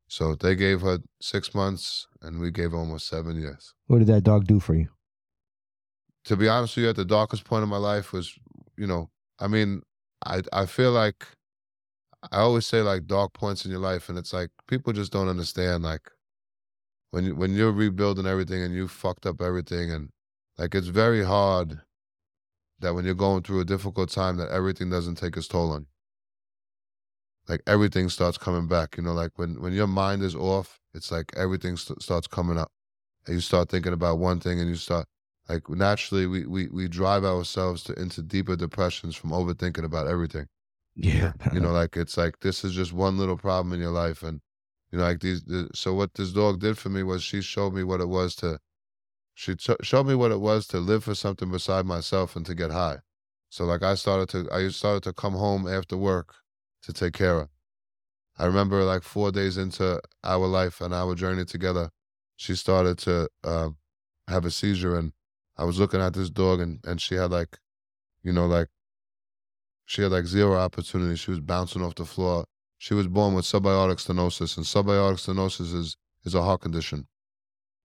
So 0.06 0.34
they 0.34 0.54
gave 0.54 0.82
her 0.82 0.98
six 1.20 1.54
months, 1.54 2.06
and 2.22 2.38
we 2.38 2.50
gave 2.50 2.72
her 2.72 2.76
almost 2.76 3.08
seven 3.08 3.40
years. 3.40 3.74
What 3.86 3.98
did 3.98 4.08
that 4.08 4.24
dog 4.24 4.46
do 4.46 4.60
for 4.60 4.74
you? 4.74 4.88
to 6.28 6.36
be 6.36 6.48
honest 6.48 6.76
with 6.76 6.84
you, 6.84 6.90
at 6.90 6.96
the 6.96 7.04
darkest 7.04 7.44
point 7.44 7.62
of 7.62 7.68
my 7.70 7.78
life 7.78 8.12
was, 8.12 8.38
you 8.76 8.86
know, 8.86 9.10
I 9.38 9.48
mean, 9.48 9.82
I 10.24 10.42
I 10.52 10.66
feel 10.66 10.92
like 10.92 11.26
I 12.22 12.38
always 12.38 12.66
say 12.66 12.82
like 12.82 13.06
dark 13.06 13.32
points 13.32 13.64
in 13.64 13.70
your 13.72 13.80
life, 13.80 14.08
and 14.08 14.16
it's 14.18 14.32
like 14.32 14.50
people 14.68 14.92
just 14.92 15.12
don't 15.12 15.28
understand 15.28 15.82
like 15.82 16.10
when 17.10 17.24
you 17.24 17.34
when 17.34 17.54
you're 17.54 17.72
rebuilding 17.72 18.26
everything 18.26 18.62
and 18.62 18.74
you 18.74 18.88
fucked 18.88 19.26
up 19.26 19.40
everything, 19.42 19.90
and 19.90 20.10
like 20.56 20.74
it's 20.74 20.88
very 20.88 21.22
hard 21.24 21.82
that 22.80 22.94
when 22.94 23.04
you're 23.04 23.14
going 23.14 23.42
through 23.42 23.60
a 23.60 23.64
difficult 23.64 24.10
time 24.10 24.36
that 24.38 24.50
everything 24.50 24.90
doesn't 24.90 25.16
take 25.16 25.36
its 25.36 25.48
toll 25.48 25.72
on 25.72 25.82
you. 25.82 25.86
Like 27.48 27.62
everything 27.66 28.08
starts 28.10 28.38
coming 28.38 28.68
back, 28.68 28.96
you 28.96 29.02
know, 29.02 29.12
like 29.14 29.32
when 29.38 29.60
when 29.60 29.72
your 29.72 29.86
mind 29.86 30.22
is 30.22 30.34
off, 30.36 30.80
it's 30.94 31.10
like 31.10 31.32
everything 31.36 31.76
st- 31.76 32.02
starts 32.02 32.26
coming 32.26 32.58
up, 32.58 32.70
and 33.26 33.34
you 33.36 33.40
start 33.40 33.70
thinking 33.70 33.92
about 33.94 34.18
one 34.18 34.40
thing, 34.40 34.60
and 34.60 34.68
you 34.68 34.76
start 34.76 35.06
like 35.48 35.68
naturally 35.70 36.26
we 36.26 36.46
we 36.46 36.68
we 36.68 36.88
drive 36.88 37.24
ourselves 37.24 37.82
to 37.84 37.94
into 38.00 38.22
deeper 38.22 38.56
depressions 38.56 39.16
from 39.16 39.30
overthinking 39.30 39.84
about 39.84 40.08
everything. 40.08 40.48
Yeah. 40.98 41.32
You 41.52 41.60
know, 41.60 41.72
like 41.72 41.96
it's 41.96 42.16
like 42.16 42.40
this 42.40 42.64
is 42.64 42.74
just 42.74 42.92
one 42.92 43.16
little 43.18 43.36
problem 43.36 43.72
in 43.72 43.80
your 43.80 43.92
life, 43.92 44.22
and 44.22 44.40
you 44.90 44.98
know, 44.98 45.04
like 45.04 45.20
these. 45.20 45.42
The, 45.44 45.70
so 45.74 45.94
what 45.94 46.14
this 46.14 46.32
dog 46.32 46.60
did 46.60 46.76
for 46.78 46.88
me 46.90 47.02
was 47.02 47.22
she 47.22 47.40
showed 47.40 47.72
me 47.74 47.84
what 47.84 48.00
it 48.00 48.08
was 48.08 48.34
to, 48.36 48.58
she 49.34 49.56
t- 49.56 49.76
showed 49.82 50.06
me 50.06 50.14
what 50.16 50.32
it 50.32 50.40
was 50.40 50.66
to 50.68 50.78
live 50.80 51.04
for 51.04 51.14
something 51.14 51.50
beside 51.50 51.86
myself 51.86 52.36
and 52.36 52.46
to 52.46 52.54
get 52.54 52.72
high. 52.72 52.98
So 53.50 53.64
like 53.64 53.82
I 53.82 53.94
started 53.96 54.28
to 54.30 54.52
I 54.54 54.68
started 54.70 55.04
to 55.04 55.12
come 55.14 55.34
home 55.34 55.66
after 55.68 55.96
work 55.96 56.36
to 56.82 56.92
take 56.92 57.14
care 57.14 57.40
of. 57.40 57.50
I 58.38 58.46
remember 58.46 58.84
like 58.84 59.02
four 59.02 59.32
days 59.32 59.58
into 59.58 60.00
our 60.24 60.46
life 60.46 60.80
and 60.80 60.94
our 60.94 61.14
journey 61.14 61.44
together, 61.44 61.90
she 62.36 62.54
started 62.54 62.98
to 63.00 63.28
uh, 63.44 63.70
have 64.28 64.44
a 64.46 64.50
seizure, 64.50 64.96
and 64.96 65.12
I 65.56 65.64
was 65.64 65.78
looking 65.80 66.00
at 66.00 66.14
this 66.14 66.30
dog, 66.30 66.60
and 66.60 66.80
and 66.84 67.00
she 67.02 67.16
had 67.16 67.30
like, 67.32 67.58
you 68.24 68.32
know, 68.32 68.46
like 68.46 68.68
she 69.88 70.02
had 70.02 70.12
like 70.12 70.26
zero 70.26 70.58
opportunity. 70.58 71.16
She 71.16 71.30
was 71.30 71.40
bouncing 71.40 71.82
off 71.82 71.94
the 71.94 72.04
floor. 72.04 72.44
She 72.76 72.92
was 72.92 73.08
born 73.08 73.34
with 73.34 73.46
subaortic 73.46 73.96
stenosis, 73.96 74.58
and 74.58 74.66
subaortic 74.66 75.16
stenosis 75.16 75.74
is 75.74 75.96
is 76.24 76.34
a 76.34 76.42
heart 76.42 76.60
condition. 76.60 77.06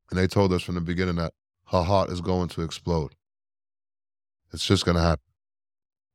And 0.09 0.19
they 0.19 0.27
told 0.27 0.51
us 0.51 0.61
from 0.61 0.75
the 0.75 0.81
beginning 0.81 1.15
that 1.15 1.31
her 1.71 1.81
heart 1.81 2.09
is 2.09 2.19
going 2.19 2.49
to 2.49 2.61
explode. 2.61 3.15
It's 4.51 4.65
just 4.65 4.83
going 4.83 4.97
to 4.97 5.01
happen. 5.01 5.23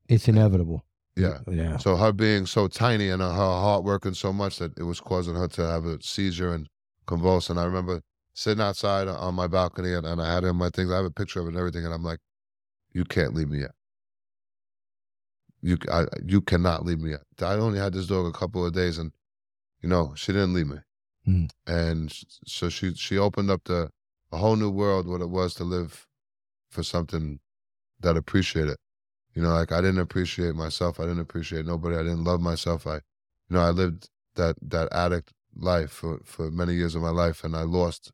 It's 0.08 0.28
inevitable. 0.28 0.84
Yeah. 1.16 1.38
Yeah. 1.48 1.78
So 1.78 1.96
her 1.96 2.12
being 2.12 2.44
so 2.44 2.68
tiny 2.68 3.08
and 3.08 3.22
her 3.22 3.32
heart 3.32 3.82
working 3.82 4.12
so 4.12 4.30
much 4.30 4.58
that 4.58 4.78
it 4.78 4.82
was 4.82 5.00
causing 5.00 5.36
her 5.36 5.48
to 5.48 5.66
have 5.66 5.86
a 5.86 6.02
seizure 6.02 6.52
and 6.52 6.68
convulse. 7.06 7.48
And 7.48 7.58
I 7.58 7.64
remember 7.64 8.02
sitting 8.34 8.62
outside 8.62 9.08
on 9.08 9.34
my 9.34 9.46
balcony 9.46 9.94
and, 9.94 10.06
and 10.06 10.20
I 10.20 10.34
had 10.34 10.44
in 10.44 10.56
my 10.56 10.68
things. 10.68 10.92
I 10.92 10.96
have 10.96 11.06
a 11.06 11.10
picture 11.10 11.40
of 11.40 11.46
it 11.46 11.50
and 11.50 11.58
everything. 11.58 11.86
And 11.86 11.94
I'm 11.94 12.04
like, 12.04 12.20
you 12.92 13.04
can't 13.04 13.34
leave 13.34 13.48
me 13.48 13.60
yet. 13.60 13.72
You, 15.60 15.76
I, 15.90 16.04
you 16.24 16.40
cannot 16.40 16.84
leave 16.84 17.00
me. 17.00 17.14
I 17.40 17.54
only 17.54 17.78
had 17.78 17.92
this 17.92 18.06
dog 18.06 18.26
a 18.26 18.38
couple 18.38 18.64
of 18.64 18.72
days 18.72 18.98
and, 18.98 19.12
you 19.82 19.88
know, 19.88 20.12
she 20.16 20.32
didn't 20.32 20.54
leave 20.54 20.68
me. 20.68 20.78
Mm. 21.26 21.50
And 21.66 22.12
so 22.46 22.68
she, 22.68 22.94
she 22.94 23.18
opened 23.18 23.50
up 23.50 23.64
the, 23.64 23.90
a 24.30 24.36
whole 24.36 24.56
new 24.56 24.70
world, 24.70 25.08
what 25.08 25.20
it 25.20 25.30
was 25.30 25.54
to 25.54 25.64
live 25.64 26.06
for 26.70 26.82
something 26.82 27.40
that 28.00 28.16
appreciated. 28.16 28.76
You 29.34 29.42
know, 29.42 29.50
like 29.50 29.72
I 29.72 29.80
didn't 29.80 30.00
appreciate 30.00 30.54
myself. 30.54 30.98
I 30.98 31.04
didn't 31.04 31.20
appreciate 31.20 31.66
nobody. 31.66 31.96
I 31.96 32.02
didn't 32.02 32.24
love 32.24 32.40
myself. 32.40 32.86
I, 32.86 32.96
you 32.96 33.50
know, 33.50 33.60
I 33.60 33.70
lived 33.70 34.08
that 34.34 34.56
that 34.62 34.92
addict 34.92 35.32
life 35.54 35.90
for 35.90 36.20
for 36.24 36.50
many 36.50 36.74
years 36.74 36.94
of 36.94 37.02
my 37.02 37.10
life, 37.10 37.44
and 37.44 37.54
I 37.54 37.62
lost, 37.62 38.12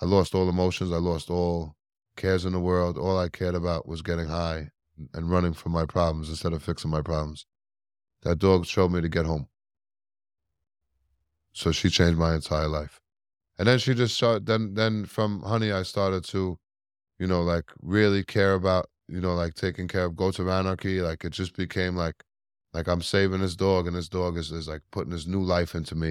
I 0.00 0.04
lost 0.04 0.34
all 0.34 0.48
emotions. 0.48 0.92
I 0.92 0.96
lost 0.96 1.30
all 1.30 1.76
cares 2.16 2.44
in 2.44 2.52
the 2.52 2.60
world. 2.60 2.98
All 2.98 3.18
I 3.18 3.28
cared 3.28 3.54
about 3.54 3.88
was 3.88 4.02
getting 4.02 4.26
high 4.26 4.70
and 5.14 5.30
running 5.30 5.54
from 5.54 5.72
my 5.72 5.86
problems 5.86 6.28
instead 6.28 6.52
of 6.52 6.62
fixing 6.62 6.90
my 6.90 7.02
problems. 7.02 7.46
That 8.22 8.38
dog 8.38 8.66
showed 8.66 8.92
me 8.92 9.00
to 9.00 9.08
get 9.08 9.26
home. 9.26 9.48
So 11.52 11.72
she 11.72 11.88
changed 11.90 12.18
my 12.18 12.34
entire 12.34 12.68
life, 12.68 13.00
and 13.58 13.68
then 13.68 13.78
she 13.78 13.94
just 13.94 14.16
started. 14.16 14.46
Then 14.46 14.74
then 14.74 15.06
from 15.06 15.42
Honey, 15.42 15.72
I 15.72 15.82
started 15.84 16.24
to, 16.26 16.58
you 17.18 17.26
know, 17.26 17.42
like 17.42 17.72
really 17.82 18.24
care 18.24 18.54
about 18.54 18.90
you 19.08 19.20
know, 19.20 19.34
like 19.34 19.54
taking 19.54 19.88
care 19.88 20.04
of 20.06 20.16
goats 20.16 20.38
of 20.38 20.48
anarchy. 20.48 21.00
Like 21.00 21.24
it 21.24 21.30
just 21.32 21.56
became 21.56 21.96
like, 21.96 22.24
like 22.74 22.88
I'm 22.88 23.02
saving 23.02 23.40
this 23.40 23.56
dog, 23.56 23.86
and 23.86 23.96
this 23.96 24.08
dog 24.08 24.36
is, 24.38 24.52
is 24.52 24.68
like 24.68 24.82
putting 24.92 25.12
this 25.12 25.26
new 25.26 25.42
life 25.42 25.74
into 25.74 25.94
me. 25.94 26.10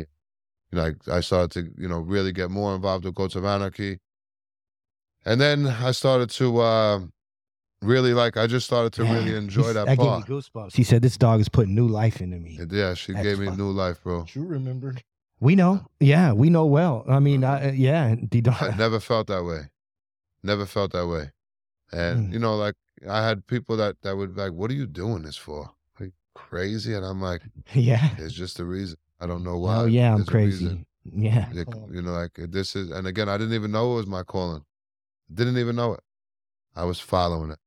You 0.72 0.78
know, 0.80 0.84
like 0.84 1.08
I 1.10 1.22
started 1.22 1.52
to, 1.54 1.82
you 1.82 1.88
know, 1.90 2.00
really 2.00 2.32
get 2.34 2.52
more 2.52 2.76
involved 2.76 3.06
with 3.06 3.16
goats 3.16 3.36
of 3.36 3.46
anarchy, 3.46 4.00
and 5.26 5.42
then 5.42 5.68
I 5.68 5.92
started 5.92 6.30
to 6.32 6.60
uh, 6.60 7.00
really 7.82 8.14
like. 8.14 8.38
I 8.38 8.48
just 8.48 8.66
started 8.66 8.94
to 8.94 9.04
really 9.04 9.36
enjoy 9.36 9.74
that 9.74 9.86
That 9.86 9.98
part. 9.98 10.26
gave 10.28 10.30
me 10.30 10.42
goosebumps. 10.42 10.76
He 10.76 10.84
said 10.84 11.02
this 11.02 11.18
dog 11.18 11.40
is 11.40 11.50
putting 11.50 11.76
new 11.76 11.88
life 11.88 12.22
into 12.22 12.38
me. 12.38 12.58
And 12.60 12.72
yeah, 12.72 12.94
she 12.94 13.14
That's 13.14 13.24
gave 13.24 13.40
me 13.40 13.48
fun. 13.48 13.58
new 13.58 13.72
life, 13.72 14.02
bro. 14.04 14.26
You 14.34 14.44
remember? 14.46 14.96
We 15.40 15.56
know. 15.56 15.86
Yeah, 16.00 16.32
we 16.34 16.50
know 16.50 16.66
well. 16.66 17.04
I 17.10 17.20
mean, 17.20 17.44
I, 17.44 17.72
yeah, 17.72 18.16
the 18.32 18.42
dog. 18.42 18.56
I 18.62 18.76
never 18.76 19.00
felt 19.00 19.28
that 19.28 19.44
way. 19.44 19.70
Never 20.44 20.66
felt 20.66 20.92
that 20.94 21.08
way. 21.08 21.32
And 21.92 22.30
Mm. 22.30 22.34
you 22.34 22.40
know, 22.40 22.56
like 22.56 22.76
I 23.08 23.26
had 23.28 23.46
people 23.48 23.78
that 23.78 24.02
that 24.02 24.16
would 24.18 24.34
be 24.36 24.42
like, 24.42 24.54
"What 24.54 24.72
are 24.72 24.76
you 24.76 24.88
doing 24.88 25.24
this 25.24 25.36
for? 25.38 25.72
Are 26.00 26.06
you 26.06 26.12
crazy?" 26.34 26.94
And 26.94 27.06
I'm 27.06 27.22
like, 27.22 27.42
yeah. 27.74 28.10
"It's 28.18 28.34
just 28.34 28.60
a 28.60 28.66
reason. 28.66 28.98
I 29.20 29.28
don't 29.28 29.44
know 29.44 29.58
why. 29.58 29.76
Oh 29.78 29.86
yeah, 29.86 30.12
I'm 30.12 30.18
There's 30.20 30.30
crazy. 30.30 30.86
Yeah. 31.04 31.50
Yeah, 31.54 31.64
you 31.92 32.02
know, 32.02 32.14
like 32.14 32.32
this 32.36 32.76
is, 32.76 32.90
and 32.90 33.06
again, 33.06 33.30
I 33.30 33.38
didn't 33.38 33.54
even 33.54 33.72
know 33.72 33.94
it 33.94 33.96
was 33.98 34.08
my 34.08 34.24
calling. 34.24 34.64
Didn't 35.32 35.58
even 35.60 35.76
know 35.76 35.94
it. 35.94 36.00
I 36.76 36.84
was 36.86 37.00
following 37.00 37.52
it. 37.52 37.60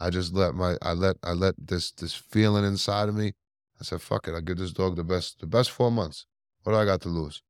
I 0.00 0.10
just 0.10 0.32
let 0.34 0.54
my, 0.54 0.76
I 0.82 0.92
let, 0.92 1.16
I 1.22 1.32
let 1.32 1.54
this, 1.58 1.90
this 1.92 2.14
feeling 2.14 2.64
inside 2.64 3.08
of 3.08 3.14
me. 3.14 3.32
I 3.80 3.84
said, 3.84 4.00
"Fuck 4.02 4.28
it. 4.28 4.34
I 4.34 4.40
give 4.40 4.58
this 4.58 4.72
dog 4.72 4.96
the 4.96 5.04
best, 5.04 5.40
the 5.40 5.46
best 5.46 5.70
four 5.70 5.90
months. 5.90 6.26
What 6.62 6.72
do 6.72 6.78
I 6.78 6.84
got 6.84 7.00
to 7.02 7.08
lose?" 7.08 7.42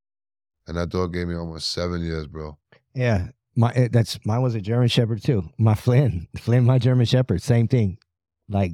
And 0.67 0.77
that 0.77 0.89
dog 0.89 1.13
gave 1.13 1.29
me 1.29 1.35
almost 1.35 1.71
seven 1.71 2.03
years, 2.03 2.27
bro. 2.27 2.57
Yeah. 2.95 3.29
My 3.57 3.73
eh, 3.75 3.89
that's 3.93 4.19
mine 4.27 4.43
was 4.43 4.55
a 4.55 4.61
German 4.61 4.89
Shepherd 4.89 5.23
too. 5.23 5.49
My 5.59 5.75
Flynn, 5.85 6.27
Flynn, 6.37 6.65
my 6.65 6.79
German 6.79 7.07
Shepherd, 7.07 7.43
same 7.43 7.69
thing. 7.69 7.99
Like 8.49 8.73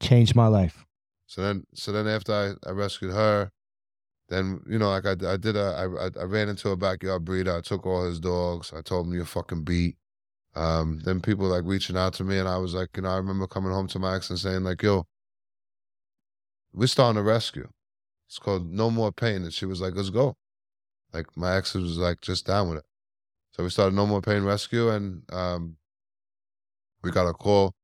changed 0.00 0.34
my 0.34 0.46
life. 0.46 0.84
So 1.26 1.42
then, 1.42 1.64
so 1.74 1.92
then 1.92 2.06
after 2.06 2.32
I, 2.32 2.68
I 2.68 2.72
rescued 2.72 3.12
her, 3.12 3.50
then 4.28 4.60
you 4.68 4.78
know, 4.78 4.90
like 4.90 5.06
I, 5.06 5.12
I 5.32 5.36
did 5.36 5.56
a, 5.56 5.60
I, 5.76 6.06
I- 6.06 6.22
I 6.22 6.24
ran 6.24 6.48
into 6.48 6.70
a 6.70 6.76
backyard 6.76 7.24
breeder. 7.24 7.56
I 7.56 7.60
took 7.60 7.86
all 7.86 8.04
his 8.04 8.20
dogs. 8.20 8.72
I 8.74 8.80
told 8.82 9.06
him 9.06 9.14
you're 9.14 9.24
fucking 9.24 9.64
beat. 9.64 9.96
Um, 10.56 11.00
then 11.04 11.20
people 11.20 11.46
like 11.46 11.64
reaching 11.64 11.96
out 11.96 12.14
to 12.14 12.24
me, 12.24 12.38
and 12.38 12.48
I 12.48 12.58
was 12.58 12.74
like, 12.74 12.90
you 12.96 13.02
know, 13.02 13.10
I 13.10 13.16
remember 13.16 13.46
coming 13.46 13.72
home 13.72 13.88
to 13.88 13.98
my 13.98 14.14
ex 14.16 14.30
and 14.30 14.38
saying 14.38 14.62
like, 14.62 14.82
yo, 14.82 15.06
we're 16.72 16.86
starting 16.86 17.18
a 17.18 17.22
rescue. 17.22 17.68
It's 18.28 18.38
called 18.38 18.70
No 18.70 18.90
More 18.90 19.12
Pain, 19.12 19.42
and 19.42 19.52
she 19.52 19.66
was 19.66 19.80
like, 19.80 19.94
let's 19.94 20.10
go. 20.10 20.36
Like 21.12 21.36
my 21.36 21.56
ex 21.56 21.74
was 21.74 21.98
like 21.98 22.20
just 22.20 22.46
down 22.46 22.68
with 22.68 22.78
it. 22.78 22.84
So 23.52 23.62
we 23.62 23.70
started 23.70 23.94
No 23.94 24.06
More 24.06 24.20
Pain 24.20 24.44
Rescue, 24.44 24.90
and 24.90 25.22
um, 25.32 25.76
we 27.02 27.10
got 27.10 27.28
a 27.28 27.32
call 27.32 27.74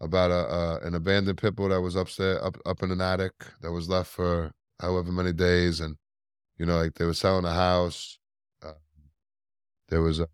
about 0.00 0.30
a 0.30 0.86
an 0.86 0.94
abandoned 0.94 1.38
pit 1.38 1.56
bull 1.56 1.68
that 1.70 1.80
was 1.80 1.96
upstairs, 1.96 2.40
up 2.42 2.56
up 2.64 2.82
in 2.82 2.90
an 2.90 3.00
attic 3.00 3.32
that 3.62 3.72
was 3.72 3.88
left 3.88 4.10
for 4.10 4.52
however 4.80 5.10
many 5.12 5.32
days, 5.32 5.80
and 5.80 5.96
you 6.58 6.66
know, 6.66 6.76
like 6.76 6.94
they 6.94 7.04
were 7.04 7.14
selling 7.14 7.44
a 7.44 7.52
house. 7.52 8.18
Uh, 8.62 8.72
there 9.88 10.02
was 10.02 10.20
a 10.20 10.28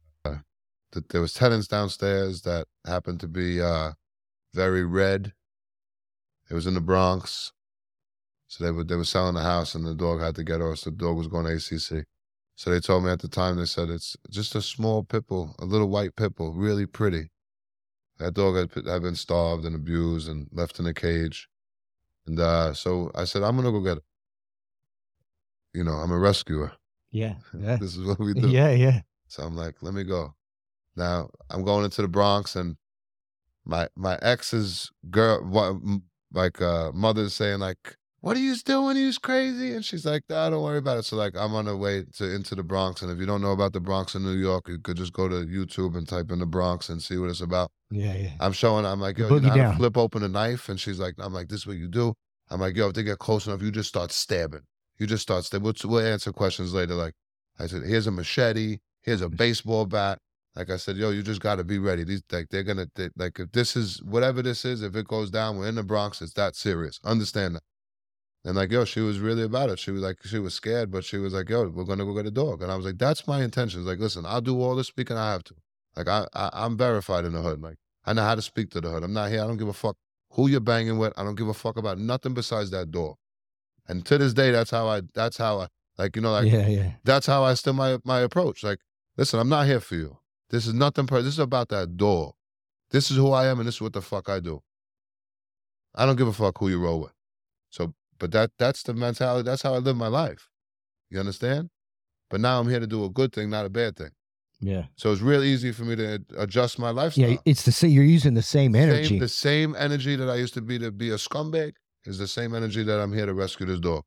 uh, 0.95 1.01
th- 1.01 1.09
there 1.11 1.21
was 1.21 1.33
tenants 1.33 1.67
downstairs 1.67 2.43
that 2.43 2.67
happened 2.87 3.21
to 3.21 3.29
be 3.29 3.61
uh, 3.61 3.93
very 4.53 4.85
red. 4.85 5.33
It 6.51 6.55
was 6.55 6.67
in 6.67 6.75
the 6.75 6.81
Bronx, 6.81 7.53
so 8.47 8.65
they 8.65 8.71
were 8.71 8.85
they 8.85 8.97
were 8.97 9.05
selling 9.05 9.35
the 9.35 9.43
house, 9.43 9.75
and 9.75 9.87
the 9.87 9.95
dog 9.95 10.21
had 10.21 10.35
to 10.37 10.45
get 10.45 10.61
her. 10.61 10.77
So 10.77 10.91
the 10.91 10.97
dog 10.97 11.16
was 11.16 11.29
going 11.29 11.47
to 11.47 11.55
ACC. 11.55 12.07
So 12.57 12.71
they 12.71 12.81
told 12.81 13.05
me 13.05 13.11
at 13.11 13.21
the 13.21 13.29
time 13.29 13.57
they 13.57 13.65
said 13.65 13.89
it's 13.89 14.16
just 14.31 14.55
a 14.55 14.62
small 14.62 15.03
pit 15.03 15.27
bull, 15.27 15.55
a 15.59 15.65
little 15.65 15.89
white 15.89 16.15
pit 16.15 16.37
bull, 16.37 16.53
really 16.53 16.87
pretty. 16.87 17.31
That 18.19 18.35
dog 18.35 18.55
had, 18.57 18.87
had 18.87 19.03
been 19.03 19.16
starved 19.16 19.65
and 19.65 19.75
abused 19.75 20.29
and 20.29 20.47
left 20.53 20.79
in 20.79 20.87
a 20.87 20.95
cage. 20.95 21.49
And 22.27 22.39
uh, 22.39 22.73
so 22.73 23.11
I 23.15 23.25
said, 23.25 23.43
I'm 23.43 23.57
going 23.57 23.66
to 23.66 23.73
go 23.73 23.81
get 23.85 23.99
it. 23.99 24.05
You 25.73 25.83
know, 25.83 25.95
I'm 25.95 26.12
a 26.12 26.19
rescuer. 26.19 26.73
Yeah. 27.11 27.35
Yeah. 27.59 27.77
This 27.77 27.97
is 27.97 28.05
what 28.07 28.21
we 28.21 28.35
do. 28.35 28.49
Yeah, 28.49 28.71
yeah. 28.71 29.01
So 29.27 29.43
I'm 29.43 29.57
like, 29.57 29.77
let 29.83 29.95
me 29.95 30.05
go. 30.05 30.35
Now 30.97 31.31
I'm 31.51 31.65
going 31.65 31.85
into 31.85 32.03
the 32.03 32.09
Bronx 32.09 32.57
and 32.57 32.77
my 33.65 33.89
my 33.97 34.19
ex's 34.23 34.91
girl, 35.11 36.01
like 36.33 36.61
uh, 36.61 36.93
mother's 36.93 37.35
saying 37.35 37.61
like, 37.61 37.97
"What 38.21 38.37
are 38.37 38.41
you 38.41 38.55
doing? 38.57 38.97
You's 38.97 39.19
crazy." 39.19 39.73
And 39.73 39.85
she's 39.85 40.05
like, 40.05 40.23
"Nah, 40.29 40.51
don't 40.51 40.62
worry 40.62 40.79
about 40.79 40.99
it." 40.99 41.05
So 41.05 41.16
like, 41.16 41.35
I'm 41.37 41.55
on 41.55 41.65
the 41.65 41.77
way 41.77 42.05
to 42.16 42.35
into 42.35 42.55
the 42.55 42.62
Bronx, 42.62 43.03
and 43.03 43.11
if 43.11 43.19
you 43.19 43.27
don't 43.27 43.41
know 43.41 43.53
about 43.53 43.73
the 43.73 43.81
Bronx 43.81 44.15
in 44.15 44.23
New 44.23 44.37
York, 44.37 44.69
you 44.69 44.79
could 44.79 44.97
just 44.97 45.12
go 45.12 45.29
to 45.29 45.47
YouTube 45.47 45.97
and 45.97 46.07
type 46.07 46.31
in 46.31 46.39
the 46.41 46.47
Bronx 46.47 46.89
and 46.89 47.03
see 47.03 47.16
what 47.16 47.31
it's 47.31 47.41
about. 47.41 47.71
Yeah, 47.91 48.15
yeah. 48.15 48.31
I'm 48.41 48.53
showing. 48.53 48.85
I'm 48.85 49.01
like, 49.01 49.19
yo, 49.19 49.29
you 49.37 49.49
know 49.49 49.49
how 49.51 49.57
to 49.73 49.77
flip 49.79 49.97
open 49.97 50.23
a 50.23 50.29
knife, 50.29 50.69
and 50.69 50.79
she's 50.79 50.99
like, 50.99 51.15
I'm 51.19 51.33
like, 51.33 51.49
this 51.49 51.61
is 51.61 51.66
what 51.66 51.77
you 51.77 51.89
do. 51.89 52.12
I'm 52.51 52.61
like, 52.61 52.77
yo, 52.77 52.89
if 52.89 52.95
they 52.95 53.03
get 53.03 53.19
close 53.19 53.47
enough, 53.47 53.62
you 53.62 53.71
just 53.71 53.89
start 53.89 54.12
stabbing. 54.12 54.62
You 54.99 55.07
just 55.07 55.23
start 55.23 55.45
stabbing. 55.45 55.65
We'll, 55.65 55.75
we'll 55.91 56.07
answer 56.07 56.33
questions 56.33 56.75
later. 56.75 56.95
Like 56.95 57.15
I 57.59 57.66
said, 57.66 57.83
here's 57.85 58.07
a 58.07 58.11
machete. 58.11 58.79
Here's 59.01 59.23
a 59.23 59.29
baseball 59.29 59.87
bat. 59.87 60.19
Like 60.56 60.70
I 60.70 60.76
said, 60.76 60.97
yo, 60.97 61.10
you 61.10 61.22
just 61.22 61.40
got 61.40 61.56
to 61.56 61.64
be 61.64 61.78
ready. 61.78 62.05
These 62.05 62.22
like 62.31 62.48
they're 62.51 62.62
gonna 62.62 62.86
they, 62.94 63.10
like 63.16 63.40
if 63.40 63.51
this 63.52 63.74
is 63.74 64.02
whatever 64.02 64.40
this 64.40 64.64
is, 64.64 64.82
if 64.82 64.94
it 64.94 65.09
goes 65.09 65.31
down, 65.31 65.59
we're 65.59 65.68
in 65.68 65.74
the 65.74 65.82
Bronx. 65.82 66.22
It's 66.22 66.35
that 66.35 66.55
serious. 66.55 67.01
Understand 67.05 67.56
that. 67.56 67.62
And 68.44 68.56
like, 68.56 68.70
yo, 68.70 68.85
she 68.85 69.01
was 69.01 69.18
really 69.18 69.43
about 69.43 69.70
it. 69.70 69.78
She 69.78 69.90
was 69.90 70.02
like, 70.02 70.18
she 70.24 70.39
was 70.39 70.55
scared, 70.55 70.90
but 70.90 71.05
she 71.05 71.16
was 71.16 71.32
like, 71.32 71.48
yo, 71.48 71.68
we're 71.68 71.85
gonna 71.85 72.05
go 72.05 72.14
get 72.14 72.26
a 72.26 72.31
dog. 72.31 72.62
And 72.62 72.70
I 72.70 72.76
was 72.76 72.85
like, 72.85 72.98
that's 72.98 73.26
my 73.26 73.43
intentions. 73.43 73.86
Like, 73.86 73.98
listen, 73.98 74.24
I'll 74.26 74.40
do 74.40 74.60
all 74.60 74.76
the 74.76 74.85
speaking 74.85 75.16
I 75.16 75.32
have 75.32 75.43
to. 75.44 75.55
Like, 75.97 76.09
I, 76.09 76.26
I 76.35 76.51
I'm 76.52 76.76
verified 76.76 77.24
in 77.24 77.32
the 77.32 77.43
hood. 77.43 77.60
Like, 77.60 77.76
I 78.05 78.12
know 78.12 78.22
how 78.22 78.35
to 78.35 78.43
speak 78.43 78.70
to 78.70 78.81
the 78.81 78.90
hood. 78.90 79.02
I'm 79.02 79.12
not 79.12 79.31
here. 79.31 79.43
I 79.43 79.47
don't 79.47 79.56
give 79.56 79.68
a 79.68 79.72
fuck 79.72 79.97
who 80.31 80.48
you're 80.48 80.60
banging 80.60 80.98
with. 80.98 81.12
I 81.16 81.24
don't 81.24 81.36
give 81.36 81.48
a 81.48 81.55
fuck 81.55 81.76
about 81.76 81.98
nothing 81.98 82.35
besides 82.35 82.70
that 82.70 82.90
dog. 82.90 83.16
And 83.89 84.05
to 84.06 84.18
this 84.18 84.35
day, 84.35 84.51
that's 84.51 84.70
how 84.70 84.89
I. 84.89 85.02
That's 85.14 85.36
how 85.36 85.60
I. 85.60 85.68
Like, 85.97 86.16
you 86.16 86.22
know, 86.22 86.32
like 86.32 86.51
yeah, 86.51 86.66
yeah. 86.66 86.93
that's 87.05 87.26
how 87.26 87.44
I 87.44 87.55
still 87.55 87.72
my 87.72 87.98
my 88.05 88.20
approach. 88.20 88.62
Like, 88.62 88.78
listen, 89.16 89.40
I'm 89.40 89.48
not 89.48 89.66
here 89.66 89.81
for 89.81 89.94
you. 89.94 90.18
This 90.55 90.68
is 90.68 90.74
nothing. 90.74 91.09
Per- 91.09 91.20
this 91.20 91.32
is 91.32 91.40
about 91.40 91.70
that 91.70 91.97
dog. 91.97 92.35
This 92.93 93.10
is 93.10 93.16
who 93.16 93.32
I 93.32 93.48
am, 93.48 93.59
and 93.59 93.66
this 93.66 93.74
is 93.74 93.81
what 93.81 93.93
the 93.93 94.01
fuck 94.01 94.28
I 94.28 94.39
do. 94.39 94.62
I 95.97 96.06
don't 96.06 96.14
give 96.14 96.28
a 96.28 96.32
fuck 96.32 96.59
who 96.59 96.68
you 96.68 96.81
roll 96.81 97.01
with. 97.01 97.12
So, 97.70 97.93
but 98.20 98.31
that 98.31 98.52
that's 98.56 98.85
the 98.85 98.94
mentality. 98.94 99.44
That's 99.44 99.62
how 99.62 99.74
I 99.74 99.78
live 99.78 99.97
my 99.97 100.06
life. 100.06 100.48
You 101.10 101.18
understand? 101.18 101.70
But 102.31 102.40
now 102.40 102.60
I'm 102.60 102.68
here 102.68 102.78
to 102.78 102.86
do 102.86 103.05
a 103.05 103.10
good 103.10 103.32
thing, 103.32 103.51
not 103.51 103.66
a 103.66 103.68
bad 103.68 103.97
thing. 103.97 104.10
Yeah. 104.60 104.85
So 104.94 105.10
it's 105.10 105.20
real 105.20 105.43
easy 105.43 105.72
for 105.72 105.82
me 105.82 105.97
to 105.97 106.24
adjust 106.39 106.78
my 106.78 106.90
lifestyle. 106.90 107.31
Yeah, 107.31 107.39
it's 107.44 107.64
the 107.64 107.72
same. 107.72 107.90
You're 107.90 108.05
using 108.05 108.35
the 108.35 108.43
same 108.43 108.76
energy. 108.76 109.09
Same, 109.09 109.18
the 109.18 109.28
same 109.28 109.74
energy 109.76 110.14
that 110.14 110.31
I 110.31 110.36
used 110.36 110.55
to 110.55 110.62
be 110.62 110.78
to 110.78 110.93
be 110.93 111.10
a 111.10 111.16
scumbag 111.16 111.72
is 112.05 112.18
the 112.18 112.28
same 112.28 112.55
energy 112.55 112.85
that 112.85 113.01
I'm 113.01 113.12
here 113.12 113.26
to 113.26 113.35
rescue 113.35 113.66
this 113.66 113.81
dog. 113.81 114.05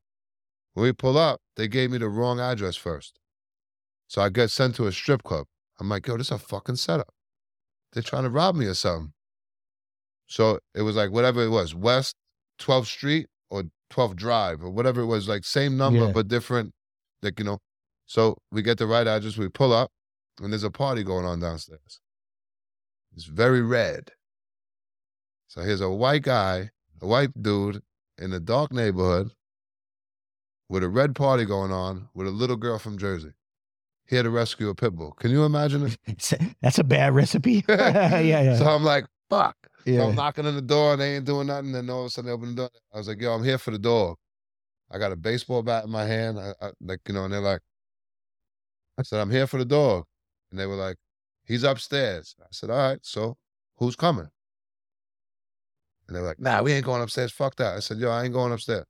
When 0.72 0.84
we 0.84 0.94
pull 0.94 1.18
up, 1.18 1.42
they 1.56 1.68
gave 1.68 1.90
me 1.90 1.98
the 1.98 2.08
wrong 2.08 2.40
address 2.40 2.74
first. 2.74 3.20
So 4.06 4.22
I 4.22 4.30
get 4.30 4.50
sent 4.50 4.76
to 4.76 4.86
a 4.86 4.92
strip 4.92 5.22
club. 5.22 5.46
I'm 5.80 5.88
like, 5.88 6.06
yo, 6.06 6.16
this 6.16 6.28
is 6.28 6.32
a 6.32 6.38
fucking 6.38 6.76
setup. 6.76 7.12
They're 7.92 8.02
trying 8.02 8.24
to 8.24 8.30
rob 8.30 8.54
me 8.56 8.66
or 8.66 8.74
something. 8.74 9.12
So 10.26 10.58
it 10.74 10.82
was 10.82 10.96
like 10.96 11.10
whatever 11.10 11.42
it 11.42 11.48
was, 11.48 11.74
West 11.74 12.14
12th 12.60 12.86
Street 12.86 13.26
or 13.50 13.64
12th 13.90 14.16
Drive 14.16 14.62
or 14.62 14.70
whatever 14.70 15.00
it 15.00 15.06
was, 15.06 15.28
like 15.28 15.44
same 15.44 15.76
number 15.76 16.06
Yeah. 16.06 16.12
but 16.12 16.28
different. 16.28 16.72
Like, 17.22 17.38
you 17.38 17.44
know. 17.44 17.58
So 18.06 18.38
we 18.50 18.62
get 18.62 18.78
the 18.78 18.86
right 18.86 19.06
address, 19.06 19.36
we 19.36 19.48
pull 19.48 19.72
up, 19.72 19.90
and 20.40 20.52
there's 20.52 20.64
a 20.64 20.70
party 20.70 21.02
going 21.04 21.24
on 21.26 21.40
downstairs. 21.40 22.00
It's 23.14 23.24
very 23.24 23.60
red. 23.62 24.12
So 25.48 25.62
here's 25.62 25.80
a 25.80 25.90
white 25.90 26.22
guy, 26.22 26.70
a 27.00 27.06
white 27.06 27.30
dude 27.42 27.82
in 28.18 28.32
a 28.32 28.40
dark 28.40 28.72
neighborhood 28.72 29.32
with 30.68 30.82
a 30.82 30.88
red 30.88 31.14
party 31.14 31.44
going 31.44 31.72
on 31.72 32.08
with 32.14 32.26
a 32.26 32.30
little 32.30 32.56
girl 32.56 32.78
from 32.78 32.98
Jersey. 32.98 33.32
He 34.08 34.16
had 34.16 34.22
to 34.22 34.30
rescue 34.30 34.70
a 34.70 34.74
pit 34.74 34.96
bull. 34.96 35.12
Can 35.12 35.30
you 35.30 35.44
imagine 35.44 35.86
it? 35.86 36.32
That's 36.62 36.78
a 36.78 36.84
bad 36.84 37.14
recipe. 37.14 37.62
yeah, 37.68 38.20
yeah. 38.20 38.56
So 38.56 38.66
I'm 38.66 38.82
like, 38.82 39.04
fuck. 39.28 39.56
So 39.84 39.90
yeah. 39.90 40.04
I'm 40.04 40.14
knocking 40.14 40.46
on 40.46 40.54
the 40.54 40.62
door 40.62 40.92
and 40.92 41.00
they 41.00 41.16
ain't 41.16 41.26
doing 41.26 41.48
nothing. 41.48 41.72
Then 41.72 41.90
all 41.90 42.00
of 42.00 42.06
a 42.06 42.10
sudden 42.10 42.28
they 42.28 42.32
open 42.32 42.54
the 42.54 42.62
door. 42.62 42.70
I 42.92 42.98
was 42.98 43.08
like, 43.08 43.20
yo, 43.20 43.32
I'm 43.32 43.44
here 43.44 43.58
for 43.58 43.70
the 43.70 43.78
dog. 43.78 44.16
I 44.90 44.98
got 44.98 45.12
a 45.12 45.16
baseball 45.16 45.62
bat 45.62 45.84
in 45.84 45.90
my 45.90 46.06
hand. 46.06 46.38
I, 46.38 46.54
I, 46.60 46.70
like, 46.80 47.00
you 47.06 47.12
know, 47.12 47.24
and 47.24 47.34
they're 47.34 47.40
like, 47.40 47.60
I 48.98 49.02
said, 49.02 49.20
I'm 49.20 49.30
here 49.30 49.46
for 49.46 49.58
the 49.58 49.66
dog. 49.66 50.04
And 50.50 50.58
they 50.58 50.64
were 50.64 50.74
like, 50.74 50.96
he's 51.44 51.62
upstairs. 51.62 52.34
I 52.40 52.46
said, 52.50 52.70
all 52.70 52.78
right, 52.78 52.98
so 53.02 53.36
who's 53.76 53.94
coming? 53.94 54.28
And 56.06 56.16
they 56.16 56.20
were 56.20 56.28
like, 56.28 56.40
nah, 56.40 56.62
we 56.62 56.72
ain't 56.72 56.86
going 56.86 57.02
upstairs. 57.02 57.30
Fuck 57.30 57.56
that. 57.56 57.76
I 57.76 57.80
said, 57.80 57.98
yo, 57.98 58.10
I 58.10 58.24
ain't 58.24 58.32
going 58.32 58.52
upstairs. 58.52 58.86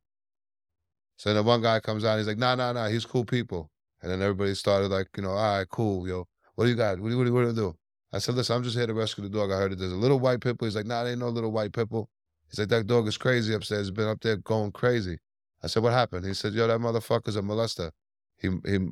So 1.16 1.34
then 1.34 1.44
one 1.44 1.60
guy 1.60 1.80
comes 1.80 2.04
out. 2.04 2.18
He's 2.18 2.28
like, 2.28 2.38
nah, 2.38 2.54
nah, 2.54 2.72
nah. 2.72 2.86
He's 2.86 3.04
cool 3.04 3.24
people. 3.24 3.68
And 4.02 4.10
then 4.10 4.22
everybody 4.22 4.54
started 4.54 4.90
like, 4.90 5.08
you 5.16 5.22
know, 5.22 5.30
all 5.30 5.58
right, 5.58 5.68
cool, 5.68 6.06
yo. 6.06 6.26
What 6.54 6.64
do 6.64 6.70
you 6.70 6.76
got? 6.76 7.00
What 7.00 7.08
do 7.08 7.14
you, 7.14 7.18
what 7.18 7.42
do 7.42 7.48
you, 7.48 7.52
do? 7.52 7.76
I 8.12 8.18
said, 8.18 8.34
listen, 8.34 8.56
I'm 8.56 8.62
just 8.62 8.76
here 8.76 8.86
to 8.86 8.94
rescue 8.94 9.24
the 9.24 9.30
dog. 9.30 9.50
I 9.50 9.56
heard 9.56 9.72
that 9.72 9.76
there's 9.78 9.92
a 9.92 9.96
little 9.96 10.18
white 10.20 10.40
pit 10.40 10.58
bull. 10.58 10.66
He's 10.66 10.76
like, 10.76 10.86
nah, 10.86 11.02
there 11.02 11.12
ain't 11.12 11.20
no 11.20 11.28
little 11.28 11.52
white 11.52 11.72
pit 11.72 11.88
bull. 11.88 12.08
He's 12.48 12.58
like, 12.58 12.68
that 12.68 12.86
dog 12.86 13.06
is 13.06 13.16
crazy 13.16 13.54
upstairs. 13.54 13.86
He's 13.86 13.90
been 13.90 14.08
up 14.08 14.20
there 14.20 14.36
going 14.36 14.72
crazy. 14.72 15.18
I 15.62 15.66
said, 15.66 15.82
what 15.82 15.92
happened? 15.92 16.24
He 16.24 16.34
said, 16.34 16.54
yo, 16.54 16.66
that 16.66 16.80
motherfucker's 16.80 17.36
a 17.36 17.42
molester. 17.42 17.90
He, 18.40 18.48
he, 18.64 18.88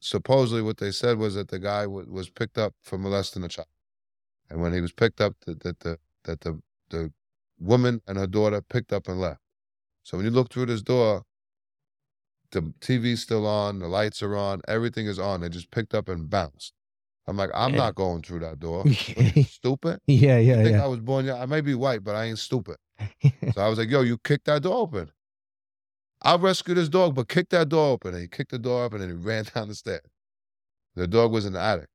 supposedly 0.00 0.62
what 0.62 0.76
they 0.78 0.90
said 0.90 1.18
was 1.18 1.34
that 1.34 1.48
the 1.48 1.58
guy 1.58 1.82
w- 1.82 2.06
was 2.10 2.30
picked 2.30 2.58
up 2.58 2.74
for 2.82 2.98
molesting 2.98 3.42
a 3.44 3.48
child. 3.48 3.68
And 4.50 4.60
when 4.60 4.72
he 4.72 4.80
was 4.80 4.92
picked 4.92 5.20
up, 5.20 5.34
that 5.46 5.60
the, 5.60 5.76
the, 5.80 5.98
that 6.24 6.40
the, 6.42 6.60
the 6.90 7.12
woman 7.58 8.00
and 8.06 8.18
her 8.18 8.26
daughter 8.26 8.62
picked 8.62 8.92
up 8.92 9.08
and 9.08 9.20
left. 9.20 9.40
So 10.02 10.16
when 10.16 10.26
you 10.26 10.30
look 10.30 10.50
through 10.50 10.66
this 10.66 10.82
door, 10.82 11.22
the 12.50 12.62
TV's 12.80 13.22
still 13.22 13.46
on, 13.46 13.78
the 13.78 13.88
lights 13.88 14.22
are 14.22 14.36
on, 14.36 14.60
everything 14.68 15.06
is 15.06 15.18
on. 15.18 15.40
They 15.40 15.48
just 15.48 15.70
picked 15.70 15.94
up 15.94 16.08
and 16.08 16.28
bounced. 16.28 16.72
I'm 17.26 17.36
like, 17.36 17.50
I'm 17.54 17.74
eh. 17.74 17.78
not 17.78 17.94
going 17.94 18.22
through 18.22 18.40
that 18.40 18.60
door. 18.60 18.84
What 18.84 19.18
are 19.18 19.22
you, 19.34 19.42
stupid. 19.44 20.00
yeah, 20.06 20.38
yeah, 20.38 20.62
think 20.62 20.76
yeah. 20.76 20.84
I 20.84 20.86
was 20.86 21.00
born? 21.00 21.24
Yeah, 21.26 21.40
I 21.42 21.46
may 21.46 21.60
be 21.60 21.74
white, 21.74 22.04
but 22.04 22.14
I 22.14 22.26
ain't 22.26 22.38
stupid. 22.38 22.76
So 23.54 23.60
I 23.62 23.68
was 23.68 23.78
like, 23.78 23.90
yo, 23.90 24.02
you 24.02 24.18
kicked 24.18 24.46
that 24.46 24.62
door 24.62 24.78
open. 24.78 25.10
I'll 26.22 26.38
rescue 26.38 26.74
this 26.74 26.88
dog, 26.88 27.14
but 27.14 27.28
kick 27.28 27.48
that 27.50 27.68
door 27.68 27.92
open. 27.92 28.14
And 28.14 28.22
he 28.22 28.28
kicked 28.28 28.50
the 28.50 28.58
door 28.58 28.84
open 28.84 29.00
and 29.00 29.10
he 29.10 29.16
ran 29.16 29.44
down 29.54 29.68
the 29.68 29.74
stairs. 29.74 30.00
The 30.94 31.06
dog 31.06 31.32
was 31.32 31.46
in 31.46 31.52
the 31.52 31.60
attic. 31.60 31.88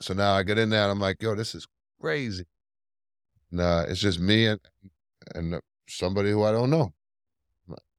So 0.00 0.12
now 0.14 0.34
I 0.34 0.42
get 0.42 0.58
in 0.58 0.70
there 0.70 0.82
and 0.82 0.90
I'm 0.90 1.00
like, 1.00 1.22
yo, 1.22 1.34
this 1.34 1.54
is 1.54 1.66
crazy. 2.00 2.44
Nah, 3.50 3.82
it's 3.82 4.00
just 4.00 4.18
me 4.20 4.46
and 4.46 4.60
and 5.34 5.60
somebody 5.88 6.30
who 6.30 6.42
I 6.42 6.52
don't 6.52 6.70
know. 6.70 6.92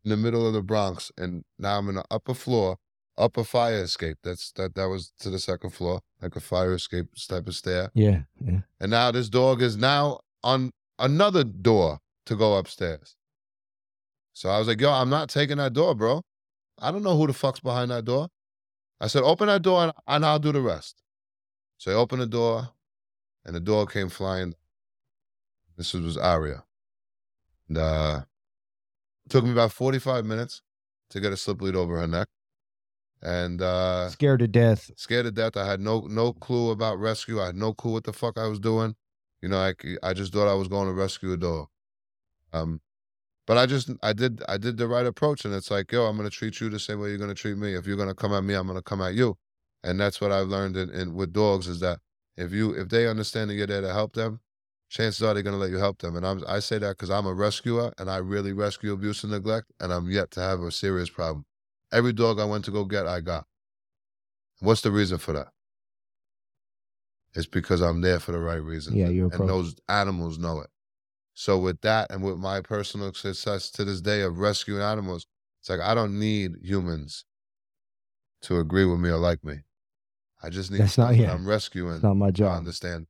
In 0.06 0.11
the 0.11 0.18
middle 0.18 0.48
of 0.48 0.53
the 0.53 0.61
Bronx. 0.61 1.11
And 1.18 1.44
now 1.60 1.80
I'm 1.80 1.90
in 1.90 1.95
the 1.95 2.06
upper 2.10 2.34
floor, 2.34 2.77
upper 3.18 3.44
fire 3.44 3.82
escape. 3.84 4.19
That's 4.23 4.52
that 4.53 4.76
that 4.76 4.88
was 4.88 5.11
to 5.19 5.30
the 5.30 5.40
second 5.40 5.72
floor, 5.72 6.02
like 6.22 6.36
a 6.36 6.40
fire 6.40 6.73
escape 6.73 7.07
type 7.27 7.48
of 7.48 7.56
stair. 7.56 7.90
yeah, 7.95 8.22
yeah. 8.40 8.60
And 8.80 8.91
now 8.91 9.11
this 9.11 9.30
dog 9.30 9.61
is 9.61 9.76
now 9.76 10.19
on 10.44 10.72
another 10.99 11.44
door 11.44 11.99
to 12.27 12.36
go 12.36 12.56
upstairs. 12.56 13.15
So 14.34 14.49
I 14.49 14.60
was 14.60 14.68
like, 14.68 14.80
yo, 14.80 14.91
I'm 14.91 15.10
not 15.10 15.30
taking 15.30 15.57
that 15.57 15.73
door, 15.73 15.95
bro. 15.95 16.22
I 16.80 16.91
don't 16.91 17.03
know 17.03 17.18
who 17.18 17.26
the 17.27 17.34
fuck's 17.34 17.60
behind 17.60 17.90
that 17.91 18.06
door. 18.06 18.27
I 18.99 19.07
said, 19.07 19.23
open 19.23 19.48
that 19.48 19.61
door 19.61 19.84
and, 19.84 19.94
and 20.07 20.26
I'll 20.26 20.40
do 20.40 20.52
the 20.52 20.61
rest. 20.61 21.02
So 21.77 21.91
I 21.91 21.95
opened 21.95 22.22
the 22.22 22.27
door 22.27 22.69
and 23.45 23.56
the 23.56 23.60
door 23.60 23.86
came 23.86 24.10
flying. 24.10 24.53
This 25.77 25.94
was, 25.94 26.18
Aria. 26.18 26.64
And 27.69 27.77
uh, 27.77 28.22
took 29.30 29.43
me 29.45 29.52
about 29.52 29.72
45 29.72 30.26
minutes 30.26 30.61
to 31.11 31.19
get 31.19 31.34
a 31.34 31.38
slip 31.38 31.61
lead 31.61 31.76
over 31.76 31.99
her 31.99 32.07
neck. 32.07 32.27
And 33.22 33.61
uh, 33.61 34.10
Scared 34.10 34.39
to 34.39 34.47
death. 34.47 34.91
scared 34.97 35.26
to 35.26 35.31
death. 35.31 35.57
I 35.57 35.65
had 35.65 35.80
no 35.80 36.02
no 36.02 36.34
clue 36.34 36.72
about 36.72 36.99
rescue. 36.99 37.41
I 37.41 37.47
had 37.47 37.56
no 37.56 37.73
clue 37.73 37.93
what 37.93 38.03
the 38.03 38.14
fuck 38.14 38.38
I 38.38 38.47
was 38.47 38.60
doing. 38.60 38.95
You 39.41 39.49
know, 39.49 39.57
i 39.60 39.73
i 40.03 40.14
just 40.14 40.34
thought 40.34 40.47
I 40.52 40.53
was 40.56 40.68
going 40.68 40.88
to 40.88 40.93
rescue 40.93 41.34
a 41.34 41.38
dog. 41.38 41.68
Um, 42.53 42.81
but 43.47 43.57
I 43.57 43.65
just 43.65 43.89
I 44.03 44.14
did 44.14 44.43
I 44.47 44.57
did 44.57 44.77
the 44.77 44.88
right 44.88 45.06
approach, 45.06 45.45
and 45.45 45.53
it's 45.53 45.72
like, 45.72 45.91
yo, 45.91 46.06
I'm 46.06 46.18
gonna 46.18 46.30
treat 46.30 46.60
you 46.61 46.69
the 46.69 46.80
same 46.80 46.99
way 46.99 47.10
you're 47.10 47.18
gonna 47.18 47.35
treat 47.35 47.57
me. 47.57 47.76
If 47.76 47.88
you're 47.88 47.97
gonna 47.97 48.15
come 48.15 48.34
at 48.34 48.43
me, 48.43 48.53
I'm 48.56 48.68
gonna 48.68 48.81
come 48.81 49.02
at 49.02 49.15
you. 49.15 49.38
And 49.84 49.99
that's 49.99 50.19
what 50.22 50.31
I've 50.31 50.47
learned 50.47 50.77
in, 50.77 50.89
in 50.91 51.14
with 51.15 51.34
dogs 51.34 51.68
is 51.68 51.80
that 51.81 51.99
if 52.38 52.52
you 52.53 52.72
if 52.73 52.89
they 52.89 53.07
understand 53.07 53.49
that 53.49 53.56
you're 53.56 53.68
there 53.68 53.81
to 53.81 53.93
help 53.93 54.14
them, 54.14 54.39
chances 54.90 55.22
are 55.24 55.34
they're 55.34 55.44
gonna 55.44 55.57
let 55.57 55.70
you 55.72 55.78
help 55.78 55.99
them. 55.99 56.16
And 56.16 56.26
I'm 56.26 56.44
I 56.48 56.60
say 56.60 56.78
that 56.80 56.90
because 56.98 57.10
I'm 57.10 57.26
a 57.26 57.34
rescuer, 57.34 57.94
and 57.98 58.10
I 58.10 58.18
really 58.18 58.53
rescue 58.53 58.94
abuse 58.94 59.24
and 59.24 59.32
neglect, 59.32 59.72
and 59.80 59.91
I'm 59.94 60.10
yet 60.10 60.32
to 60.32 60.40
have 60.41 60.60
a 60.62 60.72
serious 60.72 61.10
problem. 61.10 61.45
Every 61.91 62.14
dog 62.14 62.40
I 62.40 62.45
went 62.45 62.66
to 62.66 62.72
go 62.72 62.86
get, 62.86 63.06
I 63.07 63.22
got. 63.22 63.45
What's 64.60 64.82
the 64.82 64.91
reason 64.91 65.18
for 65.18 65.34
that? 65.34 65.48
It's 67.34 67.48
because 67.48 67.82
I'm 67.82 68.02
there 68.02 68.20
for 68.20 68.32
the 68.32 68.40
right 68.40 68.62
reason. 68.64 68.95
Yeah, 68.95 69.07
and- 69.07 69.16
your 69.16 69.34
and 69.34 69.49
those 69.49 69.76
animals 69.90 70.38
know 70.38 70.60
it. 70.62 70.70
So 71.34 71.57
with 71.60 71.82
that 71.82 72.10
and 72.12 72.24
with 72.24 72.38
my 72.38 72.62
personal 72.62 73.14
success 73.14 73.70
to 73.72 73.84
this 73.84 73.99
day 73.99 74.22
of 74.22 74.38
rescuing 74.40 74.82
animals, 74.82 75.28
it's 75.60 75.70
like 75.70 75.82
I 75.82 75.94
don't 75.94 76.18
need 76.18 76.53
humans 76.62 77.26
to 78.44 78.60
agree 78.60 78.86
with 78.86 78.99
me 78.99 79.10
or 79.10 79.18
like 79.18 79.44
me. 79.44 79.64
I 80.41 80.49
just 80.49 80.72
need 80.72 80.80
That's 80.82 80.98
not- 80.98 81.16
yeah. 81.18 81.34
I'm 81.34 81.45
rescuing 81.45 81.95
It's 81.95 82.03
not 82.03 82.14
my 82.16 82.28
to 82.28 82.32
job. 82.34 82.57
understand. 82.57 83.07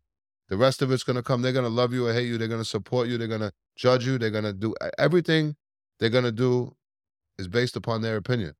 The 0.49 0.57
rest 0.57 0.81
of 0.81 0.91
it's 0.91 1.03
gonna 1.03 1.23
come. 1.23 1.41
They're 1.41 1.53
gonna 1.53 1.69
love 1.69 1.93
you 1.93 2.07
or 2.07 2.13
hate 2.13 2.27
you. 2.27 2.37
They're 2.37 2.47
gonna 2.47 2.65
support 2.65 3.07
you. 3.07 3.17
They're 3.17 3.27
gonna 3.27 3.51
judge 3.75 4.05
you. 4.05 4.17
They're 4.17 4.29
gonna 4.29 4.53
do 4.53 4.75
e, 4.83 4.87
everything. 4.97 5.55
They're 5.99 6.09
gonna 6.09 6.31
do 6.31 6.75
is 7.39 7.47
based 7.47 7.75
upon 7.75 8.01
their 8.01 8.17
opinion. 8.17 8.53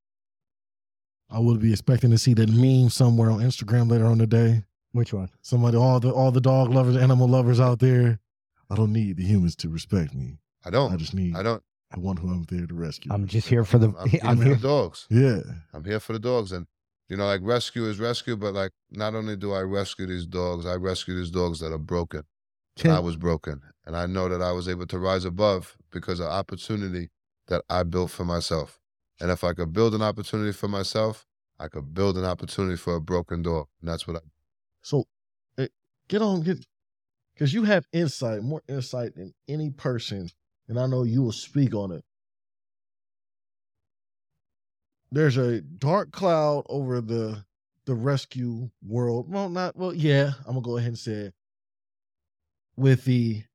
I 1.29 1.39
would 1.39 1.59
be 1.59 1.71
expecting 1.71 2.11
to 2.11 2.17
see 2.17 2.33
that 2.35 2.49
meme 2.49 2.89
somewhere 2.89 3.31
on 3.31 3.39
Instagram 3.39 3.89
later 3.89 4.05
on 4.05 4.17
today. 4.17 4.63
Which 4.91 5.13
one? 5.13 5.29
Somebody, 5.41 5.77
all 5.77 5.99
the 5.99 6.11
all 6.11 6.31
the 6.31 6.41
dog 6.41 6.69
lovers, 6.71 6.95
animal 6.95 7.27
lovers 7.27 7.59
out 7.59 7.79
there. 7.79 8.19
I 8.69 8.75
don't 8.75 8.93
need 8.93 9.17
the 9.17 9.23
humans 9.23 9.55
to 9.57 9.69
respect 9.69 10.13
me. 10.15 10.39
I 10.63 10.69
don't. 10.69 10.91
I 10.91 10.95
just 10.95 11.13
need 11.13 11.35
I 11.35 11.43
don't. 11.43 11.61
the 11.93 11.99
one 11.99 12.17
who 12.17 12.29
I'm 12.29 12.43
there 12.49 12.65
to 12.65 12.73
rescue. 12.73 13.11
I'm 13.13 13.27
just 13.27 13.47
here 13.47 13.63
for 13.63 13.77
the. 13.77 13.89
I'm, 13.89 14.09
I'm, 14.23 14.29
I'm 14.29 14.37
here 14.37 14.45
here. 14.45 14.55
for 14.55 14.61
the 14.61 14.67
dogs. 14.67 15.07
yeah. 15.09 15.39
I'm 15.73 15.83
here 15.83 15.99
for 15.99 16.13
the 16.13 16.19
dogs. 16.19 16.51
And, 16.51 16.65
you 17.09 17.17
know, 17.17 17.25
like 17.25 17.41
rescue 17.43 17.85
is 17.85 17.99
rescue, 17.99 18.35
but 18.35 18.53
like 18.53 18.71
not 18.91 19.15
only 19.15 19.35
do 19.35 19.53
I 19.53 19.61
rescue 19.61 20.07
these 20.07 20.25
dogs, 20.25 20.65
I 20.65 20.75
rescue 20.75 21.15
these 21.15 21.31
dogs 21.31 21.59
that 21.59 21.71
are 21.71 21.77
broken. 21.77 22.23
And 22.77 22.91
I 22.91 22.99
was 22.99 23.15
broken. 23.15 23.61
And 23.85 23.95
I 23.95 24.05
know 24.05 24.27
that 24.29 24.41
I 24.41 24.51
was 24.51 24.67
able 24.67 24.87
to 24.87 24.99
rise 24.99 25.25
above 25.25 25.77
because 25.91 26.19
of 26.19 26.27
opportunity 26.27 27.09
that 27.47 27.63
I 27.69 27.83
built 27.83 28.11
for 28.11 28.25
myself. 28.25 28.79
And 29.21 29.31
if 29.31 29.43
I 29.43 29.53
could 29.53 29.71
build 29.71 29.95
an 29.95 30.01
opportunity 30.01 30.51
for 30.51 30.67
myself, 30.67 31.25
I 31.59 31.69
could 31.69 31.93
build 31.93 32.17
an 32.17 32.25
opportunity 32.25 32.75
for 32.75 32.95
a 32.95 33.01
broken 33.01 33.41
dog. 33.41 33.67
And 33.79 33.89
that's 33.89 34.07
what 34.07 34.17
I 34.17 34.19
So, 34.81 35.05
eh, 35.57 35.67
get 36.09 36.21
on, 36.21 36.41
get 36.41 36.65
because 37.33 37.53
you 37.53 37.63
have 37.63 37.87
insight, 37.91 38.43
more 38.43 38.61
insight 38.67 39.15
than 39.15 39.33
any 39.47 39.69
person, 39.69 40.29
and 40.67 40.79
I 40.79 40.87
know 40.87 41.03
you 41.03 41.21
will 41.21 41.31
speak 41.31 41.73
on 41.75 41.91
it. 41.91 42.03
There's 45.15 45.37
a 45.37 45.61
dark 45.61 46.11
cloud 46.11 46.65
over 46.67 46.99
the 46.99 47.45
the 47.85 47.95
rescue 47.95 48.69
world. 48.85 49.31
Well, 49.31 49.47
not 49.47 49.77
well. 49.77 49.93
Yeah, 49.93 50.33
I'm 50.39 50.55
gonna 50.55 50.61
go 50.61 50.75
ahead 50.75 50.89
and 50.89 50.99
say 50.99 51.13
it. 51.13 51.33
With 52.75 53.05
the, 53.05 53.45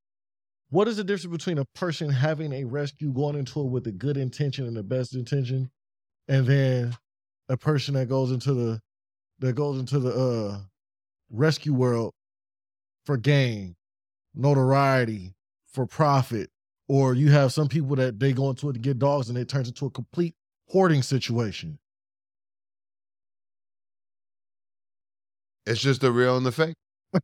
what 0.71 0.89
is 0.89 0.97
the 0.97 1.05
difference 1.05 1.31
between 1.31 1.59
a 1.59 1.67
person 1.75 2.09
having 2.09 2.55
a 2.55 2.65
rescue 2.65 3.13
going 3.13 3.37
into 3.37 3.61
it 3.61 3.67
with 3.67 3.87
a 3.87 3.93
good 3.93 4.17
intention 4.17 4.67
and 4.67 4.75
the 4.75 4.83
best 4.83 5.15
intention, 5.15 5.71
and 6.29 6.47
then 6.47 6.97
a 7.51 7.59
person 7.59 7.93
that 7.93 8.09
goes 8.09 8.33
into 8.33 8.55
the 8.55 8.81
that 9.41 9.53
goes 9.53 9.79
into 9.79 9.99
the 9.99 10.15
uh 10.15 10.61
rescue 11.31 11.75
world 11.75 12.15
for 13.05 13.19
gain, 13.19 13.77
notoriety, 14.35 15.35
for 15.69 15.85
profit, 15.85 16.49
or 16.89 17.13
you 17.13 17.31
have 17.31 17.53
some 17.53 17.69
people 17.69 17.97
that 17.97 18.19
they 18.19 18.33
go 18.33 18.49
into 18.49 18.71
it 18.71 18.73
to 18.73 18.79
get 18.79 18.99
dogs 18.99 19.29
and 19.29 19.37
it 19.37 19.51
turns 19.51 19.69
into 19.69 19.85
a 19.85 19.91
complete 19.91 20.35
hoarding 20.71 21.03
situation. 21.03 21.79
It's 25.67 25.81
just 25.81 26.01
the 26.01 26.13
real 26.13 26.37
and 26.37 26.47
the 26.47 26.53
fake. 26.53 26.77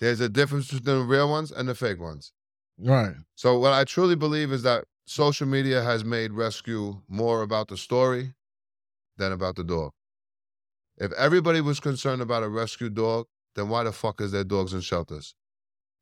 There's 0.00 0.20
a 0.20 0.28
difference 0.28 0.72
between 0.72 0.98
the 0.98 1.04
real 1.04 1.28
ones 1.28 1.52
and 1.52 1.68
the 1.68 1.74
fake 1.74 2.00
ones. 2.00 2.32
Right. 2.78 3.14
So 3.34 3.58
what 3.58 3.72
I 3.72 3.84
truly 3.84 4.16
believe 4.16 4.52
is 4.52 4.62
that 4.62 4.84
social 5.06 5.46
media 5.46 5.82
has 5.82 6.04
made 6.04 6.32
rescue 6.32 7.00
more 7.08 7.42
about 7.42 7.68
the 7.68 7.76
story 7.76 8.34
than 9.16 9.32
about 9.32 9.56
the 9.56 9.64
dog. 9.64 9.92
If 10.96 11.12
everybody 11.12 11.60
was 11.60 11.78
concerned 11.78 12.22
about 12.22 12.42
a 12.42 12.48
rescue 12.48 12.90
dog, 12.90 13.26
then 13.54 13.68
why 13.68 13.84
the 13.84 13.92
fuck 13.92 14.20
is 14.20 14.32
there 14.32 14.44
dogs 14.44 14.72
in 14.72 14.80
shelters? 14.80 15.34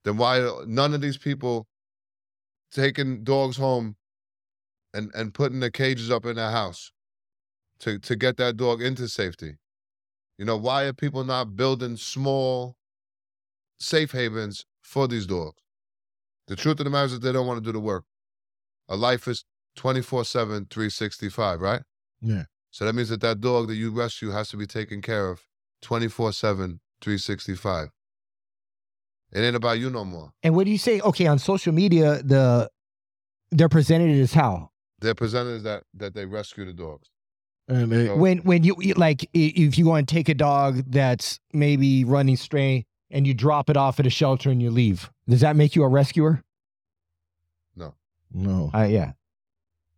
Then 0.04 0.16
why 0.16 0.62
none 0.66 0.94
of 0.94 1.00
these 1.00 1.18
people 1.18 1.66
taking 2.70 3.24
dogs 3.24 3.56
home 3.56 3.96
and, 4.96 5.10
and 5.14 5.34
putting 5.34 5.60
the 5.60 5.70
cages 5.70 6.10
up 6.10 6.24
in 6.24 6.36
their 6.36 6.50
house 6.50 6.92
to, 7.80 7.98
to 7.98 8.16
get 8.16 8.36
that 8.38 8.56
dog 8.56 8.82
into 8.82 9.08
safety? 9.08 9.56
You 10.38 10.44
know, 10.44 10.56
why 10.56 10.84
are 10.84 10.92
people 10.92 11.24
not 11.24 11.56
building 11.56 11.96
small 11.96 12.76
safe 13.78 14.12
havens 14.12 14.64
for 14.82 15.08
these 15.08 15.26
dogs? 15.26 15.62
The 16.48 16.56
truth 16.56 16.78
of 16.80 16.84
the 16.84 16.90
matter 16.90 17.06
is 17.06 17.12
that 17.12 17.22
they 17.22 17.32
don't 17.32 17.46
want 17.46 17.58
to 17.58 17.64
do 17.64 17.72
the 17.72 17.80
work. 17.80 18.04
A 18.88 18.96
life 18.96 19.26
is 19.26 19.44
24 19.76 20.24
7, 20.24 20.66
365, 20.70 21.60
right? 21.60 21.82
Yeah. 22.20 22.44
So 22.70 22.84
that 22.84 22.94
means 22.94 23.08
that 23.08 23.20
that 23.22 23.40
dog 23.40 23.68
that 23.68 23.74
you 23.74 23.90
rescue 23.90 24.30
has 24.30 24.48
to 24.50 24.56
be 24.56 24.66
taken 24.66 25.02
care 25.02 25.28
of 25.28 25.40
24 25.82 26.32
7, 26.32 26.80
365. 27.00 27.88
It 29.32 29.40
ain't 29.40 29.56
about 29.56 29.78
you 29.78 29.90
no 29.90 30.04
more. 30.04 30.32
And 30.42 30.54
what 30.54 30.64
do 30.64 30.70
you 30.70 30.78
say? 30.78 31.00
Okay, 31.00 31.26
on 31.26 31.38
social 31.38 31.72
media, 31.72 32.22
the 32.22 32.70
they're 33.50 33.68
presented 33.68 34.18
as 34.20 34.32
how 34.32 34.70
They're 35.00 35.14
presented 35.14 35.62
that, 35.64 35.84
that 35.94 36.14
they 36.14 36.24
rescue 36.24 36.64
the 36.64 36.72
dogs. 36.72 37.08
And 37.68 37.90
they, 37.90 38.06
So- 38.06 38.16
when 38.16 38.38
when 38.38 38.62
you 38.64 38.76
you- 38.80 38.94
like 38.94 39.28
if 39.34 39.76
you 39.76 39.86
want 39.86 40.08
to 40.08 40.14
take 40.14 40.28
a 40.28 40.34
dog 40.34 40.84
that's 40.90 41.40
maybe 41.52 42.04
running 42.04 42.36
stray 42.36 42.86
and 43.10 43.26
you 43.26 43.34
drop 43.34 43.68
it 43.68 43.76
off 43.76 43.98
at 44.00 44.06
a 44.06 44.10
shelter 44.10 44.50
and 44.50 44.62
you 44.62 44.70
leave, 44.70 45.10
does 45.28 45.40
that 45.40 45.56
make 45.56 45.74
you 45.76 45.82
a 45.82 45.88
rescuer? 45.88 46.42
no. 47.74 47.94
No. 48.32 48.70
Uh, 48.74 48.82
yeah, 48.84 49.12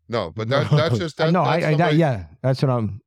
No, 0.09 0.31
but 0.35 0.49
that, 0.51 0.71
that's 0.71 0.99
just 0.99 1.21
I 1.21 1.27
that, 1.27 1.33
know. 1.33 1.45
that's 1.45 1.65
I, 1.65 1.71
I 1.73 1.75
that, 1.77 1.95
yeah, 1.95 2.25
that's 2.43 2.63
what 2.63 2.71
I'm. 2.71 3.01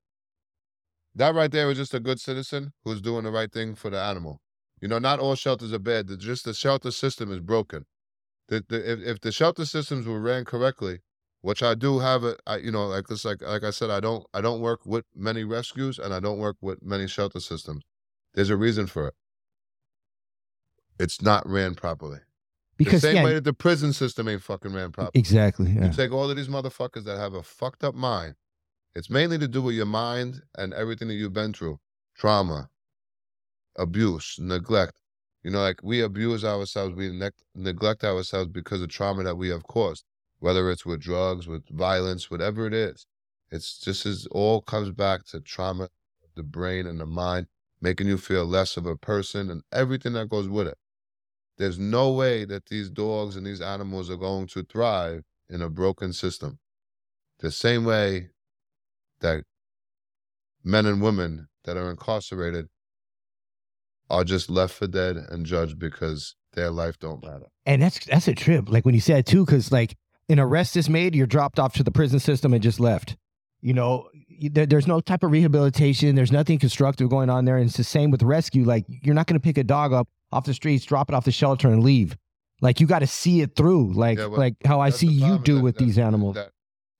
That 1.15 1.35
right 1.35 1.51
there 1.51 1.69
is 1.71 1.77
just 1.77 1.93
a 1.93 1.99
good 1.99 2.19
citizen 2.19 2.71
who's 2.85 3.01
doing 3.01 3.23
the 3.25 3.31
right 3.31 3.51
thing 3.51 3.75
for 3.75 3.89
the 3.89 3.99
animal. 3.99 4.39
You 4.81 4.87
know, 4.87 4.97
not 4.99 5.19
all 5.19 5.35
shelters 5.35 5.73
are 5.73 5.79
bad. 5.79 6.07
The- 6.07 6.17
Just 6.17 6.45
the 6.45 6.53
shelter 6.53 6.91
system 6.91 7.31
is 7.31 7.39
broken. 7.39 7.85
The, 8.47 8.63
the, 8.67 8.91
if, 8.93 8.99
if 8.99 9.19
the 9.21 9.31
shelter 9.31 9.65
systems 9.65 10.05
were 10.07 10.19
ran 10.19 10.45
correctly, 10.45 10.99
which 11.41 11.63
I 11.63 11.73
do 11.75 11.99
have 11.99 12.23
it, 12.23 12.39
I, 12.45 12.57
you 12.57 12.71
know, 12.71 12.87
like 12.87 13.05
it's 13.09 13.25
like 13.25 13.41
like 13.41 13.63
I 13.63 13.71
said, 13.71 13.89
I 13.89 13.99
don't 13.99 14.25
I 14.33 14.41
don't 14.41 14.61
work 14.61 14.85
with 14.85 15.05
many 15.15 15.43
rescues 15.43 15.99
and 15.99 16.13
I 16.13 16.19
don't 16.19 16.39
work 16.39 16.57
with 16.61 16.83
many 16.83 17.07
shelter 17.07 17.39
systems. 17.39 17.83
There's 18.33 18.49
a 18.49 18.57
reason 18.57 18.87
for 18.87 19.07
it. 19.07 19.13
It's 20.99 21.21
not 21.21 21.47
ran 21.47 21.75
properly. 21.75 22.19
Because 22.77 23.01
the 23.01 23.07
same 23.09 23.15
yeah, 23.17 23.23
way 23.23 23.33
that 23.35 23.43
the 23.43 23.53
prison 23.53 23.93
system 23.93 24.27
ain't 24.27 24.41
fucking 24.41 24.73
ran 24.73 24.91
properly. 24.91 25.19
exactly. 25.19 25.71
Yeah. 25.71 25.85
You 25.85 25.93
take 25.93 26.11
all 26.11 26.29
of 26.29 26.35
these 26.35 26.47
motherfuckers 26.47 27.03
that 27.05 27.17
have 27.17 27.33
a 27.33 27.43
fucked 27.43 27.83
up 27.83 27.93
mind. 27.93 28.35
It's 28.95 29.09
mainly 29.09 29.37
to 29.37 29.47
do 29.47 29.61
with 29.61 29.75
your 29.75 29.85
mind 29.85 30.41
and 30.57 30.73
everything 30.73 31.07
that 31.07 31.13
you've 31.13 31.33
been 31.33 31.53
through 31.53 31.79
trauma, 32.17 32.69
abuse, 33.77 34.37
neglect. 34.39 34.99
You 35.43 35.51
know, 35.51 35.61
like 35.61 35.79
we 35.83 36.01
abuse 36.01 36.43
ourselves, 36.43 36.95
we 36.95 37.11
neg- 37.11 37.33
neglect 37.55 38.03
ourselves 38.03 38.49
because 38.49 38.81
of 38.81 38.89
trauma 38.89 39.23
that 39.23 39.37
we 39.37 39.49
have 39.49 39.63
caused, 39.63 40.03
whether 40.41 40.71
it's 40.71 40.85
with 40.85 40.99
drugs, 40.99 41.47
with 41.47 41.63
violence, 41.69 42.29
whatever 42.29 42.67
it 42.67 42.73
is. 42.73 43.05
It's 43.51 43.77
just 43.77 44.05
as 44.05 44.27
all 44.31 44.61
comes 44.61 44.89
back 44.89 45.23
to 45.27 45.39
trauma, 45.39 45.87
the 46.35 46.43
brain 46.43 46.87
and 46.87 46.99
the 46.99 47.05
mind, 47.05 47.45
making 47.79 48.07
you 48.07 48.17
feel 48.17 48.45
less 48.45 48.75
of 48.75 48.85
a 48.85 48.97
person 48.97 49.49
and 49.49 49.61
everything 49.71 50.13
that 50.13 50.29
goes 50.29 50.49
with 50.49 50.67
it. 50.67 50.77
There's 51.57 51.77
no 51.77 52.11
way 52.11 52.43
that 52.45 52.65
these 52.65 52.89
dogs 52.89 53.35
and 53.35 53.45
these 53.45 53.61
animals 53.61 54.09
are 54.09 54.17
going 54.17 54.47
to 54.47 54.63
thrive 54.63 55.23
in 55.47 55.61
a 55.61 55.69
broken 55.69 56.11
system. 56.11 56.57
The 57.39 57.51
same 57.51 57.85
way 57.85 58.29
that 59.19 59.43
men 60.63 60.87
and 60.87 61.01
women 61.01 61.49
that 61.65 61.77
are 61.77 61.91
incarcerated 61.91 62.67
are 64.09 64.23
just 64.23 64.49
left 64.49 64.73
for 64.73 64.87
dead 64.87 65.17
and 65.17 65.45
judged 65.45 65.77
because 65.77 66.35
their 66.53 66.71
life 66.71 66.97
don't 66.99 67.23
matter. 67.23 67.47
And 67.65 67.81
that's 67.81 68.03
that's 68.05 68.27
a 68.27 68.33
trip. 68.33 68.69
Like 68.69 68.85
when 68.85 68.95
you 68.95 69.01
said 69.01 69.25
too, 69.27 69.45
because 69.45 69.71
like 69.71 69.95
an 70.29 70.39
arrest 70.39 70.77
is 70.77 70.89
made, 70.89 71.15
you're 71.15 71.27
dropped 71.27 71.59
off 71.59 71.73
to 71.73 71.83
the 71.83 71.91
prison 71.91 72.19
system 72.19 72.53
and 72.53 72.61
just 72.63 72.79
left. 72.79 73.15
You 73.61 73.73
know, 73.73 74.09
there, 74.39 74.65
there's 74.65 74.87
no 74.87 75.01
type 75.01 75.23
of 75.23 75.31
rehabilitation. 75.31 76.15
There's 76.15 76.31
nothing 76.31 76.57
constructive 76.59 77.09
going 77.09 77.29
on 77.29 77.45
there. 77.45 77.57
And 77.57 77.67
it's 77.67 77.77
the 77.77 77.83
same 77.83 78.09
with 78.11 78.23
rescue. 78.23 78.63
Like 78.63 78.85
you're 78.87 79.15
not 79.15 79.27
going 79.27 79.39
to 79.39 79.43
pick 79.43 79.57
a 79.57 79.63
dog 79.63 79.93
up 79.93 80.07
off 80.31 80.45
the 80.45 80.53
streets, 80.53 80.85
drop 80.85 81.09
it 81.09 81.15
off 81.15 81.25
the 81.25 81.31
shelter, 81.31 81.67
and 81.67 81.83
leave. 81.83 82.15
Like 82.61 82.79
you 82.79 82.87
got 82.87 82.99
to 82.99 83.07
see 83.07 83.41
it 83.41 83.55
through. 83.55 83.93
Like 83.93 84.17
Yeah, 84.17 84.25
like 84.25 84.55
how 84.65 84.79
I 84.79 84.89
see 84.89 85.07
you 85.07 85.37
do 85.39 85.55
that- 85.55 85.61
with 85.63 85.77
these 85.77 85.97
animals. 85.97 86.35
that- 86.35 86.51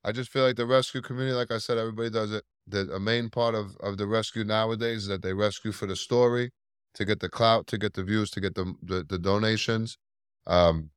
I 0.03 0.11
just 0.11 0.31
feel 0.31 0.43
like 0.43 0.56
the 0.56 0.65
rescue 0.65 0.99
community, 1.02 1.35
like 1.35 1.52
I 1.52 1.60
said, 1.60 1.77
everybody 1.77 2.10
does 2.10 2.31
it. 2.31 2.43
The 2.68 2.91
a 2.91 2.99
main 2.99 3.30
part 3.30 3.53
of, 3.53 3.76
of 3.81 3.98
the 3.98 4.07
rescue 4.07 4.43
nowadays 4.43 5.03
is 5.03 5.07
that 5.10 5.22
they 5.22 5.34
rescue 5.34 5.72
for 5.72 5.85
the 5.85 5.95
story, 5.95 6.49
to 6.95 7.06
get 7.06 7.19
the 7.19 7.30
clout, 7.30 7.68
to 7.68 7.77
get 7.77 7.93
the 7.93 8.03
views, 8.03 8.31
to 8.31 8.41
get 8.41 8.56
the 8.56 8.73
the, 8.81 9.03
the 9.07 9.19
donations. 9.19 9.98
Um, 10.48 10.89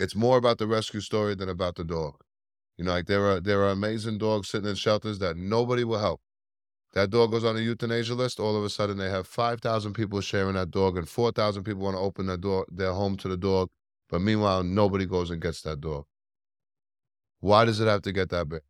it's 0.00 0.16
more 0.16 0.38
about 0.38 0.58
the 0.58 0.66
rescue 0.66 1.00
story 1.00 1.34
than 1.34 1.48
about 1.48 1.76
the 1.76 1.84
dog. 1.84 2.14
You 2.76 2.84
know, 2.84 2.92
like 2.92 3.06
there 3.06 3.26
are 3.26 3.40
there 3.40 3.60
are 3.62 3.70
amazing 3.70 4.18
dogs 4.18 4.48
sitting 4.48 4.68
in 4.68 4.74
shelters 4.74 5.18
that 5.18 5.36
nobody 5.36 5.84
will 5.84 5.98
help. 5.98 6.20
That 6.94 7.10
dog 7.10 7.30
goes 7.30 7.44
on 7.44 7.56
a 7.56 7.60
euthanasia 7.60 8.14
list. 8.14 8.40
All 8.40 8.56
of 8.56 8.64
a 8.64 8.70
sudden, 8.70 8.96
they 8.96 9.10
have 9.10 9.26
five 9.26 9.60
thousand 9.60 9.92
people 9.92 10.20
sharing 10.20 10.54
that 10.54 10.70
dog, 10.70 10.96
and 10.96 11.08
four 11.08 11.30
thousand 11.30 11.64
people 11.64 11.82
want 11.82 11.96
to 11.96 12.00
open 12.00 12.26
their 12.26 12.38
door, 12.38 12.66
their 12.70 12.92
home 12.92 13.16
to 13.18 13.28
the 13.28 13.36
dog. 13.36 13.70
But 14.08 14.22
meanwhile, 14.22 14.64
nobody 14.64 15.06
goes 15.06 15.30
and 15.30 15.40
gets 15.40 15.62
that 15.62 15.80
dog. 15.80 16.06
Why 17.40 17.64
does 17.64 17.80
it 17.80 17.86
have 17.86 18.02
to 18.02 18.12
get 18.12 18.30
that 18.30 18.48
big? 18.48 18.62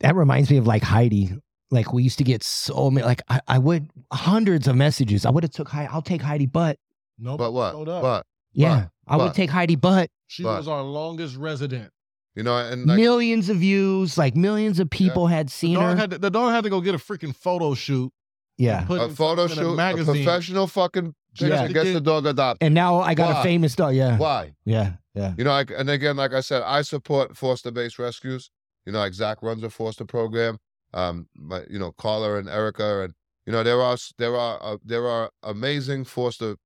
that 0.00 0.16
reminds 0.16 0.50
me 0.50 0.56
of 0.56 0.66
like 0.66 0.82
Heidi. 0.82 1.30
Like 1.70 1.92
we 1.92 2.02
used 2.02 2.18
to 2.18 2.24
get 2.24 2.42
so 2.42 2.90
many. 2.90 3.06
Like 3.06 3.22
I, 3.28 3.40
I 3.46 3.58
would 3.58 3.90
hundreds 4.12 4.66
of 4.66 4.76
messages. 4.76 5.26
I 5.26 5.30
would 5.30 5.44
have 5.44 5.52
took 5.52 5.68
Heidi. 5.68 5.88
I'll 5.92 6.02
take 6.02 6.22
Heidi, 6.22 6.46
but 6.46 6.78
Nope. 7.18 7.38
But 7.38 7.52
what? 7.52 7.72
Showed 7.72 7.88
up. 7.88 8.02
But 8.02 8.26
yeah, 9.08 9.14
I 9.14 9.16
would 9.16 9.34
take 9.34 9.50
Heidi, 9.50 9.76
but 9.76 10.10
she 10.26 10.42
but- 10.42 10.58
was 10.58 10.68
our 10.68 10.82
longest 10.82 11.36
resident. 11.36 11.90
you 12.34 12.42
know, 12.42 12.56
and 12.56 12.86
like, 12.86 12.96
millions 12.96 13.48
of 13.48 13.56
views. 13.58 14.16
Like 14.16 14.36
millions 14.36 14.78
of 14.78 14.88
people 14.90 15.26
had 15.26 15.50
seen 15.50 15.74
dog, 15.74 15.82
her. 15.82 15.96
had 15.96 16.10
to, 16.12 16.18
the 16.18 16.30
dog 16.30 16.52
had 16.52 16.64
to 16.64 16.70
go 16.70 16.80
get 16.80 16.94
a 16.94 16.98
freaking 16.98 17.34
photo 17.34 17.74
shoot. 17.74 18.12
yeah. 18.56 18.84
A 18.88 19.08
photo 19.08 19.46
shoot, 19.48 19.72
a, 19.72 19.74
magazine. 19.74 20.14
professional 20.24 20.66
fucking 20.66 21.14
picture 21.34 21.48
Yeah. 21.48 21.68
gets 21.68 21.92
the 21.92 22.00
dog 22.00 22.26
adopted. 22.26 22.64
And 22.64 22.74
now 22.74 23.00
I 23.00 23.14
got 23.14 23.34
Why? 23.34 23.40
a 23.40 23.42
famous 23.42 23.74
dog. 23.74 23.94
Yeah. 23.94 24.18
Why? 24.18 24.54
Yeah. 24.64 24.94
Yeah. 25.14 25.34
You 25.36 25.44
know, 25.44 25.50
like, 25.50 25.70
and 25.76 25.90
again, 25.90 26.16
like 26.16 26.32
I 26.32 26.40
said, 26.40 26.62
I 26.62 26.82
support 26.82 27.36
foster-based 27.36 27.98
rescues. 27.98 28.50
You 28.86 28.92
know, 28.92 29.00
like 29.00 29.14
Zach 29.14 29.42
runs 29.42 29.62
a 29.64 29.70
foster 29.70 30.04
program. 30.04 30.58
Um, 30.94 31.28
my, 31.34 31.62
you 31.68 31.78
know, 31.78 31.92
Carla 31.92 32.38
and 32.38 32.48
Erica, 32.48 33.02
and 33.02 33.12
you 33.46 33.52
know, 33.52 33.62
there 33.62 33.80
are 33.82 33.96
there 34.16 34.36
are 34.36 34.58
uh, 34.62 34.76
there 34.84 35.06
are 35.08 35.30
amazing 35.42 36.04
foster 36.04 36.56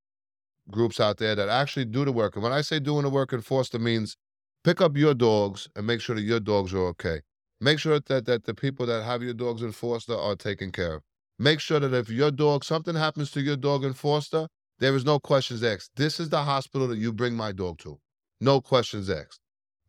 groups 0.70 1.01
out 1.01 1.18
there 1.18 1.34
that 1.34 1.48
actually 1.48 1.84
do 1.84 2.05
the 2.05 2.12
work. 2.12 2.34
And 2.34 2.43
when 2.43 2.52
I 2.52 2.60
say 2.60 2.78
doing 2.78 3.02
the 3.02 3.10
work 3.10 3.32
in 3.32 3.40
foster 3.40 3.78
means 3.78 4.16
pick 4.64 4.80
up 4.80 4.97
your 4.97 5.14
dogs 5.14 5.68
and 5.74 5.86
make 5.86 6.01
sure 6.01 6.14
that 6.14 6.22
your 6.22 6.40
dogs 6.40 6.72
are 6.72 6.86
okay. 6.89 7.20
Make 7.60 7.78
sure 7.78 8.01
that 8.01 8.26
that 8.26 8.44
the 8.44 8.55
people 8.55 8.86
that 8.86 9.05
have 9.05 9.22
your 9.22 9.34
dogs 9.34 9.62
in 9.62 9.72
foster 9.72 10.16
are 10.16 10.36
taken 10.36 10.72
care 10.72 10.94
of. 10.94 11.02
Make 11.39 11.60
sure 11.60 11.80
that 11.80 11.94
if 11.94 12.09
your 12.09 12.30
dog 12.30 12.64
something 12.64 12.94
happens 12.94 13.30
to 13.32 13.40
your 13.40 13.56
dog 13.56 13.84
in 13.84 13.93
foster, 13.93 14.48
there 14.78 14.94
is 14.97 15.05
no 15.05 15.18
questions 15.18 15.62
asked. 15.62 15.90
This 15.97 16.18
is 16.18 16.28
the 16.28 16.43
hospital 16.43 16.89
that 16.89 16.98
you 16.98 17.12
bring 17.12 17.34
my 17.34 17.52
dog 17.52 17.78
to. 17.78 18.01
No 18.40 18.60
questions 18.60 19.09
asked. 19.09 19.40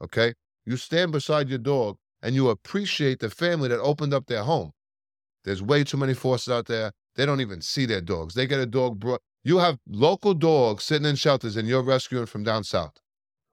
Okay? 0.02 0.34
You 0.66 0.78
stand 0.78 1.12
beside 1.12 1.50
your 1.50 1.58
dog 1.60 1.98
and 2.22 2.36
you 2.36 2.50
appreciate 2.50 3.20
the 3.20 3.30
family 3.30 3.70
that 3.70 3.80
opened 3.80 4.14
up 4.14 4.28
their 4.28 4.44
home. 4.44 4.72
There's 5.44 5.62
way 5.62 5.84
too 5.84 5.98
many 5.98 6.14
forces 6.14 6.52
out 6.54 6.68
there. 6.68 6.91
They 7.16 7.26
don't 7.26 7.41
even 7.41 7.62
see 7.62 7.86
their 7.86 8.02
dogs. 8.02 8.34
They 8.34 8.48
get 8.48 8.60
a 8.60 8.66
dog 8.66 9.00
brought. 9.00 9.22
You 9.44 9.57
have 9.57 9.78
local 9.88 10.34
dogs 10.34 10.86
sitting 10.86 11.07
in 11.07 11.15
shelters 11.15 11.57
and 11.57 11.68
you're 11.68 11.84
rescuing 11.84 12.28
from 12.28 12.44
down 12.44 12.64
south. 12.64 12.94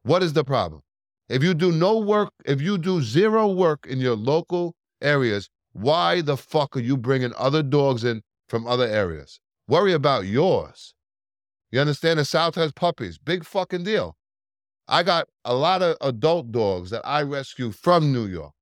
What 0.02 0.22
is 0.22 0.32
the 0.32 0.44
problem? 0.44 0.82
If 1.28 1.42
you 1.42 1.52
do 1.54 1.72
no 1.72 1.98
work, 1.98 2.32
if 2.44 2.60
you 2.60 2.78
do 2.78 3.02
zero 3.02 3.48
work 3.48 3.86
in 3.86 3.98
your 3.98 4.16
local 4.16 4.74
areas, 5.00 5.48
why 5.72 6.20
the 6.20 6.36
fuck 6.36 6.76
are 6.76 6.80
you 6.80 6.96
bringing 6.96 7.32
other 7.36 7.62
dogs 7.62 8.04
in 8.04 8.22
from 8.48 8.66
other 8.66 8.86
areas? 8.86 9.40
Worry 9.68 9.92
about 9.92 10.26
yours. 10.26 10.94
You 11.70 11.80
understand? 11.80 12.18
The 12.18 12.24
South 12.24 12.56
has 12.56 12.72
puppies. 12.72 13.18
Big 13.18 13.44
fucking 13.44 13.84
deal. 13.84 14.16
I 14.88 15.04
got 15.04 15.28
a 15.44 15.54
lot 15.54 15.82
of 15.82 15.96
adult 16.00 16.50
dogs 16.50 16.90
that 16.90 17.06
I 17.06 17.22
rescue 17.22 17.70
from 17.70 18.12
New 18.12 18.26
York. 18.26 18.52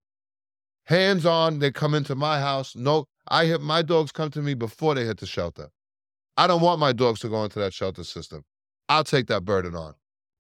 Hands 0.85 1.25
on, 1.25 1.59
they 1.59 1.71
come 1.71 1.95
into 1.95 2.15
my 2.15 2.41
house. 2.41 2.77
No, 2.77 3.07
I 3.29 3.47
hit 3.47 3.63
my 3.63 3.83
dogs 3.83 4.13
come 4.13 4.31
to 4.31 4.43
me 4.43 4.55
before 4.55 4.95
they 4.95 5.05
hit 5.05 5.19
the 5.19 5.27
shelter. 5.27 5.71
I 6.39 6.47
don't 6.47 6.63
want 6.63 6.79
my 6.79 6.93
dogs 6.93 7.19
to 7.21 7.29
go 7.29 7.43
into 7.43 7.59
that 7.59 7.75
shelter 7.75 8.05
system. 8.05 8.45
I'll 8.89 9.03
take 9.03 9.27
that 9.27 9.45
burden 9.45 9.75
on. 9.75 9.95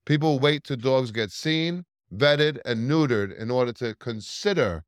People 0.06 0.38
wait 0.38 0.62
till 0.62 0.76
dogs 0.76 1.10
get 1.10 1.32
seen, 1.32 1.84
vetted, 2.14 2.60
and 2.64 2.88
neutered 2.88 3.36
in 3.36 3.50
order 3.50 3.72
to 3.74 3.96
consider 3.96 4.84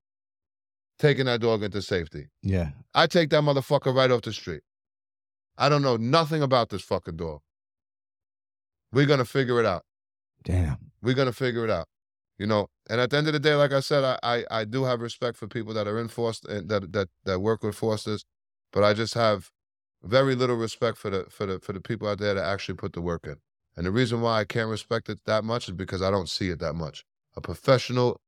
taking 1.01 1.27
that 1.27 1.41
dog 1.41 1.65
into 1.65 1.82
safety. 1.82 2.28
Yeah. 2.43 2.70
I 2.95 3.09
take 3.09 3.31
that 3.31 3.43
motherfucker 3.43 3.93
right 3.93 4.11
off 4.11 4.23
the 4.23 4.32
street. 4.32 4.62
I 5.59 5.69
don't 5.69 5.82
know 5.82 5.97
nothing 5.97 6.43
about 6.43 6.69
this 6.69 6.82
fucking 6.82 7.16
dog. 7.16 7.41
We're 8.93 9.07
gonna 9.07 9.24
figure 9.24 9.59
it 9.59 9.66
out. 9.66 9.82
Damn. 10.45 10.78
We're 11.03 11.15
gonna 11.15 11.32
figure 11.32 11.65
it 11.65 11.70
out. 11.70 11.89
You 12.39 12.47
know, 12.47 12.69
and 12.89 13.01
at 13.01 13.11
the 13.11 13.19
end 13.19 13.27
of 13.27 13.32
the 13.32 13.41
day, 13.41 13.55
like 13.55 13.73
I 13.73 13.81
said, 13.81 14.05
I 14.05 14.19
I, 14.23 14.45
I 14.61 14.65
do 14.65 14.85
have 14.85 15.01
respect 15.01 15.37
for 15.37 15.49
people 15.49 15.74
that 15.74 15.89
are 15.89 15.99
in 15.99 16.09
foster 16.09 16.49
and 16.51 16.70
eh, 16.70 16.78
that 16.78 16.93
that 16.93 17.09
that 17.24 17.41
work 17.41 17.65
with 17.65 17.74
fosters, 17.74 18.24
but 18.73 18.85
I 18.85 18.95
just 18.95 19.15
have 19.15 19.51
very 20.02 20.35
little 20.35 20.56
respect 20.56 20.98
for 20.98 21.10
the 21.10 21.27
for 21.31 21.47
the 21.47 21.59
for 21.59 21.72
the 21.72 21.81
people 21.81 22.09
out 22.09 22.18
there 22.18 22.35
that 22.35 22.44
actually 22.44 22.77
put 22.77 22.93
the 22.93 23.01
work 23.01 23.27
in. 23.27 23.36
And 23.77 23.86
the 23.86 23.90
reason 23.90 24.20
why 24.20 24.40
I 24.40 24.44
can't 24.44 24.68
respect 24.68 25.09
it 25.09 25.20
that 25.27 25.44
much 25.44 25.68
is 25.68 25.74
because 25.74 26.02
I 26.02 26.10
don't 26.10 26.28
see 26.28 26.51
it 26.51 26.59
that 26.60 26.74
much. 26.74 27.05
A 27.36 27.40
professional, 27.40 28.20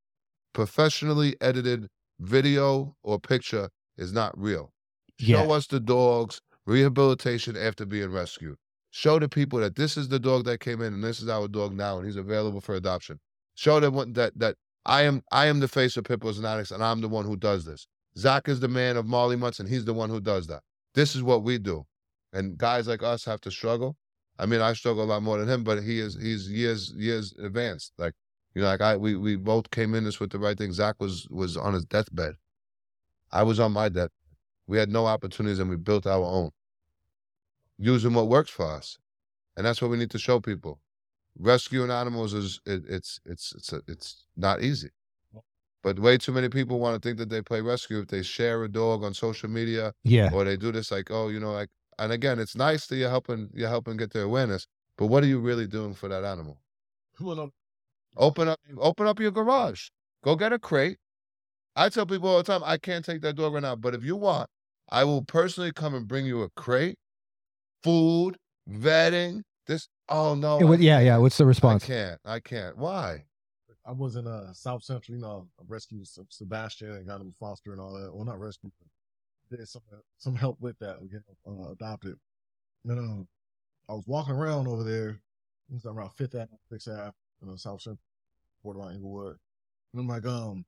professionally 0.52 1.36
edited 1.40 1.88
video 2.20 2.96
or 3.02 3.18
picture 3.18 3.68
is 3.96 4.12
not 4.12 4.38
real. 4.38 4.72
Yeah. 5.18 5.42
Show 5.42 5.52
us 5.52 5.66
the 5.66 5.80
dog's 5.80 6.40
rehabilitation 6.66 7.56
after 7.56 7.84
being 7.84 8.10
rescued. 8.10 8.56
Show 8.90 9.18
the 9.18 9.28
people 9.28 9.58
that 9.60 9.76
this 9.76 9.96
is 9.96 10.08
the 10.08 10.18
dog 10.18 10.44
that 10.44 10.60
came 10.60 10.80
in 10.82 10.94
and 10.94 11.02
this 11.02 11.20
is 11.20 11.28
our 11.28 11.48
dog 11.48 11.74
now 11.74 11.96
and 11.96 12.06
he's 12.06 12.16
available 12.16 12.60
for 12.60 12.74
adoption. 12.74 13.18
Show 13.54 13.80
them 13.80 13.94
what, 13.94 14.14
that 14.14 14.38
that 14.38 14.56
I 14.84 15.02
am 15.02 15.22
I 15.32 15.46
am 15.46 15.60
the 15.60 15.68
face 15.68 15.96
of 15.96 16.04
Pitbulls 16.04 16.36
and 16.36 16.46
Addicts 16.46 16.70
and 16.70 16.84
I'm 16.84 17.00
the 17.00 17.08
one 17.08 17.24
who 17.24 17.36
does 17.36 17.64
this. 17.64 17.86
Zach 18.16 18.48
is 18.48 18.60
the 18.60 18.68
man 18.68 18.96
of 18.96 19.06
Marley's 19.06 19.38
Mutts 19.38 19.60
and 19.60 19.68
he's 19.68 19.84
the 19.84 19.94
one 19.94 20.10
who 20.10 20.20
does 20.20 20.46
that. 20.48 20.62
This 20.94 21.14
is 21.16 21.22
what 21.22 21.42
we 21.42 21.58
do. 21.58 21.86
And 22.32 22.56
guys 22.58 22.88
like 22.88 23.02
us 23.02 23.24
have 23.24 23.40
to 23.42 23.50
struggle. 23.50 23.96
I 24.38 24.46
mean, 24.46 24.60
I 24.60 24.72
struggle 24.72 25.04
a 25.04 25.06
lot 25.06 25.22
more 25.22 25.38
than 25.38 25.48
him, 25.48 25.64
but 25.64 25.82
he 25.82 26.00
is 26.00 26.16
he's 26.20 26.50
years 26.50 26.92
years 26.96 27.34
advanced. 27.38 27.92
Like 27.98 28.14
you 28.54 28.62
know, 28.62 28.68
like 28.68 28.80
I 28.80 28.96
we 28.96 29.16
we 29.16 29.36
both 29.36 29.70
came 29.70 29.94
in 29.94 30.04
this 30.04 30.20
with 30.20 30.30
the 30.30 30.38
right 30.38 30.56
thing. 30.56 30.72
Zach 30.72 30.96
was 31.00 31.26
was 31.30 31.56
on 31.56 31.74
his 31.74 31.84
deathbed. 31.84 32.34
I 33.30 33.42
was 33.42 33.60
on 33.60 33.72
my 33.72 33.88
death. 33.88 34.10
We 34.66 34.78
had 34.78 34.90
no 34.90 35.06
opportunities 35.06 35.58
and 35.58 35.70
we 35.70 35.76
built 35.76 36.06
our 36.06 36.24
own. 36.24 36.50
Using 37.78 38.14
what 38.14 38.28
works 38.28 38.50
for 38.50 38.66
us. 38.66 38.98
And 39.56 39.66
that's 39.66 39.82
what 39.82 39.90
we 39.90 39.98
need 39.98 40.10
to 40.12 40.18
show 40.18 40.40
people. 40.40 40.80
Rescuing 41.38 41.90
animals 41.90 42.34
is 42.34 42.60
it, 42.66 42.84
it's 42.88 43.20
it's 43.26 43.54
it's 43.54 43.72
a, 43.72 43.82
it's 43.88 44.26
not 44.36 44.62
easy. 44.62 44.90
But 45.82 45.98
way 45.98 46.16
too 46.16 46.32
many 46.32 46.48
people 46.48 46.78
want 46.78 47.00
to 47.00 47.06
think 47.06 47.18
that 47.18 47.28
they 47.28 47.42
play 47.42 47.60
rescue 47.60 47.98
if 48.00 48.08
they 48.08 48.22
share 48.22 48.62
a 48.62 48.68
dog 48.68 49.02
on 49.02 49.14
social 49.14 49.48
media 49.50 49.92
Yeah. 50.04 50.30
or 50.32 50.44
they 50.44 50.56
do 50.56 50.70
this 50.70 50.90
like, 50.92 51.10
oh, 51.10 51.28
you 51.28 51.40
know, 51.40 51.52
like 51.52 51.68
and 51.98 52.12
again, 52.12 52.38
it's 52.38 52.56
nice 52.56 52.86
that 52.86 52.96
you're 52.96 53.10
helping 53.10 53.50
you're 53.52 53.68
helping 53.68 53.96
get 53.96 54.12
their 54.12 54.22
awareness, 54.22 54.66
but 54.96 55.06
what 55.06 55.22
are 55.22 55.26
you 55.26 55.40
really 55.40 55.66
doing 55.66 55.92
for 55.94 56.08
that 56.08 56.24
animal? 56.24 56.58
Well, 57.20 57.36
no, 57.36 57.50
Open 58.16 58.48
up 58.48 58.60
open 58.78 59.06
up 59.06 59.18
your 59.20 59.30
garage. 59.30 59.88
Go 60.22 60.36
get 60.36 60.52
a 60.52 60.58
crate. 60.58 60.98
I 61.74 61.88
tell 61.88 62.04
people 62.06 62.28
all 62.28 62.36
the 62.36 62.42
time, 62.44 62.62
I 62.64 62.76
can't 62.76 63.04
take 63.04 63.22
that 63.22 63.34
dog 63.34 63.54
right 63.54 63.62
now, 63.62 63.74
but 63.76 63.94
if 63.94 64.04
you 64.04 64.14
want, 64.16 64.48
I 64.90 65.04
will 65.04 65.22
personally 65.22 65.72
come 65.72 65.94
and 65.94 66.06
bring 66.06 66.26
you 66.26 66.42
a 66.42 66.50
crate, 66.50 66.98
food, 67.82 68.36
vetting. 68.70 69.42
This 69.66 69.88
oh 70.08 70.34
no. 70.34 70.58
Wa- 70.58 70.74
yeah, 70.74 71.00
yeah. 71.00 71.16
What's 71.16 71.38
the 71.38 71.46
response? 71.46 71.84
I 71.84 71.86
can't. 71.86 72.20
I 72.24 72.40
can't. 72.40 72.76
Why? 72.76 73.24
I 73.84 73.92
was 73.92 74.16
in 74.16 74.26
uh 74.26 74.52
South 74.52 74.84
Central, 74.84 75.16
you 75.16 75.22
know, 75.22 75.48
I 75.58 75.62
rescued 75.66 76.06
Sebastian 76.28 76.92
and 76.92 77.06
got 77.06 77.20
him 77.20 77.34
foster 77.38 77.72
and 77.72 77.80
all 77.80 77.92
that. 77.94 78.14
Well, 78.14 78.24
not 78.24 78.40
rescued, 78.40 78.72
but 78.78 79.58
did 79.58 79.68
some 79.68 79.82
some 80.18 80.34
help 80.36 80.60
with 80.60 80.78
that. 80.78 81.00
We 81.00 81.08
uh, 81.46 81.72
adopted. 81.72 82.16
And 82.84 82.98
um, 82.98 83.28
I 83.88 83.94
was 83.94 84.06
walking 84.06 84.34
around 84.34 84.68
over 84.68 84.84
there. 84.84 85.10
It 85.10 85.74
was 85.74 85.86
around 85.86 86.10
Fifth 86.10 86.34
Ave, 86.34 86.48
Sixth 86.70 86.88
Ave, 86.88 87.12
you 87.40 87.48
know, 87.48 87.56
South 87.56 87.80
Central, 87.80 88.00
borderline 88.62 88.96
Inglewood. 88.96 89.36
And 89.92 90.00
I'm 90.00 90.08
like, 90.08 90.26
um, 90.26 90.64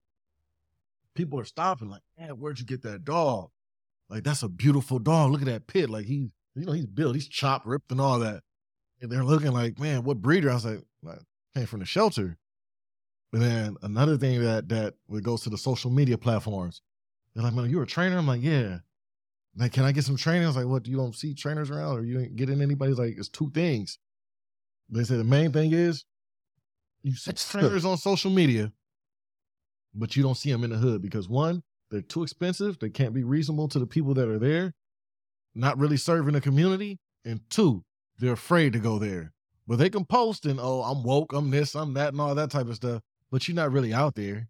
people 1.14 1.38
are 1.40 1.44
stopping, 1.44 1.88
like, 1.88 2.02
man, 2.18 2.30
where'd 2.30 2.58
you 2.58 2.66
get 2.66 2.82
that 2.82 3.04
dog? 3.04 3.50
Like, 4.08 4.24
that's 4.24 4.42
a 4.42 4.48
beautiful 4.48 4.98
dog. 4.98 5.30
Look 5.30 5.40
at 5.42 5.46
that 5.46 5.66
pit. 5.66 5.90
Like, 5.90 6.06
he, 6.06 6.30
you 6.54 6.64
know, 6.64 6.72
he's 6.72 6.86
built, 6.86 7.14
he's 7.14 7.28
chopped, 7.28 7.66
ripped, 7.66 7.90
and 7.90 8.00
all 8.00 8.18
that. 8.20 8.42
And 9.00 9.10
they're 9.10 9.24
looking 9.24 9.52
like, 9.52 9.78
man, 9.78 10.04
what 10.04 10.22
breeder? 10.22 10.50
I 10.50 10.54
was 10.54 10.64
like, 10.64 10.82
like 11.02 11.18
came 11.54 11.66
from 11.66 11.80
the 11.80 11.86
shelter. 11.86 12.38
But 13.34 13.40
then 13.40 13.76
another 13.82 14.16
thing 14.16 14.40
that 14.44 14.68
that 14.68 14.94
goes 15.24 15.40
to 15.42 15.50
the 15.50 15.58
social 15.58 15.90
media 15.90 16.16
platforms. 16.16 16.82
They're 17.34 17.42
like, 17.42 17.52
man, 17.52 17.68
you're 17.68 17.82
a 17.82 17.86
trainer? 17.86 18.16
I'm 18.16 18.28
like, 18.28 18.44
yeah. 18.44 18.78
Like, 19.56 19.72
can 19.72 19.82
I 19.82 19.90
get 19.90 20.04
some 20.04 20.14
training? 20.14 20.44
I 20.44 20.46
was 20.46 20.56
like, 20.56 20.66
what? 20.66 20.84
Do 20.84 20.92
you 20.92 20.96
don't 20.96 21.16
see 21.16 21.34
trainers 21.34 21.68
around, 21.68 21.98
or 21.98 22.04
you 22.04 22.20
ain't 22.20 22.36
getting 22.36 22.62
anybody? 22.62 22.92
He's 22.92 22.98
like, 23.00 23.14
it's 23.18 23.28
two 23.28 23.50
things. 23.50 23.98
They 24.88 25.02
say 25.02 25.16
the 25.16 25.24
main 25.24 25.50
thing 25.50 25.72
is 25.72 26.04
you 27.02 27.16
see 27.16 27.32
trainers 27.50 27.84
on 27.84 27.96
social 27.96 28.30
media, 28.30 28.70
but 29.96 30.14
you 30.14 30.22
don't 30.22 30.36
see 30.36 30.52
them 30.52 30.62
in 30.62 30.70
the 30.70 30.76
hood 30.76 31.02
because 31.02 31.28
one, 31.28 31.64
they're 31.90 32.02
too 32.02 32.22
expensive. 32.22 32.78
They 32.78 32.88
can't 32.88 33.14
be 33.14 33.24
reasonable 33.24 33.66
to 33.70 33.80
the 33.80 33.86
people 33.86 34.14
that 34.14 34.28
are 34.28 34.38
there, 34.38 34.74
not 35.56 35.76
really 35.76 35.96
serving 35.96 36.34
the 36.34 36.40
community. 36.40 37.00
And 37.24 37.40
two, 37.50 37.82
they're 38.16 38.34
afraid 38.34 38.74
to 38.74 38.78
go 38.78 39.00
there. 39.00 39.32
But 39.66 39.80
they 39.80 39.90
can 39.90 40.04
post 40.04 40.46
and 40.46 40.60
oh, 40.62 40.82
I'm 40.82 41.02
woke, 41.02 41.32
I'm 41.32 41.50
this, 41.50 41.74
I'm 41.74 41.94
that, 41.94 42.12
and 42.12 42.20
all 42.20 42.36
that 42.36 42.52
type 42.52 42.68
of 42.68 42.76
stuff. 42.76 43.02
But 43.34 43.48
you're 43.48 43.56
not 43.56 43.72
really 43.72 43.92
out 43.92 44.14
there. 44.14 44.46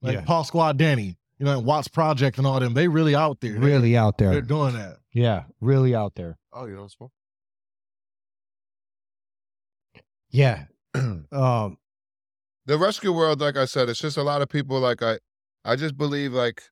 Like 0.00 0.14
Yeah. 0.14 0.24
Paul 0.24 0.42
Squad 0.44 0.78
Danny, 0.78 1.18
you 1.38 1.44
know, 1.44 1.58
and 1.58 1.66
Watts 1.66 1.88
Project 1.88 2.38
and 2.38 2.46
all 2.46 2.58
them, 2.60 2.72
they 2.72 2.88
really 2.88 3.14
out 3.14 3.42
there. 3.42 3.52
They- 3.52 3.58
Really 3.58 3.94
out 3.94 4.16
there. 4.16 4.30
they're 4.30 4.40
doing 4.40 4.72
that. 4.72 5.00
Yeah, 5.12 5.44
really 5.60 5.94
out 5.94 6.14
there. 6.14 6.38
Oh, 6.50 6.64
you 6.64 6.74
don't 6.74 6.90
smoke? 6.90 7.12
Yeah. 10.30 10.64
um. 10.94 11.76
the 12.64 12.78
rescue 12.78 13.12
world, 13.12 13.42
like 13.42 13.58
I 13.58 13.66
said, 13.66 13.90
it's 13.90 14.00
just 14.00 14.16
a 14.16 14.22
lot 14.22 14.40
of 14.40 14.48
people. 14.48 14.80
Like 14.80 15.02
I, 15.02 15.18
I 15.62 15.76
just 15.76 15.98
believe 15.98 16.32
like, 16.32 16.62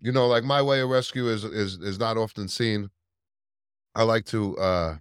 you 0.00 0.12
know, 0.12 0.26
like 0.28 0.44
my 0.44 0.62
way 0.62 0.80
of 0.80 0.88
rescue 0.88 1.28
is 1.28 1.44
is 1.44 1.74
is 1.76 1.98
not 1.98 2.16
often 2.16 2.48
seen. 2.48 2.88
I 3.94 4.04
like 4.04 4.24
to, 4.26 4.56
uh, 4.56 4.96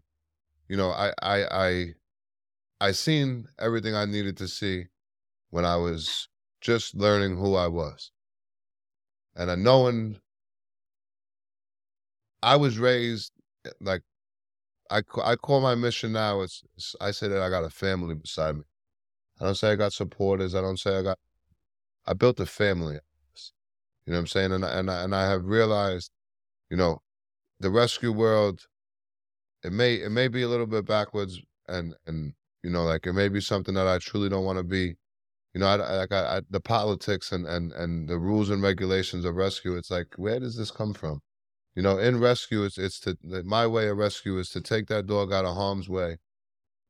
you 0.67 0.75
know, 0.75 0.89
I 0.89 1.13
I 1.21 1.45
I, 1.45 1.85
I 2.83 2.91
seen 2.91 3.47
everything 3.57 3.95
I 3.95 4.03
needed 4.03 4.35
to 4.37 4.47
see 4.49 4.87
when 5.51 5.63
I 5.63 5.77
was 5.77 6.27
just 6.59 6.93
learning 6.93 7.37
who 7.37 7.55
I 7.55 7.67
was, 7.67 8.11
and 9.37 9.49
I 9.49 9.55
knowing 9.55 10.19
I 12.41 12.57
was 12.57 12.77
raised 12.77 13.31
eh, 13.65 13.69
like. 13.79 14.01
I, 14.91 15.01
I 15.23 15.37
call 15.37 15.61
my 15.61 15.75
mission 15.75 16.11
now. 16.11 16.41
It's, 16.41 16.61
it's 16.75 16.93
I 16.99 17.11
say 17.11 17.29
that 17.29 17.41
I 17.41 17.49
got 17.49 17.63
a 17.63 17.69
family 17.69 18.15
beside 18.15 18.57
me. 18.57 18.63
I 19.39 19.45
don't 19.45 19.55
say 19.55 19.71
I 19.71 19.75
got 19.75 19.93
supporters. 19.93 20.53
I 20.53 20.61
don't 20.61 20.77
say 20.77 20.97
I 20.99 21.01
got. 21.01 21.17
I 22.05 22.13
built 22.13 22.41
a 22.41 22.45
family. 22.45 22.95
You 24.05 24.11
know 24.11 24.17
what 24.17 24.19
I'm 24.19 24.27
saying? 24.27 24.51
And 24.51 24.65
I, 24.65 24.77
and 24.77 24.91
I, 24.91 25.03
and 25.03 25.15
I 25.15 25.29
have 25.29 25.45
realized, 25.45 26.11
you 26.69 26.75
know, 26.75 27.01
the 27.61 27.71
rescue 27.71 28.11
world. 28.11 28.67
It 29.63 29.71
may 29.71 29.95
it 29.95 30.11
may 30.11 30.27
be 30.27 30.41
a 30.41 30.49
little 30.49 30.67
bit 30.67 30.85
backwards, 30.85 31.41
and 31.67 31.95
and 32.05 32.33
you 32.63 32.69
know, 32.71 32.83
like 32.83 33.07
it 33.07 33.13
may 33.13 33.29
be 33.29 33.41
something 33.41 33.75
that 33.75 33.87
I 33.87 33.99
truly 33.99 34.29
don't 34.29 34.45
want 34.45 34.57
to 34.59 34.63
be. 34.63 34.95
You 35.53 35.61
know, 35.61 35.67
I, 35.67 35.75
like 35.75 36.11
I, 36.13 36.37
I, 36.37 36.41
the 36.49 36.61
politics 36.61 37.31
and 37.31 37.47
and 37.47 37.71
and 37.73 38.09
the 38.09 38.19
rules 38.19 38.49
and 38.49 38.61
regulations 38.63 39.25
of 39.25 39.35
rescue. 39.35 39.75
It's 39.77 39.91
like 39.91 40.07
where 40.17 40.39
does 40.39 40.57
this 40.57 40.71
come 40.71 40.93
from? 40.93 41.21
You 41.75 41.83
know, 41.83 41.97
in 41.99 42.19
rescue, 42.19 42.63
it's 42.65 42.77
it's 42.77 42.99
to 43.01 43.17
my 43.45 43.67
way 43.67 43.87
of 43.89 43.97
rescue 43.97 44.37
is 44.39 44.49
to 44.51 44.61
take 44.61 44.87
that 44.87 45.07
dog 45.07 45.33
out 45.33 45.45
of 45.45 45.55
harm's 45.55 45.89
way, 45.89 46.17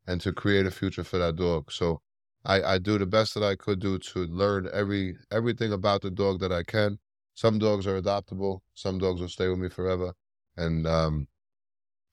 and 0.07 0.21
to 0.21 0.33
create 0.33 0.65
a 0.65 0.71
future 0.71 1.03
for 1.03 1.17
that 1.19 1.35
dog. 1.35 1.71
So 1.71 2.01
I, 2.45 2.61
I 2.63 2.77
do 2.79 2.97
the 2.97 3.05
best 3.05 3.33
that 3.35 3.43
I 3.43 3.55
could 3.55 3.79
do 3.79 3.99
to 3.99 4.19
learn 4.25 4.69
every 4.73 5.17
everything 5.31 5.71
about 5.73 6.01
the 6.01 6.11
dog 6.11 6.39
that 6.41 6.51
I 6.51 6.63
can. 6.63 6.99
Some 7.35 7.59
dogs 7.59 7.87
are 7.87 7.99
adoptable. 8.01 8.59
Some 8.75 8.99
dogs 8.99 9.21
will 9.21 9.29
stay 9.29 9.47
with 9.49 9.59
me 9.59 9.69
forever. 9.69 10.13
And 10.57 10.87
um, 10.87 11.27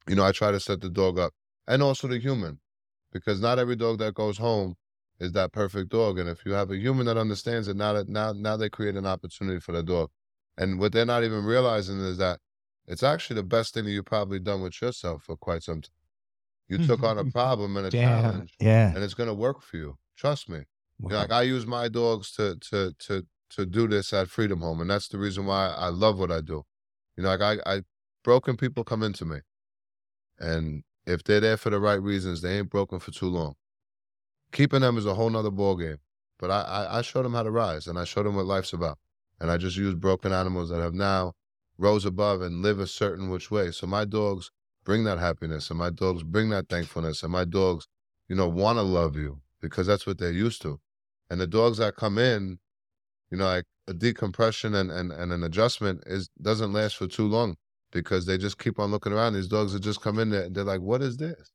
you 0.09 0.15
know, 0.15 0.25
I 0.25 0.33
try 0.33 0.51
to 0.51 0.61
set 0.61 0.81
the 0.81 0.91
dog 0.91 1.19
up, 1.19 1.33
and 1.67 1.83
also 1.83 2.09
the 2.09 2.19
human, 2.19 2.61
because 3.13 3.41
not 3.41 3.59
every 3.59 3.77
dog 3.77 3.99
that 3.99 4.15
goes 4.15 4.39
home 4.39 4.77
is 5.19 5.33
that 5.33 5.53
perfect 5.53 5.91
dog. 5.91 6.19
And 6.19 6.29
if 6.29 6.45
you 6.45 6.53
have 6.53 6.71
a 6.71 6.77
human 6.77 7.07
that 7.07 7.17
understands 7.17 7.69
it, 7.69 7.77
now 7.77 7.93
that 7.93 8.09
now 8.09 8.33
now 8.33 8.57
they 8.57 8.69
create 8.69 8.97
an 8.97 9.07
opportunity 9.07 9.61
for 9.61 9.73
the 9.73 9.83
dog. 9.83 10.11
And 10.57 10.79
what 10.79 10.93
they're 10.93 11.07
not 11.07 11.25
even 11.25 11.45
realizing 11.45 12.01
is 12.01 12.19
that 12.19 12.41
it's 12.87 13.03
actually 13.03 13.37
the 13.37 13.45
best 13.45 13.75
thing 13.75 13.85
that 13.85 13.91
you've 13.91 14.05
probably 14.05 14.41
done 14.41 14.63
with 14.63 14.81
yourself 14.83 15.25
for 15.25 15.37
quite 15.37 15.63
some 15.63 15.81
time. 15.83 15.91
You 16.69 16.79
took 16.87 17.03
on 17.03 17.19
a 17.19 17.23
mm-hmm. 17.23 17.31
problem 17.31 17.77
and 17.77 17.87
a 17.87 17.91
challenge 17.91 18.55
Yeah. 18.61 18.95
and 18.95 19.03
it's 19.03 19.15
gonna 19.15 19.35
work 19.35 19.63
for 19.63 19.77
you. 19.77 19.99
Trust 20.17 20.49
me. 20.49 20.59
You 21.03 21.09
know, 21.09 21.17
Wow. 21.17 21.23
like 21.23 21.33
I 21.33 21.43
use 21.43 21.67
my 21.67 21.89
dogs 21.89 22.33
to 22.33 22.57
to 22.71 22.93
to 22.99 23.27
to 23.51 23.67
do 23.67 23.89
this 23.89 24.13
at 24.13 24.29
Freedom 24.29 24.61
Home, 24.61 24.81
and 24.81 24.91
that's 24.91 25.09
the 25.09 25.19
reason 25.19 25.47
why 25.47 25.69
I 25.69 25.89
love 25.89 26.19
what 26.19 26.31
I 26.31 26.41
do. 26.41 26.65
You 27.17 27.25
know, 27.25 27.35
like 27.35 27.61
I, 27.67 27.75
I 27.75 27.83
broken 28.23 28.57
people 28.57 28.85
come 28.85 29.03
into 29.03 29.25
me, 29.25 29.39
and 30.39 30.85
if 31.07 31.25
they're 31.25 31.41
there 31.41 31.57
for 31.57 31.71
the 31.71 31.81
right 31.81 32.01
reasons, 32.01 32.43
they 32.43 32.59
ain't 32.59 32.71
broken 32.71 32.99
for 33.01 33.11
too 33.11 33.29
long. 33.29 33.55
Keeping 34.53 34.81
them 34.81 34.99
is 34.99 35.07
a 35.07 35.15
whole 35.15 35.31
nother 35.31 35.51
ball 35.51 35.77
game. 35.77 35.99
But 36.39 36.51
I, 36.51 36.61
I 36.63 36.99
I 36.99 37.03
show 37.03 37.23
them 37.23 37.35
how 37.35 37.43
to 37.43 37.51
rise, 37.51 37.87
and 37.87 37.99
I 37.99 38.05
show 38.05 38.23
them 38.23 38.35
what 38.35 38.47
life's 38.47 38.73
about, 38.73 38.99
and 39.41 39.51
I 39.51 39.59
just 39.59 39.77
use 39.77 39.95
broken 39.95 40.33
animals 40.33 40.71
that 40.71 40.81
have 40.81 40.95
now 40.95 41.35
rose 41.81 42.05
above 42.05 42.43
and 42.43 42.63
live 42.63 42.79
a 42.79 42.87
certain 42.87 43.31
which 43.31 43.51
way. 43.51 43.71
So 43.71 43.87
my 43.87 44.05
dogs 44.05 44.51
bring 44.85 45.05
that 45.05 45.19
happiness 45.19 45.71
and 45.71 45.79
my 45.79 45.91
dogs 45.91 46.23
bring 46.23 46.51
that 46.51 46.69
thankfulness 46.69 47.23
and 47.23 47.33
my 47.33 47.45
dogs, 47.45 47.87
you 48.29 48.37
know, 48.37 48.49
want 48.49 48.79
to 48.79 48.83
love 48.83 49.17
you 49.17 49.41
because 49.61 49.87
that's 49.87 50.07
what 50.07 50.19
they're 50.19 50.33
used 50.33 50.63
to. 50.63 50.81
And 51.31 51.41
the 51.41 51.47
dogs 51.47 51.79
that 51.79 51.97
come 51.97 52.19
in, 52.19 52.59
you 53.31 53.39
know, 53.39 53.45
like 53.45 53.65
a 53.89 53.95
decompression 53.95 54.75
and, 54.75 54.91
and, 54.91 55.13
and 55.13 55.33
an 55.33 55.43
adjustment 55.43 56.03
is 56.07 56.29
doesn't 56.41 56.73
last 56.73 56.97
for 56.97 57.07
too 57.07 57.27
long 57.27 57.57
because 57.93 58.27
they 58.27 58.39
just 58.39 58.59
keep 58.59 58.79
on 58.79 58.91
looking 58.91 59.13
around. 59.13 59.35
These 59.35 59.49
dogs 59.49 59.73
that 59.73 59.81
just 59.81 60.01
come 60.01 60.19
in 60.19 60.31
there 60.31 60.45
and 60.45 60.55
they're 60.55 60.65
like, 60.65 60.81
what 60.81 61.03
is 61.03 61.17
this? 61.19 61.53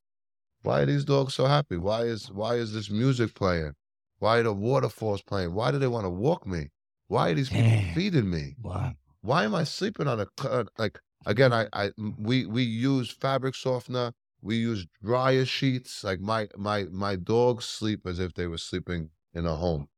Why 0.62 0.82
are 0.82 0.86
these 0.86 1.04
dogs 1.04 1.34
so 1.34 1.46
happy? 1.46 1.76
Why 1.76 2.02
is 2.04 2.30
why 2.30 2.56
is 2.56 2.72
this 2.74 2.90
music 2.90 3.34
playing? 3.34 3.74
Why 4.18 4.38
are 4.38 4.42
the 4.44 4.52
waterfalls 4.52 5.22
playing? 5.22 5.54
Why 5.54 5.70
do 5.70 5.78
they 5.78 5.88
want 5.88 6.04
to 6.04 6.10
walk 6.10 6.46
me? 6.46 6.70
Why 7.08 7.30
are 7.30 7.34
these 7.34 7.50
people 7.50 7.74
feeding 7.94 8.30
me? 8.30 8.56
Wow. 8.62 8.94
Why 9.20 9.44
am 9.44 9.54
I 9.54 9.64
sleeping 9.64 10.08
on 10.08 10.20
a 10.20 10.26
cu- 10.26 10.48
uh, 10.48 10.64
like 10.78 11.00
again? 11.26 11.52
I 11.52 11.68
I 11.72 11.92
we 11.98 12.46
we 12.46 12.62
use 12.62 13.10
fabric 13.10 13.54
softener. 13.54 14.12
We 14.40 14.56
use 14.56 14.86
dryer 15.02 15.44
sheets. 15.44 16.04
Like 16.04 16.20
my 16.20 16.48
my 16.56 16.84
my 16.84 17.16
dogs 17.16 17.64
sleep 17.64 18.06
as 18.06 18.18
if 18.20 18.34
they 18.34 18.46
were 18.46 18.58
sleeping 18.58 19.10
in 19.34 19.46
a 19.46 19.56
home. 19.56 19.88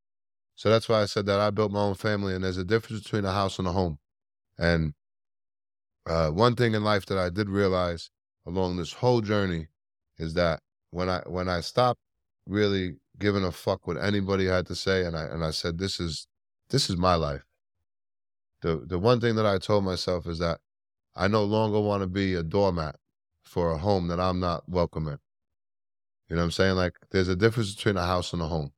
So 0.57 0.71
that's 0.71 0.89
why 0.89 1.03
I 1.03 1.07
said 1.07 1.27
that 1.27 1.41
I 1.41 1.51
built 1.51 1.73
my 1.73 1.81
own 1.81 1.95
family, 1.95 2.35
and 2.35 2.45
there's 2.45 2.59
a 2.59 2.65
difference 2.65 3.03
between 3.03 3.25
a 3.25 3.33
house 3.33 3.59
and 3.59 3.69
a 3.69 3.73
home. 3.73 3.99
And 4.59 4.95
uh, 6.09 6.31
one 6.31 6.57
thing 6.57 6.75
in 6.75 6.85
life 6.85 7.07
that 7.07 7.19
I 7.19 7.31
did 7.31 7.51
realize 7.51 8.11
along 8.47 8.77
this 8.77 8.93
whole 8.95 9.21
journey 9.21 9.69
is 10.19 10.35
that 10.35 10.61
when 10.91 11.09
I 11.11 11.23
when 11.27 11.49
I 11.49 11.61
stopped 11.61 12.01
really 12.47 12.97
giving 13.19 13.45
a 13.45 13.53
fuck 13.53 13.87
what 13.87 13.99
anybody 13.99 14.47
had 14.47 14.67
to 14.69 14.75
say, 14.75 15.05
and 15.05 15.17
I 15.17 15.25
and 15.25 15.45
I 15.45 15.51
said 15.53 15.79
this 15.79 16.01
is 16.01 16.27
this 16.71 16.91
is 16.91 16.97
my 16.97 17.17
life. 17.17 17.45
The 18.63 18.85
the 18.87 18.99
one 18.99 19.21
thing 19.21 19.37
that 19.37 19.47
I 19.47 19.59
told 19.59 19.85
myself 19.85 20.27
is 20.27 20.39
that 20.41 20.61
I 21.17 21.29
no 21.29 21.45
longer 21.45 21.81
want 21.81 22.03
to 22.03 22.09
be 22.09 22.35
a 22.35 22.43
doormat 22.43 22.97
for 23.45 23.71
a 23.73 23.79
home 23.79 24.09
that 24.09 24.21
I'm 24.21 24.41
not 24.41 24.69
welcome 24.69 25.09
in. 25.09 25.19
You 26.29 26.37
know 26.37 26.43
what 26.43 26.47
I'm 26.47 26.51
saying? 26.53 26.77
Like 26.77 26.95
there's 27.11 27.29
a 27.29 27.37
difference 27.37 27.75
between 27.75 27.97
a 27.97 28.07
house 28.07 28.33
and 28.33 28.43
a 28.43 28.47
home. 28.47 28.73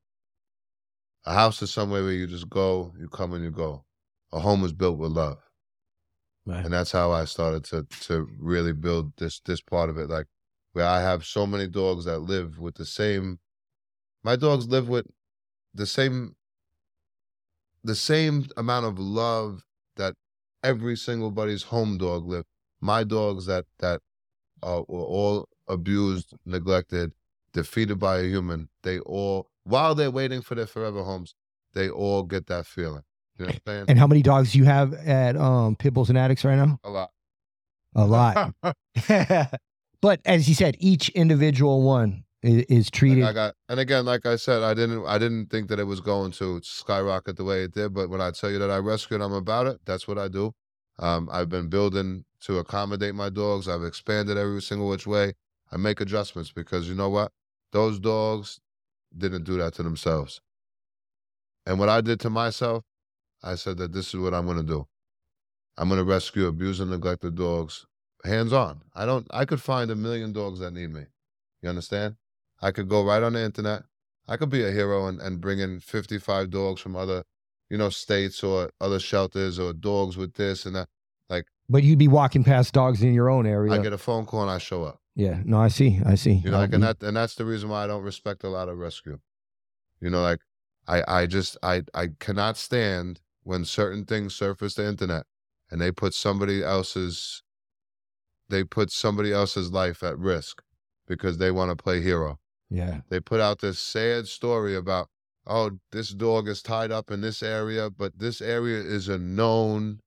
A 1.27 1.35
house 1.35 1.63
is 1.63 1.71
somewhere 1.73 2.03
where 2.03 2.13
you 2.13 2.27
just 2.27 2.49
go, 2.51 2.95
you 2.99 3.09
come 3.09 3.35
and 3.35 3.45
you 3.45 3.51
go. 3.51 3.85
A 4.33 4.41
home 4.41 4.65
is 4.65 4.73
built 4.73 4.99
with 4.99 5.13
love. 5.13 5.39
Right. 6.51 6.65
And 6.65 6.73
that's 6.73 6.93
how 6.93 7.13
I 7.13 7.25
started 7.25 7.65
to 7.67 7.85
to 8.07 8.29
really 8.39 8.73
build 8.73 9.17
this 9.17 9.41
this 9.41 9.61
part 9.61 9.91
of 9.91 9.99
it. 9.99 10.09
Like 10.11 10.27
where 10.73 10.87
I 10.87 11.01
have 11.01 11.25
so 11.25 11.47
many 11.47 11.67
dogs 11.69 12.05
that 12.07 12.21
live 12.21 12.59
with 12.59 12.75
the 12.77 12.87
same 12.87 13.39
my 14.23 14.37
dogs 14.37 14.69
live 14.69 14.89
with 14.89 15.07
the 15.75 15.87
same 15.87 16.37
the 17.85 17.95
same 17.95 18.47
amount 18.57 18.87
of 18.87 18.99
love 18.99 19.65
that 19.97 20.15
every 20.63 20.97
single 20.97 21.31
buddy's 21.31 21.65
home 21.65 21.99
dog 21.99 22.27
live. 22.27 22.45
My 22.81 23.05
dogs 23.05 23.47
that 23.47 23.67
that 23.79 24.03
uh, 24.63 24.83
were 24.89 25.05
all 25.05 25.49
abused, 25.69 26.35
neglected, 26.47 27.15
defeated 27.53 27.99
by 27.99 28.21
a 28.21 28.25
human, 28.25 28.71
they 28.83 29.01
all 29.01 29.51
while 29.65 29.95
they're 29.95 30.11
waiting 30.11 30.43
for 30.43 30.55
their 30.57 30.67
forever 30.67 31.05
homes, 31.05 31.35
they 31.75 31.91
all 31.91 32.25
get 32.25 32.47
that 32.49 32.67
feeling. 32.67 33.05
You 33.41 33.47
know 33.47 33.53
what 33.65 33.75
I'm? 33.75 33.85
And 33.89 33.99
how 33.99 34.07
many 34.07 34.23
dogs 34.23 34.53
do 34.53 34.59
you 34.59 34.65
have 34.65 34.93
at 34.95 35.37
um 35.37 35.77
Pit 35.77 35.95
Bulls 35.95 36.09
and 36.09 36.19
Addicts 36.19 36.45
right 36.45 36.57
now? 36.57 36.79
a 36.85 36.91
lot. 36.91 37.11
A 37.95 38.07
lot. 38.07 38.55
but 40.01 40.21
as 40.25 40.49
you 40.49 40.55
said, 40.55 40.77
each 40.79 41.09
individual 41.11 41.83
one 41.83 42.25
is, 42.43 42.65
is 42.65 42.87
Like, 42.87 42.93
treated. 42.93 43.25
I 43.25 43.33
got, 43.33 43.55
and 43.69 43.81
again, 43.81 44.05
like 44.05 44.27
I 44.27 44.37
said, 44.37 44.63
I 44.63 44.75
didn't, 44.75 45.05
I 45.07 45.19
didn't 45.19 45.47
think 45.47 45.69
that 45.69 45.79
it 45.79 45.85
was 45.85 46.01
going 46.01 46.33
to 46.33 46.61
skyrocket 46.63 47.37
the 47.37 47.45
way 47.45 47.65
it 47.65 47.73
did. 47.73 47.93
But 47.95 48.09
when 48.11 48.21
I 48.21 48.31
tell 48.31 48.51
you 48.51 48.59
that 48.59 48.71
I 48.71 48.79
rescued, 48.79 49.21
I'm 49.21 49.33
about 49.33 49.67
it. 49.67 49.81
That's 49.85 50.07
what 50.07 50.19
I 50.19 50.29
do. 50.29 50.53
Um, 50.99 51.29
I've 51.33 51.49
been 51.49 51.69
building 51.69 52.25
to 52.43 52.59
accommodate 52.59 53.15
my 53.15 53.31
dogs. 53.31 53.69
I've 53.69 53.85
expanded 53.85 54.37
every 54.37 54.63
single 54.63 54.89
which 54.89 55.07
way. 55.07 55.35
I 55.73 55.77
make 55.77 56.01
adjustments 56.01 56.53
because 56.53 56.89
you 56.89 56.95
know 56.95 57.09
what? 57.09 57.33
Those 57.73 57.99
dogs 57.99 58.61
didn't 59.17 59.45
do 59.45 59.57
that 59.59 59.75
to 59.75 59.83
themselves. 59.83 60.41
And 61.67 61.79
what 61.79 61.89
I 61.89 62.01
did 62.01 62.21
to 62.21 62.31
myself, 62.31 62.85
I 63.43 63.55
said 63.55 63.79
that 63.79 63.93
this 63.93 64.09
is 64.09 64.21
what 64.21 64.35
I'm 64.35 64.47
going 64.47 64.59
to 64.59 64.63
do. 64.63 64.87
I'm 65.77 65.89
going 65.89 65.99
to 65.99 66.05
rescue 66.05 66.47
abused 66.47 66.81
and 66.81 66.91
neglected 66.91 67.37
dogs, 67.37 67.87
hands 68.25 68.53
on. 68.53 68.83
I 68.95 69.07
don't. 69.07 69.27
I 69.31 69.45
could 69.45 69.63
find 69.63 69.91
a 69.91 69.97
million 69.97 70.33
dogs 70.33 70.61
that 70.61 70.73
need 70.73 70.93
me. 70.93 71.05
You 71.63 71.69
understand? 71.69 72.17
I 72.61 72.71
could 72.71 72.89
go 72.89 73.05
right 73.05 73.23
on 73.23 73.33
the 73.33 73.43
internet. 73.43 73.85
I 74.29 74.37
could 74.37 74.51
be 74.51 74.63
a 74.65 74.71
hero 74.71 75.07
and, 75.07 75.21
and 75.21 75.41
bring 75.41 75.59
in 75.59 75.81
55 75.81 76.51
dogs 76.51 76.81
from 76.81 76.97
other, 76.97 77.25
you 77.69 77.79
know, 77.79 77.89
states 77.89 78.45
or 78.45 78.71
other 78.81 78.99
shelters 78.99 79.59
or 79.59 79.73
dogs 79.73 80.17
with 80.17 80.35
this 80.35 80.67
and 80.67 80.77
that. 80.77 80.89
Like 81.29 81.47
but 81.69 81.83
you'd 81.83 81.99
be 81.99 82.09
walking 82.09 82.45
past 82.45 82.75
dogs 82.75 83.03
in 83.03 83.15
your 83.15 83.31
own 83.31 83.47
area. 83.47 83.73
I 83.73 83.79
get 83.79 83.93
a 83.93 83.99
phone 83.99 84.27
call 84.27 84.43
and 84.43 84.51
I 84.51 84.59
show 84.59 84.85
up. 84.85 85.01
yeah. 85.15 85.41
No, 85.45 85.59
I 85.59 85.69
see. 85.69 86.01
I 86.05 86.15
see. 86.15 86.35
You 86.45 86.51
know, 86.51 86.59
like, 86.59 86.75
and 86.75 86.83
that 86.83 87.03
and 87.03 87.17
that's 87.17 87.37
the 87.37 87.45
reason 87.45 87.71
why 87.71 87.85
I 87.85 87.87
don't 87.87 88.03
respect 88.03 88.45
a 88.45 88.49
lot 88.49 88.69
of 88.69 88.79
rescue. 88.79 89.19
You 90.01 90.11
know, 90.11 90.23
like 90.23 90.41
I 90.87 91.23
I 91.23 91.27
just 91.27 91.57
I 91.63 91.83
I 91.95 92.09
cannot 92.19 92.57
stand 92.57 93.21
when 93.43 93.65
certain 93.65 94.05
things 94.05 94.35
surface 94.35 94.75
the 94.75 94.87
internet 94.87 95.25
and 95.71 95.81
they 95.81 95.91
put 95.91 96.15
somebody 96.15 96.63
else's 96.63 97.43
they 98.49 98.65
put 98.65 98.91
somebody 98.91 99.33
else's 99.33 99.71
life 99.71 100.03
at 100.03 100.19
risk 100.19 100.63
because 101.07 101.39
they 101.39 101.51
want 101.53 101.71
to 101.71 101.83
play 101.83 102.01
hero. 102.01 102.39
yeah. 102.69 103.01
They 103.09 103.21
put 103.21 103.41
out 103.41 103.61
this 103.61 103.79
sad 103.79 104.27
story 104.27 104.75
about 104.75 105.09
oh 105.47 105.79
this 105.93 106.11
dog 106.11 106.49
is 106.49 106.63
tied 106.63 106.91
up 106.91 107.11
in 107.11 107.21
this 107.21 107.43
area, 107.43 107.91
but 107.91 108.19
this 108.19 108.41
area 108.41 108.81
is 108.81 109.09
a 109.09 109.19
known 109.19 110.01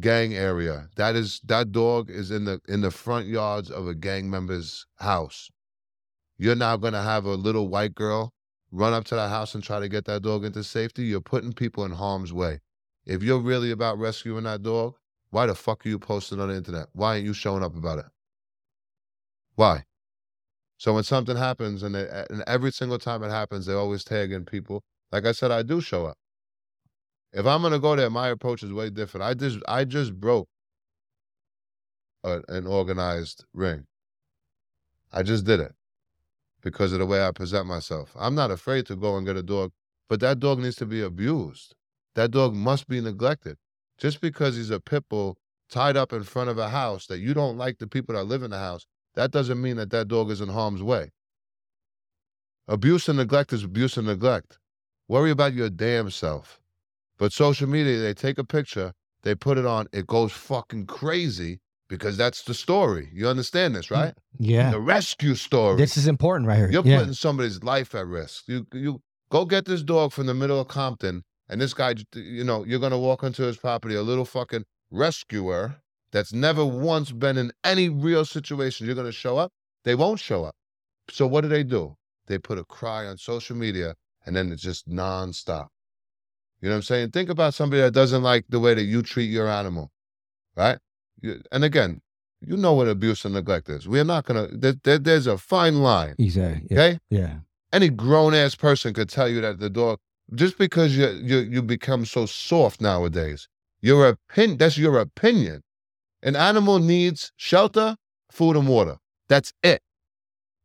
gang 0.00 0.34
area. 0.34 0.88
That 0.96 1.16
is 1.16 1.40
that 1.44 1.72
dog 1.72 2.10
is 2.10 2.30
in 2.30 2.44
the 2.44 2.60
in 2.68 2.80
the 2.82 2.90
front 2.90 3.26
yards 3.26 3.70
of 3.70 3.86
a 3.88 3.94
gang 3.94 4.28
member's 4.30 4.86
house. 4.96 5.48
You're 6.38 6.56
now 6.56 6.76
gonna 6.76 7.02
have 7.02 7.24
a 7.24 7.34
little 7.34 7.68
white 7.68 7.94
girl 7.94 8.32
run 8.72 8.92
up 8.92 9.04
to 9.04 9.14
that 9.14 9.28
house 9.28 9.54
and 9.54 9.64
try 9.64 9.80
to 9.80 9.88
get 9.88 10.04
that 10.06 10.22
dog 10.22 10.44
into 10.44 10.62
safety. 10.62 11.04
You're 11.04 11.20
putting 11.20 11.52
people 11.52 11.84
in 11.84 11.92
harm's 11.92 12.32
way. 12.32 12.60
If 13.06 13.22
you're 13.22 13.40
really 13.40 13.70
about 13.70 13.98
rescuing 13.98 14.44
that 14.44 14.62
dog, 14.62 14.96
why 15.30 15.46
the 15.46 15.54
fuck 15.54 15.86
are 15.86 15.88
you 15.88 15.98
posting 15.98 16.40
on 16.40 16.48
the 16.48 16.56
internet? 16.56 16.88
Why 16.92 17.14
aren't 17.14 17.24
you 17.24 17.32
showing 17.34 17.62
up 17.62 17.76
about 17.76 18.00
it? 18.00 18.06
Why? 19.54 19.84
So 20.78 20.94
when 20.94 21.04
something 21.04 21.36
happens, 21.36 21.82
and, 21.82 21.94
they, 21.94 22.08
and 22.30 22.44
every 22.46 22.72
single 22.72 22.98
time 22.98 23.22
it 23.22 23.30
happens, 23.30 23.66
they 23.66 23.74
always 23.74 24.04
tag 24.04 24.32
in 24.32 24.44
people. 24.44 24.82
Like 25.12 25.24
I 25.24 25.32
said, 25.32 25.50
I 25.52 25.62
do 25.62 25.80
show 25.80 26.06
up. 26.06 26.18
If 27.32 27.46
I'm 27.46 27.62
gonna 27.62 27.78
go 27.78 27.96
there, 27.96 28.10
my 28.10 28.28
approach 28.28 28.62
is 28.64 28.72
way 28.72 28.90
different. 28.90 29.24
I 29.24 29.34
just 29.34 29.58
I 29.68 29.84
just 29.84 30.18
broke 30.18 30.48
a, 32.24 32.42
an 32.48 32.66
organized 32.66 33.44
ring. 33.54 33.86
I 35.12 35.22
just 35.22 35.44
did 35.44 35.60
it 35.60 35.74
because 36.62 36.92
of 36.92 36.98
the 36.98 37.06
way 37.06 37.24
I 37.24 37.32
present 37.32 37.68
myself. 37.68 38.12
I'm 38.18 38.34
not 38.34 38.50
afraid 38.50 38.86
to 38.86 38.96
go 38.96 39.16
and 39.16 39.26
get 39.26 39.36
a 39.36 39.44
dog, 39.44 39.72
but 40.08 40.20
that 40.20 40.40
dog 40.40 40.58
needs 40.60 40.76
to 40.78 40.86
be 40.86 41.02
abused. 41.02 41.75
That 42.16 42.30
dog 42.30 42.54
must 42.54 42.88
be 42.88 43.00
neglected. 43.00 43.58
Just 43.98 44.20
because 44.20 44.56
he's 44.56 44.70
a 44.70 44.80
pit 44.80 45.04
bull 45.08 45.36
tied 45.70 45.96
up 45.96 46.12
in 46.12 46.24
front 46.24 46.50
of 46.50 46.58
a 46.58 46.70
house 46.70 47.06
that 47.06 47.18
you 47.18 47.34
don't 47.34 47.56
like 47.56 47.78
the 47.78 47.86
people 47.86 48.14
that 48.14 48.24
live 48.24 48.42
in 48.42 48.50
the 48.50 48.58
house, 48.58 48.86
that 49.14 49.30
doesn't 49.30 49.60
mean 49.60 49.76
that 49.76 49.90
that 49.90 50.08
dog 50.08 50.30
is 50.30 50.40
in 50.40 50.48
harm's 50.48 50.82
way. 50.82 51.12
Abuse 52.66 53.08
and 53.08 53.18
neglect 53.18 53.52
is 53.52 53.64
abuse 53.64 53.96
and 53.96 54.06
neglect. 54.06 54.58
Worry 55.08 55.30
about 55.30 55.54
your 55.54 55.70
damn 55.70 56.10
self. 56.10 56.60
But 57.18 57.32
social 57.32 57.68
media, 57.68 57.98
they 57.98 58.12
take 58.12 58.38
a 58.38 58.44
picture, 58.44 58.92
they 59.22 59.34
put 59.34 59.58
it 59.58 59.66
on, 59.66 59.86
it 59.92 60.06
goes 60.06 60.32
fucking 60.32 60.86
crazy 60.86 61.60
because 61.88 62.16
that's 62.16 62.42
the 62.42 62.54
story. 62.54 63.08
You 63.12 63.28
understand 63.28 63.74
this, 63.74 63.90
right? 63.90 64.14
Mm, 64.14 64.20
yeah. 64.38 64.70
The 64.70 64.80
rescue 64.80 65.34
story. 65.34 65.76
This 65.76 65.96
is 65.96 66.06
important 66.06 66.48
right 66.48 66.56
here. 66.56 66.70
You're 66.70 66.86
yeah. 66.86 66.98
putting 66.98 67.14
somebody's 67.14 67.62
life 67.62 67.94
at 67.94 68.06
risk. 68.06 68.44
You 68.48 68.66
you 68.72 69.02
go 69.30 69.44
get 69.44 69.66
this 69.66 69.82
dog 69.82 70.12
from 70.12 70.26
the 70.26 70.34
middle 70.34 70.60
of 70.60 70.68
Compton, 70.68 71.22
and 71.48 71.60
this 71.60 71.74
guy, 71.74 71.94
you 72.14 72.44
know, 72.44 72.64
you're 72.64 72.80
gonna 72.80 72.98
walk 72.98 73.22
into 73.22 73.42
his 73.42 73.56
property, 73.56 73.94
a 73.94 74.02
little 74.02 74.24
fucking 74.24 74.64
rescuer 74.90 75.76
that's 76.12 76.32
never 76.32 76.64
once 76.64 77.12
been 77.12 77.36
in 77.36 77.52
any 77.64 77.88
real 77.88 78.24
situation. 78.24 78.86
You're 78.86 78.96
gonna 78.96 79.12
show 79.12 79.38
up. 79.38 79.52
They 79.84 79.94
won't 79.94 80.20
show 80.20 80.44
up. 80.44 80.56
So 81.10 81.26
what 81.26 81.42
do 81.42 81.48
they 81.48 81.62
do? 81.62 81.96
They 82.26 82.38
put 82.38 82.58
a 82.58 82.64
cry 82.64 83.06
on 83.06 83.18
social 83.18 83.56
media, 83.56 83.94
and 84.24 84.34
then 84.34 84.50
it's 84.50 84.62
just 84.62 84.88
nonstop. 84.88 85.68
You 86.60 86.68
know 86.68 86.74
what 86.74 86.76
I'm 86.76 86.82
saying? 86.82 87.10
Think 87.10 87.28
about 87.28 87.54
somebody 87.54 87.82
that 87.82 87.92
doesn't 87.92 88.22
like 88.22 88.46
the 88.48 88.58
way 88.58 88.74
that 88.74 88.84
you 88.84 89.02
treat 89.02 89.30
your 89.30 89.48
animal, 89.48 89.92
right? 90.56 90.78
You, 91.20 91.42
and 91.52 91.64
again, 91.64 92.00
you 92.40 92.56
know 92.56 92.72
what 92.72 92.88
abuse 92.88 93.24
and 93.24 93.34
neglect 93.34 93.68
is. 93.68 93.86
We're 93.86 94.04
not 94.04 94.24
gonna. 94.24 94.48
There, 94.50 94.74
there, 94.82 94.98
there's 94.98 95.26
a 95.26 95.38
fine 95.38 95.82
line. 95.82 96.14
Exactly. 96.18 96.76
Okay. 96.76 96.98
Yeah. 97.10 97.38
Any 97.72 97.88
grown 97.88 98.34
ass 98.34 98.54
person 98.54 98.94
could 98.94 99.08
tell 99.08 99.28
you 99.28 99.40
that 99.42 99.58
the 99.58 99.70
dog, 99.70 99.98
just 100.34 100.58
because 100.58 100.96
you 100.96 101.08
you 101.22 101.38
you 101.38 101.62
become 101.62 102.04
so 102.04 102.26
soft 102.26 102.80
nowadays, 102.80 103.48
your 103.80 104.08
opinion 104.08 104.58
that's 104.58 104.78
your 104.78 104.98
opinion. 104.98 105.62
An 106.22 106.34
animal 106.36 106.78
needs 106.78 107.32
shelter, 107.36 107.96
food, 108.30 108.56
and 108.56 108.66
water. 108.66 108.96
That's 109.28 109.52
it. 109.62 109.80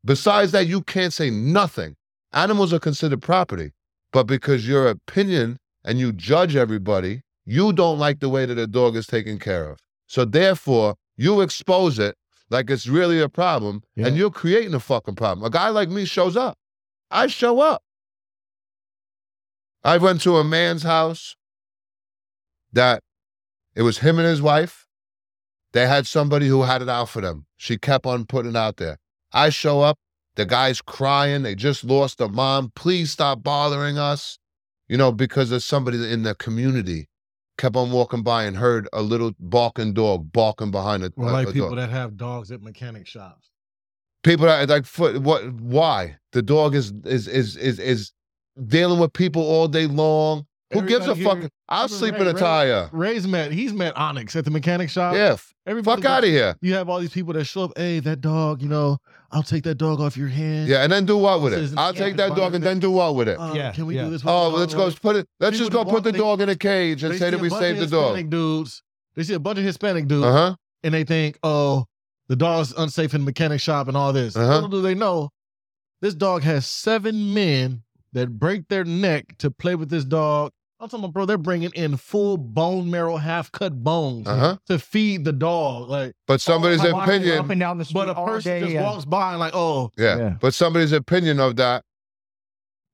Besides 0.03 0.51
that, 0.53 0.67
you 0.67 0.81
can't 0.81 1.13
say 1.13 1.29
nothing. 1.29 1.95
Animals 2.33 2.73
are 2.73 2.79
considered 2.79 3.21
property, 3.21 3.71
but 4.11 4.23
because 4.23 4.67
your 4.67 4.87
opinion 4.87 5.57
and 5.83 5.99
you 5.99 6.11
judge 6.13 6.55
everybody, 6.55 7.21
you 7.45 7.73
don't 7.73 7.99
like 7.99 8.19
the 8.19 8.29
way 8.29 8.45
that 8.45 8.57
a 8.57 8.67
dog 8.67 8.95
is 8.95 9.05
taken 9.05 9.37
care 9.37 9.69
of. 9.69 9.79
So 10.07 10.25
therefore, 10.25 10.95
you 11.17 11.41
expose 11.41 11.99
it 11.99 12.15
like 12.49 12.69
it's 12.69 12.87
really 12.87 13.19
a 13.21 13.29
problem, 13.29 13.81
Yeah. 13.95 14.07
and 14.07 14.17
you're 14.17 14.31
creating 14.31 14.73
a 14.73 14.79
fucking 14.79 15.15
problem. 15.15 15.45
A 15.45 15.49
guy 15.49 15.69
like 15.69 15.89
me 15.89 16.05
shows 16.05 16.35
up. 16.35 16.57
I 17.11 17.27
show 17.27 17.59
up. 17.59 17.83
I 19.83 19.97
went 19.97 20.21
to 20.21 20.37
a 20.37 20.43
man's 20.43 20.83
house 20.83 21.35
that 22.73 23.01
it 23.75 23.81
was 23.81 23.99
him 23.99 24.19
and 24.19 24.27
his 24.27 24.41
wife. 24.41 24.87
They 25.73 25.87
had 25.87 26.05
somebody 26.05 26.47
who 26.47 26.63
had 26.63 26.81
it 26.81 26.89
out 26.89 27.09
for 27.09 27.21
them. 27.21 27.45
She 27.57 27.77
kept 27.77 28.05
on 28.05 28.25
putting 28.25 28.51
it 28.51 28.57
out 28.57 28.77
there. 28.77 28.97
I 29.31 29.49
show 29.49 29.81
up, 29.81 29.97
the 30.35 30.45
guy's 30.45 30.81
crying. 30.81 31.43
They 31.43 31.55
just 31.55 31.83
lost 31.83 32.17
their 32.17 32.27
mom. 32.27 32.71
Please 32.75 33.11
stop 33.11 33.43
bothering 33.43 33.97
us. 33.97 34.37
You 34.87 34.97
know, 34.97 35.13
because 35.13 35.49
there's 35.49 35.63
somebody 35.63 36.11
in 36.11 36.23
the 36.23 36.35
community 36.35 37.07
kept 37.57 37.75
on 37.75 37.91
walking 37.91 38.23
by 38.23 38.43
and 38.43 38.57
heard 38.57 38.89
a 38.91 39.01
little 39.01 39.31
barking 39.39 39.93
dog 39.93 40.31
barking 40.33 40.71
behind 40.71 41.03
it. 41.03 41.13
Or 41.15 41.31
like 41.31 41.53
people 41.53 41.75
that 41.75 41.89
have 41.89 42.17
dogs 42.17 42.51
at 42.51 42.61
mechanic 42.61 43.07
shops. 43.07 43.49
people 44.23 44.47
that 44.47 44.67
like 44.67 44.85
foot 44.85 45.21
what 45.21 45.49
why? 45.53 46.17
The 46.33 46.41
dog 46.41 46.75
is 46.75 46.91
is 47.05 47.27
is 47.27 47.55
is 47.55 47.79
is 47.79 48.11
dealing 48.65 48.99
with 48.99 49.13
people 49.13 49.41
all 49.41 49.67
day 49.67 49.87
long. 49.87 50.45
Who 50.73 50.83
gives 50.83 51.05
a 51.05 51.11
Everybody 51.11 51.41
fuck? 51.41 51.51
I'll 51.67 51.83
Remember 51.87 51.97
sleep 51.97 52.13
Ray- 52.13 52.21
in 52.21 52.27
a 52.27 52.33
Ray- 52.33 52.39
tire. 52.39 52.89
Ray's 52.93 53.27
met 53.27 53.51
he's 53.51 53.73
met 53.73 53.95
Onyx 53.97 54.35
at 54.37 54.45
the 54.45 54.51
mechanic 54.51 54.89
shop. 54.89 55.15
Yeah. 55.15 55.35
Everybody 55.67 56.01
Fuck 56.01 56.09
out 56.09 56.23
of 56.23 56.29
here. 56.29 56.55
You 56.61 56.73
have 56.75 56.87
all 56.89 56.99
these 56.99 57.11
people 57.11 57.33
that 57.33 57.43
show 57.45 57.65
up. 57.65 57.73
Hey, 57.77 57.99
that 57.99 58.21
dog. 58.21 58.61
You 58.61 58.69
know, 58.69 58.97
I'll 59.31 59.43
take 59.43 59.63
that 59.65 59.75
dog 59.75 59.99
off 59.99 60.15
your 60.15 60.29
hand. 60.29 60.69
Yeah, 60.69 60.83
and 60.83 60.91
then 60.91 61.05
do 61.05 61.17
what 61.17 61.41
with 61.41 61.53
Says 61.53 61.73
it? 61.73 61.77
I'll 61.77 61.93
take 61.93 62.15
that 62.15 62.35
dog 62.35 62.55
and 62.55 62.63
then 62.63 62.79
do 62.79 62.89
what 62.89 63.15
with 63.15 63.27
it? 63.27 63.37
Uh, 63.37 63.53
Yeah, 63.53 63.71
Can 63.73 63.85
we 63.85 63.95
yeah. 63.97 64.05
do 64.05 64.11
this? 64.11 64.23
Oh, 64.25 64.49
the 64.51 64.57
let's 64.57 64.73
go 64.73 64.89
put 64.91 65.17
it. 65.17 65.27
Let's 65.41 65.57
People 65.57 65.65
just 65.67 65.71
go 65.73 65.83
put 65.83 65.93
walk- 65.95 66.03
the 66.03 66.11
they- 66.13 66.17
dog 66.17 66.39
in 66.41 66.49
a 66.49 66.55
cage 66.55 67.03
and 67.03 67.13
say 67.19 67.29
that 67.29 67.39
we 67.39 67.49
saved 67.49 67.79
the 67.79 67.87
dog. 67.87 68.15
Hispanic 68.15 68.29
dudes. 68.29 68.81
They 69.15 69.23
see 69.23 69.33
a 69.33 69.39
bunch 69.39 69.59
of 69.59 69.65
Hispanic 69.65 70.07
dudes, 70.07 70.25
Uh 70.25 70.31
huh. 70.31 70.55
and 70.83 70.93
they 70.93 71.03
think, 71.03 71.37
oh, 71.43 71.85
the 72.29 72.35
dog's 72.37 72.73
unsafe 72.77 73.13
in 73.13 73.21
the 73.21 73.25
mechanic 73.25 73.59
shop 73.59 73.89
and 73.89 73.97
all 73.97 74.13
this. 74.13 74.37
Uh-huh. 74.37 74.53
Little 74.55 74.69
do 74.69 74.81
they 74.81 74.95
know, 74.95 75.29
this 76.01 76.15
dog 76.15 76.43
has 76.43 76.65
seven 76.65 77.33
men 77.33 77.83
that 78.13 78.39
break 78.39 78.67
their 78.67 78.83
neck 78.83 79.37
to 79.39 79.49
play 79.51 79.75
with 79.75 79.89
this 79.89 80.03
dog. 80.05 80.51
I'm 80.79 80.89
talking 80.89 81.03
about, 81.03 81.13
bro, 81.13 81.25
they're 81.27 81.37
bringing 81.37 81.69
in 81.75 81.95
full 81.95 82.37
bone 82.37 82.89
marrow, 82.89 83.15
half 83.17 83.51
cut 83.51 83.83
bones 83.83 84.27
Uh 84.27 84.35
huh. 84.35 84.57
to 84.67 84.79
feed 84.79 85.25
the 85.25 85.31
dog. 85.31 85.89
Like, 85.89 86.13
But 86.25 86.41
somebody's 86.41 86.79
Walking 86.79 86.95
Up 86.99 87.07
opinion. 87.07 87.51
and 87.51 87.59
down 87.59 87.77
the 87.77 87.85
street 87.85 88.05
but 88.05 88.09
a 88.09 88.15
person 88.25 88.51
day, 88.51 88.59
just 88.61 88.73
yeah. 88.73 88.83
walks 88.83 89.05
by 89.05 89.31
and 89.31 89.39
like, 89.39 89.53
oh, 89.55 89.91
Yeah. 89.97 90.17
Yeah. 90.17 90.29
But 90.41 90.55
somebody's 90.55 90.91
opinion 90.91 91.39
of 91.39 91.55
that 91.57 91.83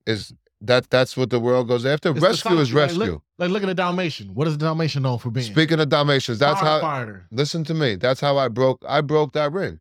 is 0.06 0.34
that 0.62 0.90
that's 0.90 1.16
what 1.16 1.30
the 1.30 1.40
world 1.40 1.68
goes 1.68 1.86
after. 1.86 2.10
it's 2.10 2.20
the 2.20 2.28
rescue 2.28 2.58
is 2.58 2.68
psyche. 2.70 2.76
Like, 2.80 2.88
rescue. 2.90 3.06
look, 3.14 3.24
like, 3.38 3.50
look 3.52 3.64
at 3.64 3.68
the 3.68 3.74
Dalmatian. 3.76 4.34
What 4.34 4.48
is 4.48 4.58
the 4.58 4.66
Dalmatian 4.66 5.04
known 5.04 5.20
for 5.20 5.30
being? 5.30 5.46
Speaking 5.50 5.80
of 5.80 5.88
Dalmatians, 5.90 6.40
that's 6.40 6.60
how. 6.60 6.82
Firefighter. 6.82 7.24
Listen 7.32 7.64
to 7.66 7.74
me. 7.74 7.96
That's 7.96 8.20
how 8.20 8.38
I 8.38 8.48
broke. 8.50 8.84
I 8.88 9.02
broke 9.02 9.34
that 9.34 9.52
ring. 9.54 9.80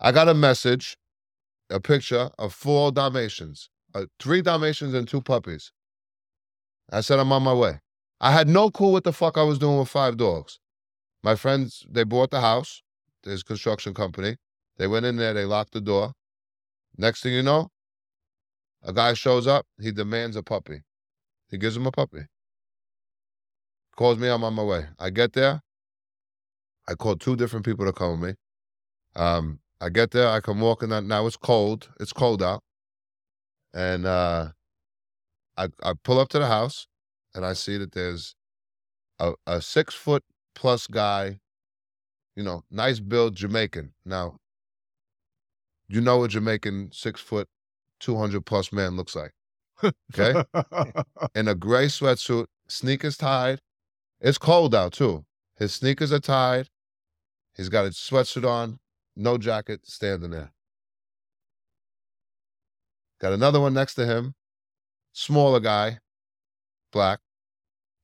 I 0.00 0.12
got 0.12 0.28
a 0.28 0.34
message, 0.34 0.96
a 1.70 1.80
picture 1.80 2.30
of 2.38 2.54
four 2.54 2.92
Dalmatians, 2.92 3.68
uh, 3.96 4.06
three 4.20 4.42
Dalmatians 4.42 4.94
and 4.94 5.08
two 5.08 5.20
puppies. 5.20 5.72
I 6.90 7.00
said 7.00 7.18
I'm 7.18 7.32
on 7.32 7.42
my 7.42 7.54
way. 7.54 7.80
I 8.20 8.32
had 8.32 8.48
no 8.48 8.70
clue 8.70 8.92
what 8.92 9.04
the 9.04 9.12
fuck 9.12 9.36
I 9.36 9.42
was 9.42 9.58
doing 9.58 9.78
with 9.78 9.88
five 9.88 10.16
dogs. 10.16 10.58
My 11.22 11.34
friends, 11.34 11.84
they 11.90 12.04
bought 12.04 12.30
the 12.30 12.40
house. 12.40 12.82
There's 13.24 13.40
a 13.42 13.44
construction 13.44 13.94
company. 13.94 14.36
They 14.78 14.86
went 14.86 15.06
in 15.06 15.16
there. 15.16 15.34
They 15.34 15.44
locked 15.44 15.72
the 15.72 15.80
door. 15.80 16.12
Next 16.96 17.22
thing 17.22 17.32
you 17.32 17.42
know, 17.42 17.70
a 18.82 18.92
guy 18.92 19.14
shows 19.14 19.46
up. 19.46 19.66
He 19.80 19.92
demands 19.92 20.36
a 20.36 20.42
puppy. 20.42 20.82
He 21.50 21.58
gives 21.58 21.76
him 21.76 21.86
a 21.86 21.92
puppy. 21.92 22.26
Calls 23.96 24.18
me. 24.18 24.28
I'm 24.28 24.44
on 24.44 24.54
my 24.54 24.62
way. 24.62 24.86
I 24.98 25.10
get 25.10 25.32
there. 25.32 25.62
I 26.88 26.94
call 26.94 27.16
two 27.16 27.36
different 27.36 27.64
people 27.64 27.84
to 27.84 27.92
come 27.92 28.20
with 28.20 28.30
me. 28.30 28.36
Um, 29.16 29.60
I 29.80 29.88
get 29.88 30.12
there, 30.12 30.28
I 30.28 30.40
come 30.40 30.60
walking 30.60 30.92
out. 30.92 31.04
Now 31.04 31.26
it's 31.26 31.36
cold. 31.36 31.88
It's 32.00 32.12
cold 32.12 32.42
out. 32.42 32.62
And 33.76 34.06
uh 34.06 34.48
I 35.56 35.68
I 35.82 35.92
pull 36.02 36.18
up 36.18 36.30
to 36.30 36.38
the 36.38 36.46
house 36.46 36.88
and 37.34 37.44
I 37.44 37.52
see 37.52 37.76
that 37.76 37.92
there's 37.92 38.34
a, 39.20 39.34
a 39.46 39.60
six 39.60 39.94
foot 39.94 40.24
plus 40.54 40.86
guy, 40.86 41.40
you 42.34 42.42
know, 42.42 42.64
nice 42.70 43.00
build 43.00 43.36
Jamaican. 43.36 43.92
Now, 44.04 44.38
you 45.88 46.00
know 46.00 46.24
a 46.24 46.28
Jamaican 46.28 46.90
six 46.92 47.20
foot, 47.20 47.48
two 48.00 48.16
hundred 48.16 48.46
plus 48.46 48.72
man 48.72 48.96
looks 48.96 49.14
like. 49.14 49.32
Okay? 49.84 50.42
in 51.34 51.48
a 51.48 51.54
gray 51.54 51.86
sweatsuit, 51.86 52.46
sneakers 52.66 53.18
tied. 53.18 53.60
It's 54.20 54.38
cold 54.38 54.74
out 54.74 54.94
too. 54.94 55.26
His 55.58 55.74
sneakers 55.74 56.12
are 56.14 56.20
tied. 56.20 56.68
He's 57.54 57.68
got 57.68 57.84
a 57.84 57.90
sweatsuit 57.90 58.48
on, 58.48 58.78
no 59.14 59.36
jacket, 59.36 59.80
standing 59.84 60.30
there. 60.30 60.52
Got 63.18 63.32
another 63.32 63.60
one 63.60 63.72
next 63.72 63.94
to 63.94 64.04
him, 64.04 64.34
smaller 65.12 65.60
guy, 65.60 66.00
black. 66.92 67.20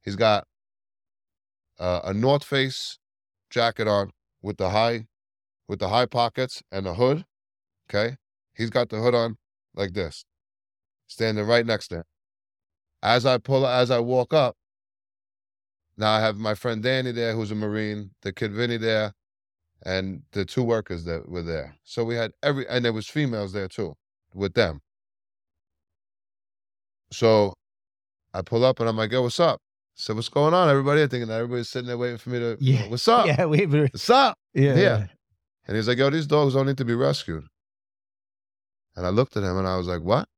He's 0.02 0.16
got 0.16 0.46
uh, 1.78 2.00
a 2.04 2.14
North 2.14 2.44
Face 2.44 2.98
jacket 3.50 3.86
on 3.86 4.12
with 4.40 4.56
the 4.56 4.70
high, 4.70 5.06
with 5.68 5.80
the 5.80 5.90
high 5.90 6.06
pockets 6.06 6.62
and 6.72 6.86
the 6.86 6.94
hood. 6.94 7.24
Okay, 7.88 8.16
he's 8.54 8.70
got 8.70 8.88
the 8.88 9.00
hood 9.00 9.14
on 9.14 9.36
like 9.74 9.92
this, 9.92 10.24
standing 11.08 11.46
right 11.46 11.66
next 11.66 11.88
to 11.88 11.96
him. 11.96 12.04
As 13.02 13.26
I 13.26 13.36
pull, 13.36 13.66
as 13.66 13.90
I 13.90 13.98
walk 13.98 14.32
up, 14.32 14.56
now 15.98 16.12
I 16.12 16.20
have 16.20 16.36
my 16.36 16.54
friend 16.54 16.82
Danny 16.82 17.12
there, 17.12 17.34
who's 17.34 17.50
a 17.50 17.54
Marine, 17.54 18.12
the 18.22 18.32
kid 18.32 18.52
Vinny 18.52 18.78
there, 18.78 19.12
and 19.84 20.22
the 20.32 20.46
two 20.46 20.62
workers 20.62 21.04
that 21.04 21.28
were 21.28 21.42
there. 21.42 21.76
So 21.84 22.02
we 22.02 22.14
had 22.14 22.32
every, 22.42 22.66
and 22.66 22.84
there 22.84 22.92
was 22.94 23.08
females 23.08 23.52
there 23.52 23.68
too, 23.68 23.94
with 24.32 24.54
them. 24.54 24.80
So 27.12 27.52
I 28.34 28.42
pull 28.42 28.64
up 28.64 28.80
and 28.80 28.88
I'm 28.88 28.96
like, 28.96 29.12
"Yo, 29.12 29.22
what's 29.22 29.38
up?" 29.40 29.60
So 29.94 30.14
what's 30.14 30.28
going 30.30 30.54
on, 30.54 30.68
everybody? 30.70 31.02
I'm 31.02 31.08
thinking 31.08 31.28
that 31.28 31.34
everybody's 31.34 31.68
sitting 31.68 31.86
there 31.86 31.98
waiting 31.98 32.16
for 32.18 32.30
me 32.30 32.38
to, 32.38 32.56
Yeah. 32.58 32.88
what's 32.88 33.06
up? 33.08 33.26
Yeah, 33.26 33.44
we 33.44 33.66
were, 33.66 33.88
What's 33.92 34.08
up? 34.08 34.38
yeah. 34.54 34.74
Yeah. 34.76 35.06
And 35.66 35.76
he's 35.76 35.86
like, 35.86 35.98
"Yo, 35.98 36.08
these 36.10 36.26
dogs 36.26 36.54
don't 36.54 36.66
need 36.66 36.78
to 36.78 36.84
be 36.84 36.94
rescued." 36.94 37.44
And 38.96 39.06
I 39.06 39.10
looked 39.10 39.36
at 39.36 39.42
him 39.42 39.56
and 39.58 39.68
I 39.68 39.76
was 39.76 39.86
like, 39.86 40.02
"What? 40.02 40.28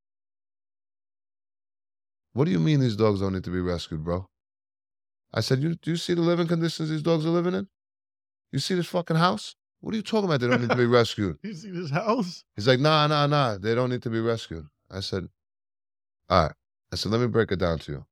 What 2.32 2.46
do 2.46 2.50
you 2.50 2.58
mean 2.58 2.80
these 2.80 2.96
dogs 2.96 3.20
don't 3.20 3.32
need 3.32 3.44
to 3.44 3.50
be 3.50 3.60
rescued, 3.60 4.04
bro?" 4.04 4.26
I 5.32 5.40
said, 5.40 5.60
"You 5.62 5.76
do 5.76 5.92
you 5.92 5.96
see 5.96 6.14
the 6.14 6.20
living 6.20 6.48
conditions 6.48 6.90
these 6.90 7.02
dogs 7.02 7.24
are 7.24 7.30
living 7.30 7.54
in? 7.54 7.68
You 8.52 8.58
see 8.58 8.74
this 8.74 8.86
fucking 8.86 9.16
house? 9.16 9.54
What 9.80 9.94
are 9.94 9.96
you 9.96 10.02
talking 10.02 10.24
about? 10.28 10.40
They 10.40 10.48
don't 10.48 10.60
need 10.60 10.70
to 10.70 10.76
be 10.76 10.86
rescued." 10.86 11.38
you 11.42 11.54
see 11.54 11.70
this 11.70 11.90
house? 11.90 12.44
He's 12.56 12.66
like, 12.68 12.80
"Nah, 12.80 13.06
nah, 13.06 13.26
nah. 13.28 13.56
They 13.58 13.74
don't 13.76 13.90
need 13.90 14.02
to 14.02 14.10
be 14.10 14.20
rescued." 14.20 14.66
I 14.90 15.00
said, 15.00 15.28
"All 16.28 16.42
right." 16.46 16.52
I 16.94 16.96
said, 16.96 17.12
"Let 17.12 17.20
me 17.20 17.26
break 17.26 17.52
it 17.52 17.58
down 17.58 17.80
to 17.80 17.92
you." 17.92 18.06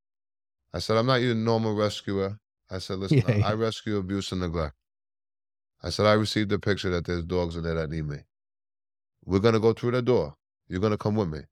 I 0.75 0.81
said, 0.81 0.97
"I'm 0.99 1.07
not 1.07 1.23
your 1.23 1.35
normal 1.37 1.75
rescuer." 1.75 2.41
I 2.71 2.79
said, 2.79 2.99
"Listen, 2.99 3.25
Yeah, 3.29 3.37
yeah. 3.37 3.49
I 3.49 3.53
rescue 3.55 3.97
abuse 3.99 4.33
and 4.33 4.41
neglect." 4.43 4.77
I 5.83 5.91
said, 5.91 6.07
"I 6.07 6.15
received 6.15 6.53
a 6.53 6.59
picture 6.59 6.91
that 6.91 7.07
there's 7.07 7.25
dogs 7.25 7.57
in 7.57 7.65
there 7.65 7.75
that 7.77 7.91
need 7.91 8.07
me. 8.07 8.25
We're 9.25 9.41
gonna 9.41 9.61
go 9.61 9.73
through 9.75 9.93
the 9.93 10.03
door. 10.03 10.37
You're 10.69 10.81
gonna 10.81 10.99
come 10.99 11.17
with 11.17 11.29
me. 11.29 11.43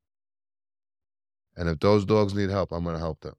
And 1.57 1.69
if 1.69 1.81
those 1.81 2.05
dogs 2.05 2.35
need 2.35 2.51
help, 2.51 2.73
I'm 2.73 2.85
gonna 2.85 2.99
help 2.99 3.21
them. 3.21 3.37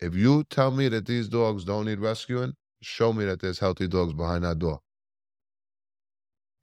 If 0.00 0.14
you 0.14 0.44
tell 0.44 0.70
me 0.72 0.88
that 0.90 1.06
these 1.06 1.28
dogs 1.28 1.64
don't 1.64 1.86
need 1.86 2.00
rescuing, 2.00 2.56
show 2.82 3.12
me 3.14 3.24
that 3.26 3.40
there's 3.40 3.60
healthy 3.60 3.88
dogs 3.88 4.14
behind 4.14 4.44
that 4.44 4.58
door." 4.60 4.82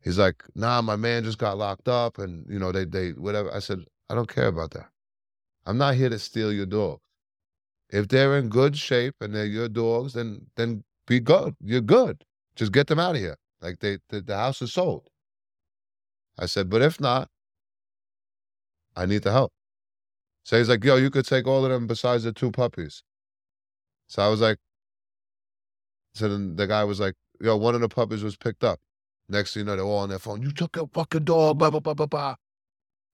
He's 0.04 0.20
like, 0.20 0.44
nah, 0.56 0.82
my 0.82 0.98
man 0.98 1.26
just 1.26 1.40
got 1.40 1.58
locked 1.58 1.90
up 1.90 2.20
and, 2.20 2.46
you 2.50 2.60
know, 2.60 2.72
they, 2.74 2.86
they, 2.86 3.12
whatever. 3.14 3.54
I 3.54 3.60
said, 3.60 3.86
I 4.10 4.16
don't 4.16 4.30
care 4.30 4.48
about 4.48 4.72
that. 4.72 4.93
I'm 5.66 5.78
not 5.78 5.96
here 5.96 6.10
to 6.10 6.20
steal 6.20 6.52
your 6.52 6.66
dogs. 6.66 7.02
If 7.90 8.08
they're 8.08 8.38
in 8.38 8.50
good 8.50 8.78
shape 8.78 9.16
and 9.22 9.36
they're 9.36 9.46
your 9.46 9.70
dogs, 9.70 10.14
then, 10.14 10.48
then 10.56 10.84
be 11.08 11.20
good. 11.20 11.56
You're 11.64 11.82
good. 11.82 12.24
Just 12.56 12.72
get 12.72 12.88
them 12.88 13.00
out 13.00 13.16
of 13.16 13.22
here. 13.22 13.38
Like 13.62 13.80
they, 13.80 14.00
the, 14.10 14.22
the 14.22 14.36
house 14.36 14.62
is 14.62 14.74
sold. 14.74 15.10
I 16.38 16.48
said, 16.48 16.70
but 16.70 16.82
if 16.82 17.00
not, 17.00 17.30
I 18.96 19.06
need 19.06 19.24
the 19.24 19.32
help. 19.32 19.54
So 20.44 20.58
he's 20.58 20.70
like, 20.70 20.84
yo, 20.84 20.98
you 20.98 21.10
could 21.10 21.26
take 21.26 21.48
all 21.48 21.64
of 21.64 21.72
them 21.72 21.88
besides 21.88 22.24
the 22.24 22.34
two 22.34 22.52
puppies. 22.52 23.04
So 24.08 24.22
I 24.22 24.28
was 24.28 24.42
like, 24.42 24.58
so 26.14 26.30
then 26.30 26.56
the 26.56 26.68
guy 26.68 26.84
was 26.84 27.00
like, 27.00 27.16
yo, 27.40 27.56
one 27.58 27.76
of 27.76 27.82
the 27.82 27.90
puppies 27.90 28.24
was 28.24 28.36
picked 28.36 28.64
up. 28.64 28.80
Next 29.30 29.54
thing 29.54 29.62
you 29.62 29.66
know, 29.66 29.76
they're 29.76 29.86
all 29.86 30.00
on 30.00 30.10
their 30.10 30.20
phone. 30.20 30.42
You 30.42 30.52
took 30.52 30.76
a 30.78 30.86
fucking 30.88 31.24
dog, 31.24 31.58
blah, 31.58 31.70
blah, 31.70 31.80
blah, 31.80 31.94
blah, 31.94 32.06
blah. 32.06 32.36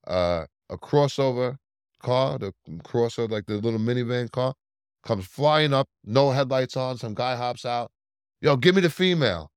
Uh, 0.07 0.45
a 0.69 0.77
crossover 0.77 1.57
car, 1.99 2.37
the 2.37 2.53
crossover, 2.83 3.31
like 3.31 3.45
the 3.45 3.55
little 3.55 3.79
minivan 3.79 4.31
car, 4.31 4.53
comes 5.03 5.25
flying 5.25 5.73
up, 5.73 5.87
no 6.03 6.31
headlights 6.31 6.77
on. 6.77 6.97
Some 6.97 7.13
guy 7.13 7.35
hops 7.35 7.65
out. 7.65 7.91
Yo, 8.41 8.55
give 8.57 8.75
me 8.75 8.81
the 8.81 8.89
female. 8.89 9.51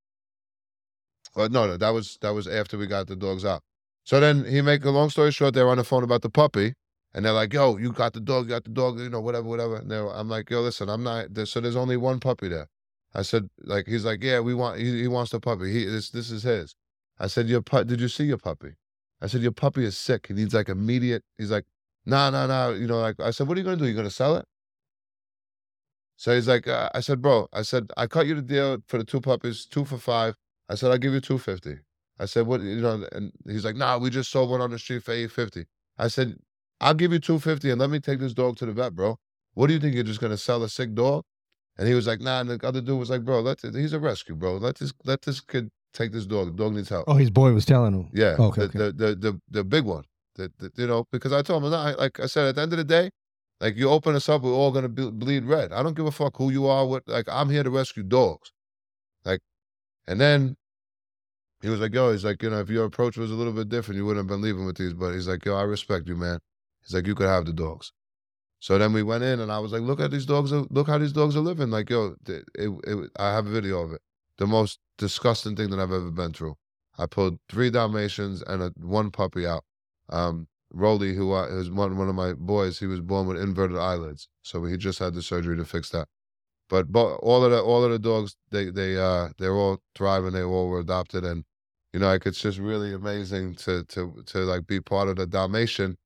But 1.35 1.53
no, 1.53 1.67
no, 1.67 1.77
that 1.77 1.91
was 1.91 2.19
that 2.21 2.31
was 2.35 2.47
after 2.47 2.77
we 2.77 2.87
got 2.87 3.07
the 3.07 3.17
dogs 3.17 3.45
out. 3.45 3.63
So 4.05 4.21
then 4.21 4.45
he 4.45 4.61
make 4.61 4.85
a 4.85 4.91
long 4.91 5.11
story 5.11 5.33
short, 5.33 5.55
they're 5.55 5.69
on 5.69 5.79
the 5.79 5.85
phone 5.85 6.05
about 6.05 6.23
the 6.23 6.31
puppy. 6.31 6.75
And 7.15 7.25
they're 7.25 7.33
like, 7.33 7.53
yo, 7.53 7.77
you 7.77 7.93
got 7.93 8.15
the 8.15 8.21
dog, 8.21 8.45
you 8.45 8.51
got 8.51 8.65
the 8.65 8.71
dog, 8.71 8.99
you 8.99 9.11
know, 9.11 9.21
whatever, 9.21 9.47
whatever. 9.47 9.77
And 9.77 9.93
I'm 9.93 10.29
like, 10.29 10.49
yo, 10.49 10.63
listen, 10.63 10.89
I'm 10.89 11.03
not, 11.03 11.35
there, 11.35 11.45
so 11.45 11.61
there's 11.61 11.77
only 11.77 11.97
one 11.97 12.21
puppy 12.21 12.49
there. 12.49 12.69
I 13.15 13.21
said, 13.23 13.51
like, 13.65 13.87
he's 13.87 14.05
like, 14.07 14.25
yeah, 14.25 14.41
we 14.41 14.55
want, 14.55 14.81
he, 14.81 15.03
he 15.03 15.09
wants 15.09 15.31
the 15.31 15.41
puppy. 15.41 15.71
He, 15.73 15.85
this, 15.85 16.09
this 16.09 16.31
is 16.31 16.43
his. 16.43 16.75
I 17.19 17.27
said, 17.27 17.49
your 17.49 17.61
pu- 17.61 17.85
did 17.85 18.01
you 18.01 18.09
see 18.09 18.25
your 18.25 18.39
puppy? 18.39 18.77
I 19.21 19.27
said, 19.27 19.43
your 19.43 19.53
puppy 19.53 19.85
is 19.85 19.97
sick. 19.99 20.29
He 20.29 20.35
needs 20.35 20.55
like 20.55 20.71
immediate. 20.71 21.23
He's 21.37 21.51
like, 21.51 21.65
nah, 22.07 22.31
no, 22.31 22.47
no. 22.47 22.71
You 22.73 22.87
know, 22.87 23.01
like, 23.01 23.19
I 23.21 23.31
said, 23.31 23.49
what 23.49 23.57
are 23.57 23.61
you 23.61 23.65
going 23.65 23.79
to 23.79 23.85
do? 23.85 23.89
You 23.89 23.95
going 23.95 24.07
to 24.07 24.11
sell 24.15 24.37
it? 24.37 24.45
So 26.17 26.35
he's 26.35 26.47
like, 26.49 26.69
uh, 26.69 26.89
I 26.95 27.01
said, 27.01 27.21
bro, 27.21 27.49
I 27.53 27.63
said, 27.63 27.91
I 27.97 28.07
cut 28.07 28.27
you 28.27 28.35
the 28.37 28.43
deal 28.43 28.79
for 28.87 28.99
the 28.99 29.05
two 29.05 29.21
puppies, 29.21 29.67
two 29.67 29.85
for 29.85 29.99
five. 29.99 30.35
I 30.69 30.77
said, 30.77 30.91
I'll 30.91 30.99
give 30.99 31.13
you 31.13 31.21
250. 31.21 31.81
I 32.19 32.27
said, 32.27 32.47
what, 32.47 32.61
you 32.61 32.81
know, 32.81 33.05
and 33.13 33.33
he's 33.47 33.65
like, 33.65 33.75
nah, 33.77 33.99
we 33.99 34.11
just 34.11 34.31
sold 34.31 34.51
one 34.51 34.61
on 34.61 34.71
the 34.71 34.79
street 34.79 35.03
for 35.03 35.13
850. 35.13 35.65
I 35.99 36.09
said, 36.09 36.37
I'll 36.81 36.95
give 36.95 37.13
you 37.13 37.19
250 37.19 37.71
and 37.71 37.81
let 37.81 37.91
me 37.91 37.99
take 37.99 38.21
this 38.21 38.35
dog 38.35 38.57
to 38.59 38.67
the 38.67 38.73
vet, 38.73 38.95
bro. 38.95 39.19
What 39.55 39.67
do 39.67 39.75
you 39.75 39.81
think? 39.81 39.95
You're 39.95 40.05
just 40.05 40.21
going 40.21 40.31
to 40.31 40.37
sell 40.39 40.63
a 40.63 40.69
sick 40.69 40.95
dog? 40.95 41.25
And 41.79 41.89
he 41.89 41.95
was 41.95 42.07
like, 42.07 42.21
nah. 42.21 42.41
And 42.41 42.51
the 42.51 42.67
other 42.67 42.81
dude 42.81 42.99
was 42.99 43.11
like, 43.11 43.25
bro, 43.25 43.41
let 43.41 43.61
this, 43.61 43.75
he's 43.75 43.93
a 43.93 43.99
rescue, 43.99 44.35
bro. 44.37 44.57
Let 44.59 44.77
this, 44.77 44.93
let 45.05 45.23
this 45.23 45.41
kid 45.41 45.71
take 45.93 46.13
this 46.13 46.27
dog. 46.27 46.47
The 46.57 46.63
dog 46.63 46.75
needs 46.75 46.89
help. 46.89 47.05
Oh, 47.09 47.15
his 47.15 47.31
boy 47.31 47.53
was 47.53 47.65
telling 47.65 47.95
him. 47.95 48.11
Yeah. 48.13 48.37
Okay, 48.39 48.67
The, 48.67 48.67
okay. 48.67 48.79
the, 48.79 48.93
the, 48.93 49.15
the, 49.17 49.41
the 49.51 49.65
big 49.65 49.85
one. 49.85 50.05
The, 50.37 50.51
the, 50.59 50.73
you 50.77 50.87
know, 50.87 51.07
because 51.13 51.33
I 51.33 51.43
told 51.43 51.65
him, 51.65 51.71
like 51.71 52.21
I 52.21 52.27
said, 52.27 52.49
at 52.49 52.55
the 52.57 52.63
end 52.63 52.73
of 52.73 52.79
the 52.79 52.85
day, 52.85 53.11
like 53.61 53.77
you 53.77 53.91
open 53.91 54.15
us 54.15 54.29
up, 54.29 54.43
we're 54.43 54.53
all 54.53 54.73
gonna 54.73 54.89
be, 54.89 55.11
bleed 55.11 55.45
red. 55.45 55.73
I 55.73 55.83
don't 55.83 55.97
give 55.97 56.07
a 56.07 56.11
fuck 56.11 56.37
who 56.37 56.51
you 56.51 56.67
are. 56.67 56.87
What 56.87 57.05
like 57.07 57.27
I'm 57.29 57.51
here 57.51 57.63
to 57.63 57.71
rescue 57.71 58.03
dogs. 58.03 58.53
Like, 59.25 59.41
and 60.07 60.21
then 60.21 60.57
he 61.63 61.69
was 61.69 61.81
like, 61.81 61.95
yo, 61.95 62.11
he's 62.11 62.25
like, 62.25 62.43
you 62.43 62.51
know, 62.51 62.61
if 62.61 62.69
your 62.71 62.85
approach 62.85 63.17
was 63.17 63.31
a 63.31 63.35
little 63.35 63.53
bit 63.53 63.69
different, 63.69 63.97
you 63.97 64.05
wouldn't 64.05 64.25
have 64.25 64.29
been 64.29 64.43
leaving 64.43 64.67
with 64.67 64.77
these. 64.79 64.95
But 64.95 65.13
he's 65.13 65.29
like, 65.29 65.45
yo, 65.45 65.55
I 65.57 65.63
respect 65.63 66.09
you, 66.09 66.17
man. 66.17 66.41
He's 66.83 66.95
like, 66.95 67.07
you 67.07 67.15
could 67.15 67.29
have 67.29 67.45
the 67.47 67.53
dogs. 67.53 67.93
So 68.59 68.79
then 68.79 68.93
we 68.93 69.03
went 69.03 69.25
in, 69.25 69.41
and 69.41 69.53
I 69.53 69.59
was 69.61 69.73
like, 69.73 69.83
look 69.83 70.01
at 70.01 70.11
these 70.11 70.27
dogs. 70.27 70.53
Uh, 70.53 70.65
look 70.71 70.89
how 70.89 70.99
these 70.99 71.13
dogs 71.13 71.37
are 71.37 71.41
living. 71.41 71.71
Like, 71.71 71.91
yo, 71.91 72.15
th- 72.25 72.45
it, 72.57 72.71
it, 72.85 73.11
I 73.17 73.33
have 73.33 73.47
a 73.47 73.51
video 73.51 73.81
of 73.83 73.93
it. 73.93 74.01
The 74.39 74.47
most 74.47 74.79
disgusting 74.99 75.57
thing 75.57 75.71
that 75.71 75.79
I've 75.79 75.93
ever 75.93 76.11
been 76.11 76.33
through. 76.33 76.57
I 76.99 77.07
pulled 77.07 77.39
three 77.49 77.71
Dalmatians 77.71 78.43
and 78.43 78.63
a, 78.63 78.73
one 78.81 79.11
puppy 79.11 79.47
out. 79.47 79.65
Um, 80.13 80.49
Rolly, 80.73 81.15
who 81.15 81.33
I, 81.33 81.47
is 81.47 81.71
one 81.71 81.97
one 81.97 82.09
of 82.09 82.15
my 82.15 82.35
boys, 82.35 82.79
he 82.81 82.87
was 82.87 83.01
born 83.01 83.27
with 83.27 83.39
inverted 83.39 83.79
eyelids, 83.79 84.29
so 84.43 84.65
he 84.65 84.77
just 84.77 84.99
had 85.01 85.15
the 85.15 85.23
surgery 85.23 85.57
to 85.57 85.65
fix 85.65 85.91
that. 85.91 86.09
But 86.69 86.89
bo- 86.93 87.17
all 87.17 87.45
of 87.45 87.51
the 87.53 87.63
all 87.63 87.85
of 87.85 87.91
the 87.91 87.99
dogs, 87.99 88.37
they 88.51 88.71
they 88.71 88.97
uh 88.97 89.31
they're 89.39 89.55
all 89.57 89.83
thriving. 89.95 90.33
They 90.33 90.43
all 90.43 90.69
were 90.69 90.81
adopted, 90.81 91.25
and 91.25 91.45
you 91.93 92.01
know, 92.01 92.07
like 92.09 92.27
it's 92.27 92.41
just 92.41 92.59
really 92.59 92.93
amazing 92.95 93.55
to 93.57 93.85
to 93.85 94.23
to 94.27 94.39
like 94.41 94.67
be 94.67 94.81
part 94.81 95.09
of 95.09 95.17
the 95.17 95.27
Dalmatian. 95.27 95.99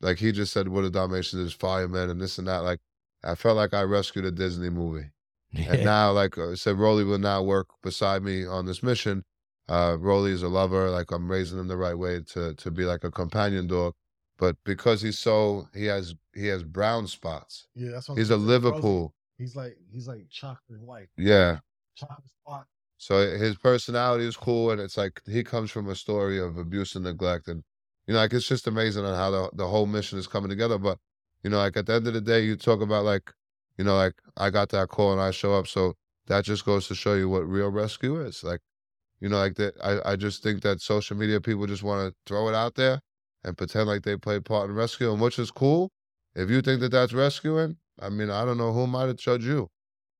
Like 0.00 0.18
he 0.18 0.32
just 0.32 0.52
said, 0.52 0.68
what 0.68 0.84
a 0.84 0.90
Dalmatian 0.90 1.40
is, 1.40 1.52
firemen 1.54 2.10
and 2.10 2.20
this 2.20 2.38
and 2.38 2.48
that. 2.48 2.58
Like 2.64 2.80
I 3.24 3.34
felt 3.36 3.56
like 3.56 3.74
I 3.74 3.82
rescued 3.82 4.24
a 4.26 4.32
Disney 4.32 4.70
movie. 4.70 5.10
And 5.66 5.82
now, 5.84 6.12
like 6.12 6.38
I 6.38 6.54
said, 6.54 6.78
Rolly 6.78 7.04
will 7.04 7.18
now 7.18 7.42
work 7.42 7.68
beside 7.82 8.22
me 8.22 8.46
on 8.46 8.66
this 8.66 8.82
mission. 8.82 9.24
Uh, 9.68 9.96
Rolly 9.98 10.32
is 10.32 10.42
a 10.42 10.48
lover. 10.48 10.90
Like 10.90 11.10
I'm 11.10 11.30
raising 11.30 11.58
him 11.58 11.68
the 11.68 11.76
right 11.76 11.96
way 11.96 12.20
to 12.32 12.54
to 12.54 12.70
be 12.70 12.84
like 12.84 13.04
a 13.04 13.10
companion 13.10 13.66
dog. 13.66 13.94
But 14.38 14.56
because 14.64 15.02
he's 15.02 15.18
so 15.18 15.68
he 15.74 15.86
has 15.86 16.14
he 16.34 16.46
has 16.48 16.62
brown 16.64 17.06
spots. 17.06 17.68
Yeah, 17.74 17.90
that's 17.92 18.08
what 18.08 18.18
He's 18.18 18.30
a 18.30 18.36
Liverpool. 18.36 19.14
He's 19.38 19.54
like 19.56 19.76
he's 19.90 20.08
like 20.08 20.28
chocolate 20.30 20.80
white, 20.80 21.08
Yeah. 21.16 21.58
chocolate 21.96 22.28
spot. 22.28 22.66
So 22.98 23.36
his 23.36 23.56
personality 23.56 24.24
is 24.26 24.36
cool, 24.36 24.70
and 24.70 24.80
it's 24.80 24.96
like 24.96 25.20
he 25.26 25.42
comes 25.42 25.70
from 25.70 25.88
a 25.88 25.94
story 25.94 26.38
of 26.40 26.56
abuse 26.56 26.94
and 26.94 27.04
neglect, 27.04 27.48
and 27.48 27.62
you 28.06 28.14
know, 28.14 28.20
like 28.20 28.32
it's 28.32 28.46
just 28.46 28.66
amazing 28.66 29.04
on 29.04 29.16
how 29.16 29.30
the 29.30 29.50
the 29.54 29.66
whole 29.68 29.86
mission 29.86 30.18
is 30.18 30.26
coming 30.26 30.50
together. 30.50 30.78
But 30.78 30.98
you 31.42 31.50
know, 31.50 31.58
like 31.58 31.76
at 31.76 31.86
the 31.86 31.94
end 31.94 32.06
of 32.06 32.14
the 32.14 32.20
day, 32.20 32.40
you 32.44 32.56
talk 32.56 32.80
about 32.80 33.04
like, 33.04 33.32
you 33.76 33.84
know, 33.84 33.96
like 33.96 34.14
I 34.36 34.50
got 34.50 34.68
that 34.70 34.88
call 34.88 35.12
and 35.12 35.20
I 35.20 35.30
show 35.32 35.54
up, 35.54 35.66
so 35.66 35.94
that 36.26 36.44
just 36.44 36.64
goes 36.64 36.86
to 36.88 36.94
show 36.94 37.14
you 37.14 37.28
what 37.28 37.40
real 37.48 37.70
rescue 37.70 38.20
is. 38.20 38.44
Like, 38.44 38.60
you 39.22 39.28
know, 39.28 39.38
like 39.38 39.54
that. 39.54 39.74
I 39.82 40.12
I 40.12 40.16
just 40.16 40.42
think 40.42 40.62
that 40.62 40.80
social 40.80 41.16
media 41.16 41.40
people 41.40 41.66
just 41.66 41.82
want 41.84 42.00
to 42.08 42.14
throw 42.26 42.48
it 42.48 42.54
out 42.54 42.74
there 42.74 43.00
and 43.44 43.56
pretend 43.56 43.86
like 43.88 44.02
they 44.02 44.16
play 44.16 44.40
part 44.40 44.68
in 44.68 44.74
rescue, 44.76 45.12
and 45.12 45.20
which 45.20 45.38
is 45.38 45.50
cool. 45.50 45.90
If 46.34 46.50
you 46.50 46.60
think 46.60 46.80
that 46.80 46.90
that's 46.90 47.12
rescuing, 47.12 47.76
I 48.00 48.08
mean, 48.08 48.30
I 48.30 48.44
don't 48.44 48.58
know 48.58 48.72
who 48.72 48.86
might 48.86 49.06
have 49.06 49.16
judged 49.16 49.44
you, 49.44 49.68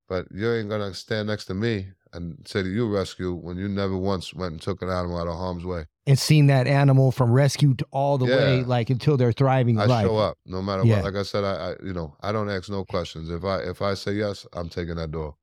but 0.08 0.26
you 0.32 0.52
ain't 0.52 0.70
gonna 0.70 0.94
stand 0.94 1.28
next 1.28 1.46
to 1.46 1.54
me 1.54 1.88
and 2.12 2.36
say 2.46 2.62
that 2.62 2.68
you 2.68 2.86
rescue 2.94 3.32
when 3.34 3.56
you 3.56 3.68
never 3.68 3.96
once 3.96 4.34
went 4.34 4.52
and 4.52 4.60
took 4.62 4.82
an 4.82 4.90
animal 4.90 5.18
out 5.18 5.26
of 5.28 5.36
harm's 5.36 5.64
way. 5.64 5.86
and 6.06 6.18
seen 6.18 6.46
that 6.48 6.66
animal 6.66 7.10
from 7.12 7.32
rescue 7.32 7.74
to 7.74 7.86
all 7.90 8.18
the 8.18 8.26
way, 8.26 8.62
like 8.64 8.90
until 8.90 9.16
they're 9.16 9.32
thriving 9.32 9.78
I 9.78 9.86
life. 9.86 10.06
show 10.06 10.18
up 10.18 10.36
no 10.44 10.60
matter 10.60 10.84
Yeah. 10.84 10.96
what. 10.96 11.04
Like 11.06 11.16
I 11.16 11.22
said, 11.22 11.44
I, 11.44 11.54
I 11.70 11.70
you 11.82 11.92
know 11.92 12.14
I 12.20 12.30
don't 12.32 12.50
ask 12.50 12.68
no 12.68 12.80
eh. 12.82 12.84
questions. 12.94 13.30
If 13.30 13.44
I 13.44 13.58
if 13.72 13.80
I 13.82 13.94
say 13.94 14.12
yes, 14.12 14.46
I'm 14.52 14.68
taking 14.68 14.96
that 14.96 15.10
dog. 15.10 15.34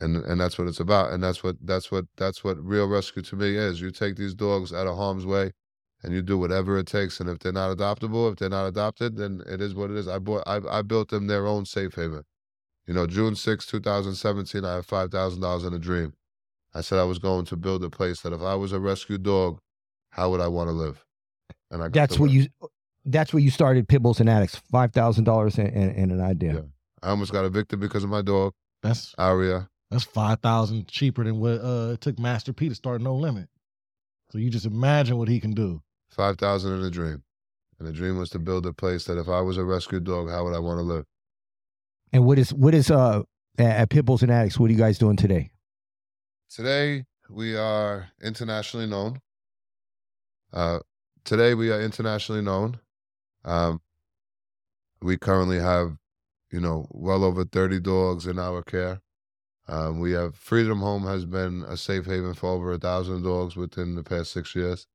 And 0.00 0.16
and 0.16 0.40
that's 0.40 0.58
what 0.58 0.68
it's 0.68 0.80
about. 0.80 1.12
And 1.12 1.22
that's 1.22 1.44
what 1.44 1.56
that's 1.62 1.90
what 1.92 2.06
that's 2.16 2.42
what 2.42 2.56
real 2.64 2.88
rescue 2.88 3.22
to 3.22 3.36
me 3.36 3.56
is. 3.56 3.80
You 3.80 3.90
take 3.90 4.16
these 4.16 4.34
dogs 4.34 4.72
out 4.72 4.86
of 4.86 4.96
harm's 4.96 5.26
way, 5.26 5.52
and 6.02 6.14
you 6.14 6.22
do 6.22 6.38
whatever 6.38 6.78
it 6.78 6.86
takes. 6.86 7.20
And 7.20 7.28
if 7.28 7.38
they're 7.38 7.52
not 7.52 7.76
adoptable, 7.76 8.30
if 8.32 8.38
they're 8.38 8.48
not 8.48 8.66
adopted, 8.66 9.16
then 9.16 9.42
it 9.46 9.60
is 9.60 9.74
what 9.74 9.90
it 9.90 9.96
is. 9.96 10.08
I 10.08 10.18
bought 10.18 10.44
I 10.46 10.60
I 10.68 10.82
built 10.82 11.10
them 11.10 11.26
their 11.26 11.46
own 11.46 11.66
safe 11.66 11.94
haven. 11.94 12.24
You 12.86 12.94
know, 12.94 13.06
June 13.06 13.36
6, 13.36 13.66
2017, 13.66 14.64
I 14.64 14.74
had 14.74 14.84
$5,000 14.84 15.66
in 15.66 15.72
a 15.72 15.78
dream. 15.78 16.14
I 16.74 16.80
said 16.80 16.98
I 16.98 17.04
was 17.04 17.18
going 17.18 17.44
to 17.46 17.56
build 17.56 17.84
a 17.84 17.90
place 17.90 18.22
that 18.22 18.32
if 18.32 18.40
I 18.40 18.54
was 18.54 18.72
a 18.72 18.80
rescue 18.80 19.18
dog, 19.18 19.60
how 20.10 20.30
would 20.30 20.40
I 20.40 20.48
want 20.48 20.68
to 20.68 20.72
live? 20.72 21.04
And 21.70 21.82
I 21.82 21.86
got 21.86 21.92
That's 21.92 22.18
what 22.18 22.30
you. 22.30 22.48
That's 23.04 23.32
where 23.32 23.42
you 23.42 23.50
started 23.50 23.88
Pitbulls 23.88 24.20
and 24.20 24.28
Addicts. 24.28 24.56
Five 24.70 24.92
thousand 24.92 25.24
dollars 25.24 25.58
and, 25.58 25.68
and, 25.68 25.96
and 25.96 26.12
an 26.12 26.20
idea. 26.20 26.54
Yeah. 26.54 26.60
I 27.02 27.10
almost 27.10 27.32
got 27.32 27.44
evicted 27.44 27.80
because 27.80 28.04
of 28.04 28.10
my 28.10 28.22
dog, 28.22 28.52
That's 28.82 29.14
Aria. 29.18 29.68
That's 29.92 30.04
five 30.04 30.40
thousand 30.40 30.88
cheaper 30.88 31.24
than 31.24 31.38
what 31.38 31.60
uh 31.62 31.92
it 31.92 32.00
took 32.00 32.18
Master 32.18 32.52
P 32.52 32.68
to 32.68 32.74
start 32.74 33.00
No 33.00 33.14
Limit. 33.14 33.48
So 34.30 34.38
you 34.38 34.50
just 34.50 34.66
imagine 34.66 35.18
what 35.18 35.28
he 35.28 35.38
can 35.38 35.52
do. 35.52 35.82
5000 36.10 36.72
in 36.72 36.84
a 36.84 36.90
dream. 36.90 37.22
And 37.78 37.86
the 37.86 37.92
dream 37.92 38.16
was 38.16 38.30
to 38.30 38.38
build 38.38 38.64
a 38.66 38.72
place 38.72 39.04
that 39.04 39.18
if 39.18 39.28
I 39.28 39.40
was 39.40 39.58
a 39.58 39.64
rescue 39.64 40.00
dog, 40.00 40.30
how 40.30 40.44
would 40.44 40.54
I 40.54 40.58
want 40.58 40.78
to 40.78 40.82
live? 40.82 41.04
And 42.12 42.24
what 42.24 42.38
is 42.38 42.52
what 42.54 42.74
is 42.74 42.90
uh 42.90 43.22
at 43.58 43.76
at 43.76 43.88
Pitbulls 43.90 44.22
and 44.22 44.30
Addicts? 44.30 44.58
What 44.58 44.70
are 44.70 44.72
you 44.72 44.78
guys 44.78 44.98
doing 44.98 45.16
today? 45.16 45.50
Today, 46.48 47.04
we 47.30 47.56
are 47.56 48.10
internationally 48.22 48.86
known. 48.86 49.20
Uh, 50.52 50.80
today, 51.24 51.54
we 51.54 51.70
are 51.70 51.80
internationally 51.80 52.42
known. 52.42 52.78
Um, 53.44 53.80
we 55.00 55.16
currently 55.16 55.58
have, 55.58 55.96
you 56.50 56.60
know, 56.60 56.86
well 56.90 57.24
over 57.24 57.44
30 57.44 57.80
dogs 57.80 58.26
in 58.26 58.38
our 58.38 58.62
care. 58.62 59.00
Um, 59.72 60.00
we 60.00 60.12
have 60.12 60.34
Freedom 60.34 60.80
Home 60.80 61.06
has 61.06 61.24
been 61.24 61.64
a 61.66 61.78
safe 61.78 62.04
haven 62.04 62.34
for 62.34 62.50
over 62.50 62.72
a 62.72 62.78
thousand 62.78 63.22
dogs 63.22 63.56
within 63.56 63.94
the 63.94 64.02
past 64.02 64.30
six 64.30 64.54
years. 64.54 64.86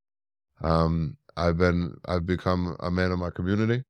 Um, 0.62 1.18
I've 1.36 1.58
been, 1.58 1.96
I've 2.06 2.28
become 2.28 2.78
a 2.80 2.92
man 2.92 3.12
of 3.12 3.18
my 3.18 3.32
community. 3.32 3.86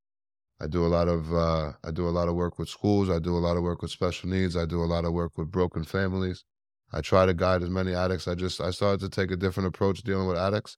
I 0.61 0.67
do 0.67 0.85
a 0.85 0.87
lot 0.87 1.09
of, 1.09 1.33
uh, 1.33 1.73
I 1.83 1.91
do 1.91 2.07
a 2.07 2.15
lot 2.17 2.29
of 2.29 2.35
work 2.35 2.57
with 2.57 2.69
schools. 2.69 3.09
I 3.09 3.19
do 3.19 3.35
a 3.35 3.43
lot 3.47 3.57
of 3.57 3.63
work 3.63 3.81
with 3.81 3.91
special 3.91 4.29
needs. 4.29 4.55
I 4.55 4.65
do 4.65 4.81
a 4.81 4.85
lot 4.85 5.03
of 5.03 5.11
work 5.11 5.37
with 5.37 5.51
broken 5.51 5.83
families. 5.83 6.45
I 6.93 7.01
try 7.01 7.25
to 7.25 7.33
guide 7.33 7.63
as 7.63 7.69
many 7.69 7.93
addicts. 7.93 8.29
I 8.29 8.35
just 8.35 8.61
I 8.61 8.71
started 8.71 9.01
to 9.01 9.09
take 9.09 9.29
a 9.29 9.35
different 9.35 9.67
approach 9.67 10.03
dealing 10.03 10.29
with 10.29 10.37
addicts 10.37 10.77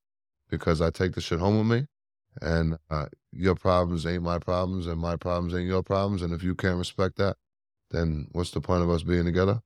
because 0.50 0.82
I 0.82 0.90
take 0.90 1.14
the 1.14 1.22
shit 1.22 1.38
home 1.38 1.60
with 1.60 1.80
me, 1.80 1.86
and 2.42 2.80
uh, 2.90 3.06
your 3.32 3.54
problems 3.54 4.08
ain't 4.08 4.24
my 4.24 4.40
problems, 4.40 4.88
and 4.88 5.00
my 5.00 5.18
problems 5.18 5.54
ain't 5.54 5.68
your 5.68 5.84
problems. 5.84 6.24
And 6.24 6.34
if 6.34 6.42
you 6.42 6.56
can't 6.56 6.80
respect 6.80 7.18
that, 7.18 7.38
then 7.92 8.28
what's 8.32 8.50
the 8.50 8.60
point 8.60 8.82
of 8.82 8.90
us 8.90 9.04
being 9.04 9.26
together? 9.26 9.62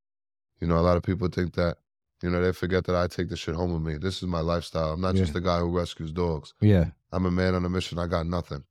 You 0.64 0.69
know, 0.69 0.77
a 0.77 0.80
lot 0.80 0.95
of 0.95 1.03
people 1.03 1.27
think 1.27 1.56
that, 1.56 1.76
you 2.22 2.30
know, 2.30 2.41
they 2.41 2.53
forget 2.53 2.85
that 2.85 2.95
I 2.95 3.07
take 3.07 3.27
the 3.27 3.35
shit 3.35 3.53
home 3.53 3.73
with 3.73 3.81
me. 3.81 3.98
This 3.98 4.23
is 4.23 4.30
my 4.30 4.40
lifestyle. 4.40 4.94
I'm 4.94 5.02
not 5.02 5.14
Yeah. 5.15 5.23
just 5.23 5.35
a 5.35 5.41
guy 5.41 5.60
who 5.60 5.77
rescues 5.77 6.14
dogs. 6.14 6.53
Yeah. 6.61 6.91
I'm 7.11 7.26
a 7.26 7.31
man 7.31 7.53
on 7.53 7.65
a 7.65 7.69
mission. 7.69 7.99
I 7.99 8.07
got 8.07 8.26
nothing. 8.27 8.64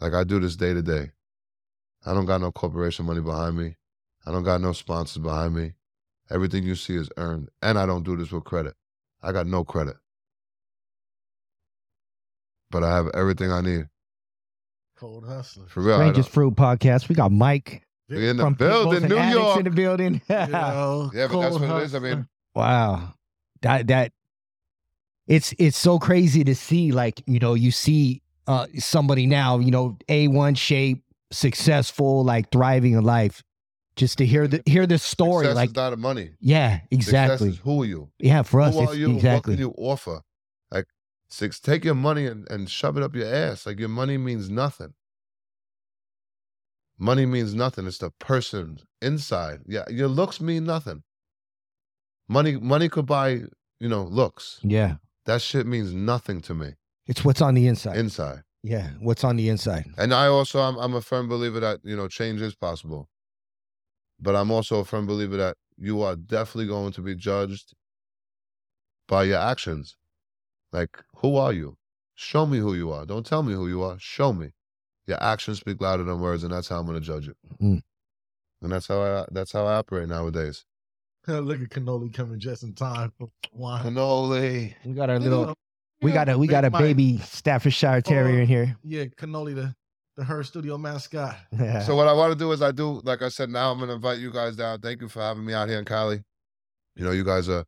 Like 0.00 0.12
I 0.12 0.24
do 0.24 0.40
this 0.40 0.56
day 0.56 0.74
to 0.74 0.82
day. 0.82 1.12
I 2.04 2.14
don't 2.14 2.26
got 2.26 2.40
no 2.40 2.50
corporation 2.50 3.06
money 3.06 3.20
behind 3.20 3.56
me. 3.56 3.76
I 4.26 4.32
don't 4.32 4.42
got 4.42 4.60
no 4.60 4.72
sponsors 4.72 5.22
behind 5.22 5.54
me. 5.54 5.74
Everything 6.30 6.64
you 6.64 6.74
see 6.74 6.96
is 6.96 7.08
earned. 7.16 7.48
And 7.62 7.78
I 7.78 7.86
don't 7.86 8.02
do 8.02 8.16
this 8.16 8.32
with 8.32 8.42
credit. 8.42 8.74
I 9.22 9.30
got 9.30 9.46
no 9.46 9.62
credit. 9.62 9.98
But 12.72 12.82
I 12.82 12.92
have 12.96 13.06
everything 13.14 13.52
I 13.52 13.60
need. 13.60 13.88
Cold 14.96 15.28
hustler. 15.28 15.68
For 15.68 15.80
real. 15.80 16.00
Rangers 16.00 16.26
Fruit 16.26 16.56
Podcast. 16.56 17.08
We 17.08 17.14
got 17.14 17.30
Mike 17.30 17.84
we 18.08 18.28
in 18.28 18.36
the 18.36 18.42
from 18.44 18.54
building, 18.54 19.08
New 19.08 19.16
York. 19.20 19.58
in 19.58 19.64
the 19.64 19.70
building. 19.70 20.20
Yo, 20.28 20.36
Yeah, 20.38 20.48
but 20.50 21.12
that's 21.14 21.32
cold 21.32 21.60
what 21.62 21.80
it 21.80 21.84
is. 21.84 21.94
I 21.94 21.98
mean. 21.98 22.28
Wow. 22.54 23.14
That 23.62 23.86
that 23.88 24.12
it's 25.26 25.54
it's 25.58 25.76
so 25.76 25.98
crazy 25.98 26.44
to 26.44 26.54
see 26.54 26.92
like, 26.92 27.22
you 27.26 27.38
know, 27.38 27.54
you 27.54 27.70
see 27.70 28.22
uh 28.46 28.66
somebody 28.78 29.26
now, 29.26 29.58
you 29.58 29.70
know, 29.70 29.98
A1 30.08 30.56
shape, 30.56 31.02
successful, 31.30 32.24
like 32.24 32.50
thriving 32.50 32.92
in 32.94 33.04
life. 33.04 33.42
Just 33.96 34.18
to 34.18 34.26
hear 34.26 34.46
the 34.46 34.62
hear 34.64 34.86
this 34.86 35.02
story 35.02 35.44
success 35.44 35.56
like 35.56 35.70
is 35.70 35.74
not 35.76 35.92
a 35.92 35.96
money. 35.96 36.30
yeah, 36.40 36.80
Success 36.92 36.92
exactly. 36.92 37.48
is 37.50 37.58
who 37.58 37.82
are 37.82 37.86
you? 37.86 38.08
Yeah, 38.20 38.42
for 38.42 38.60
us 38.60 38.74
Who 38.74 38.82
it's 38.84 38.92
are 38.92 38.96
you? 38.96 39.14
exactly. 39.16 39.52
What 39.54 39.58
can 39.58 39.66
you 39.66 39.74
offer? 39.76 40.22
Like, 40.70 40.84
six, 41.28 41.58
take 41.58 41.84
your 41.84 41.96
money 41.96 42.26
and, 42.26 42.48
and 42.48 42.70
shove 42.70 42.96
it 42.96 43.02
up 43.02 43.16
your 43.16 43.26
ass. 43.26 43.66
Like, 43.66 43.80
your 43.80 43.88
money 43.88 44.16
means 44.16 44.48
nothing. 44.48 44.94
Money 46.98 47.26
means 47.26 47.54
nothing. 47.54 47.86
It's 47.86 47.98
the 47.98 48.10
person 48.18 48.78
inside. 49.00 49.60
Yeah, 49.66 49.84
your 49.90 50.08
looks 50.08 50.40
mean 50.40 50.64
nothing. 50.64 51.02
Money, 52.28 52.56
money 52.56 52.88
could 52.88 53.06
buy, 53.06 53.42
you 53.80 53.88
know, 53.88 54.04
looks. 54.04 54.60
Yeah. 54.62 54.96
That 55.26 55.40
shit 55.42 55.66
means 55.66 55.92
nothing 55.92 56.40
to 56.42 56.54
me 56.54 56.74
It's 57.06 57.24
what's 57.24 57.40
on 57.42 57.54
the 57.54 57.66
inside. 57.66 57.96
inside. 57.96 58.42
yeah. 58.62 58.90
What's 59.00 59.24
on 59.24 59.36
the 59.36 59.48
inside. 59.48 59.86
And 59.96 60.12
I 60.14 60.26
also, 60.26 60.60
I'm, 60.60 60.76
I'm 60.76 60.94
a 60.94 61.00
firm 61.00 61.28
believer 61.28 61.60
that 61.60 61.80
you 61.84 61.96
know 61.96 62.08
change 62.08 62.40
is 62.40 62.54
possible. 62.54 63.08
But 64.20 64.34
I'm 64.34 64.50
also 64.50 64.80
a 64.80 64.84
firm 64.84 65.06
believer 65.06 65.36
that 65.36 65.56
you 65.76 66.02
are 66.02 66.16
definitely 66.16 66.66
going 66.66 66.92
to 66.92 67.00
be 67.02 67.14
judged 67.14 67.72
by 69.06 69.24
your 69.24 69.38
actions. 69.38 69.96
Like, 70.72 70.98
who 71.18 71.36
are 71.36 71.52
you? 71.52 71.76
Show 72.14 72.44
me 72.46 72.58
who 72.58 72.74
you 72.74 72.90
are. 72.90 73.06
Don't 73.06 73.24
tell 73.24 73.42
me 73.42 73.54
who 73.54 73.68
you 73.68 73.82
are. 73.82 73.96
Show 74.00 74.32
me. 74.32 74.50
Your 75.08 75.20
actions 75.22 75.58
speak 75.58 75.80
louder 75.80 76.04
than 76.04 76.20
words, 76.20 76.44
and 76.44 76.52
that's 76.52 76.68
how 76.68 76.78
I'm 76.78 76.86
going 76.86 77.00
to 77.00 77.04
judge 77.04 77.28
it. 77.28 77.36
Mm. 77.60 77.80
And 78.62 78.72
that's 78.72 78.86
how 78.86 79.00
I 79.02 79.24
that's 79.32 79.50
how 79.52 79.66
I 79.66 79.74
operate 79.76 80.08
nowadays. 80.08 80.64
Look 81.26 81.60
at 81.62 81.70
cannoli 81.70 82.12
coming 82.12 82.38
just 82.38 82.62
in 82.62 82.74
time 82.74 83.12
for 83.18 83.28
wine. 83.52 83.84
Cannoli. 83.84 84.74
We 84.84 84.92
got 84.92 85.08
our 85.10 85.16
You 85.16 85.22
little 85.22 85.46
know, 85.46 85.54
we 86.02 86.12
got 86.12 86.28
a 86.28 86.36
we 86.38 86.46
got 86.46 86.64
a 86.64 86.70
Big 86.70 86.72
Mike. 86.72 86.82
baby 86.82 87.18
Staffordshire 87.18 88.02
Terrier 88.02 88.38
Oh. 88.38 88.42
in 88.42 88.46
here. 88.46 88.76
Yeah, 88.84 89.04
cannoli, 89.04 89.54
the 89.54 89.74
the 90.16 90.24
her 90.24 90.42
studio 90.42 90.76
mascot. 90.76 91.36
Yeah. 91.58 91.80
So 91.80 91.96
what 91.96 92.06
I 92.06 92.12
want 92.12 92.32
to 92.32 92.38
do 92.38 92.52
is 92.52 92.60
I 92.60 92.72
do, 92.72 93.00
like 93.04 93.22
I 93.22 93.28
said, 93.28 93.48
now 93.48 93.70
I'm 93.72 93.78
gonna 93.78 93.94
invite 93.94 94.18
you 94.18 94.30
guys 94.32 94.56
down. 94.56 94.80
Thank 94.80 95.00
you 95.00 95.08
for 95.08 95.22
having 95.22 95.44
me 95.46 95.54
out 95.54 95.68
here 95.70 95.78
in 95.78 95.84
Cali. 95.86 96.22
You 96.96 97.04
know, 97.04 97.12
you 97.12 97.24
guys 97.24 97.48
are, 97.48 97.64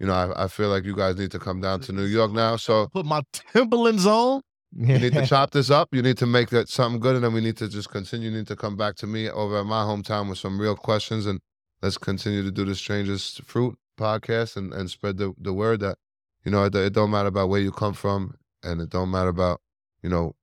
you 0.00 0.06
know, 0.06 0.12
I, 0.14 0.44
I 0.44 0.48
feel 0.48 0.68
like 0.68 0.84
you 0.84 0.94
guys 0.96 1.16
need 1.16 1.30
to 1.30 1.38
come 1.38 1.60
down 1.62 1.80
to 1.82 1.92
New 1.92 2.04
York 2.04 2.32
now. 2.32 2.56
So 2.56 2.88
Put 2.88 3.06
my 3.06 3.22
Timberlands 3.32 4.04
on. 4.04 4.42
You 4.74 4.98
need 4.98 5.12
to 5.12 5.26
chop 5.26 5.50
this 5.50 5.70
up. 5.70 5.88
You 5.92 6.02
need 6.02 6.18
to 6.18 6.26
make 6.26 6.50
that 6.50 6.68
something 6.68 7.00
good, 7.00 7.14
and 7.14 7.24
then 7.24 7.32
we 7.32 7.40
need 7.40 7.56
to 7.58 7.68
just 7.68 7.90
continue. 7.90 8.30
You 8.30 8.36
need 8.38 8.46
to 8.48 8.56
come 8.56 8.76
back 8.76 8.96
to 8.96 9.06
me 9.06 9.28
over 9.28 9.58
at 9.58 9.66
my 9.66 9.82
hometown 9.82 10.28
with 10.28 10.38
some 10.38 10.60
real 10.60 10.76
questions, 10.76 11.26
and 11.26 11.40
let's 11.82 11.98
continue 11.98 12.42
to 12.42 12.50
do 12.50 12.64
the 12.64 12.74
Strangers 12.74 13.40
Fruit 13.44 13.76
podcast 13.98 14.56
and, 14.56 14.72
and 14.72 14.90
spread 14.90 15.18
the, 15.18 15.34
the 15.38 15.52
word 15.52 15.80
that 15.80 15.98
you 16.44 16.50
know 16.50 16.64
it, 16.64 16.74
it 16.74 16.92
don't 16.92 17.10
matter 17.10 17.28
about 17.28 17.48
where 17.48 17.60
you 17.60 17.70
come 17.70 17.94
from, 17.94 18.34
and 18.62 18.80
it 18.80 18.90
don't 18.90 19.10
matter 19.10 19.28
about 19.28 19.60
you 20.02 20.08
know 20.08 20.34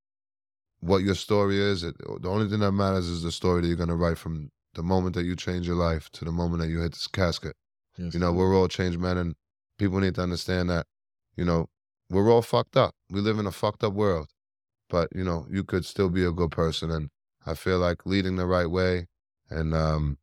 what 0.80 1.00
your 1.00 1.16
story 1.16 1.60
is. 1.60 1.84
It, 1.84 1.96
the 1.98 2.30
only 2.30 2.48
thing 2.48 2.60
that 2.60 2.72
matters 2.72 3.08
is 3.08 3.24
the 3.24 3.32
story 3.32 3.62
that 3.62 3.68
you're 3.68 3.78
gonna 3.78 3.96
write 3.96 4.18
from 4.18 4.52
the 4.76 4.84
moment 4.84 5.16
that 5.16 5.24
you 5.24 5.36
change 5.36 5.68
your 5.68 5.76
life 5.76 6.10
to 6.12 6.26
the 6.26 6.32
moment 6.32 6.62
that 6.62 6.70
you 6.70 6.80
hit 6.80 6.94
this 6.94 7.08
casket. 7.08 7.56
Yes, 7.98 8.14
You 8.14 8.20
know, 8.20 8.32
we're 8.32 8.56
all 8.56 8.68
changed 8.68 9.00
men, 9.00 9.18
and 9.18 9.36
people 9.78 10.00
need 10.00 10.16
to 10.16 10.22
understand 10.22 10.70
that, 10.70 10.86
you 11.36 11.44
know, 11.44 11.68
we're 12.10 12.32
all 12.32 12.42
fucked 12.42 12.78
up. 12.78 12.94
We 13.10 13.22
live 13.22 13.40
in 13.40 13.48
a 13.48 13.52
fucked 13.52 13.84
up 13.84 13.94
world, 13.94 14.30
but 14.90 15.10
you 15.16 15.24
know, 15.24 15.48
you 15.50 15.64
could 15.64 15.86
still 15.86 16.10
be 16.10 16.24
a 16.26 16.32
good 16.32 16.52
person, 16.52 16.92
and 16.92 17.10
I 17.46 17.54
feel 17.56 17.80
like 17.80 18.06
leading 18.06 18.36
the 18.36 18.46
right 18.46 18.70
way 18.70 19.08
and 19.50 19.74
um, 19.74 20.18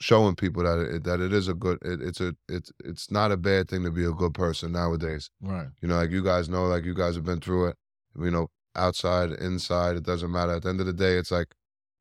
showing 0.00 0.34
people 0.34 0.62
that 0.62 0.78
it, 0.78 1.04
that 1.04 1.20
it 1.20 1.32
is 1.32 1.48
a 1.48 1.54
good, 1.54 1.78
it, 1.82 2.00
it's 2.00 2.20
a, 2.20 2.34
it's 2.48 2.72
it's 2.84 3.10
not 3.10 3.32
a 3.32 3.36
bad 3.36 3.68
thing 3.68 3.84
to 3.84 3.90
be 3.90 4.04
a 4.04 4.12
good 4.12 4.34
person 4.34 4.72
nowadays. 4.72 5.30
right. 5.40 5.68
You 5.80 5.88
know, 5.88 5.96
like 5.96 6.10
you 6.10 6.22
guys 6.24 6.48
know, 6.48 6.66
like 6.66 6.84
you 6.84 6.94
guys 6.94 7.14
have 7.16 7.24
been 7.24 7.40
through 7.40 7.68
it. 7.68 7.76
You 8.18 8.30
know, 8.30 8.48
outside, 8.74 9.30
inside, 9.32 9.96
it 9.96 10.02
doesn't 10.04 10.30
matter. 10.32 10.52
At 10.52 10.62
the 10.62 10.68
end 10.70 10.80
of 10.80 10.86
the 10.86 10.92
day, 10.92 11.16
it's 11.16 11.30
like, 11.30 11.54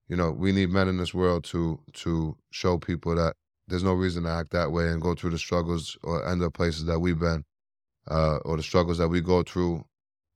you 0.07 0.15
know, 0.15 0.31
we 0.31 0.51
need 0.51 0.69
men 0.69 0.87
in 0.87 0.97
this 0.97 1.13
world 1.13 1.43
to 1.45 1.79
to 1.93 2.37
show 2.51 2.77
people 2.77 3.15
that 3.15 3.35
there's 3.67 3.83
no 3.83 3.93
reason 3.93 4.23
to 4.23 4.29
act 4.29 4.49
that 4.51 4.71
way 4.71 4.87
and 4.89 5.01
go 5.01 5.13
through 5.13 5.29
the 5.29 5.37
struggles 5.37 5.97
or 6.03 6.27
end 6.27 6.41
up 6.41 6.53
places 6.53 6.85
that 6.85 6.99
we've 6.99 7.19
been, 7.19 7.43
uh, 8.09 8.37
or 8.45 8.57
the 8.57 8.63
struggles 8.63 8.97
that 8.97 9.07
we 9.07 9.21
go 9.21 9.43
through, 9.43 9.83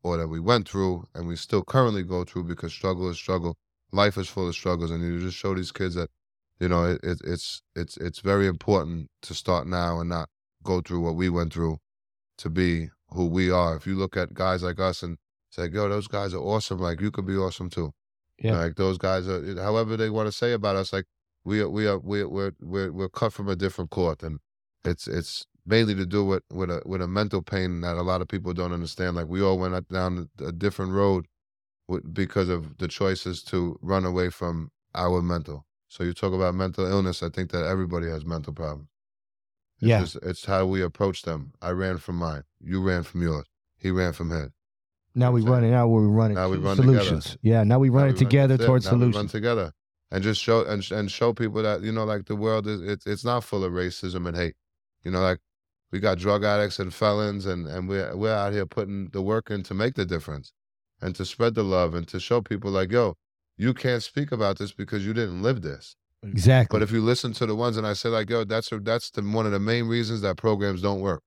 or 0.04 0.18
that 0.18 0.28
we 0.28 0.40
went 0.40 0.68
through, 0.68 1.06
and 1.16 1.28
we 1.28 1.36
still 1.36 1.64
currently 1.64 2.04
go 2.04 2.24
through 2.24 2.44
because 2.44 2.74
struggle 2.74 3.10
is 3.10 3.18
struggle. 3.18 3.56
Life 3.92 4.18
is 4.18 4.30
full 4.30 4.48
of 4.48 4.56
struggles, 4.56 4.92
and 4.92 5.04
you 5.04 5.20
just 5.20 5.38
show 5.38 5.54
these 5.54 5.72
kids 5.72 5.96
that, 5.96 6.10
you 6.60 6.68
know, 6.68 6.86
it, 6.86 7.00
it, 7.04 7.22
it's 7.24 7.62
it's 7.76 7.98
it's 7.98 8.20
very 8.20 8.48
important 8.48 9.10
to 9.22 9.34
start 9.34 9.68
now 9.68 10.00
and 10.00 10.10
not 10.10 10.30
go 10.64 10.82
through 10.82 11.02
what 11.02 11.16
we 11.16 11.30
went 11.30 11.54
through 11.54 11.78
to 12.38 12.50
be 12.50 12.90
who 13.10 13.28
we 13.28 13.52
are. 13.52 13.76
If 13.76 13.86
you 13.86 13.96
look 13.96 14.18
at 14.18 14.34
guys 14.34 14.64
like 14.64 14.80
us 14.80 15.04
and 15.04 15.18
say, 15.52 15.70
yo, 15.72 15.90
those 15.90 16.08
guys 16.08 16.34
are 16.34 16.42
awesome, 16.42 16.80
like 16.80 17.02
you 17.02 17.12
could 17.12 17.28
be 17.28 17.36
awesome 17.36 17.70
too. 17.70 17.92
Yeah. 18.40 18.58
Like 18.58 18.76
those 18.76 18.98
guys 18.98 19.28
are 19.28 19.62
however 19.62 19.96
they 19.96 20.10
want 20.10 20.28
to 20.28 20.32
say 20.32 20.54
about 20.54 20.76
us, 20.76 20.92
like 20.92 21.06
we 21.46 21.62
are 21.62 21.70
we 21.70 21.88
are 21.88 22.00
we 22.00 22.24
we're 22.24 22.54
we're 22.62 22.92
we're 22.92 23.10
cut 23.10 23.34
from 23.34 23.48
a 23.48 23.56
different 23.56 23.92
cloth 23.92 24.24
and 24.24 24.40
it's 24.86 25.08
it's 25.08 25.46
mainly 25.66 25.96
to 25.96 26.06
do 26.06 26.24
with 26.26 26.44
with 26.52 26.70
a 26.70 26.82
with 26.86 27.02
a 27.02 27.08
mental 27.08 27.42
pain 27.42 27.82
that 27.82 27.96
a 27.98 28.02
lot 28.02 28.22
of 28.22 28.28
people 28.28 28.54
don't 28.54 28.74
understand. 28.74 29.16
Like 29.16 29.28
we 29.28 29.42
all 29.42 29.58
went 29.58 29.88
down 29.90 30.30
a 30.40 30.52
different 30.52 30.92
road 30.94 31.26
with, 31.88 32.14
because 32.14 32.50
of 32.50 32.78
the 32.78 32.88
choices 32.88 33.44
to 33.46 33.78
run 33.82 34.06
away 34.06 34.30
from 34.30 34.72
our 34.96 35.22
mental. 35.22 35.66
So 35.90 36.04
you 36.04 36.14
talk 36.14 36.34
about 36.34 36.56
mental 36.56 36.86
illness, 36.86 37.22
I 37.22 37.30
think 37.30 37.52
that 37.52 37.66
everybody 37.66 38.08
has 38.10 38.26
mental 38.26 38.54
problems. 38.54 38.90
It's 39.80 39.88
Yeah. 39.90 40.00
just, 40.02 40.16
it's 40.18 40.46
how 40.46 40.66
we 40.66 40.82
approach 40.82 41.22
them. 41.24 41.54
I 41.62 41.72
ran 41.72 41.98
from 41.98 42.16
mine. 42.18 42.44
You 42.60 42.82
ran 42.82 43.04
from 43.04 43.22
yours. 43.22 43.46
He 43.78 43.92
ran 43.92 44.14
from 44.14 44.30
his. 44.32 44.50
now 45.16 45.32
we 45.32 45.42
saying. 45.42 45.52
running 45.54 45.72
now 45.72 45.88
we're 45.88 46.08
running 46.08 46.36
Now 46.36 46.50
we 46.50 46.58
run 46.58 46.78
together. 46.78 47.00
solutions. 47.04 47.38
Yeah, 47.42 47.64
now 47.64 47.80
we 47.80 47.90
Now 47.90 47.98
run 47.98 48.08
we 48.08 48.14
it 48.14 48.18
together 48.18 48.56
that's 48.58 48.64
it. 48.64 48.68
towards 48.68 48.86
Now 48.86 48.94
we 48.94 49.04
run 49.04 49.12
solutions. 49.14 49.32
together, 49.32 49.72
and 50.12 50.24
just 50.24 50.42
show 50.42 50.64
and 50.66 50.90
and 50.92 51.12
show 51.12 51.34
people 51.34 51.62
that 51.64 51.82
you 51.84 51.92
know, 51.92 52.06
like 52.06 52.26
the 52.26 52.36
world 52.36 52.66
is 52.68 52.82
it's 52.82 53.06
it's 53.06 53.24
not 53.26 53.44
full 53.44 53.64
of 53.64 53.72
racism 53.74 54.28
and 54.28 54.36
hate. 54.38 54.56
You 55.04 55.12
know, 55.12 55.22
like 55.22 55.40
we 55.94 56.00
got 56.00 56.18
drug 56.18 56.44
addicts 56.44 56.80
and 56.80 56.92
felons, 56.92 57.46
and 57.46 57.68
and 57.68 57.88
we're 57.88 58.18
we're 58.18 58.34
out 58.34 58.52
here 58.52 58.66
putting 58.66 59.10
the 59.10 59.22
work 59.22 59.52
in 59.52 59.62
to 59.64 59.76
make 59.76 59.94
the 59.94 60.06
difference, 60.06 60.52
and 61.00 61.16
to 61.16 61.24
spread 61.24 61.54
the 61.54 61.64
love 61.64 61.94
and 61.94 62.08
to 62.08 62.20
show 62.20 62.42
people 62.42 62.72
like, 62.72 62.92
yo, 62.92 63.16
you 63.58 63.76
can't 63.76 64.02
speak 64.02 64.32
about 64.32 64.58
this 64.58 64.74
because 64.74 65.06
you 65.06 65.14
didn't 65.14 65.44
live 65.44 65.62
this. 65.62 65.96
Exactly. 66.24 66.76
But 66.76 66.84
if 66.84 66.92
you 66.92 67.00
listen 67.00 67.32
to 67.34 67.46
the 67.46 67.56
ones, 67.56 67.78
and 67.78 67.86
I 67.86 67.94
say 67.94 68.10
like, 68.10 68.28
yo, 68.28 68.44
that's 68.44 68.72
a, 68.72 68.80
that's 68.80 69.12
the 69.12 69.22
one 69.22 69.46
of 69.46 69.52
the 69.52 69.60
main 69.60 69.86
reasons 69.86 70.22
that 70.22 70.36
programs 70.36 70.82
don't 70.82 71.00
work. 71.00 71.22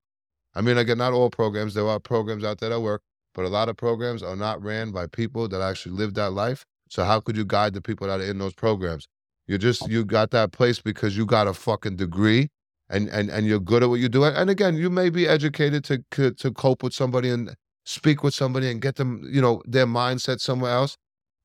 I 0.53 0.63
mean, 0.63 0.79
again, 0.79 0.99
not 0.99 1.13
all 1.13 1.31
programs. 1.31 1.75
There 1.75 1.87
are 1.87 2.01
programs 2.01 2.43
out 2.43 2.59
there 2.59 2.71
that 2.71 2.81
work, 2.81 3.03
but 3.35 3.45
a 3.45 3.49
lot 3.49 3.69
of 3.69 3.77
programs 3.77 4.21
are 4.23 4.37
not 4.37 4.61
ran 4.61 4.91
by 4.91 5.07
people 5.07 5.47
that 5.49 5.61
actually 5.61 5.95
live 5.95 6.15
that 6.15 6.33
life. 6.33 6.65
So 6.89 7.05
how 7.05 7.21
could 7.21 7.37
you 7.37 7.45
guide 7.45 7.73
the 7.73 7.83
people 7.83 8.09
that 8.09 8.21
are 8.21 8.25
in 8.25 8.39
those 8.39 8.55
programs? 8.55 9.07
You 9.47 9.59
just 9.59 9.89
you 9.89 10.05
got 10.05 10.33
that 10.33 10.51
place 10.51 10.81
because 10.81 11.17
you 11.17 11.25
got 11.25 11.47
a 11.47 11.55
fucking 11.55 11.97
degree, 11.97 12.49
and 12.89 13.09
and 13.09 13.31
and 13.31 13.47
you're 13.47 13.61
good 13.61 13.83
at 13.83 13.89
what 13.89 14.01
you 14.01 14.09
do. 14.09 14.25
And 14.25 14.51
again, 14.51 14.77
you 14.77 14.91
may 14.91 15.11
be 15.11 15.27
educated 15.29 15.85
to 15.85 16.05
to, 16.13 16.31
to 16.33 16.51
cope 16.53 16.83
with 16.83 16.93
somebody 16.95 17.31
and 17.31 17.55
speak 17.85 18.23
with 18.23 18.35
somebody 18.35 18.71
and 18.71 18.81
get 18.83 18.97
them, 18.97 19.23
you 19.31 19.41
know, 19.41 19.63
their 19.67 19.87
mindset 19.87 20.41
somewhere 20.41 20.73
else. 20.73 20.97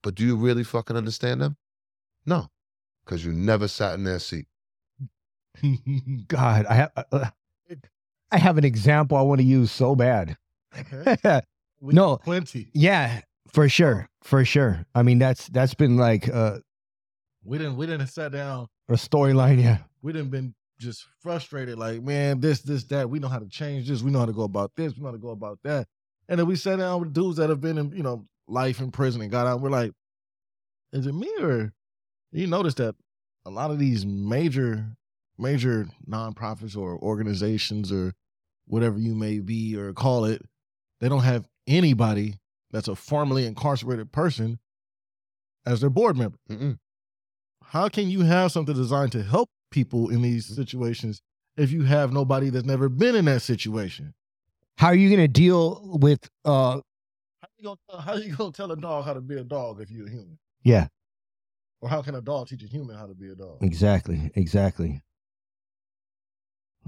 But 0.03 0.15
do 0.15 0.25
you 0.25 0.35
really 0.35 0.63
fucking 0.63 0.95
understand 0.97 1.41
them? 1.41 1.57
No, 2.25 2.47
because 3.05 3.23
you 3.25 3.31
never 3.33 3.67
sat 3.67 3.93
in 3.95 4.03
their 4.03 4.19
seat. 4.19 4.47
God, 6.27 6.65
I 6.65 6.73
have 6.73 6.91
uh, 7.11 7.29
I 8.31 8.37
have 8.37 8.57
an 8.57 8.63
example 8.63 9.17
I 9.17 9.21
want 9.21 9.41
to 9.41 9.45
use 9.45 9.71
so 9.71 9.95
bad. 9.95 10.37
We 11.83 11.95
No. 11.95 12.17
plenty. 12.17 12.69
yeah, 12.75 13.21
for 13.47 13.67
sure, 13.67 14.07
for 14.21 14.45
sure. 14.45 14.85
I 14.93 15.01
mean, 15.01 15.17
that's 15.17 15.47
that's 15.47 15.73
been 15.73 15.97
like 15.97 16.29
uh, 16.29 16.59
We 17.43 17.57
didn't 17.57 17.75
we 17.75 17.87
didn't 17.87 18.05
sat 18.07 18.31
down. 18.31 18.67
a 18.87 18.93
storyline. 18.93 19.59
Yeah, 19.61 19.79
We 20.03 20.13
didn't 20.13 20.29
been 20.29 20.53
just 20.81 21.05
frustrated. 21.19 21.77
Like 21.77 22.01
man, 22.01 22.39
this 22.39 22.61
this 22.61 22.83
that. 22.85 23.09
We 23.09 23.19
know 23.19 23.27
how 23.27 23.39
to 23.39 23.47
change 23.47 23.87
this. 23.87 24.01
We 24.01 24.11
know 24.11 24.19
how 24.19 24.25
to 24.25 24.33
go 24.33 24.43
about 24.43 24.71
this. 24.75 24.95
We 24.95 25.01
know 25.01 25.09
how 25.09 25.13
to 25.13 25.19
go 25.19 25.29
about 25.29 25.59
that. 25.63 25.87
And 26.27 26.39
then 26.39 26.47
we 26.47 26.55
sat 26.55 26.79
down 26.79 26.99
with 26.99 27.13
dudes 27.13 27.37
that 27.37 27.49
have 27.49 27.61
been 27.61 27.77
in 27.77 27.91
you 27.91 28.03
know 28.03 28.25
life 28.47 28.79
in 28.79 28.91
prison 28.91 29.21
and 29.21 29.31
got 29.31 29.47
out. 29.47 29.55
And 29.55 29.63
We're 29.63 29.69
like, 29.69 29.91
is 30.91 31.07
it 31.07 31.13
me 31.13 31.31
or 31.39 31.71
you 32.31 32.47
notice 32.47 32.73
that 32.75 32.95
a 33.45 33.49
lot 33.49 33.71
of 33.71 33.79
these 33.79 34.05
major 34.05 34.87
major 35.37 35.87
nonprofits 36.09 36.77
or 36.77 36.97
organizations 36.99 37.91
or 37.91 38.13
whatever 38.65 38.99
you 38.99 39.15
may 39.15 39.39
be 39.39 39.75
or 39.75 39.93
call 39.93 40.25
it, 40.25 40.41
they 40.99 41.09
don't 41.09 41.23
have 41.23 41.47
anybody 41.67 42.35
that's 42.71 42.87
a 42.87 42.95
formerly 42.95 43.45
incarcerated 43.45 44.11
person 44.11 44.59
as 45.65 45.81
their 45.81 45.89
board 45.89 46.17
member. 46.17 46.37
Mm-mm. 46.49 46.77
How 47.63 47.89
can 47.89 48.09
you 48.09 48.21
have 48.21 48.51
something 48.51 48.75
designed 48.75 49.11
to 49.13 49.23
help 49.23 49.49
people 49.71 50.09
in 50.09 50.21
these 50.21 50.45
situations 50.45 51.21
if 51.57 51.71
you 51.71 51.83
have 51.83 52.13
nobody 52.13 52.49
that's 52.49 52.65
never 52.65 52.87
been 52.89 53.15
in 53.15 53.25
that 53.25 53.41
situation? 53.41 54.13
how 54.77 54.87
are 54.87 54.95
you 54.95 55.09
gonna 55.09 55.27
deal 55.27 55.79
with 56.01 56.29
uh? 56.45 56.79
How 57.41 57.47
you 57.57 57.63
gonna 57.63 57.77
tell, 57.89 57.99
how 57.99 58.13
you 58.15 58.35
gonna 58.35 58.51
tell 58.51 58.71
a 58.71 58.77
dog 58.77 59.05
how 59.05 59.13
to 59.13 59.21
be 59.21 59.37
a 59.37 59.43
dog 59.43 59.81
if 59.81 59.89
you're 59.91 60.07
a 60.07 60.09
human? 60.09 60.37
Yeah, 60.63 60.87
Or 61.81 61.89
how 61.89 62.01
can 62.01 62.15
a 62.15 62.21
dog 62.21 62.47
teach 62.47 62.63
a 62.63 62.67
human 62.67 62.95
how 62.95 63.07
to 63.07 63.13
be 63.15 63.29
a 63.31 63.35
dog? 63.35 63.57
exactly, 63.61 64.31
exactly. 64.35 65.01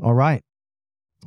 All 0.01 0.13
right, 0.13 0.41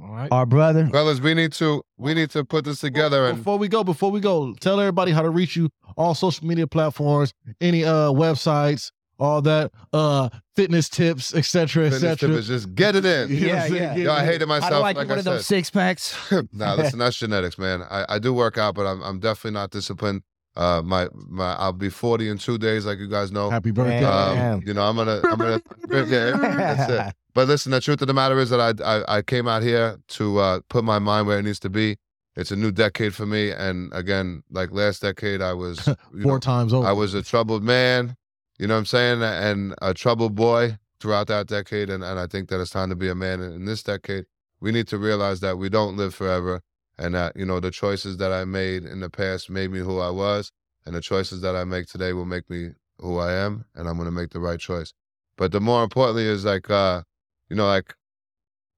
All 0.02 0.10
right. 0.10 0.30
our 0.32 0.44
brother. 0.46 0.88
Fellas, 0.88 1.20
we 1.20 1.34
need 1.34 1.52
to 1.54 1.82
we 1.96 2.14
need 2.14 2.30
to 2.30 2.44
put 2.44 2.64
this 2.64 2.80
together 2.80 3.26
and 3.26 3.38
before 3.38 3.58
we 3.58 3.68
go, 3.68 3.84
before 3.84 4.10
we 4.10 4.20
go, 4.20 4.54
tell 4.54 4.80
everybody 4.80 5.12
how 5.12 5.22
to 5.22 5.30
reach 5.30 5.54
you 5.56 5.68
all 5.96 6.14
social 6.14 6.46
media 6.46 6.66
platforms, 6.66 7.32
any 7.60 7.84
uh 7.84 8.10
websites, 8.10 8.90
all 9.18 9.42
that, 9.42 9.72
uh 9.92 10.28
fitness 10.54 10.88
tips, 10.88 11.34
etc., 11.34 11.90
finish 11.90 12.00
tip 12.00 12.10
etc. 12.12 12.36
is 12.36 12.46
just 12.46 12.74
get 12.74 12.96
it 12.96 13.04
in. 13.04 13.28
You 13.36 13.48
know 13.48 13.54
what 13.54 13.64
I'm 13.64 13.74
Yeah, 13.74 13.94
yeah. 13.94 14.04
Yo, 14.04 14.12
I 14.12 14.24
hated 14.24 14.42
How 14.42 14.46
myself. 14.46 14.70
do 14.70 14.84
I 14.84 14.92
do 14.92 14.98
like 14.98 15.08
one 15.08 15.16
I 15.16 15.20
of 15.20 15.24
those 15.24 15.46
six 15.46 15.70
packs? 15.70 16.16
nah, 16.52 16.74
listen, 16.74 16.98
that's 16.98 17.16
genetics, 17.16 17.58
man. 17.58 17.82
I, 17.82 18.04
I 18.08 18.18
do 18.18 18.32
work 18.32 18.58
out, 18.58 18.74
but 18.74 18.86
I'm 18.86 19.02
I'm 19.02 19.18
definitely 19.20 19.52
not 19.52 19.70
disciplined. 19.70 20.22
Uh, 20.56 20.80
my 20.82 21.08
my 21.12 21.54
I'll 21.54 21.72
be 21.72 21.90
40 21.90 22.30
in 22.30 22.38
two 22.38 22.56
days, 22.56 22.86
like 22.86 22.98
you 22.98 23.08
guys 23.08 23.30
know. 23.30 23.50
Happy 23.50 23.70
birthday. 23.70 24.00
Damn. 24.00 24.54
Um, 24.54 24.62
you 24.64 24.72
know, 24.72 24.82
I'm 24.82 24.96
gonna, 24.96 25.20
I'm 25.24 25.36
gonna, 25.38 25.60
yeah, 25.90 26.30
that's 26.30 26.90
it. 26.90 27.14
But 27.34 27.48
listen, 27.48 27.72
the 27.72 27.80
truth 27.82 28.00
of 28.00 28.06
the 28.06 28.14
matter 28.14 28.38
is 28.38 28.48
that 28.48 28.80
I, 28.80 28.96
I, 28.96 29.18
I 29.18 29.22
came 29.22 29.46
out 29.46 29.62
here 29.62 29.98
to 30.08 30.38
uh, 30.38 30.60
put 30.70 30.84
my 30.84 30.98
mind 30.98 31.26
where 31.26 31.38
it 31.38 31.42
needs 31.42 31.60
to 31.60 31.68
be. 31.68 31.98
It's 32.34 32.50
a 32.50 32.56
new 32.56 32.70
decade 32.72 33.14
for 33.14 33.26
me, 33.26 33.50
and 33.50 33.92
again, 33.92 34.42
like 34.50 34.72
last 34.72 35.02
decade, 35.02 35.42
I 35.42 35.52
was 35.52 35.80
Four 35.80 35.96
know, 36.12 36.38
times 36.38 36.72
over. 36.72 36.86
I 36.86 36.92
was 36.92 37.12
a 37.12 37.22
troubled 37.22 37.62
man, 37.62 38.16
you 38.58 38.66
know 38.66 38.74
what 38.74 38.80
I'm 38.80 38.86
saying, 38.86 39.22
and 39.22 39.74
a 39.82 39.94
troubled 39.94 40.34
boy 40.34 40.78
throughout 41.00 41.26
that 41.28 41.46
decade, 41.46 41.90
and, 41.90 42.02
and 42.02 42.18
I 42.18 42.26
think 42.26 42.48
that 42.48 42.60
it's 42.60 42.70
time 42.70 42.88
to 42.90 42.96
be 42.96 43.08
a 43.08 43.14
man 43.14 43.40
in, 43.40 43.52
in 43.52 43.64
this 43.64 43.82
decade. 43.82 44.24
We 44.60 44.72
need 44.72 44.88
to 44.88 44.98
realize 44.98 45.40
that 45.40 45.58
we 45.58 45.68
don't 45.68 45.96
live 45.96 46.14
forever, 46.14 46.62
and 46.98 47.14
that 47.14 47.36
you 47.36 47.44
know 47.44 47.60
the 47.60 47.70
choices 47.70 48.16
that 48.18 48.32
I 48.32 48.44
made 48.44 48.84
in 48.84 49.00
the 49.00 49.10
past 49.10 49.50
made 49.50 49.70
me 49.70 49.80
who 49.80 49.98
I 50.00 50.10
was, 50.10 50.52
and 50.84 50.94
the 50.94 51.00
choices 51.00 51.40
that 51.42 51.54
I 51.54 51.64
make 51.64 51.86
today 51.86 52.12
will 52.12 52.24
make 52.24 52.48
me 52.48 52.70
who 52.98 53.18
I 53.18 53.32
am, 53.32 53.66
and 53.74 53.88
I'm 53.88 53.98
gonna 53.98 54.10
make 54.10 54.30
the 54.30 54.40
right 54.40 54.58
choice. 54.58 54.92
But 55.36 55.52
the 55.52 55.60
more 55.60 55.84
importantly 55.84 56.24
is 56.24 56.44
like, 56.44 56.70
uh, 56.70 57.02
you 57.50 57.56
know, 57.56 57.66
like 57.66 57.94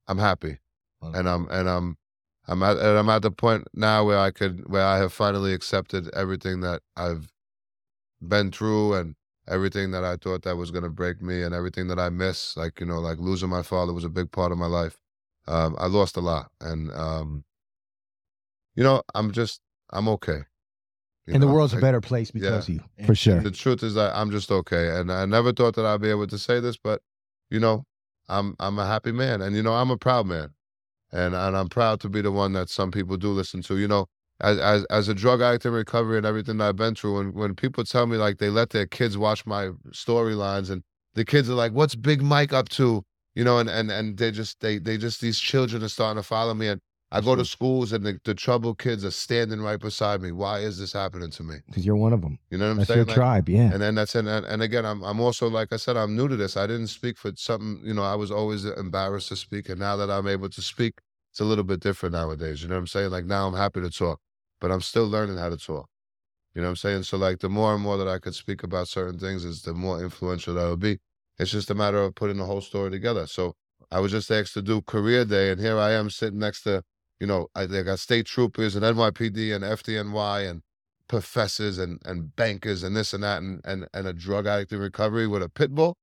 I'm 0.09 0.19
happy, 0.19 0.59
and 1.03 1.29
I'm 1.29 1.49
and 1.51 1.69
I'm 1.69 1.97
I'm 2.49 2.63
at 2.63 2.79
and 2.79 2.99
I'm 2.99 3.11
at 3.11 3.23
the 3.23 3.31
point 3.31 3.69
now 3.75 4.05
where 4.05 4.19
I 4.19 4.31
could 4.33 4.69
where 4.69 4.85
I 4.85 4.99
have 4.99 5.13
finally 5.13 5.53
accepted 5.53 6.09
everything 6.15 6.63
that 6.63 6.83
I've 6.97 7.33
been 8.21 8.51
through 8.51 8.95
and 8.95 9.15
everything 9.49 9.91
that 9.93 10.05
I 10.05 10.17
thought 10.17 10.43
that 10.43 10.57
was 10.57 10.71
gonna 10.71 10.91
break 10.91 11.23
me 11.23 11.43
and 11.43 11.55
everything 11.55 11.89
that 11.89 11.99
I 11.99 12.09
miss. 12.11 12.57
Like 12.57 12.81
you 12.81 12.87
know, 12.87 12.99
like 12.99 13.19
losing 13.19 13.49
my 13.49 13.63
father 13.63 13.93
was 13.93 14.05
a 14.05 14.09
big 14.09 14.31
part 14.31 14.53
of 14.53 14.59
my 14.59 14.67
life. 14.67 14.97
Um, 15.47 15.77
I 15.79 15.87
lost 15.87 16.17
a 16.17 16.21
lot, 16.21 16.51
and 16.61 16.93
um, 16.93 17.45
you 18.75 18.85
know, 18.85 19.03
I'm 19.15 19.33
just 19.33 19.61
I'm 19.91 20.09
okay. 20.09 20.43
You 21.27 21.35
and 21.35 21.43
the 21.43 21.47
know, 21.47 21.53
world's 21.53 21.75
a 21.75 21.79
better 21.79 22.01
place 22.01 22.31
because 22.31 22.69
of 22.69 22.75
you, 22.75 22.81
for 23.05 23.15
sure. 23.15 23.41
The 23.41 23.51
truth 23.51 23.83
is 23.83 23.95
that 23.95 24.17
I'm 24.17 24.31
just 24.31 24.51
okay, 24.51 24.99
and 24.99 25.13
I 25.13 25.27
never 25.27 25.53
thought 25.53 25.75
that 25.77 25.85
I'd 25.85 26.01
be 26.01 26.11
able 26.11 26.27
to 26.27 26.39
say 26.39 26.61
this, 26.61 26.77
but 26.77 27.03
you 27.51 27.61
know, 27.61 27.85
I'm 28.29 28.55
I'm 28.59 28.79
a 28.79 28.87
happy 28.87 29.13
man, 29.13 29.43
and 29.43 29.55
you 29.55 29.63
know, 29.63 29.75
I'm 29.75 29.91
a 29.91 29.99
proud 29.99 30.27
man, 30.27 30.51
and 31.13 31.35
and 31.35 31.57
I'm 31.57 31.69
proud 31.69 32.01
to 32.01 32.09
be 32.09 32.21
the 32.21 32.33
one 32.33 32.53
that 32.55 32.71
some 32.71 32.91
people 32.91 33.17
do 33.17 33.29
listen 33.29 33.63
to. 33.63 33.79
You 33.79 33.89
know, 33.89 34.07
as 34.41 34.59
as 34.59 34.85
as 34.87 35.09
a 35.09 35.15
drug 35.15 35.41
addict 35.41 35.67
in 35.67 35.73
recovery 35.73 36.17
and 36.17 36.27
everything 36.27 36.59
that 36.59 36.69
I've 36.69 36.77
been 36.77 36.95
through, 36.95 37.19
and 37.21 37.35
when 37.35 37.55
people 37.55 37.85
tell 37.85 38.07
me 38.07 38.17
like 38.17 38.39
they 38.39 38.51
let 38.51 38.71
their 38.71 38.87
kids 38.87 39.19
watch 39.19 39.47
my 39.47 39.71
storylines, 39.91 40.71
and 40.71 40.83
the 41.15 41.25
kids 41.25 41.49
are 41.51 41.55
like, 41.55 41.73
"What's 41.73 41.95
Big 41.95 42.23
Mike 42.23 42.53
up 42.53 42.69
to?" 42.71 43.03
You 43.35 43.45
know, 43.45 43.59
and 43.59 43.69
and 43.69 43.91
and 43.91 44.17
they 44.19 44.31
just 44.31 44.61
they 44.61 44.79
they 44.79 44.97
just 44.99 45.21
these 45.21 45.39
children 45.39 45.83
are 45.83 45.89
starting 45.89 46.21
to 46.23 46.27
follow 46.27 46.55
me, 46.55 46.69
and 46.69 46.81
I 47.11 47.21
go 47.21 47.35
to 47.37 47.45
schools, 47.45 47.93
and 47.93 48.05
the, 48.05 48.21
the 48.25 48.35
troubled 48.35 48.79
kids 48.79 49.05
are 49.05 49.11
standing 49.11 49.61
right 49.63 49.81
beside 49.81 50.21
me. 50.21 50.31
Why 50.33 50.61
is 50.61 50.79
this 50.79 50.93
happening 50.93 51.31
to 51.33 51.43
me? 51.43 51.57
Because 51.67 51.87
you're 51.87 51.97
one 51.97 52.13
of 52.13 52.21
them. 52.21 52.39
You 52.51 52.59
know 52.59 52.67
what 52.67 52.73
I'm 52.73 52.77
That's 52.79 52.89
saying? 52.89 52.99
your 52.99 53.07
Like, 53.07 53.15
tribe, 53.17 53.49
yeah. 53.49 53.71
and 53.73 53.81
then 53.81 53.95
that's 53.95 54.15
and 54.15 54.29
and 54.29 54.63
again, 54.63 54.85
I'm 54.85 55.03
I'm 55.03 55.21
also 55.21 55.49
like 55.49 55.73
I 55.73 55.77
said, 55.77 55.97
I'm 55.97 56.15
new 56.17 56.29
to 56.29 56.37
this. 56.37 56.57
I 56.57 56.67
didn't 56.67 56.89
speak 56.89 57.17
for 57.17 57.33
something. 57.37 57.81
You 57.85 57.95
know, 57.95 58.03
I 58.03 58.15
was 58.15 58.31
always 58.31 58.65
embarrassed 58.65 59.29
to 59.29 59.37
speak, 59.37 59.69
and 59.69 59.79
now 59.81 59.97
that 59.97 60.11
I'm 60.11 60.27
able 60.29 60.49
to 60.51 60.63
speak, 60.63 60.99
it's 61.33 61.41
a 61.41 61.45
little 61.45 61.65
bit 61.65 61.81
different 61.81 62.15
nowadays. 62.15 62.63
You 62.63 62.69
know 62.69 62.75
what 62.75 62.81
I'm 62.81 62.87
saying? 62.89 63.11
Like 63.11 63.25
now, 63.25 63.47
I'm 63.49 63.55
happy 63.55 63.81
to 63.81 63.91
talk, 63.91 64.21
but 64.61 64.71
I'm 64.71 64.81
still 64.81 65.07
learning 65.07 65.39
how 65.39 65.49
to 65.49 65.57
talk. 65.57 65.89
You 66.55 66.63
know 66.63 66.69
what 66.69 66.71
I'm 66.71 66.77
saying? 66.77 67.03
So 67.05 67.17
like, 67.17 67.41
the 67.41 67.49
more 67.49 67.75
and 67.75 67.83
more 67.83 67.97
that 67.99 68.09
I 68.09 68.19
could 68.19 68.35
speak 68.35 68.63
about 68.63 68.89
certain 68.89 69.19
things, 69.19 69.45
is 69.45 69.63
the 69.63 69.75
more 69.75 70.03
influential 70.03 70.55
that 70.55 70.65
will 70.65 70.77
be. 70.77 70.99
It's 71.39 71.53
just 71.53 71.71
a 71.71 71.75
matter 71.75 71.99
of 71.99 72.15
putting 72.15 72.39
the 72.39 72.47
whole 72.47 72.61
story 72.61 72.91
together. 72.91 73.27
So 73.27 73.55
I 73.91 74.01
was 74.01 74.13
just 74.13 74.31
asked 74.31 74.55
to 74.55 74.63
do 74.63 74.83
career 74.83 75.25
day, 75.25 75.51
and 75.51 75.61
here 75.61 75.79
I 75.79 75.93
am 75.93 76.11
sitting 76.11 76.39
next 76.39 76.63
to, 76.63 76.83
you 77.21 77.27
know, 77.27 77.49
I, 77.55 77.67
they 77.67 77.83
got 77.83 78.01
state 78.01 78.27
troopers 78.27 78.75
and 78.75 78.85
NYPD 78.85 79.55
and 79.55 79.65
FDNY 79.65 80.51
and 80.51 80.63
professors 81.09 81.79
and, 81.79 82.01
and 82.05 82.35
bankers 82.37 82.83
and 82.83 82.97
this 82.97 83.13
and 83.13 83.23
that 83.23 83.41
and, 83.41 83.61
and, 83.65 83.89
and 83.95 84.07
a 84.07 84.13
drug 84.13 84.47
addict 84.47 84.73
in 84.73 84.79
recovery 84.79 85.27
with 85.27 85.43
a 85.43 85.49
pit 85.49 85.75
bull. 85.75 85.97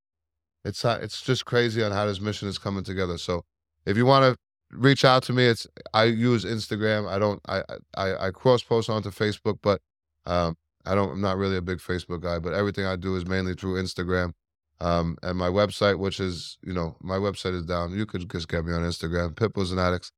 It's 0.64 0.84
uh, 0.84 1.00
it's 1.02 1.22
just 1.22 1.46
crazy 1.46 1.84
on 1.84 1.92
how 1.92 2.08
this 2.08 2.20
mission 2.20 2.48
is 2.48 2.58
coming 2.58 2.84
together. 2.84 3.20
So 3.20 3.44
if 3.86 3.98
you 3.98 4.06
want 4.06 4.24
to 4.24 4.40
reach 4.78 5.06
out 5.06 5.24
to 5.24 5.34
me, 5.34 5.46
it's 5.46 5.68
I 5.94 6.06
use 6.06 6.46
Instagram. 6.46 7.08
I 7.10 7.20
don't 7.20 7.40
I 7.48 7.64
I, 7.98 8.28
I 8.28 8.32
cross 8.32 8.64
post 8.64 8.90
onto 8.90 9.10
Facebook, 9.12 9.60
but 9.62 9.82
um 10.26 10.56
I 10.86 10.96
don't 10.96 11.12
I'm 11.14 11.22
not 11.22 11.38
really 11.38 11.58
a 11.58 11.62
big 11.62 11.80
Facebook 11.80 12.22
guy, 12.22 12.40
but 12.40 12.54
everything 12.54 12.86
I 12.86 12.96
do 12.96 13.16
is 13.16 13.26
mainly 13.26 13.54
through 13.54 13.82
Instagram. 13.82 14.34
Um 14.80 15.18
and 15.24 15.38
my 15.38 15.50
website, 15.50 16.00
which 16.00 16.20
is, 16.20 16.58
you 16.64 16.74
know, 16.74 16.96
my 17.02 17.18
website 17.18 17.54
is 17.56 17.64
down. 17.64 17.98
You 17.98 18.06
could 18.06 18.30
just 18.30 18.48
get 18.48 18.66
me 18.66 18.74
on 18.74 18.82
Instagram, 18.82 19.34
Pitbulls 19.34 19.72
and 19.72 19.80
Addicts. 19.80 20.12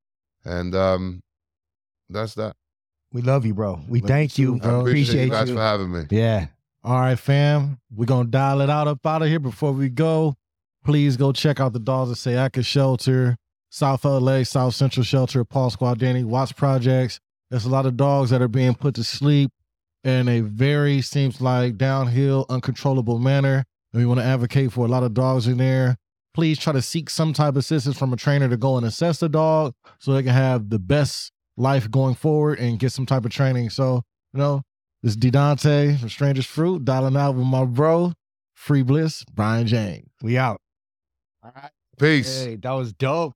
And 0.45 0.73
um 0.75 1.21
that's 2.09 2.33
that. 2.35 2.55
We 3.13 3.21
love 3.21 3.45
you, 3.45 3.53
bro. 3.53 3.79
We 3.87 4.01
Love 4.01 4.07
thank 4.09 4.37
you 4.37 4.55
you. 4.55 4.55
I 4.57 4.59
bro. 4.59 4.79
appreciate, 4.81 5.07
Appreciate 5.09 5.23
you 5.25 5.31
guys 5.31 5.49
you. 5.49 5.55
for 5.55 5.61
having 5.61 5.91
me. 5.91 6.03
Yeah. 6.09 6.47
All 6.83 6.99
right, 6.99 7.17
fam. 7.17 7.79
We're 7.93 8.05
gonna 8.05 8.29
dial 8.29 8.61
it 8.61 8.69
out 8.69 8.87
up 8.87 9.05
out 9.05 9.21
of 9.21 9.27
here. 9.27 9.39
Before 9.39 9.71
we 9.71 9.89
go, 9.89 10.35
please 10.85 11.17
go 11.17 11.31
check 11.31 11.59
out 11.59 11.73
the 11.73 11.79
Dogs 11.79 12.11
of 12.11 12.17
Sayaka 12.17 12.65
Shelter, 12.65 13.37
South 13.69 14.05
LA, 14.05 14.43
South 14.43 14.75
Central 14.75 15.03
Shelter, 15.03 15.43
Paul 15.43 15.69
Squadini, 15.69 16.23
Watts 16.23 16.51
Projects. 16.51 17.19
There's 17.49 17.65
a 17.65 17.69
lot 17.69 17.85
of 17.85 17.97
dogs 17.97 18.29
that 18.29 18.41
are 18.41 18.47
being 18.47 18.75
put 18.75 18.95
to 18.95 19.03
sleep 19.03 19.51
in 20.03 20.27
a 20.27 20.41
very 20.41 21.01
seems 21.01 21.41
like 21.41 21.77
downhill, 21.77 22.45
uncontrollable 22.49 23.19
manner. 23.19 23.63
And 23.93 24.01
we 24.01 24.05
want 24.05 24.19
to 24.19 24.25
advocate 24.25 24.71
for 24.71 24.85
a 24.85 24.89
lot 24.89 25.03
of 25.03 25.13
dogs 25.13 25.47
in 25.47 25.57
there. 25.57 25.97
Please 26.33 26.59
try 26.59 26.73
to 26.73 26.81
seek 26.81 27.09
some 27.09 27.33
type 27.33 27.49
of 27.49 27.57
assistance 27.57 27.97
from 27.97 28.13
a 28.13 28.17
trainer 28.17 28.47
to 28.47 28.57
go 28.57 28.77
and 28.77 28.85
assess 28.85 29.19
the 29.19 29.29
dog 29.29 29.73
so 29.99 30.13
they 30.13 30.23
can 30.23 30.33
have 30.33 30.69
the 30.69 30.79
best 30.79 31.31
life 31.55 31.89
going 31.89 32.15
forward 32.15 32.59
and 32.59 32.79
get 32.79 32.91
some 32.91 33.05
type 33.05 33.25
of 33.25 33.31
training. 33.31 33.69
So, 33.69 34.03
you 34.33 34.39
know, 34.39 34.61
this 35.01 35.13
is 35.13 35.17
Didontae 35.17 35.99
from 35.99 36.09
Strangers 36.09 36.45
Fruit, 36.45 36.85
dialing 36.85 37.15
out 37.15 37.35
with 37.35 37.45
my 37.45 37.65
bro, 37.65 38.13
Free 38.53 38.83
Bliss, 38.83 39.23
Brian 39.33 39.67
James. 39.67 40.09
We 40.21 40.37
out. 40.37 40.59
Peace. 41.97 42.43
Hey, 42.43 42.55
that 42.57 42.71
was 42.71 42.93
dope. 42.93 43.33